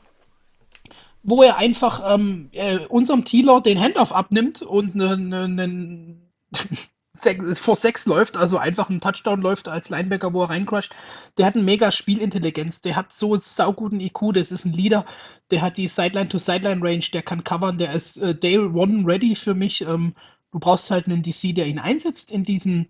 wo 1.23 1.43
er 1.43 1.57
einfach 1.57 2.15
ähm, 2.15 2.49
äh, 2.53 2.79
unserem 2.87 3.25
Thieler 3.25 3.61
den 3.61 3.81
Handoff 3.81 4.13
abnimmt 4.13 4.63
und 4.63 4.95
einen 4.95 5.29
ne, 5.29 5.49
ne, 5.49 6.17
vor 7.55 7.77
sechs 7.77 8.07
läuft, 8.07 8.37
also 8.37 8.59
einfach 8.59 8.89
ein 8.89 9.01
Touchdown 9.01 9.41
läuft 9.41 9.69
als 9.69 9.89
Linebacker, 9.89 10.33
wo 10.33 10.43
er 10.43 10.51
reincrusht. 10.51 10.93
Der 11.37 11.47
hat 11.47 11.55
eine 11.55 11.65
mega 11.65 11.91
Spielintelligenz, 11.91 12.81
der 12.81 12.97
hat 12.97 13.13
so 13.13 13.37
sauguten 13.37 14.01
IQ, 14.01 14.33
das 14.35 14.53
ist 14.53 14.65
ein 14.65 14.73
Leader, 14.73 15.05
der 15.51 15.63
hat 15.63 15.77
die 15.77 15.89
Sideline-to-Sideline-Range, 15.89 17.07
der 17.13 17.23
kann 17.23 17.45
covern, 17.45 17.79
der 17.79 17.93
ist 17.93 18.17
äh, 18.19 18.35
Day 18.35 18.59
One 18.59 19.05
ready 19.07 19.35
für 19.35 19.55
mich. 19.55 19.81
Ähm, 19.83 20.15
du 20.53 20.61
brauchst 20.61 20.91
halt 20.91 21.07
einen 21.07 21.23
DC, 21.23 21.55
der 21.55 21.67
ihn 21.67 21.79
einsetzt 21.79 22.31
in 22.31 22.45
diesen 22.45 22.89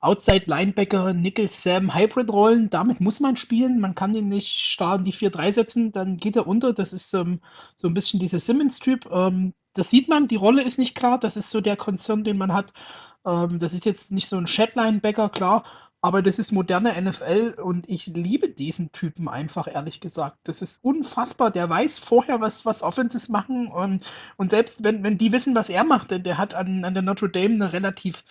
Outside 0.00 0.44
Linebacker, 0.46 1.12
Nickel 1.12 1.50
Sam 1.50 1.94
Hybrid 1.94 2.30
Rollen. 2.30 2.70
Damit 2.70 3.00
muss 3.00 3.20
man 3.20 3.36
spielen. 3.36 3.80
Man 3.80 3.94
kann 3.94 4.14
ihn 4.14 4.28
nicht 4.28 4.58
starr 4.58 4.96
in 4.96 5.04
die 5.04 5.12
4-3 5.12 5.52
setzen, 5.52 5.92
dann 5.92 6.16
geht 6.16 6.36
er 6.36 6.46
unter. 6.46 6.72
Das 6.72 6.92
ist 6.92 7.12
ähm, 7.12 7.40
so 7.76 7.88
ein 7.88 7.94
bisschen 7.94 8.18
dieser 8.18 8.40
Simmons-Typ. 8.40 9.10
Ähm, 9.12 9.52
das 9.74 9.90
sieht 9.90 10.08
man, 10.08 10.26
die 10.26 10.36
Rolle 10.36 10.62
ist 10.62 10.78
nicht 10.78 10.94
klar. 10.94 11.18
Das 11.18 11.36
ist 11.36 11.50
so 11.50 11.60
der 11.60 11.76
Konzern, 11.76 12.24
den 12.24 12.38
man 12.38 12.52
hat. 12.52 12.72
Ähm, 13.26 13.58
das 13.58 13.74
ist 13.74 13.84
jetzt 13.84 14.10
nicht 14.10 14.28
so 14.28 14.36
ein 14.36 14.46
Chat-Linebacker, 14.46 15.28
klar. 15.28 15.64
Aber 16.02 16.22
das 16.22 16.38
ist 16.38 16.50
moderne 16.50 17.00
NFL 17.00 17.56
und 17.62 17.86
ich 17.86 18.06
liebe 18.06 18.48
diesen 18.48 18.90
Typen 18.92 19.28
einfach, 19.28 19.66
ehrlich 19.68 20.00
gesagt. 20.00 20.38
Das 20.44 20.62
ist 20.62 20.82
unfassbar. 20.82 21.50
Der 21.50 21.68
weiß 21.68 21.98
vorher, 21.98 22.40
was, 22.40 22.64
was 22.64 22.82
Offenses 22.82 23.28
machen. 23.28 23.68
Und, 23.68 24.06
und 24.38 24.50
selbst 24.50 24.82
wenn, 24.82 25.02
wenn 25.02 25.18
die 25.18 25.30
wissen, 25.30 25.54
was 25.54 25.68
er 25.68 25.84
macht, 25.84 26.10
denn 26.10 26.22
der 26.22 26.38
hat 26.38 26.54
an, 26.54 26.86
an 26.86 26.94
der 26.94 27.02
Notre 27.02 27.28
Dame 27.28 27.54
eine 27.54 27.72
relativ 27.74 28.24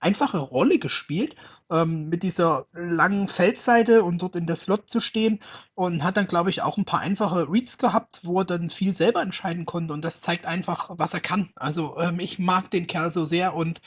einfache 0.00 0.38
Rolle 0.38 0.78
gespielt, 0.78 1.36
ähm, 1.70 2.08
mit 2.08 2.22
dieser 2.22 2.66
langen 2.72 3.28
Feldseite 3.28 4.04
und 4.04 4.18
dort 4.18 4.36
in 4.36 4.46
der 4.46 4.56
Slot 4.56 4.90
zu 4.90 5.00
stehen 5.00 5.40
und 5.74 6.04
hat 6.04 6.16
dann, 6.16 6.28
glaube 6.28 6.50
ich, 6.50 6.62
auch 6.62 6.76
ein 6.76 6.84
paar 6.84 7.00
einfache 7.00 7.50
Reads 7.50 7.78
gehabt, 7.78 8.20
wo 8.24 8.40
er 8.40 8.44
dann 8.44 8.70
viel 8.70 8.96
selber 8.96 9.22
entscheiden 9.22 9.66
konnte 9.66 9.92
und 9.92 10.02
das 10.02 10.20
zeigt 10.20 10.46
einfach, 10.46 10.90
was 10.90 11.14
er 11.14 11.20
kann. 11.20 11.50
Also 11.56 11.98
ähm, 11.98 12.20
ich 12.20 12.38
mag 12.38 12.70
den 12.70 12.86
Kerl 12.86 13.12
so 13.12 13.24
sehr 13.24 13.54
und 13.54 13.80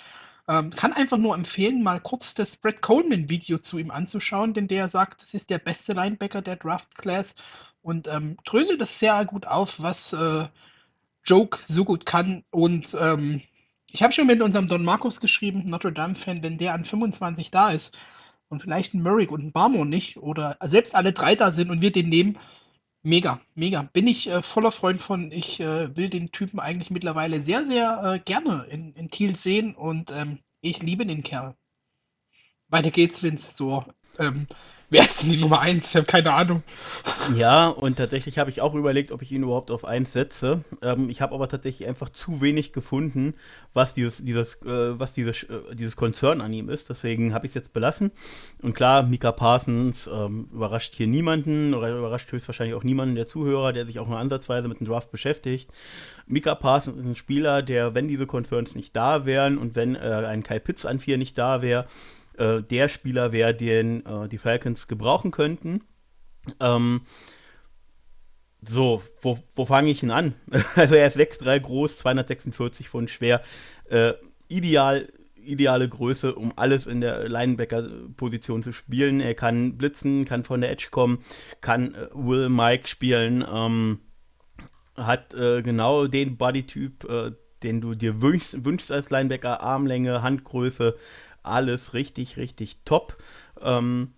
ähm, 0.48 0.72
kann 0.72 0.94
einfach 0.94 1.18
nur 1.18 1.36
empfehlen, 1.36 1.84
mal 1.84 2.00
kurz 2.00 2.34
das 2.34 2.58
Brett 2.58 2.82
Coleman-Video 2.82 3.60
zu 3.60 3.78
ihm 3.78 3.92
anzuschauen, 3.92 4.54
denn 4.54 4.68
der 4.68 4.90
sagt, 4.90 5.22
das 5.22 5.34
ist 5.34 5.50
der 5.50 5.60
beste 5.60 5.94
Linebacker 5.94 6.42
der 6.42 6.56
Draft 6.56 6.98
Class 6.98 7.36
und 7.82 8.08
ähm, 8.08 8.38
dröselt 8.46 8.82
das 8.82 9.00
sehr 9.00 9.24
gut 9.26 9.46
auf, 9.46 9.80
was 9.80 10.12
äh, 10.14 10.48
Joke 11.24 11.60
so 11.68 11.86
gut 11.86 12.06
kann 12.06 12.44
und 12.50 12.98
ähm, 13.00 13.42
ich 13.94 14.04
habe 14.04 14.14
schon 14.14 14.28
mit 14.28 14.42
unserem 14.42 14.68
Don 14.68 14.84
Marcos 14.84 15.20
geschrieben, 15.20 15.70
Notre 15.70 15.92
Dame-Fan, 15.92 16.44
wenn 16.44 16.58
der 16.58 16.74
an 16.74 16.86
25 16.86 17.52
da 17.52 17.72
ist 17.72 17.98
und 18.50 18.62
vielleicht 18.62 18.94
ein 18.94 19.04
Merrick 19.04 19.32
und 19.32 19.44
ein 19.44 19.52
Barmo 19.52 19.86
nicht 19.86 20.18
oder 20.18 20.58
selbst 20.64 20.96
alle 20.96 21.14
drei 21.14 21.36
da 21.36 21.52
sind 21.52 21.70
und 21.70 21.82
wir 21.82 21.92
den 21.92 22.10
nehmen, 22.10 22.38
mega, 23.04 23.40
mega. 23.56 23.84
Bin 23.94 24.08
ich 24.08 24.28
äh, 24.28 24.42
voller 24.42 24.72
Freund 24.72 25.02
von. 25.02 25.32
Ich 25.32 25.60
äh, 25.60 25.96
will 25.96 26.10
den 26.10 26.32
Typen 26.32 26.60
eigentlich 26.60 26.92
mittlerweile 26.92 27.44
sehr, 27.44 27.66
sehr 27.66 28.04
äh, 28.04 28.20
gerne 28.20 28.66
in, 28.70 28.94
in 28.94 29.10
Thiel 29.10 29.36
sehen 29.36 29.76
und 29.76 30.12
ähm, 30.12 30.40
ich 30.62 30.82
liebe 30.82 31.06
den 31.06 31.24
Kerl. 31.24 31.56
Weiter 32.68 32.92
geht's, 32.92 33.24
Vince, 33.24 33.54
zur 33.54 33.88
ähm, 34.20 34.48
Wer 34.92 35.06
ist 35.06 35.22
denn 35.22 35.30
die 35.30 35.38
Nummer 35.38 35.60
1? 35.60 35.88
Ich 35.88 35.96
habe 35.96 36.08
keine 36.08 36.34
Ahnung. 36.34 36.64
Ja, 37.36 37.68
und 37.68 37.98
tatsächlich 37.98 38.40
habe 38.40 38.50
ich 38.50 38.62
auch 38.62 38.74
überlegt, 38.74 39.12
ob 39.12 39.22
ich 39.22 39.32
ihn 39.32 39.44
überhaupt 39.44 39.70
auf 39.70 39.86
1 39.86 40.12
setze. 40.12 40.64
Ähm, 40.82 41.10
ich 41.10 41.22
habe 41.22 41.36
aber 41.36 41.48
tatsächlich 41.48 41.88
einfach 41.88 42.10
zu 42.10 42.42
wenig 42.42 42.74
gefunden, 42.74 43.36
was 43.74 43.94
dieses, 43.94 44.24
dieses, 44.26 44.56
äh, 44.64 45.00
was 45.00 45.14
dieses, 45.14 45.44
äh, 45.44 45.76
dieses 45.76 45.96
Konzern 45.96 46.42
an 46.42 46.52
ihm 46.54 46.70
ist. 46.70 46.90
Deswegen 46.90 47.36
habe 47.36 47.46
ich 47.46 47.52
es 47.52 47.56
jetzt 47.56 47.74
belassen. 47.74 48.12
Und 48.64 48.74
klar, 48.74 49.04
Mika 49.04 49.32
Parsons 49.32 50.10
ähm, 50.12 50.50
überrascht 50.52 50.96
hier 50.96 51.08
niemanden 51.08 51.76
oder 51.76 51.96
überrascht 51.96 52.32
höchstwahrscheinlich 52.32 52.76
auch 52.76 52.84
niemanden 52.84 53.14
der 53.14 53.28
Zuhörer, 53.28 53.74
der 53.74 53.86
sich 53.86 54.00
auch 54.00 54.08
nur 54.08 54.18
ansatzweise 54.18 54.68
mit 54.68 54.80
dem 54.80 54.88
Draft 54.88 55.12
beschäftigt. 55.12 55.70
Mika 56.26 56.56
Parsons 56.56 56.98
ist 56.98 57.06
ein 57.06 57.16
Spieler, 57.16 57.62
der, 57.62 57.94
wenn 57.94 58.08
diese 58.08 58.26
Concerns 58.26 58.74
nicht 58.74 58.96
da 58.96 59.26
wären 59.26 59.60
und 59.60 59.76
wenn 59.76 59.96
äh, 59.96 60.00
ein 60.00 60.42
Kai 60.42 60.58
Pitts 60.58 60.86
an 60.86 61.00
4 61.00 61.20
nicht 61.20 61.38
da 61.38 61.62
wäre, 61.62 61.86
äh, 62.40 62.64
der 62.64 62.88
Spieler 62.88 63.32
wäre, 63.32 63.54
den 63.54 64.06
äh, 64.06 64.28
die 64.28 64.38
Falcons 64.38 64.88
gebrauchen 64.88 65.32
könnten. 65.32 65.82
Ähm, 66.60 67.02
so, 68.62 69.02
wo, 69.22 69.40
wo 69.56 69.66
fange 69.66 69.90
ich 69.90 70.04
ihn 70.04 70.12
an? 70.12 70.36
also 70.76 70.96
er 70.96 71.08
ist 71.08 71.18
6'3 71.18 71.60
groß, 71.60 71.98
246 72.00 72.90
Pfund 72.90 73.10
schwer. 73.10 73.42
Äh, 73.90 74.14
ideal, 74.48 75.12
ideale 75.36 75.88
Größe, 75.88 76.36
um 76.36 76.54
alles 76.56 76.88
in 76.88 77.02
der 77.02 77.30
Linebacker-Position 77.30 78.64
zu 78.64 78.72
spielen. 78.72 79.20
Er 79.20 79.36
kann 79.36 79.78
blitzen, 79.78 80.26
kann 80.26 80.44
von 80.44 80.62
der 80.62 80.72
Edge 80.72 80.88
kommen, 80.92 81.20
kann 81.62 81.96
äh, 81.96 82.08
Will 82.14 82.50
Mike 82.50 82.88
spielen, 82.88 83.46
ähm, 83.50 84.00
hat 84.96 85.34
äh, 85.34 85.62
genau 85.62 86.08
den 86.08 86.38
Bodytyp, 86.38 87.04
äh, 87.10 87.32
den 87.64 87.82
du 87.82 87.96
dir 87.96 88.22
wünschst, 88.22 88.64
wünschst 88.64 88.92
als 88.92 89.10
Linebacker, 89.10 89.62
Armlänge, 89.62 90.22
Handgröße, 90.22 90.96
alles 91.44 91.94
richtig, 91.94 92.38
richtig 92.38 92.84
top. 92.86 93.18
Ähm, 93.62 94.14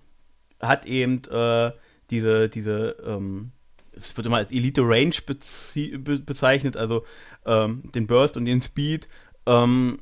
hat 0.59 0.85
eben 0.85 1.23
äh, 1.25 1.71
diese, 2.09 2.49
diese, 2.49 2.97
ähm, 3.05 3.51
es 3.93 4.15
wird 4.15 4.27
immer 4.27 4.37
als 4.37 4.51
Elite 4.51 4.81
Range 4.83 5.15
be 5.25 6.19
bezeichnet, 6.19 6.77
also 6.77 7.05
ähm, 7.45 7.83
den 7.93 8.07
Burst 8.07 8.37
und 8.37 8.45
den 8.45 8.61
Speed. 8.61 9.07
Ähm, 9.45 9.99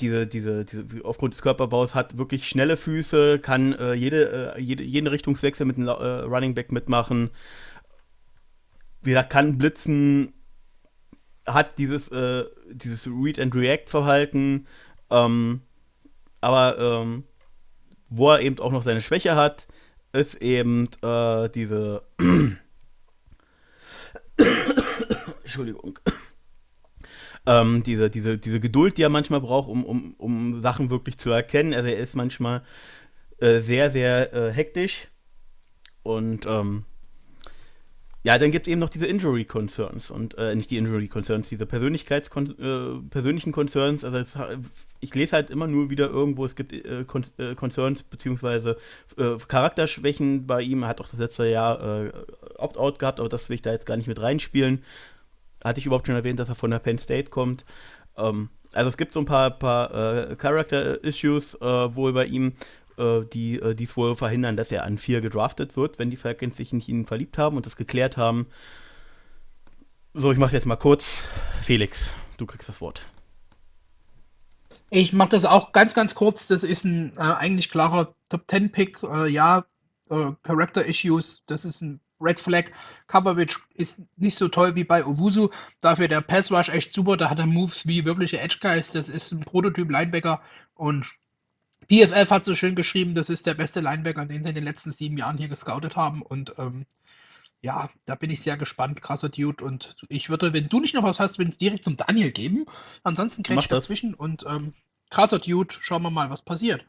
diese, 0.00 0.26
diese, 0.26 0.64
diese, 0.64 0.84
aufgrund 1.04 1.34
des 1.34 1.42
Körperbaus 1.42 1.94
hat 1.94 2.18
wirklich 2.18 2.48
schnelle 2.48 2.76
Füße, 2.76 3.38
kann 3.38 3.72
äh, 3.74 3.94
jede, 3.94 4.54
äh, 4.56 4.60
jede, 4.60 4.82
jeden 4.82 5.06
Richtungswechsel 5.06 5.66
mit 5.66 5.76
dem 5.76 5.86
äh, 5.86 5.92
Running 5.92 6.54
Back 6.54 6.72
mitmachen. 6.72 7.30
Wie 9.02 9.10
gesagt, 9.10 9.30
kann 9.30 9.58
blitzen, 9.58 10.32
hat 11.46 11.78
dieses, 11.78 12.08
äh, 12.08 12.44
dieses 12.70 13.06
Read 13.06 13.38
and 13.38 13.54
React 13.54 13.88
Verhalten. 13.88 14.66
Ähm, 15.10 15.62
aber 16.42 16.78
ähm, 16.78 17.24
wo 18.10 18.30
er 18.30 18.40
eben 18.40 18.58
auch 18.58 18.72
noch 18.72 18.82
seine 18.82 19.00
Schwäche 19.00 19.34
hat, 19.36 19.66
ist 20.12 20.34
eben 20.42 20.88
äh, 21.02 21.48
diese. 21.48 22.02
Entschuldigung. 25.42 25.98
Ähm, 27.46 27.82
diese, 27.82 28.10
diese, 28.10 28.38
diese 28.38 28.60
Geduld, 28.60 28.98
die 28.98 29.02
er 29.02 29.08
manchmal 29.08 29.40
braucht, 29.40 29.68
um, 29.68 29.84
um, 29.84 30.14
um 30.18 30.60
Sachen 30.60 30.90
wirklich 30.90 31.18
zu 31.18 31.30
erkennen. 31.30 31.74
Also 31.74 31.88
er 31.88 31.98
ist 31.98 32.14
manchmal 32.14 32.62
äh, 33.38 33.60
sehr, 33.60 33.90
sehr 33.90 34.32
äh, 34.32 34.52
hektisch. 34.52 35.08
Und 36.02 36.46
ähm, 36.46 36.84
ja, 38.24 38.38
dann 38.38 38.52
gibt 38.52 38.66
es 38.66 38.70
eben 38.70 38.80
noch 38.80 38.88
diese 38.88 39.06
Injury 39.06 39.44
Concerns 39.44 40.10
und 40.10 40.38
äh, 40.38 40.54
nicht 40.54 40.70
die 40.70 40.76
Injury 40.76 41.08
Concerns, 41.08 41.48
diese 41.48 41.66
Persönlichkeits 41.66 42.28
äh, 42.28 43.00
persönlichen 43.10 43.50
Concerns. 43.50 44.04
Also 44.04 44.18
es, 44.18 44.36
ich 45.00 45.12
lese 45.14 45.32
halt 45.32 45.50
immer 45.50 45.66
nur 45.66 45.90
wieder 45.90 46.08
irgendwo, 46.08 46.44
es 46.44 46.54
gibt 46.54 46.72
äh, 46.72 47.04
Con 47.04 47.24
äh, 47.38 47.56
Concerns 47.56 48.04
beziehungsweise 48.04 48.76
äh, 49.16 49.36
Charakterschwächen 49.48 50.46
bei 50.46 50.62
ihm. 50.62 50.84
Er 50.84 50.88
hat 50.88 51.00
auch 51.00 51.08
das 51.08 51.18
letzte 51.18 51.46
Jahr 51.46 52.04
äh, 52.04 52.12
Opt-out 52.58 53.00
gehabt, 53.00 53.18
aber 53.18 53.28
das 53.28 53.48
will 53.48 53.56
ich 53.56 53.62
da 53.62 53.72
jetzt 53.72 53.86
gar 53.86 53.96
nicht 53.96 54.06
mit 54.06 54.20
reinspielen. 54.20 54.84
Hatte 55.64 55.80
ich 55.80 55.86
überhaupt 55.86 56.06
schon 56.06 56.16
erwähnt, 56.16 56.38
dass 56.38 56.48
er 56.48 56.54
von 56.54 56.70
der 56.70 56.78
Penn 56.78 56.98
State 56.98 57.30
kommt. 57.30 57.64
Ähm, 58.16 58.50
also 58.72 58.88
es 58.88 58.96
gibt 58.96 59.14
so 59.14 59.20
ein 59.20 59.26
paar, 59.26 59.50
paar 59.50 60.34
Character-Issues 60.36 61.60
wohl 61.60 62.12
bei 62.14 62.24
ihm 62.24 62.48
äh, 62.48 62.52
die 62.96 63.58
äh, 63.60 63.74
dies 63.74 63.96
wohl 63.96 64.16
verhindern, 64.16 64.56
dass 64.56 64.72
er 64.72 64.84
an 64.84 64.98
vier 64.98 65.20
gedraftet 65.20 65.76
wird, 65.76 65.98
wenn 65.98 66.10
die 66.10 66.16
Falcons 66.16 66.56
sich 66.56 66.72
in 66.72 66.80
ihn 66.80 67.06
verliebt 67.06 67.38
haben 67.38 67.56
und 67.56 67.66
das 67.66 67.76
geklärt 67.76 68.16
haben. 68.16 68.46
So, 70.14 70.30
ich 70.30 70.38
mach's 70.38 70.52
jetzt 70.52 70.66
mal 70.66 70.76
kurz. 70.76 71.28
Felix, 71.62 72.10
du 72.36 72.46
kriegst 72.46 72.68
das 72.68 72.80
Wort. 72.80 73.06
Ich 74.90 75.14
mache 75.14 75.30
das 75.30 75.46
auch 75.46 75.72
ganz, 75.72 75.94
ganz 75.94 76.14
kurz. 76.14 76.48
Das 76.48 76.62
ist 76.62 76.84
ein 76.84 77.16
äh, 77.16 77.20
eigentlich 77.20 77.70
klarer 77.70 78.14
Top 78.28 78.44
10 78.46 78.72
Pick. 78.72 79.02
Äh, 79.02 79.28
ja, 79.28 79.64
äh, 80.10 80.32
Character 80.42 80.84
Issues, 80.84 81.46
das 81.46 81.64
ist 81.64 81.80
ein 81.80 82.00
Red 82.20 82.40
Flag. 82.40 82.66
Coverage 83.06 83.58
ist 83.74 84.02
nicht 84.16 84.36
so 84.36 84.48
toll 84.48 84.74
wie 84.74 84.84
bei 84.84 85.04
Owusu. 85.04 85.48
Dafür 85.80 86.08
der 86.08 86.20
Pass 86.20 86.52
Rush 86.52 86.68
echt 86.68 86.92
super. 86.92 87.16
Da 87.16 87.30
hat 87.30 87.38
er 87.38 87.46
Moves 87.46 87.86
wie 87.86 88.04
wirkliche 88.04 88.38
Edge 88.38 88.58
Guys. 88.60 88.90
Das 88.90 89.08
ist 89.08 89.32
ein 89.32 89.40
Prototyp 89.40 89.90
Linebacker 89.90 90.42
und 90.74 91.10
PFF 91.92 92.30
hat 92.30 92.44
so 92.46 92.54
schön 92.54 92.74
geschrieben, 92.74 93.14
das 93.14 93.28
ist 93.28 93.46
der 93.46 93.54
beste 93.54 93.80
Linebacker, 93.80 94.24
den 94.24 94.42
sie 94.42 94.48
in 94.48 94.54
den 94.54 94.64
letzten 94.64 94.90
sieben 94.90 95.18
Jahren 95.18 95.36
hier 95.36 95.48
gescoutet 95.48 95.94
haben. 95.94 96.22
Und 96.22 96.54
ähm, 96.56 96.86
ja, 97.60 97.90
da 98.06 98.14
bin 98.14 98.30
ich 98.30 98.40
sehr 98.40 98.56
gespannt. 98.56 99.02
Krasser 99.02 99.28
Dude. 99.28 99.62
Und 99.62 99.96
ich 100.08 100.30
würde, 100.30 100.54
wenn 100.54 100.70
du 100.70 100.80
nicht 100.80 100.94
noch 100.94 101.02
was 101.02 101.20
hast, 101.20 101.38
wenn 101.38 101.56
direkt 101.58 101.84
zum 101.84 101.98
Daniel 101.98 102.30
geben. 102.30 102.64
Ansonsten 103.02 103.42
kriege 103.42 103.60
ich 103.60 103.68
dazwischen. 103.68 104.14
Und 104.14 104.44
ähm, 104.48 104.70
krasser 105.10 105.38
Dude, 105.38 105.74
schauen 105.80 106.02
wir 106.02 106.10
mal, 106.10 106.30
was 106.30 106.42
passiert. 106.42 106.82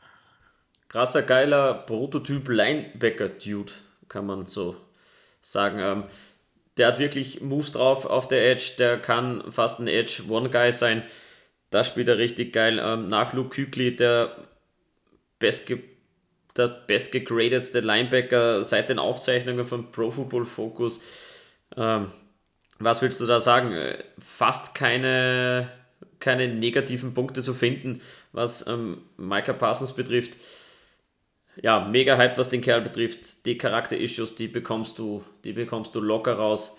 Krasser, 0.88 1.22
geiler 1.22 1.74
Prototyp 1.74 2.48
Linebacker-Dude, 2.48 3.74
kann 4.08 4.26
man 4.26 4.46
so 4.46 4.78
sagen. 5.42 5.80
Ähm, 5.80 6.04
der 6.78 6.88
hat 6.88 7.00
wirklich 7.00 7.42
Moves 7.42 7.74
drauf 7.74 8.06
auf 8.06 8.30
der 8.30 8.50
Edge, 8.50 8.74
der 8.80 9.00
kann 9.00 9.52
fast 9.52 9.80
ein 9.80 9.88
Edge-One-Guy 9.88 10.72
sein. 10.72 11.04
Da 11.72 11.84
spielt 11.84 12.08
er 12.08 12.18
richtig 12.18 12.54
geil. 12.54 12.80
Ähm, 12.82 13.10
nach 13.10 13.34
Luke 13.34 13.50
Kügli, 13.50 13.96
der 13.96 14.36
bestge 15.44 15.84
der 16.56 16.68
bestgegradetste 16.68 17.80
Linebacker 17.80 18.64
seit 18.64 18.90
den 18.90 19.00
Aufzeichnungen 19.00 19.66
von 19.66 19.92
Pro 19.92 20.12
Football 20.12 20.46
Focus. 20.46 21.02
Ähm, 21.76 22.12
was 22.80 23.02
willst 23.02 23.20
du 23.20 23.26
da 23.26 23.40
sagen? 23.40 23.76
Fast 24.20 24.76
keine, 24.76 25.68
keine 26.20 26.48
negativen 26.48 27.14
Punkte 27.14 27.42
zu 27.42 27.54
finden, 27.54 28.02
was 28.32 28.68
ähm, 28.68 29.02
Micah 29.18 29.54
Parsons 29.54 29.94
betrifft. 29.94 30.38
Ja, 31.62 31.86
mega 31.86 32.18
Hype, 32.18 32.38
was 32.38 32.50
den 32.50 32.62
Kerl 32.62 32.82
betrifft. 32.82 33.46
Die 33.46 33.58
Charakter-Issues, 33.58 34.36
die 34.36 34.48
bekommst 34.48 35.00
du, 35.00 35.24
die 35.44 35.54
bekommst 35.54 35.96
du 35.96 36.02
locker 36.02 36.34
raus. 36.34 36.78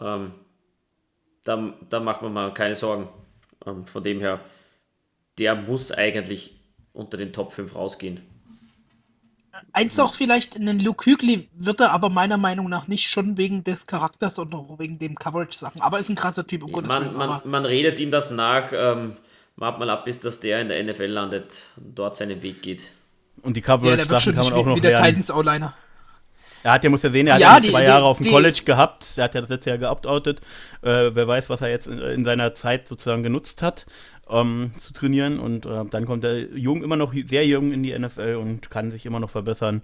Ähm, 0.00 0.32
da, 1.44 1.74
da 1.88 2.00
macht 2.00 2.22
man 2.22 2.32
mal 2.32 2.54
keine 2.54 2.74
Sorgen. 2.74 3.08
Ähm, 3.64 3.86
von 3.86 4.02
dem 4.02 4.18
her, 4.18 4.40
der 5.38 5.54
muss 5.54 5.92
eigentlich 5.92 6.61
unter 6.92 7.16
den 7.16 7.32
Top 7.32 7.52
5 7.52 7.74
rausgehen. 7.74 8.20
Eins 9.72 9.98
auch 9.98 10.14
vielleicht, 10.14 10.56
einen 10.56 10.80
Luke 10.80 11.04
Hügli 11.04 11.48
wird 11.54 11.80
er 11.80 11.92
aber 11.92 12.08
meiner 12.08 12.36
Meinung 12.36 12.68
nach 12.68 12.88
nicht 12.88 13.08
schon 13.08 13.36
wegen 13.36 13.64
des 13.64 13.86
Charakters, 13.86 14.34
sondern 14.36 14.66
wegen 14.78 14.98
dem 14.98 15.14
Coverage-Sachen. 15.14 15.80
Aber 15.80 15.98
ist 15.98 16.08
ein 16.08 16.16
krasser 16.16 16.46
Typ, 16.46 16.64
um 16.64 16.70
man, 16.72 17.14
Man, 17.14 17.40
man 17.44 17.64
redet 17.64 18.00
ihm 18.00 18.10
das 18.10 18.30
nach, 18.30 18.72
ähm, 18.72 19.16
wart 19.56 19.78
mal 19.78 19.88
ab, 19.88 20.04
bis 20.04 20.20
dass 20.20 20.40
der 20.40 20.60
in 20.60 20.68
der 20.68 20.82
NFL 20.82 21.06
landet 21.06 21.62
und 21.76 21.98
dort 21.98 22.16
seinen 22.16 22.42
Weg 22.42 22.62
geht. 22.62 22.92
Und 23.42 23.56
die 23.56 23.62
Coverage-Sachen 23.62 24.34
ja, 24.34 24.42
kann 24.42 24.50
man 24.50 24.60
auch 24.60 24.66
noch 24.66 24.76
wie 24.76 24.80
der 24.80 24.92
lernen. 24.92 25.06
Titans 25.06 25.30
O-Liner. 25.30 25.74
Er 26.62 26.72
hat 26.72 26.84
ja, 26.84 26.90
muss 26.90 27.02
ja 27.02 27.10
sehen, 27.10 27.26
er 27.26 27.38
ja, 27.38 27.54
hat 27.54 27.64
ja 27.64 27.70
zwei 27.70 27.80
die, 27.80 27.88
Jahre 27.88 28.04
auf 28.04 28.18
dem 28.18 28.24
die, 28.24 28.30
College 28.30 28.60
gehabt. 28.64 29.14
Er 29.16 29.24
hat 29.24 29.34
ja 29.34 29.40
das 29.40 29.50
letzte 29.50 29.70
Jahr 29.70 29.78
geopt-outet. 29.78 30.40
Äh, 30.82 31.10
wer 31.14 31.26
weiß, 31.26 31.50
was 31.50 31.60
er 31.60 31.70
jetzt 31.70 31.88
in, 31.88 31.98
in, 31.98 32.24
seiner 32.24 32.54
Zeit 32.54 32.86
sozusagen 32.86 33.22
genutzt 33.22 33.62
hat, 33.62 33.86
ähm, 34.32 34.72
zu 34.78 34.92
trainieren. 34.92 35.38
Und 35.38 35.66
äh, 35.66 35.84
dann 35.90 36.06
kommt 36.06 36.24
er 36.24 36.56
jung, 36.56 36.82
immer 36.82 36.96
noch 36.96 37.12
sehr 37.12 37.46
jung 37.46 37.72
in 37.72 37.82
die 37.82 37.96
NFL 37.96 38.36
und 38.40 38.70
kann 38.70 38.90
sich 38.90 39.06
immer 39.06 39.20
noch 39.20 39.30
verbessern. 39.30 39.82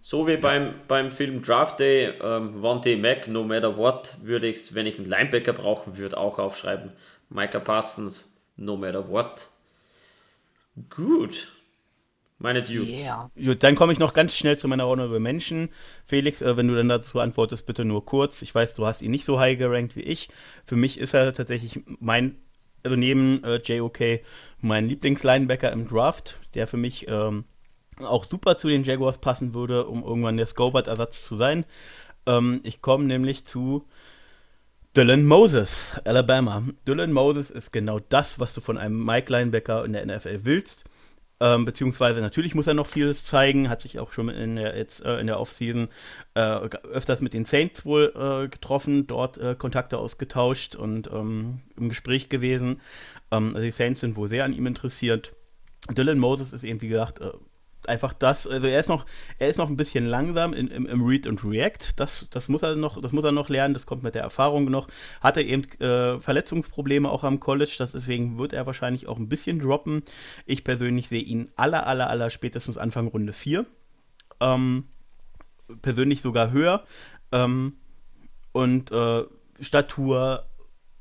So 0.00 0.26
wie 0.28 0.36
beim, 0.36 0.74
beim 0.86 1.10
Film 1.10 1.42
Draft 1.42 1.80
Day, 1.80 2.12
ähm, 2.22 2.62
Vontae 2.62 2.96
Mac, 2.96 3.26
no 3.26 3.42
matter 3.42 3.76
what, 3.76 4.14
würde 4.22 4.46
ich, 4.46 4.74
wenn 4.74 4.86
ich 4.86 4.98
einen 4.98 5.08
Linebacker 5.08 5.52
brauchen 5.52 5.98
würde, 5.98 6.16
auch 6.16 6.38
aufschreiben. 6.38 6.92
Micah 7.28 7.58
Parsons, 7.58 8.32
no 8.56 8.76
matter 8.76 9.08
what. 9.10 9.48
Gut. 10.90 11.48
Meine 12.38 12.62
Dudes. 12.62 13.02
Yeah. 13.02 13.30
Gut, 13.34 13.62
dann 13.62 13.76
komme 13.76 13.94
ich 13.94 13.98
noch 13.98 14.12
ganz 14.12 14.36
schnell 14.36 14.58
zu 14.58 14.68
meiner 14.68 14.86
Honorable 14.86 15.20
Menschen. 15.20 15.70
Felix, 16.04 16.42
äh, 16.42 16.56
wenn 16.56 16.68
du 16.68 16.74
dann 16.74 16.88
dazu 16.88 17.18
antwortest, 17.18 17.64
bitte 17.64 17.84
nur 17.84 18.04
kurz. 18.04 18.42
Ich 18.42 18.54
weiß, 18.54 18.74
du 18.74 18.86
hast 18.86 19.00
ihn 19.00 19.10
nicht 19.10 19.24
so 19.24 19.40
high 19.40 19.58
gerankt 19.58 19.96
wie 19.96 20.02
ich. 20.02 20.28
Für 20.66 20.76
mich 20.76 20.98
ist 20.98 21.14
er 21.14 21.32
tatsächlich 21.32 21.80
mein, 21.98 22.36
also 22.86 22.96
neben 22.96 23.42
äh, 23.44 23.60
JOK, 23.62 24.20
mein 24.60 24.88
Lieblingslinebacker 24.88 25.72
im 25.72 25.88
Draft, 25.88 26.38
der 26.54 26.66
für 26.66 26.76
mich 26.76 27.06
ähm, 27.08 27.44
auch 28.00 28.24
super 28.24 28.56
zu 28.56 28.68
den 28.68 28.84
Jaguars 28.84 29.18
passen 29.18 29.54
würde, 29.54 29.86
um 29.86 30.04
irgendwann 30.04 30.36
der 30.36 30.46
Scobart-Ersatz 30.46 31.24
zu 31.24 31.34
sein. 31.34 31.64
Ähm, 32.26 32.60
ich 32.62 32.80
komme 32.80 33.04
nämlich 33.04 33.44
zu 33.44 33.86
Dylan 34.96 35.26
Moses, 35.26 36.00
Alabama. 36.04 36.62
Dylan 36.86 37.12
Moses 37.12 37.50
ist 37.50 37.72
genau 37.72 37.98
das, 37.98 38.38
was 38.38 38.54
du 38.54 38.60
von 38.60 38.78
einem 38.78 39.04
Mike 39.04 39.30
Linebacker 39.32 39.84
in 39.84 39.92
der 39.92 40.06
NFL 40.06 40.40
willst 40.44 40.84
ähm, 41.40 41.64
beziehungsweise 41.64 42.20
natürlich 42.20 42.54
muss 42.54 42.66
er 42.66 42.74
noch 42.74 42.86
vieles 42.86 43.24
zeigen, 43.24 43.68
hat 43.68 43.82
sich 43.82 43.98
auch 43.98 44.12
schon 44.12 44.28
in 44.30 44.56
der, 44.56 44.76
jetzt, 44.76 45.04
äh, 45.04 45.18
in 45.18 45.26
der 45.26 45.38
Offseason 45.38 45.88
äh, 46.34 46.40
öfters 46.40 47.20
mit 47.20 47.34
den 47.34 47.44
Saints 47.44 47.84
wohl 47.84 48.12
äh, 48.14 48.48
getroffen, 48.48 49.06
dort 49.06 49.36
äh, 49.38 49.54
Kontakte 49.54 49.98
ausgetauscht 49.98 50.76
und 50.76 51.10
ähm, 51.12 51.60
im 51.76 51.88
Gespräch 51.90 52.28
gewesen. 52.28 52.80
Ähm, 53.30 53.54
also 53.54 53.64
die 53.64 53.70
Saints 53.70 54.00
sind 54.00 54.16
wohl 54.16 54.28
sehr 54.28 54.44
an 54.44 54.54
ihm 54.54 54.66
interessiert. 54.66 55.34
Dylan 55.90 56.18
Moses 56.18 56.52
ist 56.52 56.64
eben, 56.64 56.80
wie 56.80 56.88
gesagt, 56.88 57.20
äh, 57.20 57.32
einfach 57.86 58.12
das, 58.12 58.46
also 58.46 58.66
er 58.66 58.80
ist 58.80 58.88
noch, 58.88 59.06
er 59.38 59.48
ist 59.48 59.58
noch 59.58 59.68
ein 59.68 59.76
bisschen 59.76 60.06
langsam 60.06 60.52
in, 60.52 60.68
im, 60.68 60.86
im, 60.86 61.04
Read 61.04 61.26
und 61.26 61.44
React. 61.44 61.94
Das, 61.96 62.28
das 62.30 62.48
muss 62.48 62.62
er 62.62 62.76
noch, 62.76 63.00
das 63.00 63.12
muss 63.12 63.24
er 63.24 63.32
noch 63.32 63.48
lernen, 63.48 63.74
das 63.74 63.86
kommt 63.86 64.02
mit 64.02 64.14
der 64.14 64.22
Erfahrung 64.22 64.70
noch. 64.70 64.88
Hatte 65.20 65.42
eben 65.42 65.62
äh, 65.80 66.20
Verletzungsprobleme 66.20 67.08
auch 67.08 67.24
am 67.24 67.40
College, 67.40 67.74
das 67.78 67.92
deswegen 67.92 68.38
wird 68.38 68.52
er 68.52 68.66
wahrscheinlich 68.66 69.06
auch 69.06 69.18
ein 69.18 69.28
bisschen 69.28 69.60
droppen. 69.60 70.02
Ich 70.46 70.64
persönlich 70.64 71.08
sehe 71.08 71.22
ihn 71.22 71.50
aller, 71.56 71.86
aller, 71.86 72.10
aller 72.10 72.30
spätestens 72.30 72.78
Anfang 72.78 73.08
Runde 73.08 73.32
4. 73.32 73.66
Ähm, 74.40 74.84
persönlich 75.82 76.22
sogar 76.22 76.50
höher. 76.50 76.84
Ähm, 77.32 77.74
und 78.52 78.90
äh, 78.90 79.24
Statur, 79.60 80.46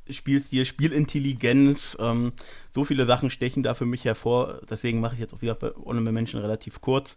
Spielstil, 0.10 0.66
Spielintelligenz, 0.66 1.98
ähm, 2.00 2.34
so 2.74 2.86
viele 2.86 3.06
Sachen 3.06 3.30
stechen 3.30 3.64
da 3.64 3.74
für 3.74 3.86
mich 3.86 4.06
hervor. 4.06 4.62
Deswegen 4.70 5.00
mache 5.00 5.16
ich 5.16 5.20
jetzt 5.20 5.34
auch 5.34 5.42
wieder 5.42 5.56
bei 5.56 5.72
Honorable 5.76 6.12
Menschen 6.12 6.40
relativ 6.40 6.82
kurz. 6.82 7.16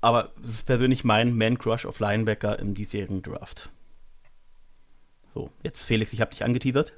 Aber 0.00 0.30
es 0.42 0.50
ist 0.50 0.66
persönlich 0.66 1.04
mein 1.04 1.36
Man-Crush 1.36 1.86
auf 1.86 2.00
Linebacker 2.00 2.58
im 2.58 2.74
diesjährigen 2.74 3.22
Draft. 3.22 3.70
So, 5.34 5.50
jetzt 5.62 5.84
Felix, 5.84 6.12
ich 6.12 6.20
habe 6.20 6.30
dich 6.30 6.44
angeteasert. 6.44 6.94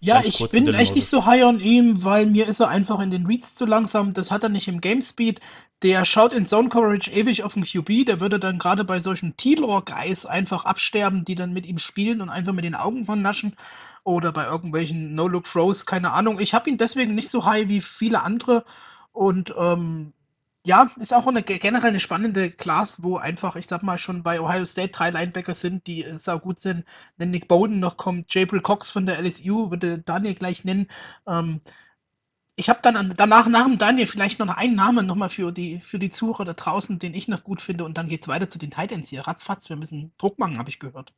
Ja, 0.00 0.22
ich 0.24 0.38
bin 0.50 0.72
echt 0.74 0.94
nicht 0.94 1.08
so 1.08 1.26
high 1.26 1.42
on 1.42 1.58
ihm, 1.58 2.04
weil 2.04 2.26
mir 2.26 2.46
ist 2.46 2.60
er 2.60 2.68
einfach 2.68 3.00
in 3.00 3.10
den 3.10 3.26
Reads 3.26 3.56
zu 3.56 3.66
langsam. 3.66 4.14
Das 4.14 4.30
hat 4.30 4.44
er 4.44 4.48
nicht 4.48 4.68
im 4.68 4.80
Game 4.80 5.02
Speed. 5.02 5.40
Der 5.82 6.04
schaut 6.04 6.32
in 6.32 6.46
Zone 6.46 6.68
Coverage 6.68 7.10
ewig 7.10 7.42
auf 7.42 7.54
den 7.54 7.64
QB. 7.64 8.06
Der 8.06 8.20
würde 8.20 8.38
dann 8.38 8.58
gerade 8.58 8.84
bei 8.84 9.00
solchen 9.00 9.36
T-Lore-Guys 9.36 10.24
einfach 10.24 10.64
absterben, 10.64 11.24
die 11.24 11.34
dann 11.34 11.52
mit 11.52 11.66
ihm 11.66 11.78
spielen 11.78 12.20
und 12.20 12.30
einfach 12.30 12.52
mit 12.52 12.64
den 12.64 12.76
Augen 12.76 13.06
von 13.06 13.22
naschen 13.22 13.56
oder 14.08 14.32
bei 14.32 14.46
irgendwelchen 14.46 15.14
No-Look-Throws, 15.14 15.84
keine 15.84 16.12
Ahnung. 16.12 16.40
Ich 16.40 16.54
habe 16.54 16.70
ihn 16.70 16.78
deswegen 16.78 17.14
nicht 17.14 17.28
so 17.28 17.44
high 17.44 17.68
wie 17.68 17.82
viele 17.82 18.22
andere 18.22 18.64
und 19.12 19.54
ähm, 19.58 20.14
ja, 20.64 20.90
ist 20.98 21.12
auch 21.14 21.26
eine 21.26 21.42
generell 21.42 21.90
eine 21.90 22.00
spannende 22.00 22.50
Class, 22.50 23.02
wo 23.02 23.18
einfach, 23.18 23.56
ich 23.56 23.66
sag 23.66 23.82
mal, 23.82 23.98
schon 23.98 24.22
bei 24.22 24.40
Ohio 24.40 24.64
State 24.64 24.92
drei 24.92 25.10
Linebacker 25.10 25.54
sind, 25.54 25.86
die 25.86 26.04
äh, 26.04 26.16
sau 26.18 26.38
gut 26.38 26.60
sind. 26.62 26.84
Wenn 27.18 27.30
Nick 27.30 27.48
Bowden 27.48 27.80
noch 27.80 27.96
kommt, 27.98 28.32
Jabril 28.34 28.60
Cox 28.62 28.90
von 28.90 29.06
der 29.06 29.18
LSU, 29.22 29.70
würde 29.70 29.98
Daniel 29.98 30.34
gleich 30.34 30.64
nennen. 30.64 30.88
Ähm, 31.26 31.60
ich 32.56 32.68
habe 32.70 32.80
dann 32.82 33.14
danach 33.16 33.46
nach 33.48 33.64
dem 33.66 33.78
Daniel 33.78 34.06
vielleicht 34.06 34.38
noch 34.40 34.48
einen 34.48 34.74
Namen 34.74 35.06
nochmal 35.06 35.30
für 35.30 35.52
die, 35.52 35.80
für 35.80 35.98
die 35.98 36.12
Zuhörer 36.12 36.44
da 36.46 36.54
draußen, 36.54 36.98
den 36.98 37.14
ich 37.14 37.28
noch 37.28 37.44
gut 37.44 37.62
finde 37.62 37.84
und 37.84 37.98
dann 37.98 38.08
geht's 38.08 38.28
weiter 38.28 38.50
zu 38.50 38.58
den 38.58 38.70
Titans 38.70 39.10
hier. 39.10 39.22
Ratzfatz, 39.22 39.68
wir 39.68 39.76
müssen 39.76 40.12
Druck 40.18 40.38
machen, 40.38 40.58
habe 40.58 40.70
ich 40.70 40.78
gehört. 40.80 41.12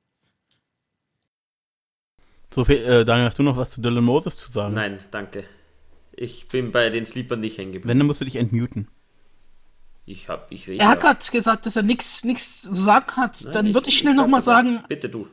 So 2.53 2.65
viel, 2.65 2.77
äh, 2.77 3.05
Daniel, 3.05 3.27
hast 3.27 3.39
du 3.39 3.43
noch 3.43 3.57
was 3.57 3.71
zu 3.71 3.81
Dylan 3.81 4.05
Moses 4.05 4.37
zu 4.37 4.51
sagen? 4.51 4.75
Nein, 4.75 4.99
danke. 5.11 5.45
Ich 6.13 6.49
bin 6.49 6.73
bei 6.73 6.91
den 6.91 7.07
Sleepern 7.07 7.41
nicht 7.41 7.59
hängen 7.59 7.73
geblieben. 7.73 7.89
Wenn, 7.89 7.99
dann 7.99 8.07
musst 8.07 8.21
du 8.21 8.25
dich 8.25 8.37
entmuten. 8.37 8.89
Ich 10.05 10.29
hab, 10.29 10.51
ich 10.51 10.67
rede. 10.69 10.83
Er 10.83 10.89
hat 10.89 11.01
gerade 11.01 11.21
gesagt, 11.31 11.67
dass 11.67 11.77
er 11.77 11.83
nichts 11.83 12.21
zu 12.21 12.75
sagen 12.75 13.17
hat. 13.17 13.41
Nein, 13.45 13.53
dann 13.53 13.75
würde 13.75 13.89
ich 13.89 13.99
schnell 13.99 14.15
nochmal 14.15 14.43
sagen. 14.43 14.83
Bitte 14.89 15.09
du. 15.09 15.29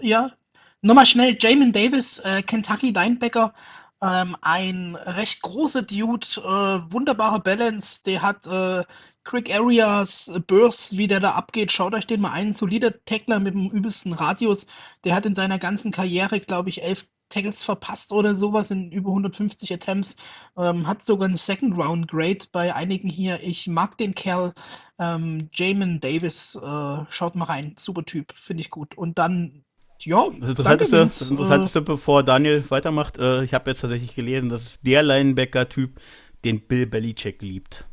Ja. 0.00 0.32
Nochmal 0.80 1.06
schnell, 1.06 1.36
Jamin 1.38 1.72
Davis, 1.72 2.18
äh, 2.20 2.42
Kentucky 2.42 2.90
Linebacker, 2.90 3.54
ähm, 4.00 4.36
ein 4.40 4.96
recht 4.96 5.42
großer 5.42 5.82
Dude, 5.82 6.26
äh, 6.38 6.92
wunderbare 6.92 7.40
Balance, 7.40 8.02
der 8.04 8.22
hat 8.22 8.46
äh, 8.46 8.84
Quick 9.24 9.54
Areas, 9.54 10.28
äh, 10.28 10.40
Bursts, 10.40 10.96
wie 10.96 11.08
der 11.08 11.20
da 11.20 11.32
abgeht, 11.32 11.72
schaut 11.72 11.94
euch 11.94 12.06
den 12.06 12.20
mal 12.20 12.32
ein. 12.32 12.54
Solider 12.54 12.92
Tackler 13.04 13.40
mit 13.40 13.54
dem 13.54 13.70
übelsten 13.70 14.12
Radius. 14.12 14.66
Der 15.04 15.14
hat 15.14 15.26
in 15.26 15.34
seiner 15.34 15.58
ganzen 15.58 15.92
Karriere, 15.92 16.40
glaube 16.40 16.70
ich, 16.70 16.82
elf 16.82 17.06
Tackles 17.28 17.62
verpasst 17.62 18.12
oder 18.12 18.34
sowas 18.34 18.70
in 18.70 18.92
über 18.92 19.08
150 19.08 19.72
Attempts. 19.72 20.16
Ähm, 20.56 20.86
hat 20.86 21.06
sogar 21.06 21.26
einen 21.26 21.36
Second 21.36 21.78
Round 21.78 22.08
Grade 22.08 22.46
bei 22.52 22.74
einigen 22.74 23.08
hier. 23.08 23.40
Ich 23.42 23.66
mag 23.68 23.96
den 23.96 24.14
Kerl. 24.14 24.52
Ähm, 24.98 25.48
Jamin 25.54 26.00
Davis, 26.00 26.54
äh, 26.54 27.04
schaut 27.08 27.34
mal 27.34 27.46
rein. 27.46 27.74
Super 27.78 28.04
Typ, 28.04 28.34
finde 28.36 28.60
ich 28.60 28.70
gut. 28.70 28.96
Und 28.98 29.18
dann 29.18 29.64
ja, 30.04 30.28
das 30.40 30.50
Interessanteste, 30.50 30.96
danke, 30.96 31.14
das 31.18 31.30
Interessanteste 31.30 31.78
äh, 31.78 31.82
bevor 31.82 32.22
Daniel 32.24 32.64
weitermacht, 32.68 33.18
äh, 33.18 33.44
ich 33.44 33.54
habe 33.54 33.70
jetzt 33.70 33.80
tatsächlich 33.80 34.14
gelesen, 34.14 34.48
dass 34.48 34.62
es 34.62 34.80
der 34.80 35.02
Linebacker-Typ, 35.02 36.00
den 36.44 36.66
Bill 36.66 36.86
Belichick 36.86 37.40
liebt. 37.40 37.86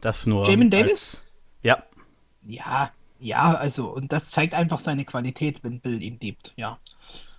Das 0.00 0.26
nur. 0.26 0.48
Jamin 0.48 0.70
Davis? 0.70 1.22
ja. 1.62 1.82
Ja, 2.46 2.92
ja, 3.20 3.54
also, 3.54 3.88
und 3.88 4.12
das 4.12 4.30
zeigt 4.30 4.54
einfach 4.54 4.78
seine 4.78 5.04
Qualität, 5.04 5.62
wenn 5.62 5.80
Bill 5.80 6.02
ihn 6.02 6.18
liebt, 6.20 6.52
ja. 6.56 6.78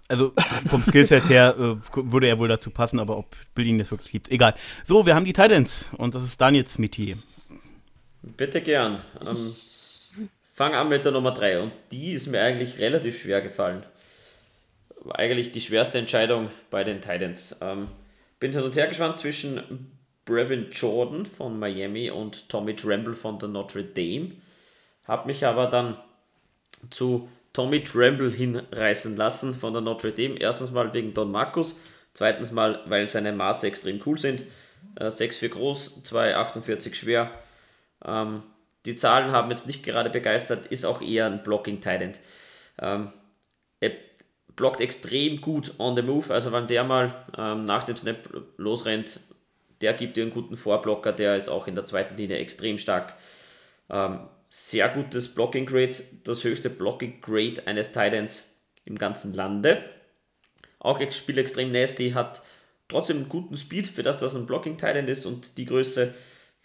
Also 0.07 0.33
vom 0.67 0.83
Skillset 0.83 1.29
her 1.29 1.55
äh, 1.57 1.75
würde 2.11 2.27
er 2.27 2.39
wohl 2.39 2.47
dazu 2.47 2.71
passen, 2.71 2.99
aber 2.99 3.17
ob 3.17 3.35
Bill 3.53 3.67
ihn 3.67 3.77
das 3.77 3.91
wirklich 3.91 4.11
liebt, 4.11 4.31
egal. 4.31 4.55
So, 4.83 5.05
wir 5.05 5.15
haben 5.15 5.25
die 5.25 5.33
Titans 5.33 5.87
und 5.97 6.15
das 6.15 6.23
ist 6.23 6.41
Daniels 6.41 6.79
Metier. 6.79 7.17
Bitte 8.21 8.61
gern. 8.61 9.01
Ähm, 9.25 9.37
fang 10.53 10.73
an 10.73 10.89
mit 10.89 11.05
der 11.05 11.11
Nummer 11.11 11.31
3 11.31 11.61
und 11.61 11.71
die 11.91 12.11
ist 12.11 12.27
mir 12.27 12.41
eigentlich 12.41 12.79
relativ 12.79 13.21
schwer 13.21 13.41
gefallen. 13.41 13.83
Eigentlich 15.11 15.51
die 15.51 15.61
schwerste 15.61 15.99
Entscheidung 15.99 16.49
bei 16.71 16.83
den 16.83 17.01
Titans. 17.01 17.57
Ähm, 17.61 17.85
bin 18.39 18.51
hin 18.51 18.63
und 18.63 18.75
her 18.75 18.87
geschwankt 18.87 19.19
zwischen 19.19 19.91
Brevin 20.29 20.69
Jordan 20.71 21.25
von 21.25 21.59
Miami 21.59 22.09
und 22.11 22.47
Tommy 22.49 22.75
Tremble 22.75 23.15
von 23.15 23.39
der 23.39 23.49
Notre 23.49 23.83
Dame. 23.83 24.31
Habe 25.05 25.27
mich 25.27 25.45
aber 25.45 25.67
dann 25.67 25.97
zu 26.89 27.27
Tommy 27.51 27.83
Tremble 27.83 28.31
hinreißen 28.31 29.17
lassen 29.17 29.53
von 29.53 29.73
der 29.73 29.81
Notre 29.81 30.11
Dame. 30.11 30.37
Erstens 30.39 30.71
mal 30.71 30.93
wegen 30.93 31.13
Don 31.13 31.31
Marcus, 31.31 31.79
zweitens 32.13 32.51
mal, 32.51 32.81
weil 32.85 33.09
seine 33.09 33.31
Maße 33.31 33.67
extrem 33.67 33.99
cool 34.05 34.17
sind. 34.17 34.45
Äh, 34.95 35.07
6'4 35.07 35.49
groß, 35.49 36.03
2,48 36.05 36.93
schwer. 36.93 37.31
Ähm, 38.05 38.43
die 38.85 38.95
Zahlen 38.95 39.31
haben 39.31 39.49
jetzt 39.49 39.67
nicht 39.67 39.83
gerade 39.83 40.09
begeistert, 40.09 40.67
ist 40.67 40.85
auch 40.85 41.01
eher 41.01 41.25
ein 41.25 41.43
Blocking-Talent. 41.43 42.19
Ähm, 42.81 43.11
blockt 44.59 44.81
extrem 44.81 45.39
gut 45.39 45.73
on 45.79 45.95
the 45.95 46.01
move. 46.01 46.31
Also 46.31 46.51
wenn 46.51 46.67
der 46.67 46.83
mal 46.83 47.13
ähm, 47.37 47.63
nach 47.63 47.85
dem 47.85 47.95
Snap 47.95 48.17
losrennt, 48.57 49.19
der 49.81 49.93
gibt 49.93 50.17
dir 50.17 50.23
einen 50.23 50.33
guten 50.33 50.57
Vorblocker, 50.57 51.13
der 51.13 51.35
ist 51.35 51.49
auch 51.49 51.67
in 51.67 51.75
der 51.75 51.85
zweiten 51.85 52.17
Linie 52.17 52.37
extrem 52.37 52.77
stark. 52.77 53.15
Ähm, 53.89 54.27
sehr 54.49 54.89
gutes 54.89 55.33
Blocking 55.33 55.65
Grade, 55.65 55.95
das 56.23 56.43
höchste 56.43 56.69
Blocking 56.69 57.21
Grade 57.21 57.65
eines 57.65 57.91
Titans 57.91 58.55
im 58.85 58.97
ganzen 58.97 59.33
Lande. 59.33 59.83
Auch 60.79 60.99
spielt 61.11 61.37
extrem 61.37 61.71
nasty, 61.71 62.11
hat 62.11 62.41
trotzdem 62.87 63.17
einen 63.17 63.29
guten 63.29 63.57
Speed, 63.57 63.87
für 63.87 64.03
das 64.03 64.17
das 64.17 64.35
ein 64.35 64.47
Blocking 64.47 64.77
Titan 64.77 65.07
ist 65.07 65.25
und 65.25 65.57
die 65.57 65.65
Größe, 65.65 66.13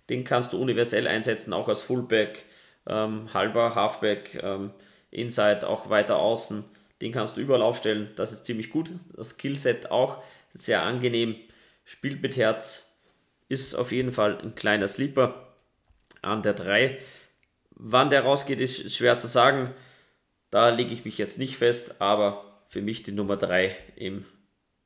den 0.08 0.24
kannst 0.24 0.52
du 0.52 0.60
universell 0.60 1.06
einsetzen, 1.06 1.52
auch 1.52 1.68
als 1.68 1.82
Fullback, 1.82 2.44
ähm, 2.86 3.32
halber 3.32 3.74
Halfback, 3.74 4.40
ähm, 4.42 4.70
Inside, 5.10 5.68
auch 5.68 5.90
weiter 5.90 6.16
außen. 6.16 6.64
Den 7.00 7.12
kannst 7.12 7.36
du 7.36 7.40
überall 7.40 7.62
aufstellen, 7.62 8.10
das 8.16 8.32
ist 8.32 8.44
ziemlich 8.44 8.70
gut. 8.70 8.90
Das 9.16 9.30
Skillset 9.30 9.90
auch 9.90 10.22
sehr 10.54 10.82
angenehm, 10.82 11.36
spielt 11.84 12.22
mit 12.22 12.36
Herz, 12.36 12.93
ist 13.54 13.74
auf 13.74 13.92
jeden 13.92 14.12
Fall 14.12 14.38
ein 14.38 14.54
kleiner 14.54 14.88
Sleeper 14.88 15.54
an 16.22 16.42
der 16.42 16.54
3. 16.54 16.98
Wann 17.70 18.10
der 18.10 18.24
rausgeht, 18.24 18.60
ist 18.60 18.92
schwer 18.92 19.16
zu 19.16 19.26
sagen. 19.26 19.72
Da 20.50 20.68
lege 20.68 20.92
ich 20.92 21.04
mich 21.04 21.18
jetzt 21.18 21.38
nicht 21.38 21.56
fest, 21.56 22.00
aber 22.00 22.44
für 22.68 22.82
mich 22.82 23.02
die 23.02 23.12
Nummer 23.12 23.36
3 23.36 23.74
im 23.96 24.24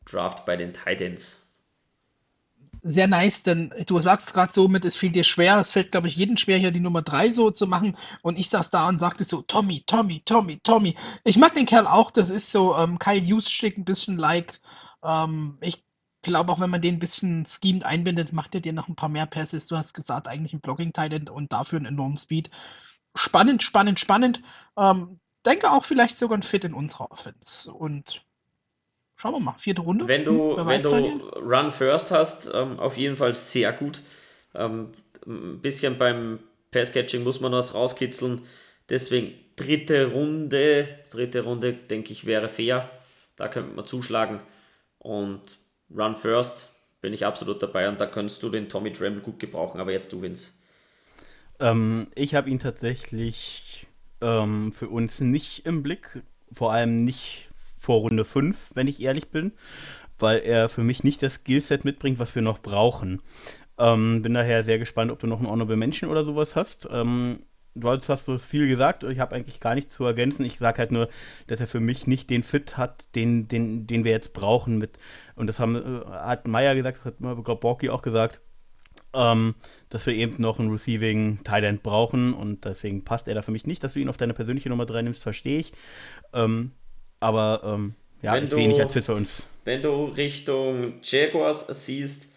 Draft 0.05 0.47
bei 0.47 0.57
den 0.57 0.73
Titans. 0.73 1.45
Sehr 2.83 3.09
nice, 3.09 3.43
denn 3.43 3.75
du 3.87 4.01
sagst 4.01 4.33
gerade 4.33 4.53
so 4.53 4.69
mit, 4.69 4.85
es 4.85 4.97
fiel 4.97 5.11
dir 5.11 5.25
schwer, 5.25 5.59
es 5.59 5.71
fällt, 5.71 5.91
glaube 5.91 6.09
ich, 6.09 6.17
jedem 6.17 6.37
schwer, 6.37 6.59
hier 6.59 6.71
die 6.71 6.81
Nummer 6.81 7.03
3 7.03 7.33
so 7.33 7.51
zu 7.51 7.67
machen. 7.67 7.97
Und 8.23 8.39
ich 8.39 8.51
saß 8.51 8.71
da 8.71 8.89
und 8.89 9.01
sagte 9.01 9.25
so, 9.25 9.43
Tommy, 9.43 9.83
Tommy, 9.87 10.23
Tommy, 10.25 10.59
Tommy. 10.63 10.97
Ich 11.25 11.37
mag 11.37 11.55
den 11.55 11.67
Kerl 11.67 11.87
auch, 11.87 12.11
das 12.11 12.31
ist 12.31 12.51
so 12.51 12.77
ähm, 12.77 12.99
Kyle 12.99 13.19
Juszczyk 13.19 13.77
ein 13.77 13.85
bisschen 13.85 14.17
like. 14.17 14.61
Ähm, 15.03 15.59
ich 15.61 15.83
glaube 16.23 16.53
auch, 16.53 16.61
wenn 16.61 16.71
man 16.71 16.83
den 16.83 16.97
ein 16.97 17.01
bisschen 17.01 17.47
schemed 17.47 17.85
einbindet, 17.85 18.33
macht 18.33 18.55
er 18.55 18.61
dir 18.61 18.73
noch 18.73 18.89
ein 18.89 18.97
paar 18.97 19.09
mehr 19.09 19.27
Passes. 19.27 19.67
Du 19.67 19.77
hast 19.77 19.95
gesagt, 19.95 20.29
eigentlich 20.29 20.53
ein 20.53 20.61
Blocking-Talent 20.61 21.31
und 21.31 21.53
dafür 21.53 21.79
einen 21.79 21.87
enormen 21.87 22.19
Speed. 22.19 22.51
Spannend, 23.15 23.63
spannend, 23.63 24.01
spannend. 24.01 24.43
Ähm, 24.77 25.21
denke 25.45 25.71
auch 25.71 25.85
vielleicht 25.85 26.17
sogar 26.17 26.39
ein 26.39 26.43
Fit 26.43 26.65
in 26.65 26.75
unserer 26.75 27.11
Offense. 27.11 27.73
Und 27.73 28.25
schauen 29.17 29.33
wir 29.33 29.41
mal, 29.41 29.59
vierte 29.59 29.83
Runde. 29.83 30.09
Wenn 30.09 30.25
du, 30.25 30.57
hm, 30.57 30.67
wenn 30.67 30.83
du 30.83 30.91
Run 31.39 31.71
First 31.71 32.11
hast, 32.11 32.51
ähm, 32.53 32.79
auf 32.79 32.97
jeden 32.97 33.17
Fall 33.17 33.35
sehr 33.35 33.73
gut. 33.73 34.03
Ähm, 34.55 34.93
ein 35.27 35.61
bisschen 35.61 35.99
beim 35.99 36.41
Passcatching 36.71 37.23
muss 37.23 37.41
man 37.41 37.53
was 37.53 37.75
rauskitzeln. 37.75 38.43
Deswegen 38.89 39.35
dritte 39.57 40.13
Runde, 40.13 40.89
dritte 41.11 41.43
Runde, 41.43 41.73
denke 41.73 42.13
ich, 42.13 42.27
wäre 42.27 42.49
fair. 42.49 42.91
Da 43.37 43.49
könnte 43.49 43.75
man 43.75 43.87
zuschlagen. 43.87 44.41
Und 44.99 45.58
Run 45.95 46.17
First 46.17 46.71
bin 47.01 47.13
ich 47.13 47.25
absolut 47.25 47.63
dabei 47.63 47.89
und 47.89 48.01
da 48.01 48.07
könntest 48.07 48.43
du 48.43 48.49
den 48.49 48.69
Tommy 48.69 48.93
Tremble 48.93 49.23
gut 49.23 49.39
gebrauchen, 49.39 49.81
aber 49.81 49.93
jetzt 49.93 50.13
du, 50.13 50.23
Vince. 50.23 50.53
Ähm, 51.61 52.09
ich 52.15 52.35
habe 52.35 52.51
ihn 52.51 52.59
tatsächlich 52.59 53.87
ähm, 54.21 54.73
für 54.73 54.89
uns 54.89 55.21
nicht 55.21 55.67
im 55.67 55.83
Blick, 55.83 56.23
vor 56.53 56.73
allem 56.73 56.99
nicht 56.99 57.49
vor 57.79 58.01
Runde 58.01 58.25
5, 58.25 58.73
wenn 58.75 58.89
ich 58.89 59.01
ehrlich 59.01 59.29
bin, 59.29 59.53
weil 60.19 60.41
er 60.41 60.69
für 60.69 60.83
mich 60.83 61.05
nicht 61.05 61.23
das 61.23 61.35
Skillset 61.35 61.85
mitbringt, 61.85 62.19
was 62.19 62.35
wir 62.35 62.43
noch 62.43 62.59
brauchen. 62.59 63.23
Ähm, 63.79 64.23
bin 64.23 64.35
daher 64.35 64.65
sehr 64.65 64.79
gespannt, 64.79 65.13
ob 65.13 65.21
du 65.21 65.29
noch 65.29 65.39
einen 65.39 65.49
Honorable 65.49 65.77
Menschen 65.77 66.09
oder 66.09 66.25
sowas 66.25 66.57
hast. 66.57 66.89
Ähm, 66.91 67.41
du 67.81 67.91
hast 67.91 68.25
so 68.25 68.39
viel 68.39 68.69
gesagt, 68.69 69.05
ich 69.05 69.19
habe 69.19 69.35
eigentlich 69.35 69.61
gar 69.61 69.75
nichts 69.75 69.93
zu 69.93 70.05
ergänzen. 70.05 70.45
Ich 70.45 70.59
sage 70.59 70.79
halt 70.79 70.93
nur, 70.93 71.09
dass 71.47 71.61
er 71.61 71.67
für 71.67 71.81
mich 71.81 72.07
nicht 72.07 72.31
den 72.31 72.43
Fit 72.43 72.77
hat, 72.77 73.15
den, 73.15 73.49
den, 73.49 73.87
den 73.87 74.05
wir 74.05 74.13
jetzt 74.13 74.33
brauchen. 74.33 74.79
Mit, 74.79 74.99
und 75.35 75.47
das 75.47 75.61
haben, 75.61 75.77
äh, 75.77 76.11
hat 76.11 76.47
Meyer 76.47 76.75
gesagt, 76.75 76.99
das 76.99 77.05
hat, 77.07 77.19
glaube 77.19 77.61
Borki 77.61 77.91
auch 77.91 78.03
gesagt 78.03 78.41
ähm, 79.15 79.55
dass 79.89 80.07
wir 80.07 80.15
eben 80.15 80.37
noch 80.39 80.59
einen 80.59 80.71
Receiving 80.71 81.41
Thailand 81.45 81.83
brauchen 81.83 82.35
und 82.35 82.65
deswegen 82.65 83.05
passt 83.05 83.29
er 83.29 83.35
da 83.35 83.43
für 83.43 83.51
mich 83.51 83.67
nicht, 83.67 83.83
dass 83.83 83.95
du 83.95 84.01
ihn 84.01 84.09
auf 84.09 84.17
deine 84.17 84.35
persönliche 84.35 84.69
Nummer 84.69 84.87
3 84.87 85.03
nimmst, 85.03 85.23
verstehe 85.23 85.59
ich. 85.59 85.73
Ähm, 86.33 86.73
aber 87.21 87.63
ähm, 87.65 87.95
ja, 88.23 88.35
wenn 88.35 88.45
ich 88.45 88.51
sehe 88.51 88.65
ihn 88.65 88.69
nicht 88.69 88.81
als 88.81 88.93
Fit 88.93 89.05
für 89.05 89.15
uns. 89.15 89.47
Wenn 89.65 89.83
du 89.83 90.05
Richtung 90.05 90.95
Jaguars 91.03 91.67
siehst, 91.85 92.33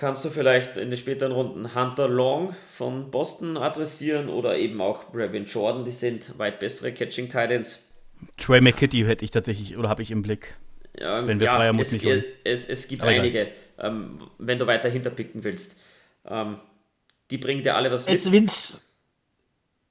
kannst 0.00 0.24
du 0.24 0.30
vielleicht 0.30 0.78
in 0.78 0.88
den 0.88 0.96
späteren 0.96 1.30
Runden 1.30 1.74
Hunter 1.74 2.08
Long 2.08 2.56
von 2.72 3.10
Boston 3.10 3.58
adressieren 3.58 4.30
oder 4.30 4.56
eben 4.56 4.80
auch 4.80 5.04
Brevin 5.12 5.44
Jordan, 5.44 5.84
die 5.84 5.90
sind 5.90 6.38
weit 6.38 6.58
bessere 6.58 6.92
Catching 6.92 7.26
Titans. 7.26 7.86
Trey 8.38 8.60
McKitty 8.62 9.02
hätte 9.02 9.24
ich 9.24 9.30
tatsächlich 9.30 9.76
oder 9.76 9.90
habe 9.90 10.02
ich 10.02 10.10
im 10.10 10.22
Blick. 10.22 10.56
Ja, 10.98 11.26
wenn 11.26 11.38
wir 11.38 11.46
ja, 11.46 11.56
Freier 11.56 11.78
es, 11.78 11.92
nicht 11.92 12.04
holen. 12.04 12.24
Es, 12.44 12.68
es 12.68 12.88
gibt 12.88 13.02
Aber 13.02 13.10
einige, 13.10 13.48
ähm, 13.78 14.18
wenn 14.38 14.58
du 14.58 14.66
weiter 14.66 14.88
hinterpicken 14.88 15.44
willst. 15.44 15.78
Ähm, 16.26 16.56
die 17.30 17.38
bringen 17.38 17.62
dir 17.62 17.76
alle 17.76 17.92
was 17.92 18.06
es 18.06 18.24
mit. 18.24 18.32
Vince, 18.32 18.80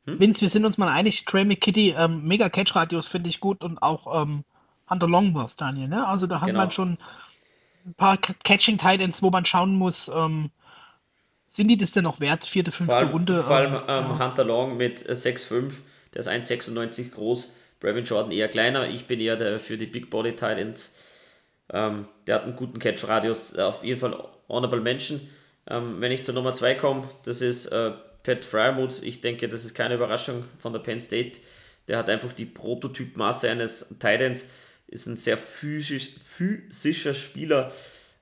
hm? 0.06 0.20
Vince, 0.20 0.42
wir 0.42 0.50
sind 0.50 0.66
uns 0.66 0.78
mal 0.78 0.90
einig, 0.90 1.26
Trey 1.26 1.46
McKitty, 1.46 1.96
ähm, 1.98 2.28
mega 2.28 2.50
Catch-Radius 2.50 3.08
finde 3.08 3.30
ich 3.30 3.40
gut 3.40 3.64
und 3.64 3.78
auch 3.82 4.24
ähm, 4.24 4.44
Hunter 4.90 5.08
Long 5.08 5.36
war 5.36 5.50
Daniel. 5.56 5.88
Ne? 5.88 6.06
Also 6.06 6.26
da 6.26 6.42
hat 6.42 6.48
genau. 6.48 6.60
man 6.60 6.72
schon 6.72 6.98
ein 7.86 7.94
paar 7.94 8.18
Catching-Titans, 8.18 9.22
wo 9.22 9.30
man 9.30 9.46
schauen 9.46 9.76
muss, 9.76 10.10
ähm, 10.14 10.52
sind 11.48 11.68
die 11.68 11.78
das 11.78 11.92
denn 11.92 12.04
noch 12.04 12.20
wert? 12.20 12.46
Vierte, 12.46 12.72
fünfte 12.72 12.94
vor 12.94 13.02
allem, 13.02 13.10
Runde? 13.10 13.44
Vor 13.44 13.56
allem 13.56 13.82
ähm, 13.88 14.20
Hunter 14.20 14.44
Long 14.44 14.78
mit 14.78 15.00
6,5, 15.00 15.74
der 16.14 16.20
ist 16.20 16.30
1,96 16.30 17.12
groß 17.12 17.56
Brevin 17.80 18.06
Jordan 18.06 18.32
eher 18.32 18.50
kleiner. 18.50 18.90
Ich 18.90 19.06
bin 19.06 19.20
eher 19.20 19.36
der 19.36 19.60
für 19.60 19.78
die 19.78 19.86
Big 19.86 20.10
Body 20.10 20.32
Titans. 20.32 20.96
Ähm, 21.72 22.08
der 22.28 22.36
hat 22.36 22.44
einen 22.44 22.56
guten 22.56 22.80
Catch-Radius. 22.80 23.58
Äh, 23.58 23.62
auf 23.62 23.84
jeden 23.84 24.00
Fall 24.00 24.18
Honorable 24.48 24.82
Mention. 24.82 25.22
Ähm, 25.68 26.02
wenn 26.02 26.12
ich 26.12 26.24
zur 26.24 26.34
Nummer 26.34 26.54
2 26.54 26.76
komme, 26.76 27.08
das 27.26 27.42
ist 27.42 27.68
äh, 27.68 27.92
Pat 28.24 28.44
Fryermuth. 28.44 29.02
Ich 29.04 29.22
denke, 29.22 29.48
das 29.48 29.64
ist 29.64 29.76
keine 29.76 29.96
Überraschung 29.96 30.44
von 30.58 30.74
der 30.74 30.80
Penn 30.80 31.00
State. 31.00 31.40
Der 31.88 31.98
hat 31.98 32.10
einfach 32.10 32.34
die 32.34 32.46
Prototypmaße 32.46 33.50
eines 33.50 33.98
Titans. 34.00 34.46
Ist 34.90 35.08
ein 35.08 35.18
sehr 35.18 35.38
physisch, 35.38 36.12
physischer 36.24 37.14
Spieler. 37.14 37.72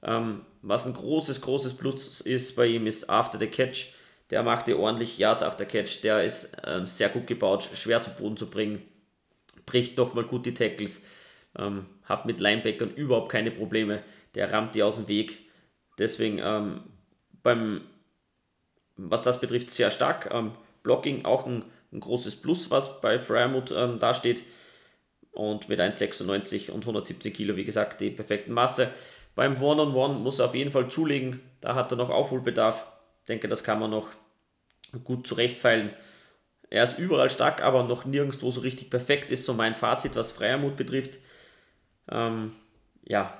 Ähm, 0.03 0.45
was 0.61 0.85
ein 0.85 0.93
großes, 0.93 1.41
großes 1.41 1.73
Plus 1.75 2.21
ist 2.21 2.55
bei 2.55 2.67
ihm, 2.67 2.87
ist 2.87 3.09
After 3.09 3.39
the 3.39 3.47
Catch. 3.47 3.93
Der 4.29 4.43
macht 4.43 4.67
dir 4.67 4.77
ordentlich 4.77 5.17
Yards 5.17 5.41
after 5.41 5.65
Catch. 5.65 6.01
Der 6.03 6.23
ist 6.23 6.51
ähm, 6.65 6.85
sehr 6.85 7.09
gut 7.09 7.27
gebaut, 7.27 7.69
schwer 7.73 8.01
zu 8.01 8.11
Boden 8.11 8.35
zu 8.35 8.49
bringen 8.49 8.81
bricht 9.67 9.97
nochmal 9.97 10.23
gut 10.23 10.47
die 10.47 10.55
Tackles, 10.55 11.05
ähm, 11.59 11.85
hat 12.05 12.25
mit 12.25 12.39
Linebackern 12.39 12.89
überhaupt 12.95 13.31
keine 13.31 13.51
Probleme, 13.51 14.01
der 14.33 14.51
rammt 14.51 14.73
die 14.73 14.81
aus 14.81 14.95
dem 14.95 15.07
Weg. 15.07 15.37
Deswegen 15.99 16.39
ähm, 16.41 16.81
beim, 17.43 17.81
was 18.95 19.21
das 19.21 19.39
betrifft, 19.39 19.69
sehr 19.69 19.91
stark. 19.91 20.29
Ähm, 20.31 20.53
Blocking 20.81 21.25
auch 21.25 21.45
ein, 21.45 21.65
ein, 21.91 21.99
großes 21.99 22.37
Plus, 22.37 22.71
was 22.71 23.01
bei 23.01 23.19
Fryermuth 23.19 23.71
ähm, 23.71 23.99
dasteht. 23.99 24.41
Und 25.37 25.69
mit 25.69 25.79
1,96 25.79 26.71
und 26.71 26.81
117 26.81 27.31
Kilo, 27.31 27.55
wie 27.55 27.63
gesagt, 27.63 28.01
die 28.01 28.09
perfekten 28.09 28.53
Masse. 28.53 28.89
Beim 29.35 29.61
One-on-One 29.61 29.93
-on 29.93 30.17
-One 30.17 30.19
muss 30.19 30.39
er 30.39 30.45
auf 30.45 30.55
jeden 30.55 30.71
Fall 30.71 30.89
zulegen. 30.89 31.41
Da 31.61 31.75
hat 31.75 31.91
er 31.91 31.95
noch 31.95 32.09
Aufholbedarf. 32.09 32.87
Ich 33.21 33.27
denke, 33.27 33.47
das 33.47 33.63
kann 33.63 33.79
man 33.79 33.91
noch 33.91 34.09
gut 35.03 35.27
zurechtfeilen. 35.27 35.91
Er 36.71 36.83
ist 36.83 36.97
überall 36.97 37.29
stark, 37.29 37.61
aber 37.61 37.83
noch 37.83 38.05
nirgendwo 38.05 38.49
so 38.49 38.61
richtig 38.61 38.89
perfekt, 38.89 39.29
ist 39.29 39.45
so 39.45 39.53
mein 39.53 39.75
Fazit, 39.75 40.15
was 40.15 40.31
Freiermut 40.31 40.75
betrifft. 40.75 41.19
Ähm, 42.09 42.51
ja, 43.03 43.31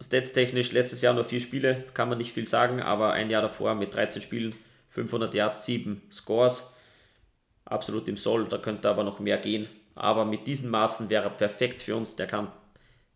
stats-technisch 0.00 0.70
letztes 0.70 1.02
Jahr 1.02 1.14
nur 1.14 1.24
vier 1.24 1.40
Spiele, 1.40 1.84
kann 1.94 2.08
man 2.08 2.18
nicht 2.18 2.32
viel 2.32 2.46
sagen, 2.46 2.80
aber 2.80 3.12
ein 3.12 3.28
Jahr 3.28 3.42
davor 3.42 3.74
mit 3.74 3.92
13 3.92 4.22
Spielen, 4.22 4.54
500 4.90 5.34
Yards, 5.34 5.66
7 5.66 6.00
Scores. 6.12 6.74
Absolut 7.64 8.06
im 8.06 8.16
Soll, 8.16 8.46
da 8.46 8.56
könnte 8.56 8.88
aber 8.88 9.02
noch 9.02 9.18
mehr 9.18 9.38
gehen. 9.38 9.68
Aber 10.00 10.24
mit 10.24 10.46
diesen 10.46 10.70
Maßen 10.70 11.10
wäre 11.10 11.24
er 11.24 11.30
perfekt 11.30 11.82
für 11.82 11.94
uns. 11.94 12.16
Der 12.16 12.26
kann 12.26 12.48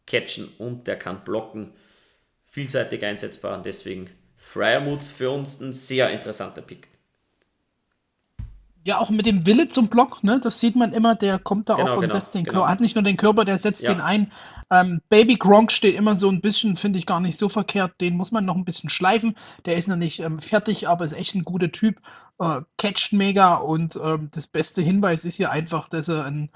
catchen 0.07 0.49
und 0.59 0.87
der 0.87 0.97
kann 0.97 1.25
blocken. 1.25 1.73
Vielseitig 2.45 3.03
einsetzbar 3.03 3.57
und 3.57 3.65
deswegen 3.65 4.11
Freiermut 4.37 5.03
für 5.03 5.31
uns 5.31 5.61
ein 5.61 5.73
sehr 5.73 6.11
interessanter 6.11 6.61
Pick. 6.61 6.89
Ja, 8.85 8.99
auch 8.99 9.09
mit 9.09 9.25
dem 9.25 9.47
Wille 9.47 9.71
zum 9.71 9.89
Block, 9.89 10.23
ne? 10.23 10.41
Das 10.45 10.61
sieht 10.61 10.77
man 10.77 10.93
immer, 10.93 11.15
der 11.15 11.39
kommt 11.39 11.71
da 11.71 11.77
genau, 11.77 11.93
auch 11.93 11.97
und 11.97 12.03
genau, 12.03 12.17
setzt 12.17 12.35
den 12.35 12.45
genau. 12.45 12.59
Körper, 12.59 12.71
hat 12.71 12.81
nicht 12.81 12.95
nur 12.95 13.03
den 13.03 13.17
Körper, 13.17 13.47
der 13.47 13.57
setzt 13.57 13.83
ja. 13.83 13.95
den 13.95 14.03
ein. 14.03 14.31
Ähm, 14.71 15.01
Baby 15.09 15.37
Gronk 15.37 15.73
steht 15.73 15.95
immer 15.95 16.17
so 16.17 16.29
ein 16.29 16.43
bisschen, 16.43 16.77
finde 16.77 16.99
ich 16.99 17.07
gar 17.07 17.21
nicht 17.21 17.39
so 17.39 17.49
verkehrt. 17.49 17.99
Den 18.03 18.15
muss 18.15 18.31
man 18.31 18.45
noch 18.45 18.57
ein 18.57 18.67
bisschen 18.67 18.91
schleifen. 18.91 19.37
Der 19.65 19.79
ist 19.79 19.89
noch 19.89 19.97
nicht 19.97 20.21
ähm, 20.21 20.39
fertig, 20.43 20.87
aber 20.87 21.07
ist 21.07 21.15
echt 21.15 21.35
ein 21.35 21.45
guter 21.45 21.73
Typ. 21.73 21.97
Äh, 22.39 22.61
catcht 22.77 23.15
mega 23.15 23.55
und 23.55 23.97
ähm, 23.97 24.29
das 24.35 24.49
beste 24.49 24.83
Hinweis 24.83 25.25
ist 25.25 25.39
ja 25.39 25.49
einfach, 25.49 25.89
dass 25.89 26.09
er 26.09 26.27
ein 26.27 26.51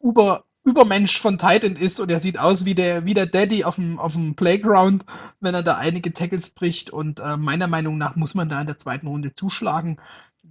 Uber, 0.00 0.44
Übermensch 0.64 1.18
von 1.18 1.38
Titan 1.38 1.76
ist 1.76 2.00
und 2.00 2.10
er 2.10 2.20
sieht 2.20 2.38
aus 2.38 2.64
wie 2.64 2.74
der, 2.74 3.04
wie 3.04 3.14
der 3.14 3.26
Daddy 3.26 3.64
auf 3.64 3.76
dem, 3.76 3.98
auf 3.98 4.12
dem 4.12 4.34
Playground, 4.34 5.04
wenn 5.40 5.54
er 5.54 5.62
da 5.62 5.76
einige 5.76 6.12
Tackles 6.12 6.50
bricht. 6.50 6.90
Und 6.90 7.20
äh, 7.20 7.36
meiner 7.36 7.68
Meinung 7.68 7.98
nach 7.98 8.16
muss 8.16 8.34
man 8.34 8.48
da 8.48 8.60
in 8.60 8.66
der 8.66 8.78
zweiten 8.78 9.06
Runde 9.06 9.32
zuschlagen 9.32 9.98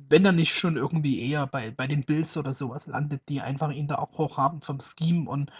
wenn 0.09 0.25
er 0.25 0.31
nicht 0.31 0.53
schon 0.53 0.77
irgendwie 0.77 1.19
eher 1.19 1.47
bei, 1.47 1.71
bei 1.71 1.87
den 1.87 2.03
Bills 2.03 2.37
oder 2.37 2.53
sowas 2.53 2.87
landet, 2.87 3.21
die 3.29 3.41
einfach 3.41 3.71
ihn 3.71 3.87
da 3.87 3.95
auch 3.95 4.17
hoch 4.17 4.37
haben 4.37 4.61
vom 4.61 4.79
Scheme 4.79 5.29
und 5.29 5.51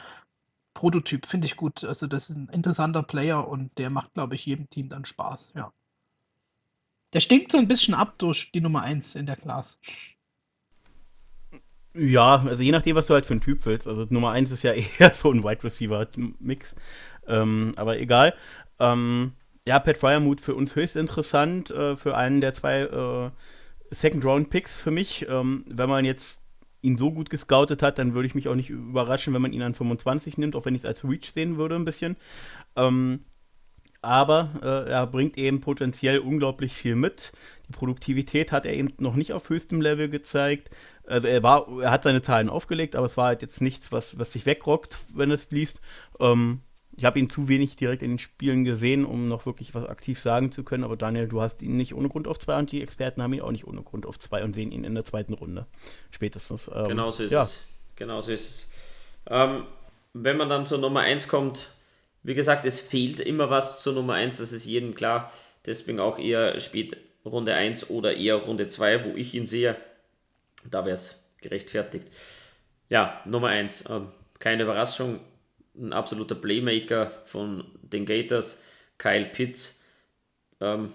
Prototyp, 0.74 1.26
finde 1.26 1.48
ich 1.48 1.58
gut. 1.58 1.84
Also 1.84 2.08
das 2.08 2.30
ist 2.30 2.36
ein 2.36 2.50
interessanter 2.50 3.04
Player 3.04 3.48
und 3.48 3.76
der 3.78 3.90
macht, 3.90 4.14
glaube 4.14 4.36
ich, 4.36 4.46
jedem 4.46 4.70
Team 4.70 4.90
dann 4.90 5.06
Spaß, 5.06 5.54
ja. 5.56 5.72
Der 7.14 7.22
stinkt 7.22 7.52
so 7.52 7.58
ein 7.58 7.68
bisschen 7.68 7.94
ab 7.94 8.20
durch 8.20 8.52
die 8.52 8.62
Nummer 8.62 8.82
1 8.82 9.16
in 9.16 9.26
der 9.26 9.38
Class. 9.38 9.80
Ja, 11.98 12.44
also 12.48 12.62
je 12.62 12.72
nachdem, 12.72 12.96
was 12.96 13.08
du 13.08 13.14
halt 13.14 13.26
für 13.26 13.34
ein 13.34 13.42
Typ 13.42 13.66
willst. 13.66 13.88
Also 13.88 14.06
Nummer 14.10 14.32
1 14.32 14.52
ist 14.52 14.64
ja 14.64 14.74
eher 15.00 15.14
so 15.14 15.32
ein 15.32 15.44
Wide 15.44 15.64
Receiver-Mix. 15.64 16.76
Ähm, 17.28 17.72
aber 17.76 18.00
egal. 18.00 18.34
Ähm, 18.80 19.34
ja, 19.66 19.80
Pat 19.80 19.98
Fryermuth 19.98 20.42
für 20.42 20.56
uns 20.56 20.76
höchst 20.76 20.96
interessant, 20.96 21.72
äh, 21.72 21.98
für 21.98 22.16
einen 22.16 22.40
der 22.40 22.54
zwei 22.54 22.82
äh, 22.82 23.32
Second-Round-Picks 23.90 24.80
für 24.80 24.92
mich. 24.92 25.28
Ähm, 25.28 25.66
wenn 25.68 25.90
man 25.90 26.06
jetzt 26.06 26.40
ihn 26.82 26.98
so 26.98 27.12
gut 27.12 27.30
gescoutet 27.30 27.82
hat, 27.82 27.98
dann 27.98 28.14
würde 28.14 28.28
ich 28.28 28.36
mich 28.36 28.48
auch 28.48 28.56
nicht 28.56 28.70
überraschen, 28.70 29.34
wenn 29.34 29.42
man 29.42 29.52
ihn 29.52 29.64
an 29.64 29.74
25 29.74 30.38
nimmt, 30.38 30.56
auch 30.56 30.66
wenn 30.66 30.76
ich 30.76 30.82
es 30.82 30.86
als 30.86 31.04
Reach 31.04 31.32
sehen 31.34 31.58
würde 31.58 31.76
ein 31.76 31.86
bisschen. 31.86 32.16
Ähm, 32.76 33.26
aber 34.02 34.52
äh, 34.62 34.90
er 34.90 35.08
bringt 35.08 35.38
eben 35.38 35.62
potenziell 35.62 36.20
unglaublich 36.20 36.74
viel 36.74 36.96
mit. 36.96 37.32
Die 37.68 37.74
Produktivität 37.74 38.52
hat 38.52 38.66
er 38.66 38.74
eben 38.74 38.94
noch 38.98 39.16
nicht 39.16 39.34
auf 39.34 39.50
höchstem 39.50 39.82
Level 39.82 40.10
gezeigt. 40.10 40.70
Also 41.06 41.28
er 41.28 41.44
war, 41.44 41.68
er 41.82 41.92
hat 41.92 42.04
seine 42.04 42.22
Zahlen 42.22 42.50
aufgelegt, 42.50 42.96
aber 42.96 43.06
es 43.06 43.18
war 43.18 43.28
halt 43.28 43.42
jetzt 43.42 43.62
nichts, 43.62 43.92
was, 43.92 44.18
was 44.20 44.34
sich 44.34 44.46
wegrockt, 44.46 45.00
wenn 45.14 45.32
es 45.32 45.52
liest. 45.52 45.82
Ähm, 46.20 46.62
ich 46.98 47.06
habe 47.06 47.20
ihn 47.20 47.30
zu 47.30 47.48
wenig 47.48 47.76
direkt 47.76 48.02
in 48.02 48.12
den 48.12 48.20
Spielen 48.20 48.64
gesehen, 48.64 49.06
um 49.06 49.28
noch 49.28 49.46
wirklich 49.46 49.76
was 49.76 49.86
aktiv 49.86 50.20
sagen 50.20 50.52
zu 50.52 50.64
können. 50.64 50.84
Aber 50.84 50.98
Daniel, 50.98 51.28
du 51.28 51.42
hast 51.42 51.62
ihn 51.62 51.78
nicht 51.78 51.94
ohne 51.94 52.10
Grund 52.10 52.28
auf 52.28 52.40
zwei 52.40 52.58
und 52.58 52.72
die 52.72 52.82
Experten 52.82 53.22
haben 53.22 53.34
ihn 53.34 53.42
auch 53.42 53.52
nicht 53.52 53.68
ohne 53.68 53.84
Grund 53.84 54.08
auf 54.08 54.18
zwei 54.18 54.44
und 54.44 54.54
sehen 54.54 54.72
ihn 54.72 54.84
in 54.84 54.96
der 54.96 55.06
zweiten 55.06 55.34
Runde. 55.34 55.68
Spätestens. 56.10 56.70
Ähm, 56.74 56.88
genau 56.88 57.12
so 57.12 57.24
ist 57.24 57.32
ja. 57.32 57.42
es. 57.42 57.68
Genau 57.96 58.20
so 58.22 58.32
ist 58.32 58.50
es. 58.50 58.72
Ähm, 59.28 59.66
wenn 60.14 60.38
man 60.38 60.50
dann 60.50 60.66
zur 60.66 60.80
Nummer 60.80 61.02
1 61.02 61.28
kommt, 61.28 61.70
wie 62.28 62.36
gesagt, 62.36 62.66
es 62.66 62.82
fehlt 62.82 63.22
immer 63.22 63.50
was 63.50 63.82
zur 63.82 63.94
Nummer 63.94 64.16
1, 64.16 64.40
das 64.40 64.52
ist 64.52 64.66
jedem 64.66 64.96
klar. 64.96 65.32
Deswegen 65.66 66.02
auch 66.02 66.20
eher 66.20 66.60
spät 66.60 66.98
Runde 67.24 67.54
1 67.54 67.90
oder 67.90 68.18
eher 68.18 68.36
Runde 68.36 68.68
2, 68.68 69.06
wo 69.06 69.16
ich 69.16 69.34
ihn 69.34 69.46
sehe. 69.46 69.78
Da 70.70 70.84
wäre 70.84 70.96
es 70.96 71.24
gerechtfertigt. 71.40 72.10
Ja, 72.90 73.22
Nummer 73.24 73.48
1. 73.48 73.86
Ähm, 73.90 74.10
keine 74.40 74.64
Überraschung 74.64 75.22
ein 75.74 75.94
absoluter 75.94 76.36
Playmaker 76.36 77.14
von 77.24 77.64
den 77.82 78.06
Gators, 78.06 78.62
Kyle 78.98 79.28
Pitts. 79.28 79.82
Ähm, 80.60 80.92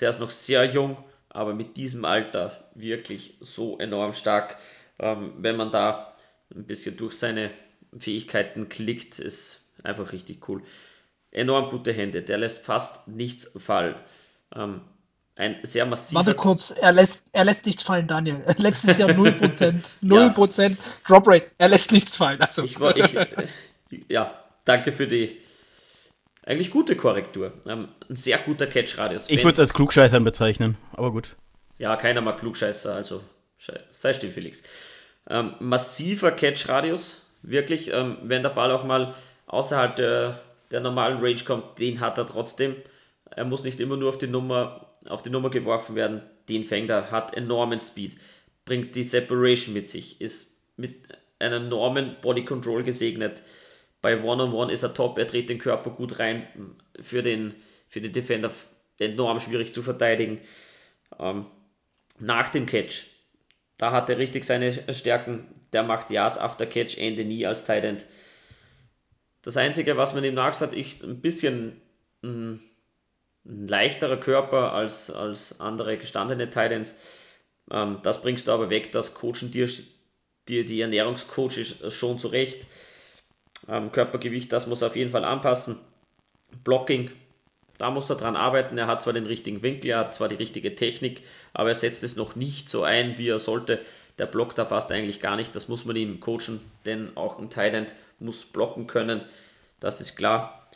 der 0.00 0.10
ist 0.10 0.18
noch 0.18 0.30
sehr 0.30 0.64
jung, 0.64 0.96
aber 1.28 1.54
mit 1.54 1.76
diesem 1.76 2.04
Alter 2.04 2.68
wirklich 2.74 3.34
so 3.40 3.78
enorm 3.78 4.12
stark. 4.12 4.56
Ähm, 4.98 5.34
wenn 5.38 5.54
man 5.54 5.70
da 5.70 6.16
ein 6.52 6.66
bisschen 6.66 6.96
durch 6.96 7.12
seine 7.12 7.52
Fähigkeiten 7.96 8.68
klickt, 8.68 9.20
ist 9.20 9.67
einfach 9.84 10.12
richtig 10.12 10.48
cool. 10.48 10.62
Enorm 11.30 11.70
gute 11.70 11.92
Hände, 11.92 12.22
der 12.22 12.38
lässt 12.38 12.64
fast 12.64 13.08
nichts 13.08 13.52
fallen. 13.58 13.94
Ähm, 14.54 14.80
ein 15.36 15.56
sehr 15.62 15.86
massiver. 15.86 16.20
Warte 16.20 16.34
kurz, 16.34 16.70
er 16.70 16.92
lässt, 16.92 17.28
er 17.32 17.44
lässt 17.44 17.64
nichts 17.64 17.82
fallen, 17.82 18.08
Daniel. 18.08 18.42
Letztes 18.56 18.98
Jahr 18.98 19.10
0%. 19.10 19.82
0% 20.02 20.62
ja. 20.70 20.76
Drop 21.06 21.28
Rate. 21.28 21.46
Er 21.58 21.68
lässt 21.68 21.92
nichts 21.92 22.16
fallen. 22.16 22.40
Also. 22.40 22.64
Ich, 22.64 22.76
ich, 22.78 23.18
ja, 24.08 24.34
danke 24.64 24.90
für 24.90 25.06
die 25.06 25.38
eigentlich 26.44 26.70
gute 26.70 26.96
Korrektur. 26.96 27.52
Ähm, 27.66 27.88
ein 28.08 28.16
sehr 28.16 28.38
guter 28.38 28.66
Catch-Radius. 28.66 29.28
Ich 29.28 29.44
würde 29.44 29.62
es 29.62 29.68
als 29.68 29.74
Klugscheißern 29.74 30.24
bezeichnen, 30.24 30.78
aber 30.92 31.12
gut. 31.12 31.36
Ja, 31.76 31.94
keiner 31.96 32.22
mag 32.22 32.38
Klugscheißer, 32.38 32.94
also 32.94 33.22
sei 33.90 34.12
still, 34.14 34.32
Felix. 34.32 34.62
Ähm, 35.28 35.54
massiver 35.60 36.32
Catch-Radius, 36.32 37.26
wirklich, 37.42 37.92
ähm, 37.92 38.16
wenn 38.22 38.42
der 38.42 38.50
Ball 38.50 38.72
auch 38.72 38.84
mal 38.84 39.14
außerhalb 39.48 39.96
der, 39.96 40.40
der 40.70 40.80
normalen 40.80 41.18
Range 41.18 41.42
kommt, 41.44 41.78
den 41.78 42.00
hat 42.00 42.18
er 42.18 42.26
trotzdem. 42.26 42.76
Er 43.30 43.44
muss 43.44 43.64
nicht 43.64 43.80
immer 43.80 43.96
nur 43.96 44.08
auf 44.08 44.18
die 44.18 44.26
Nummer, 44.26 44.88
auf 45.08 45.22
die 45.22 45.30
Nummer 45.30 45.50
geworfen 45.50 45.94
werden, 45.94 46.22
den 46.48 46.64
fängt 46.64 46.90
er, 46.90 47.10
hat 47.10 47.36
enormen 47.36 47.80
Speed, 47.80 48.16
bringt 48.64 48.96
die 48.96 49.02
Separation 49.02 49.74
mit 49.74 49.88
sich, 49.88 50.20
ist 50.20 50.56
mit 50.76 50.96
einer 51.38 51.56
enormen 51.56 52.16
Body 52.20 52.44
Control 52.44 52.82
gesegnet 52.82 53.42
bei 54.00 54.22
One-on-One 54.22 54.52
-on 54.52 54.66
-One 54.68 54.72
ist 54.72 54.82
er 54.82 54.94
top, 54.94 55.18
er 55.18 55.24
dreht 55.24 55.48
den 55.48 55.58
Körper 55.58 55.90
gut 55.90 56.18
rein, 56.18 56.46
für 57.00 57.22
den, 57.22 57.54
für 57.88 58.00
den 58.00 58.12
Defender 58.12 58.50
enorm 58.98 59.40
schwierig 59.40 59.74
zu 59.74 59.82
verteidigen. 59.82 60.40
Ähm, 61.18 61.46
nach 62.18 62.48
dem 62.48 62.66
Catch, 62.66 63.04
da 63.76 63.92
hat 63.92 64.10
er 64.10 64.18
richtig 64.18 64.44
seine 64.44 64.72
Stärken, 64.92 65.46
der 65.72 65.82
macht 65.82 66.10
Yards 66.10 66.38
after 66.38 66.66
Catch, 66.66 66.98
Ende 66.98 67.24
nie 67.24 67.46
als 67.46 67.64
Tight 67.64 67.84
End. 67.84 68.06
Das 69.48 69.56
Einzige, 69.56 69.96
was 69.96 70.12
man 70.12 70.24
ihm 70.24 70.34
nachsagt, 70.34 70.74
ist 70.74 71.02
ein 71.02 71.22
bisschen 71.22 71.80
ein, 72.22 72.60
ein 73.46 73.66
leichterer 73.66 74.18
Körper 74.18 74.74
als, 74.74 75.10
als 75.10 75.58
andere 75.58 75.96
gestandene 75.96 76.50
Tight 76.50 76.70
Ends. 76.70 76.96
Ähm, 77.70 77.96
das 78.02 78.20
bringst 78.20 78.46
du 78.46 78.52
aber 78.52 78.68
weg, 78.68 78.92
das 78.92 79.14
coachen 79.14 79.50
dir, 79.50 79.66
dir 80.50 80.66
die 80.66 80.82
Ernährungscoaches 80.82 81.94
schon 81.94 82.18
zurecht. 82.18 82.66
Ähm, 83.68 83.90
Körpergewicht, 83.90 84.52
das 84.52 84.66
muss 84.66 84.82
er 84.82 84.88
auf 84.88 84.96
jeden 84.96 85.12
Fall 85.12 85.24
anpassen. 85.24 85.78
Blocking, 86.62 87.10
da 87.78 87.90
muss 87.90 88.10
er 88.10 88.16
dran 88.16 88.36
arbeiten. 88.36 88.76
Er 88.76 88.86
hat 88.86 89.00
zwar 89.00 89.14
den 89.14 89.24
richtigen 89.24 89.62
Winkel, 89.62 89.92
er 89.92 90.00
hat 90.00 90.14
zwar 90.14 90.28
die 90.28 90.34
richtige 90.34 90.74
Technik, 90.74 91.22
aber 91.54 91.70
er 91.70 91.74
setzt 91.74 92.04
es 92.04 92.16
noch 92.16 92.36
nicht 92.36 92.68
so 92.68 92.82
ein, 92.82 93.16
wie 93.16 93.30
er 93.30 93.38
sollte. 93.38 93.80
Der 94.18 94.26
blockt 94.26 94.58
da 94.58 94.66
fast 94.66 94.90
eigentlich 94.90 95.20
gar 95.20 95.36
nicht. 95.36 95.54
Das 95.54 95.68
muss 95.68 95.84
man 95.84 95.96
ihm 95.96 96.20
coachen, 96.20 96.60
denn 96.84 97.16
auch 97.16 97.38
ein 97.38 97.50
Tight 97.50 97.94
muss 98.18 98.44
blocken 98.44 98.86
können. 98.86 99.24
Das 99.80 100.00
ist 100.00 100.16
klar. 100.16 100.68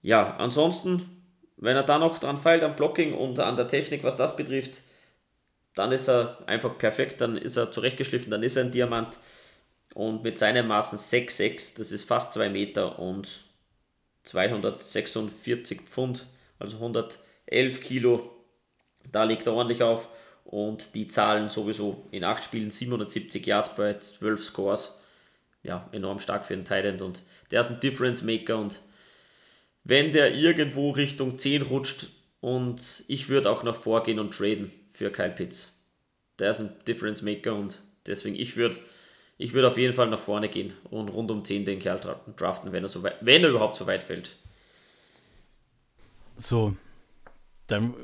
Ja, 0.00 0.36
ansonsten, 0.36 1.24
wenn 1.56 1.76
er 1.76 1.82
da 1.82 1.98
noch 1.98 2.18
dran 2.18 2.38
feilt 2.38 2.62
am 2.62 2.76
Blocking 2.76 3.14
und 3.14 3.38
an 3.38 3.56
der 3.56 3.68
Technik, 3.68 4.02
was 4.02 4.16
das 4.16 4.36
betrifft, 4.36 4.80
dann 5.74 5.92
ist 5.92 6.08
er 6.08 6.38
einfach 6.46 6.76
perfekt, 6.76 7.20
dann 7.20 7.36
ist 7.36 7.56
er 7.56 7.70
zurechtgeschliffen, 7.70 8.30
dann 8.30 8.42
ist 8.42 8.56
er 8.56 8.64
ein 8.64 8.72
Diamant. 8.72 9.18
Und 9.94 10.22
mit 10.22 10.38
seinen 10.38 10.66
Maßen 10.66 10.98
6,6, 10.98 11.78
das 11.78 11.92
ist 11.92 12.04
fast 12.04 12.32
2 12.32 12.48
Meter 12.48 12.98
und 12.98 13.44
246 14.24 15.82
Pfund, 15.82 16.26
also 16.58 16.76
111 16.76 17.80
Kilo, 17.80 18.30
da 19.10 19.24
liegt 19.24 19.46
er 19.46 19.54
ordentlich 19.54 19.82
auf. 19.82 20.08
Und 20.44 20.94
die 20.94 21.08
Zahlen 21.08 21.48
sowieso 21.48 22.06
in 22.10 22.24
8 22.24 22.44
Spielen 22.44 22.70
770 22.70 23.46
Yards 23.46 23.74
bei 23.76 23.94
12 23.94 24.44
Scores. 24.44 25.00
Ja, 25.62 25.88
enorm 25.92 26.18
stark 26.18 26.44
für 26.44 26.54
einen 26.54 26.64
Tight 26.64 27.00
Und 27.00 27.22
der 27.50 27.60
ist 27.60 27.70
ein 27.70 27.80
Difference 27.80 28.22
Maker 28.22 28.58
und 28.58 28.80
wenn 29.84 30.12
der 30.12 30.34
irgendwo 30.34 30.90
Richtung 30.90 31.38
10 31.38 31.62
rutscht 31.62 32.06
und 32.40 33.04
ich 33.08 33.28
würde 33.28 33.50
auch 33.50 33.62
noch 33.62 33.76
vorgehen 33.76 34.18
und 34.18 34.34
traden 34.34 34.72
für 34.92 35.10
Kyle 35.10 35.30
Pitts. 35.30 35.84
Der 36.38 36.50
ist 36.50 36.60
ein 36.60 36.72
Difference 36.86 37.22
Maker 37.22 37.54
und 37.54 37.80
deswegen 38.06 38.36
ich 38.36 38.56
würde 38.56 38.78
ich 39.38 39.52
würde 39.54 39.68
auf 39.68 39.78
jeden 39.78 39.94
Fall 39.94 40.08
nach 40.08 40.20
vorne 40.20 40.48
gehen 40.48 40.72
und 40.90 41.08
rund 41.08 41.30
um 41.30 41.44
10 41.44 41.64
den 41.64 41.78
Kerl 41.78 42.00
draften, 42.36 42.70
wenn 42.72 42.84
er, 42.84 42.88
so 42.88 43.02
weit, 43.02 43.16
wenn 43.20 43.42
er 43.42 43.50
überhaupt 43.50 43.76
so 43.76 43.86
weit 43.86 44.02
fällt. 44.04 44.36
So, 46.36 46.76
dann 47.66 47.94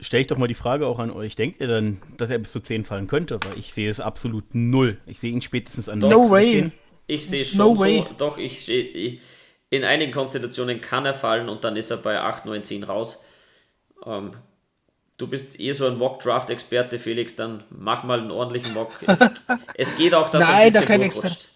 stelle 0.00 0.22
ich 0.22 0.26
doch 0.26 0.38
mal 0.38 0.46
die 0.48 0.54
Frage 0.54 0.86
auch 0.86 0.98
an 0.98 1.10
euch. 1.10 1.36
Denkt 1.36 1.60
ihr 1.60 1.66
dann, 1.66 2.00
dass 2.16 2.30
er 2.30 2.38
bis 2.38 2.52
zu 2.52 2.60
10 2.60 2.84
fallen 2.84 3.06
könnte? 3.06 3.38
Weil 3.42 3.58
ich 3.58 3.72
sehe 3.72 3.90
es 3.90 4.00
absolut 4.00 4.54
null. 4.54 4.98
Ich 5.06 5.20
sehe 5.20 5.32
ihn 5.32 5.40
spätestens 5.40 5.88
an 5.88 5.98
No 5.98 6.30
way. 6.30 6.70
Ich 7.06 7.26
sehe 7.26 7.44
schon 7.44 7.58
no 7.58 7.78
way. 7.78 8.04
so, 8.06 8.14
doch, 8.16 8.38
ich, 8.38 8.68
ich, 8.68 9.20
in 9.70 9.84
einigen 9.84 10.12
Konstellationen 10.12 10.80
kann 10.80 11.06
er 11.06 11.14
fallen 11.14 11.48
und 11.48 11.64
dann 11.64 11.76
ist 11.76 11.90
er 11.90 11.96
bei 11.96 12.20
8, 12.20 12.46
9, 12.46 12.64
10 12.64 12.84
raus. 12.84 13.24
Ähm, 14.04 14.32
du 15.16 15.26
bist 15.26 15.58
eh 15.58 15.72
so 15.72 15.86
ein 15.86 15.98
Mock-Draft-Experte, 15.98 16.98
Felix, 16.98 17.34
dann 17.34 17.64
mach 17.70 18.04
mal 18.04 18.20
einen 18.20 18.30
ordentlichen 18.30 18.72
Mock. 18.72 18.92
Es, 19.06 19.20
es 19.74 19.96
geht 19.96 20.14
auch, 20.14 20.28
dass 20.28 20.46
Nein, 20.46 20.74
er 20.74 20.80
ein 20.82 20.86
bisschen 20.86 21.00
durchrutscht. 21.00 21.48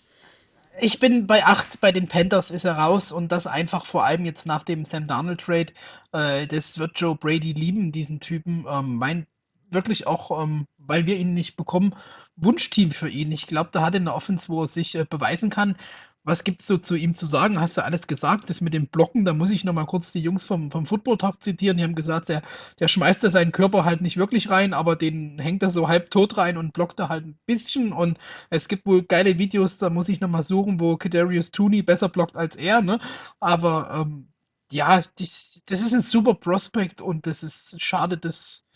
Ich 0.81 0.99
bin 0.99 1.27
bei 1.27 1.44
8, 1.44 1.81
bei 1.81 1.93
den 1.93 2.09
Panthers 2.09 2.51
ist 2.51 2.65
er 2.65 2.78
raus 2.78 3.12
und 3.12 3.31
das 3.31 3.47
einfach 3.47 3.86
vor 3.86 4.05
allem 4.05 4.24
jetzt 4.24 4.47
nach 4.47 4.65
dem 4.65 4.85
Sam 4.85 5.07
Darnold 5.07 5.40
Trade. 5.40 5.73
Äh, 6.12 6.47
das 6.47 6.78
wird 6.78 6.99
Joe 6.99 7.15
Brady 7.15 7.53
lieben, 7.53 7.93
diesen 7.93 8.20
Typen. 8.20 8.65
Ähm, 8.69 8.97
mein 8.97 9.27
wirklich 9.70 10.07
auch, 10.07 10.43
ähm, 10.43 10.66
weil 10.78 11.07
wir 11.07 11.16
ihn 11.16 11.35
nicht 11.35 11.57
bekommen, 11.57 11.94
Wunschteam 12.36 12.93
für 12.93 13.09
ihn. 13.09 13.32
Ich 13.32 13.47
glaube, 13.47 13.70
da 13.73 13.82
hat 13.82 13.94
er 13.94 14.01
eine 14.01 14.15
Offense, 14.15 14.49
wo 14.49 14.62
er 14.62 14.69
sich 14.69 14.94
äh, 14.94 15.05
beweisen 15.09 15.51
kann. 15.51 15.77
Was 16.24 16.44
gibt's 16.44 16.69
so 16.69 16.78
zu 16.78 16.94
ihm 16.94 17.16
zu 17.16 17.27
sagen? 17.27 17.61
Hast 17.61 17.77
du 17.77 17.85
alles 17.85 18.07
gesagt? 18.07 18.49
Das 18.49 18.61
mit 18.61 18.74
dem 18.74 18.86
Blocken, 18.86 19.24
da 19.24 19.32
muss 19.35 19.51
ich 19.51 19.65
nochmal 19.65 19.86
kurz 19.86 20.12
die 20.12 20.20
Jungs 20.20 20.47
vom, 20.47 20.70
vom 20.70 20.86
Football 20.86 21.19
Talk 21.19 21.43
zitieren. 21.43 21.78
Die 21.78 21.82
haben 21.82 21.97
gesagt, 21.97 22.28
der, 22.28 22.43
der 22.78 22.86
schmeißt 22.86 23.24
da 23.24 23.31
seinen 23.31 23.51
Körper 23.51 23.85
halt 23.85 24.03
nicht 24.03 24.16
wirklich 24.16 24.49
rein, 24.49 24.73
aber 24.73 24.94
den 24.94 25.40
hängt 25.40 25.65
er 25.65 25.70
so 25.70 25.89
halb 25.89 26.11
tot 26.11 26.36
rein 26.36 26.57
und 26.57 26.73
blockt 26.74 27.01
er 27.01 27.09
halt 27.09 27.27
ein 27.27 27.39
bisschen. 27.47 27.93
Und 27.93 28.19
es 28.51 28.69
gibt 28.69 28.86
wohl 28.86 29.03
geile 29.03 29.39
Videos, 29.39 29.78
da 29.78 29.90
muss 29.90 30.09
ich 30.09 30.20
nochmal 30.20 30.44
suchen, 30.44 30.78
wo 30.78 30.97
Kadarius 30.97 31.51
Tooney 31.51 31.82
besser 31.82 32.09
blockt 32.09 32.36
als 32.36 32.55
er, 32.57 32.82
ne? 32.82 33.01
Aber 33.40 33.90
ähm, 34.07 34.28
ja, 34.70 35.03
das, 35.19 35.62
das 35.66 35.81
ist 35.82 35.93
ein 35.93 36.03
super 36.03 36.35
Prospect 36.35 37.01
und 37.03 37.27
das 37.27 37.43
ist 37.43 37.82
schade, 37.82 38.16
dass 38.16 38.66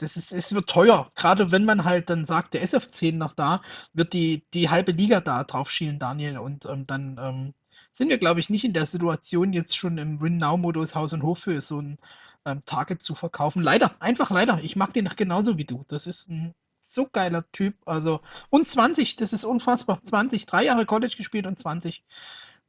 das 0.00 0.16
ist, 0.16 0.32
es 0.32 0.54
wird 0.54 0.68
teuer. 0.68 1.12
Gerade 1.14 1.52
wenn 1.52 1.66
man 1.66 1.84
halt 1.84 2.08
dann 2.08 2.26
sagt, 2.26 2.54
der 2.54 2.62
ist 2.62 2.74
auf 2.74 2.90
10 2.90 3.18
noch 3.18 3.34
da, 3.34 3.62
wird 3.92 4.14
die, 4.14 4.42
die 4.54 4.70
halbe 4.70 4.92
Liga 4.92 5.20
da 5.20 5.44
drauf 5.44 5.70
schielen, 5.70 5.98
Daniel. 5.98 6.38
Und 6.38 6.64
ähm, 6.64 6.86
dann 6.86 7.18
ähm, 7.20 7.54
sind 7.92 8.08
wir, 8.08 8.16
glaube 8.18 8.40
ich, 8.40 8.48
nicht 8.48 8.64
in 8.64 8.72
der 8.72 8.86
Situation, 8.86 9.52
jetzt 9.52 9.76
schon 9.76 9.98
im 9.98 10.22
Win-Now-Modus 10.22 10.94
Haus 10.94 11.12
und 11.12 11.22
Hof 11.22 11.40
für 11.40 11.60
so 11.60 11.80
ein 11.80 11.98
ähm, 12.46 12.62
Target 12.64 13.02
zu 13.02 13.14
verkaufen. 13.14 13.62
Leider, 13.62 13.94
einfach 14.00 14.30
leider. 14.30 14.60
Ich 14.62 14.74
mag 14.74 14.94
den 14.94 15.04
noch 15.04 15.16
genauso 15.16 15.58
wie 15.58 15.66
du. 15.66 15.84
Das 15.88 16.06
ist 16.06 16.30
ein 16.30 16.54
so 16.86 17.06
geiler 17.06 17.44
Typ. 17.52 17.74
Also, 17.84 18.20
und 18.48 18.68
20, 18.68 19.16
das 19.16 19.34
ist 19.34 19.44
unfassbar. 19.44 20.00
20, 20.06 20.46
drei 20.46 20.64
Jahre 20.64 20.86
College 20.86 21.14
gespielt 21.14 21.46
und 21.46 21.58
20. 21.58 22.02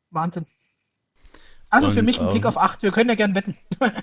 Wahnsinn. 0.09 0.45
Also 1.69 1.87
und, 1.87 1.93
für 1.93 2.03
mich 2.03 2.19
ein 2.19 2.27
ähm, 2.27 2.33
Blick 2.33 2.45
auf 2.45 2.57
8. 2.57 2.83
Wir 2.83 2.91
können 2.91 3.09
ja 3.09 3.15
gern 3.15 3.35
wetten. 3.35 3.55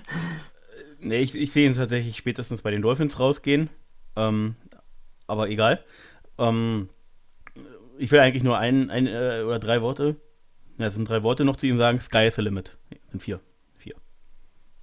nee, 0.99 1.19
ich, 1.19 1.35
ich 1.35 1.51
sehe 1.51 1.67
ihn 1.67 1.73
tatsächlich 1.73 2.17
spätestens 2.17 2.61
bei 2.61 2.71
den 2.71 2.81
Dolphins 2.81 3.19
rausgehen. 3.19 3.69
Ähm, 4.15 4.55
aber 5.27 5.49
egal. 5.49 5.83
Ähm, 6.37 6.89
ich 7.97 8.11
will 8.11 8.19
eigentlich 8.19 8.43
nur 8.43 8.57
ein, 8.57 8.89
ein 8.89 9.07
äh, 9.07 9.43
oder 9.45 9.59
drei 9.59 9.81
Worte. 9.81 10.15
Ja, 10.77 10.87
es 10.87 10.95
sind 10.95 11.09
drei 11.09 11.23
Worte 11.23 11.45
noch 11.45 11.57
zu 11.57 11.67
ihm 11.67 11.77
sagen. 11.77 11.99
Sky 11.99 12.27
is 12.27 12.35
the 12.35 12.41
limit. 12.41 12.77
sind 13.11 13.21
vier. 13.21 13.39
Vier. 13.77 13.95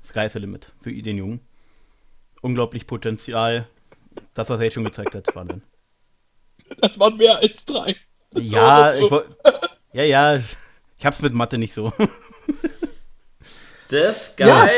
Sky 0.05 0.27
is 0.27 0.35
the 0.35 0.39
limit 0.39 0.73
für 0.81 0.93
den 0.93 1.17
Jungen. 1.17 1.41
Unglaublich 2.43 2.87
Potenzial. 2.87 3.67
Das, 4.35 4.51
was 4.51 4.61
er 4.61 4.67
jetzt 4.67 4.75
schon 4.75 4.85
gezeigt 4.85 5.15
hat, 5.15 5.35
war 5.35 5.45
dann. 5.45 5.63
Das 6.81 6.99
waren 6.99 7.17
mehr 7.17 7.39
als 7.39 7.65
drei. 7.65 7.97
Ja, 8.35 8.95
ich 8.95 9.11
ja, 9.93 10.03
ja. 10.03 10.37
Ich 10.99 11.05
hab's 11.05 11.23
mit 11.23 11.33
Mathe 11.33 11.59
nicht 11.59 11.75
so. 11.75 11.93
The 13.89 14.13
Sky 14.13 14.45
ja. 14.45 14.69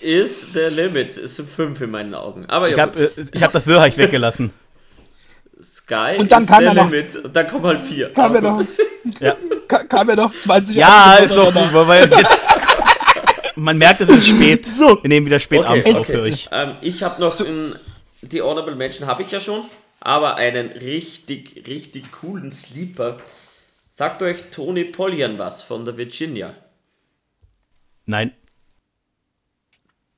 is 0.00 0.52
the 0.52 0.68
limit. 0.70 1.16
Es 1.16 1.36
sind 1.36 1.48
fünf 1.48 1.80
in 1.80 1.90
meinen 1.90 2.14
Augen. 2.14 2.46
Aber 2.48 2.68
ich 2.68 2.78
habe 2.78 3.12
äh, 3.16 3.40
hab 3.40 3.52
das 3.52 3.64
Sörreich 3.64 3.96
weggelassen. 3.98 4.52
Sky 5.60 6.16
und 6.18 6.32
dann 6.32 6.42
is 6.42 6.48
the 6.48 6.64
limit. 6.64 7.16
Und 7.16 7.36
dann 7.36 7.46
kommen 7.46 7.66
halt 7.66 7.80
vier. 7.80 8.12
Kam 8.12 8.34
er 8.34 8.40
noch, 8.40 8.64
ja. 9.20 9.36
kam 9.88 10.08
er 10.08 10.16
noch 10.16 10.34
20 10.34 10.76
Ja, 10.76 11.14
ist 11.22 11.34
doch 11.34 11.52
gut, 11.52 11.72
weil 11.72 12.04
jetzt, 12.04 12.24
man 13.56 13.76
merkt, 13.76 14.00
es 14.00 14.08
ist 14.08 14.28
spät. 14.28 14.66
So. 14.74 15.02
Wir 15.02 15.08
nehmen 15.08 15.26
wieder 15.26 15.38
spät 15.38 15.60
okay, 15.60 15.68
abends 15.68 15.88
okay. 15.88 15.98
auf 15.98 16.06
für 16.06 16.20
euch. 16.22 16.48
Ähm, 16.50 16.76
ich 16.80 17.02
habe 17.02 17.20
noch 17.20 17.32
so. 17.32 17.44
ein, 17.44 17.78
die 18.22 18.42
Honorable 18.42 18.76
Menschen 18.76 19.06
habe 19.06 19.22
ich 19.22 19.30
ja 19.30 19.40
schon, 19.40 19.64
aber 20.00 20.36
einen 20.36 20.70
richtig, 20.70 21.64
richtig 21.66 22.10
coolen 22.12 22.52
Sleeper. 22.52 23.18
Sagt 23.90 24.22
euch 24.22 24.50
Tony 24.50 24.84
Pollian 24.84 25.38
was 25.38 25.62
von 25.62 25.84
der 25.84 25.96
Virginia? 25.96 26.54
Nein. 28.06 28.32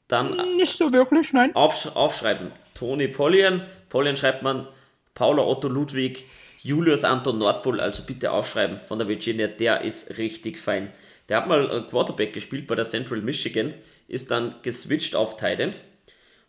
Dann 0.08 0.56
nicht 0.56 0.76
so 0.76 0.92
wirklich, 0.92 1.32
nein. 1.32 1.54
Aufsch 1.54 1.88
aufschreiben. 1.94 2.52
Toni 2.74 3.08
Pollian. 3.08 3.62
Pollian 3.88 4.16
schreibt 4.16 4.42
man 4.42 4.68
Paula 5.14 5.42
Otto 5.42 5.68
Ludwig, 5.68 6.26
Julius 6.62 7.04
Anton 7.04 7.38
Nordpol, 7.38 7.80
also 7.80 8.02
bitte 8.02 8.30
aufschreiben 8.32 8.80
von 8.80 8.98
der 8.98 9.08
Virginia, 9.08 9.46
der 9.46 9.80
ist 9.80 10.18
richtig 10.18 10.58
fein. 10.58 10.92
Der 11.28 11.38
hat 11.38 11.48
mal 11.48 11.86
Quarterback 11.88 12.32
gespielt 12.32 12.66
bei 12.66 12.74
der 12.74 12.84
Central 12.84 13.20
Michigan, 13.20 13.74
ist 14.08 14.30
dann 14.30 14.54
geswitcht 14.62 15.16
auf 15.16 15.36
Tight 15.36 15.80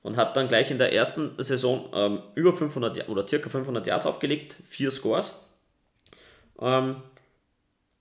und 0.03 0.17
hat 0.17 0.35
dann 0.35 0.47
gleich 0.47 0.69
in 0.69 0.77
der 0.77 0.93
ersten 0.93 1.31
Saison 1.37 1.89
ähm, 1.93 2.21
über 2.35 2.53
500 2.53 3.09
oder 3.09 3.27
circa 3.27 3.49
500 3.49 3.87
Yards 3.87 4.05
aufgelegt, 4.05 4.55
vier 4.67 4.91
Scores. 4.91 5.43
Ähm, 6.59 7.01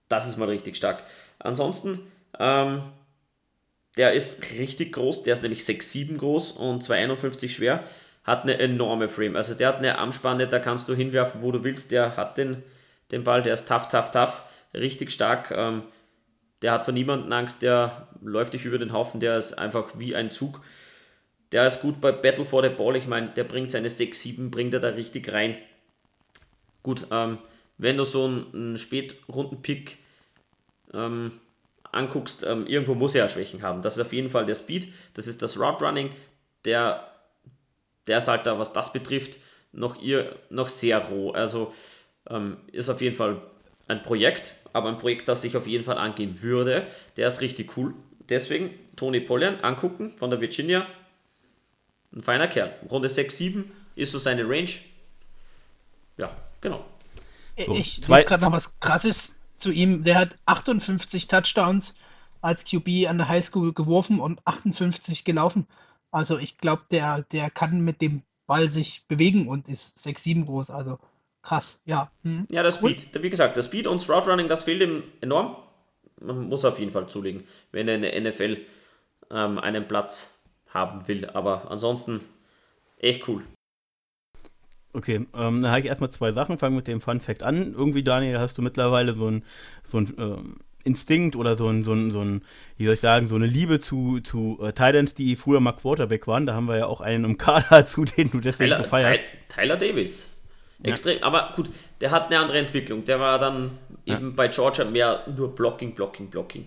das 0.08 0.28
ist 0.28 0.36
mal 0.36 0.48
richtig 0.48 0.76
stark. 0.76 1.02
Ansonsten 1.38 2.00
ähm, 2.38 2.82
der 3.96 4.12
ist 4.12 4.42
richtig 4.58 4.92
groß, 4.92 5.22
der 5.22 5.34
ist 5.34 5.42
nämlich 5.42 5.60
6,7 5.60 6.18
groß 6.18 6.52
und 6.52 6.82
2,51 6.82 7.48
schwer. 7.48 7.84
Hat 8.24 8.42
eine 8.42 8.58
enorme 8.58 9.08
Frame. 9.08 9.36
Also 9.36 9.54
der 9.54 9.68
hat 9.68 9.78
eine 9.78 9.98
Armspanne, 9.98 10.48
da 10.48 10.58
kannst 10.58 10.88
du 10.88 10.94
hinwerfen, 10.94 11.42
wo 11.42 11.52
du 11.52 11.64
willst. 11.64 11.92
Der 11.92 12.16
hat 12.16 12.38
den, 12.38 12.62
den 13.10 13.24
Ball, 13.24 13.42
der 13.42 13.54
ist 13.54 13.68
tough, 13.68 13.88
tough, 13.88 14.10
tough. 14.10 14.42
Richtig 14.74 15.12
stark. 15.12 15.52
Ähm, 15.52 15.82
der 16.62 16.72
hat 16.72 16.84
vor 16.84 16.92
niemandem 16.92 17.32
Angst, 17.32 17.62
der 17.62 18.08
läuft 18.22 18.54
dich 18.54 18.64
über 18.64 18.78
den 18.78 18.92
Haufen, 18.92 19.20
der 19.20 19.38
ist 19.38 19.54
einfach 19.54 19.92
wie 19.96 20.16
ein 20.16 20.30
Zug. 20.30 20.60
Der 21.52 21.66
ist 21.66 21.80
gut 21.80 22.00
bei 22.00 22.12
Battle 22.12 22.44
for 22.44 22.62
the 22.62 22.68
Ball. 22.68 22.96
Ich 22.96 23.06
meine, 23.06 23.28
der 23.28 23.44
bringt 23.44 23.70
seine 23.70 23.90
6, 23.90 24.20
7, 24.20 24.50
bringt 24.50 24.74
er 24.74 24.80
da 24.80 24.88
richtig 24.88 25.32
rein. 25.32 25.56
Gut, 26.82 27.06
ähm, 27.10 27.38
wenn 27.78 27.96
du 27.96 28.04
so 28.04 28.24
einen, 28.24 28.46
einen 28.52 28.78
Spätrunden-Pick 28.78 29.98
ähm, 30.92 31.30
anguckst, 31.96 32.44
ähm, 32.44 32.66
irgendwo 32.66 32.94
muss 32.94 33.14
er 33.14 33.24
ja 33.24 33.28
Schwächen 33.28 33.62
haben. 33.62 33.82
Das 33.82 33.96
ist 33.96 34.06
auf 34.06 34.12
jeden 34.12 34.30
Fall 34.30 34.46
der 34.46 34.54
Speed, 34.54 34.92
das 35.14 35.26
ist 35.26 35.42
das 35.42 35.58
Route 35.58 35.84
Running, 35.84 36.10
der, 36.64 37.10
der 38.06 38.18
ist 38.18 38.28
halt 38.28 38.46
da, 38.46 38.58
was 38.58 38.72
das 38.72 38.92
betrifft, 38.92 39.38
noch, 39.72 40.00
ihr, 40.00 40.36
noch 40.50 40.68
sehr 40.68 40.98
roh. 40.98 41.32
Also 41.32 41.72
ähm, 42.28 42.58
ist 42.72 42.88
auf 42.88 43.00
jeden 43.00 43.16
Fall 43.16 43.40
ein 43.88 44.02
Projekt, 44.02 44.54
aber 44.72 44.88
ein 44.88 44.98
Projekt, 44.98 45.28
das 45.28 45.44
ich 45.44 45.56
auf 45.56 45.66
jeden 45.66 45.84
Fall 45.84 45.98
angehen 45.98 46.42
würde. 46.42 46.86
Der 47.16 47.28
ist 47.28 47.40
richtig 47.40 47.76
cool. 47.76 47.94
Deswegen 48.28 48.70
Tony 48.96 49.20
Pollian 49.20 49.60
angucken 49.60 50.10
von 50.10 50.30
der 50.30 50.40
Virginia. 50.40 50.86
Ein 52.12 52.22
feiner 52.22 52.48
Kerl. 52.48 52.74
Runde 52.90 53.08
6, 53.08 53.36
7 53.36 53.72
ist 53.94 54.12
so 54.12 54.18
seine 54.18 54.48
Range. 54.48 54.70
Ja, 56.16 56.34
genau. 56.60 56.84
So, 57.64 57.74
ich 57.74 58.06
weiß 58.06 58.26
gerade 58.26 58.44
noch 58.44 58.52
was 58.52 58.78
krasses 58.80 59.35
zu 59.58 59.70
ihm, 59.72 60.04
der 60.04 60.16
hat 60.16 60.36
58 60.46 61.28
Touchdowns 61.28 61.94
als 62.40 62.64
QB 62.64 63.08
an 63.08 63.18
der 63.18 63.28
Highschool 63.28 63.72
geworfen 63.72 64.20
und 64.20 64.40
58 64.46 65.24
gelaufen. 65.24 65.66
Also 66.10 66.38
ich 66.38 66.58
glaube, 66.58 66.82
der, 66.90 67.22
der 67.32 67.50
kann 67.50 67.80
mit 67.80 68.00
dem 68.00 68.22
Ball 68.46 68.68
sich 68.68 69.04
bewegen 69.08 69.48
und 69.48 69.68
ist 69.68 69.98
6-7 70.06 70.46
groß. 70.46 70.70
Also 70.70 70.98
krass, 71.42 71.80
ja. 71.84 72.10
Hm. 72.22 72.46
Ja, 72.50 72.62
das 72.62 72.76
Speed, 72.76 73.22
wie 73.22 73.30
gesagt, 73.30 73.56
das 73.56 73.66
Speed 73.66 73.86
und 73.86 74.08
Route 74.08 74.30
Running, 74.30 74.48
das 74.48 74.64
fehlt 74.64 74.82
ihm 74.82 75.02
enorm. 75.20 75.56
Man 76.20 76.48
muss 76.48 76.64
auf 76.64 76.78
jeden 76.78 76.92
Fall 76.92 77.08
zulegen, 77.08 77.44
wenn 77.72 77.88
er 77.88 77.96
in 77.96 78.02
der 78.02 78.20
NFL 78.20 78.58
ähm, 79.30 79.58
einen 79.58 79.86
Platz 79.86 80.42
haben 80.68 81.06
will. 81.08 81.26
Aber 81.30 81.70
ansonsten 81.70 82.20
echt 82.98 83.28
cool. 83.28 83.42
Okay, 84.96 85.26
ähm, 85.34 85.60
dann 85.60 85.68
habe 85.68 85.80
ich 85.80 85.86
erstmal 85.86 86.08
zwei 86.08 86.32
Sachen. 86.32 86.56
Fangen 86.56 86.74
mit 86.74 86.88
dem 86.88 87.02
Fun 87.02 87.20
Fact 87.20 87.42
an. 87.42 87.74
Irgendwie, 87.74 88.02
Daniel, 88.02 88.38
hast 88.38 88.56
du 88.56 88.62
mittlerweile 88.62 89.12
so 89.12 89.28
ein, 89.30 89.44
so 89.84 89.98
ein 89.98 90.14
ähm, 90.16 90.56
Instinkt 90.84 91.36
oder 91.36 91.54
so 91.54 91.68
ein, 91.68 91.84
so 91.84 91.92
ein, 91.92 92.12
so 92.12 92.22
ein, 92.22 92.40
wie 92.78 92.86
soll 92.86 92.94
ich 92.94 93.00
sagen, 93.00 93.28
so 93.28 93.34
eine 93.34 93.44
Liebe 93.44 93.78
zu, 93.78 94.20
zu 94.20 94.58
äh, 94.62 94.72
Titans, 94.72 95.12
die 95.12 95.36
früher 95.36 95.60
mal 95.60 95.72
Quarterback 95.72 96.26
waren. 96.26 96.46
Da 96.46 96.54
haben 96.54 96.66
wir 96.66 96.78
ja 96.78 96.86
auch 96.86 97.02
einen 97.02 97.24
im 97.24 97.36
Kader 97.36 97.84
zu, 97.86 98.06
den 98.06 98.30
du 98.30 98.40
deswegen 98.40 98.70
Tyler, 98.70 98.84
so 98.84 98.88
feierst. 98.88 99.34
Tyler 99.54 99.76
Davis. 99.76 100.32
Extrem, 100.82 101.18
ja. 101.18 101.24
aber 101.24 101.52
gut, 101.54 101.68
der 102.00 102.10
hat 102.10 102.28
eine 102.28 102.38
andere 102.38 102.58
Entwicklung. 102.58 103.04
Der 103.04 103.20
war 103.20 103.38
dann 103.38 103.72
ja. 104.06 104.16
eben 104.16 104.34
bei 104.34 104.48
Georgia 104.48 104.86
mehr 104.86 105.24
nur 105.36 105.54
Blocking, 105.54 105.94
Blocking, 105.94 106.30
Blocking. 106.30 106.64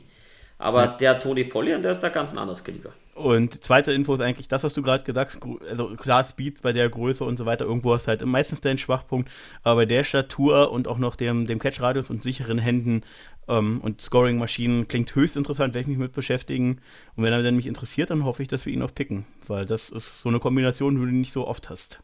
Aber 0.59 0.83
ja. 0.83 0.97
der 0.97 1.19
Tony 1.19 1.45
Pollian, 1.45 1.81
der 1.81 1.91
ist 1.91 2.01
da 2.01 2.09
ganz 2.09 2.33
ein 2.33 2.37
anderes 2.37 2.65
Kaliber. 2.65 2.91
Und 3.15 3.63
zweite 3.63 3.93
Info 3.93 4.13
ist 4.13 4.19
eigentlich 4.19 4.49
das, 4.49 4.63
was 4.63 4.73
du 4.73 4.81
gerade 4.81 5.05
gesagt 5.05 5.39
hast. 5.41 5.61
Also 5.69 5.95
klar, 5.95 6.23
Speed 6.25 6.61
bei 6.61 6.73
der 6.73 6.89
Größe 6.89 7.23
und 7.23 7.37
so 7.37 7.45
weiter, 7.45 7.65
irgendwo 7.65 7.93
hast 7.93 8.05
du 8.05 8.09
halt 8.09 8.25
meistens 8.25 8.59
deinen 8.59 8.77
Schwachpunkt. 8.77 9.31
Aber 9.63 9.77
bei 9.77 9.85
der 9.85 10.03
Statur 10.03 10.71
und 10.71 10.89
auch 10.89 10.97
noch 10.97 11.15
dem, 11.15 11.47
dem 11.47 11.59
Catch-Radius 11.59 12.09
und 12.09 12.23
sicheren 12.23 12.59
Händen 12.59 13.03
ähm, 13.47 13.79
und 13.81 14.01
Scoring-Maschinen 14.01 14.89
klingt 14.89 15.15
höchst 15.15 15.37
interessant, 15.37 15.73
werde 15.73 15.83
ich 15.83 15.87
mich 15.87 15.97
mit 15.97 16.11
beschäftigen. 16.11 16.81
Und 17.15 17.23
wenn 17.23 17.31
er 17.31 17.41
dann 17.41 17.55
mich 17.55 17.67
interessiert, 17.67 18.09
dann 18.09 18.25
hoffe 18.25 18.41
ich, 18.41 18.49
dass 18.49 18.65
wir 18.65 18.73
ihn 18.73 18.81
auch 18.81 18.93
picken. 18.93 19.25
Weil 19.47 19.65
das 19.65 19.89
ist 19.89 20.21
so 20.21 20.27
eine 20.27 20.39
Kombination, 20.39 20.95
die 20.95 21.01
du 21.01 21.07
nicht 21.07 21.31
so 21.31 21.47
oft 21.47 21.69
hast. 21.69 22.01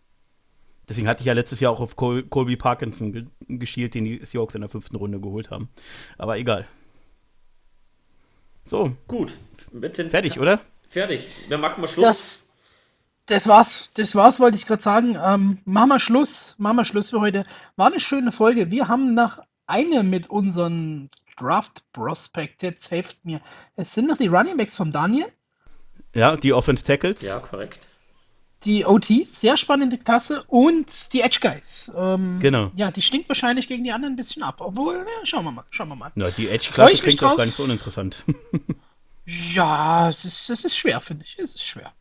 Deswegen 0.87 1.09
hatte 1.09 1.21
ich 1.21 1.25
ja 1.25 1.33
letztes 1.33 1.59
Jahr 1.59 1.73
auch 1.73 1.81
auf 1.81 1.97
Col 1.97 2.23
Colby 2.23 2.55
Parkinson 2.55 3.11
ge 3.11 3.25
geschielt, 3.49 3.95
den 3.95 4.05
die 4.05 4.23
Seahawks 4.23 4.55
in 4.55 4.61
der 4.61 4.69
fünften 4.69 4.95
Runde 4.95 5.19
geholt 5.19 5.51
haben. 5.51 5.69
Aber 6.17 6.37
egal. 6.37 6.67
So. 8.65 8.95
Gut. 9.07 9.35
Fertig, 10.09 10.39
oder? 10.39 10.59
Fertig. 10.87 11.27
Wir 11.47 11.57
machen 11.57 11.81
mal 11.81 11.87
Schluss. 11.87 12.07
Das, 12.07 12.49
das 13.27 13.47
war's. 13.47 13.91
Das 13.93 14.15
war's, 14.15 14.39
wollte 14.39 14.57
ich 14.57 14.65
gerade 14.65 14.81
sagen. 14.81 15.17
Ähm, 15.21 15.59
machen 15.65 15.89
wir 15.89 15.99
Schluss. 15.99 16.55
Machen 16.57 16.77
wir 16.77 16.85
Schluss 16.85 17.11
für 17.11 17.21
heute. 17.21 17.45
War 17.75 17.87
eine 17.87 17.99
schöne 17.99 18.31
Folge. 18.31 18.71
Wir 18.71 18.87
haben 18.87 19.13
nach 19.13 19.39
einer 19.67 20.03
mit 20.03 20.29
unseren 20.29 21.09
Draft 21.37 21.83
Prospect. 21.93 22.63
Jetzt 22.63 22.91
helft 22.91 23.23
mir. 23.25 23.41
Es 23.75 23.93
sind 23.93 24.07
noch 24.07 24.17
die 24.17 24.27
Running 24.27 24.57
Backs 24.57 24.75
vom 24.75 24.91
Daniel. 24.91 25.27
Ja, 26.13 26.35
die 26.35 26.53
Offense 26.53 26.83
Tackles. 26.83 27.21
Ja, 27.21 27.39
korrekt. 27.39 27.87
Die 28.63 28.85
OTs, 28.85 29.41
sehr 29.41 29.57
spannende 29.57 29.97
Klasse. 29.97 30.43
Und 30.47 31.13
die 31.13 31.21
Edge 31.21 31.39
Guys. 31.41 31.91
Ähm, 31.95 32.39
genau. 32.39 32.71
Ja, 32.75 32.91
die 32.91 33.01
stinkt 33.01 33.29
wahrscheinlich 33.29 33.67
gegen 33.67 33.83
die 33.83 33.91
anderen 33.91 34.13
ein 34.13 34.17
bisschen 34.17 34.43
ab. 34.43 34.55
Obwohl, 34.59 34.95
ja, 34.95 35.25
schauen 35.25 35.43
wir 35.43 35.51
mal. 35.51 35.65
Schauen 35.69 35.89
wir 35.89 35.95
mal. 35.95 36.11
Na, 36.15 36.31
die 36.31 36.49
Edge 36.49 36.69
Klasse 36.71 36.97
klingt 36.97 37.23
auch 37.23 37.37
gar 37.37 37.45
nicht 37.45 37.55
so 37.55 37.63
uninteressant. 37.63 38.23
ja, 39.25 40.09
es 40.09 40.25
ist, 40.25 40.49
es 40.49 40.65
ist 40.65 40.77
schwer, 40.77 41.01
finde 41.01 41.25
ich. 41.25 41.37
Es 41.37 41.55
ist 41.55 41.63
schwer. 41.63 41.91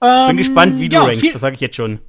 Ähm, 0.00 0.28
bin 0.28 0.36
gespannt, 0.36 0.78
wie 0.78 0.88
du 0.88 0.96
ja, 0.96 1.04
rankst. 1.04 1.34
Das 1.34 1.40
sage 1.40 1.54
ich 1.54 1.60
jetzt 1.60 1.76
schon. 1.76 2.00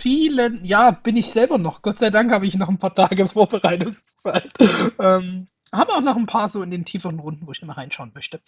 Vielen, 0.00 0.64
ja, 0.64 0.92
bin 0.92 1.16
ich 1.16 1.30
selber 1.30 1.58
noch. 1.58 1.82
Gott 1.82 1.98
sei 1.98 2.10
Dank 2.10 2.30
habe 2.30 2.46
ich 2.46 2.54
noch 2.54 2.68
ein 2.68 2.78
paar 2.78 2.94
Tage 2.94 3.26
Vorbereitungszeit. 3.28 4.50
ähm, 5.00 5.48
habe 5.72 5.92
auch 5.92 6.00
noch 6.00 6.16
ein 6.16 6.26
paar 6.26 6.48
so 6.48 6.62
in 6.62 6.70
den 6.70 6.84
tieferen 6.84 7.18
Runden, 7.18 7.46
wo 7.46 7.52
ich 7.52 7.62
immer 7.62 7.76
reinschauen 7.76 8.12
möchte. 8.14 8.40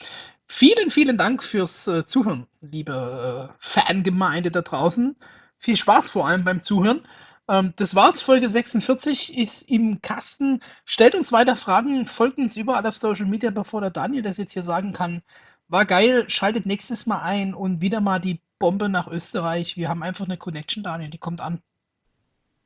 Vielen, 0.46 0.90
vielen 0.90 1.18
Dank 1.18 1.42
fürs 1.42 1.86
äh, 1.86 2.06
Zuhören, 2.06 2.46
liebe 2.60 3.50
äh, 3.50 3.54
Fangemeinde 3.58 4.50
da 4.50 4.62
draußen. 4.62 5.16
Viel 5.58 5.76
Spaß 5.76 6.10
vor 6.10 6.26
allem 6.26 6.44
beim 6.44 6.62
Zuhören. 6.62 7.06
Ähm, 7.48 7.74
das 7.76 7.94
war's. 7.94 8.22
Folge 8.22 8.48
46 8.48 9.36
ist 9.36 9.62
im 9.62 10.00
Kasten. 10.00 10.62
Stellt 10.84 11.14
uns 11.14 11.32
weiter 11.32 11.56
Fragen, 11.56 12.06
folgt 12.06 12.38
uns 12.38 12.56
überall 12.56 12.86
auf 12.86 12.96
Social 12.96 13.26
Media, 13.26 13.50
bevor 13.50 13.80
der 13.80 13.90
Daniel 13.90 14.22
das 14.22 14.38
jetzt 14.38 14.52
hier 14.52 14.62
sagen 14.62 14.92
kann. 14.92 15.22
War 15.68 15.84
geil, 15.84 16.24
schaltet 16.28 16.66
nächstes 16.66 17.06
Mal 17.06 17.22
ein 17.22 17.54
und 17.54 17.80
wieder 17.80 18.00
mal 18.00 18.20
die 18.20 18.40
Bombe 18.58 18.88
nach 18.88 19.08
Österreich. 19.08 19.76
Wir 19.76 19.88
haben 19.88 20.02
einfach 20.02 20.26
eine 20.26 20.36
Connection, 20.36 20.82
Daniel, 20.82 21.10
die 21.10 21.18
kommt 21.18 21.40
an. 21.40 21.62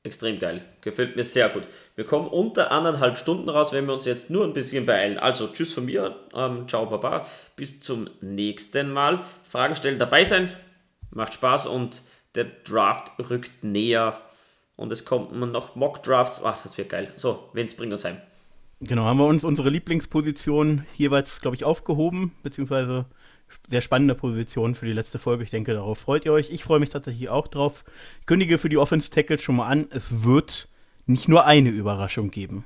Extrem 0.05 0.39
geil. 0.39 0.61
Gefällt 0.83 1.17
mir 1.17 1.25
sehr 1.25 1.49
gut. 1.49 1.63
Wir 1.97 2.05
kommen 2.05 2.29
unter 2.29 2.71
anderthalb 2.71 3.17
Stunden 3.17 3.49
raus, 3.49 3.73
wenn 3.73 3.87
wir 3.87 3.95
uns 3.95 4.05
jetzt 4.05 4.29
nur 4.29 4.45
ein 4.45 4.53
bisschen 4.53 4.85
beeilen. 4.85 5.17
Also, 5.19 5.49
tschüss 5.49 5.73
von 5.73 5.87
mir. 5.87 6.15
Ähm, 6.35 6.69
ciao, 6.69 6.85
Baba. 6.85 7.27
Bis 7.57 7.81
zum 7.81 8.11
nächsten 8.21 8.93
Mal. 8.93 9.25
Fragen 9.45 9.75
stellen, 9.75 9.99
dabei 9.99 10.25
sein. 10.25 10.53
Macht 11.11 11.33
Spaß 11.33 11.67
und 11.67 12.03
der 12.35 12.45
Draft 12.45 13.13
rückt 13.31 13.65
näher. 13.65 14.21
Und 14.77 14.93
es 14.93 15.07
kommen 15.07 15.53
noch 15.53 15.75
Mock-Drafts. 15.75 16.45
Ach, 16.45 16.63
das 16.63 16.77
wird 16.77 16.91
geil. 16.91 17.11
So, 17.17 17.49
Wenz, 17.55 17.75
bringt 17.75 17.93
uns 17.93 18.05
heim. 18.05 18.19
Genau, 18.81 19.05
haben 19.05 19.19
wir 19.19 19.27
uns 19.27 19.43
unsere 19.43 19.71
Lieblingsposition 19.71 20.85
jeweils, 20.99 21.41
glaube 21.41 21.57
ich, 21.57 21.65
aufgehoben, 21.65 22.33
beziehungsweise 22.43 23.07
sehr 23.69 23.81
spannende 23.81 24.15
Position 24.15 24.75
für 24.75 24.87
die 24.87 24.93
letzte 24.93 25.19
Folge. 25.19 25.45
Ich 25.45 25.51
denke, 25.51 25.75
darauf 25.75 25.99
freut 25.99 26.25
ihr 26.25 26.33
euch. 26.33 26.51
Ich 26.51 26.65
freue 26.65 26.81
mich 26.81 26.91
tatsächlich 26.91 27.29
auch 27.29 27.47
drauf. 27.47 27.85
Ich 28.21 28.27
kündige 28.27 28.59
für 28.59 28.69
die 28.69 28.79
Offense 28.79 29.11
Tackles 29.11 29.43
schon 29.43 29.57
mal 29.57 29.67
an, 29.67 29.87
es 29.91 30.25
wird 30.25 30.69
nicht 31.07 31.29
nur 31.29 31.45
eine 31.45 31.71
Überraschung 31.71 32.31
geben. 32.31 32.65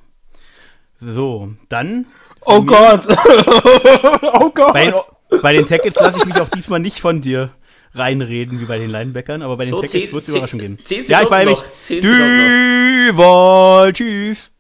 So, 1.01 1.53
dann. 1.69 2.07
Oh 2.43 2.63
Gott! 2.63 3.03
oh 4.23 4.51
Gott! 4.51 4.73
Bei 4.73 4.87
den, 4.87 4.95
bei 5.43 5.53
den 5.53 5.67
Tackles 5.67 5.95
lasse 5.95 6.19
ich 6.19 6.25
mich 6.25 6.41
auch 6.41 6.49
diesmal 6.49 6.81
nicht 6.81 7.01
von 7.01 7.21
dir 7.21 7.51
reinreden 7.95 8.61
wie 8.61 8.67
bei 8.67 8.79
den 8.79 8.91
Linebackern, 8.91 9.43
aber 9.43 9.57
bei 9.57 9.65
den 9.65 9.71
so, 9.71 9.81
Tackles 9.81 10.13
wird 10.13 10.29
es 10.29 10.35
Überraschung 10.35 10.61
geben. 10.61 10.79
Zehn 10.85 11.05
ja, 11.07 11.23
ich 11.23 11.29
bei 11.29 11.45
mich. 11.45 11.59
Duval, 11.89 13.93
tschüss. 13.93 14.53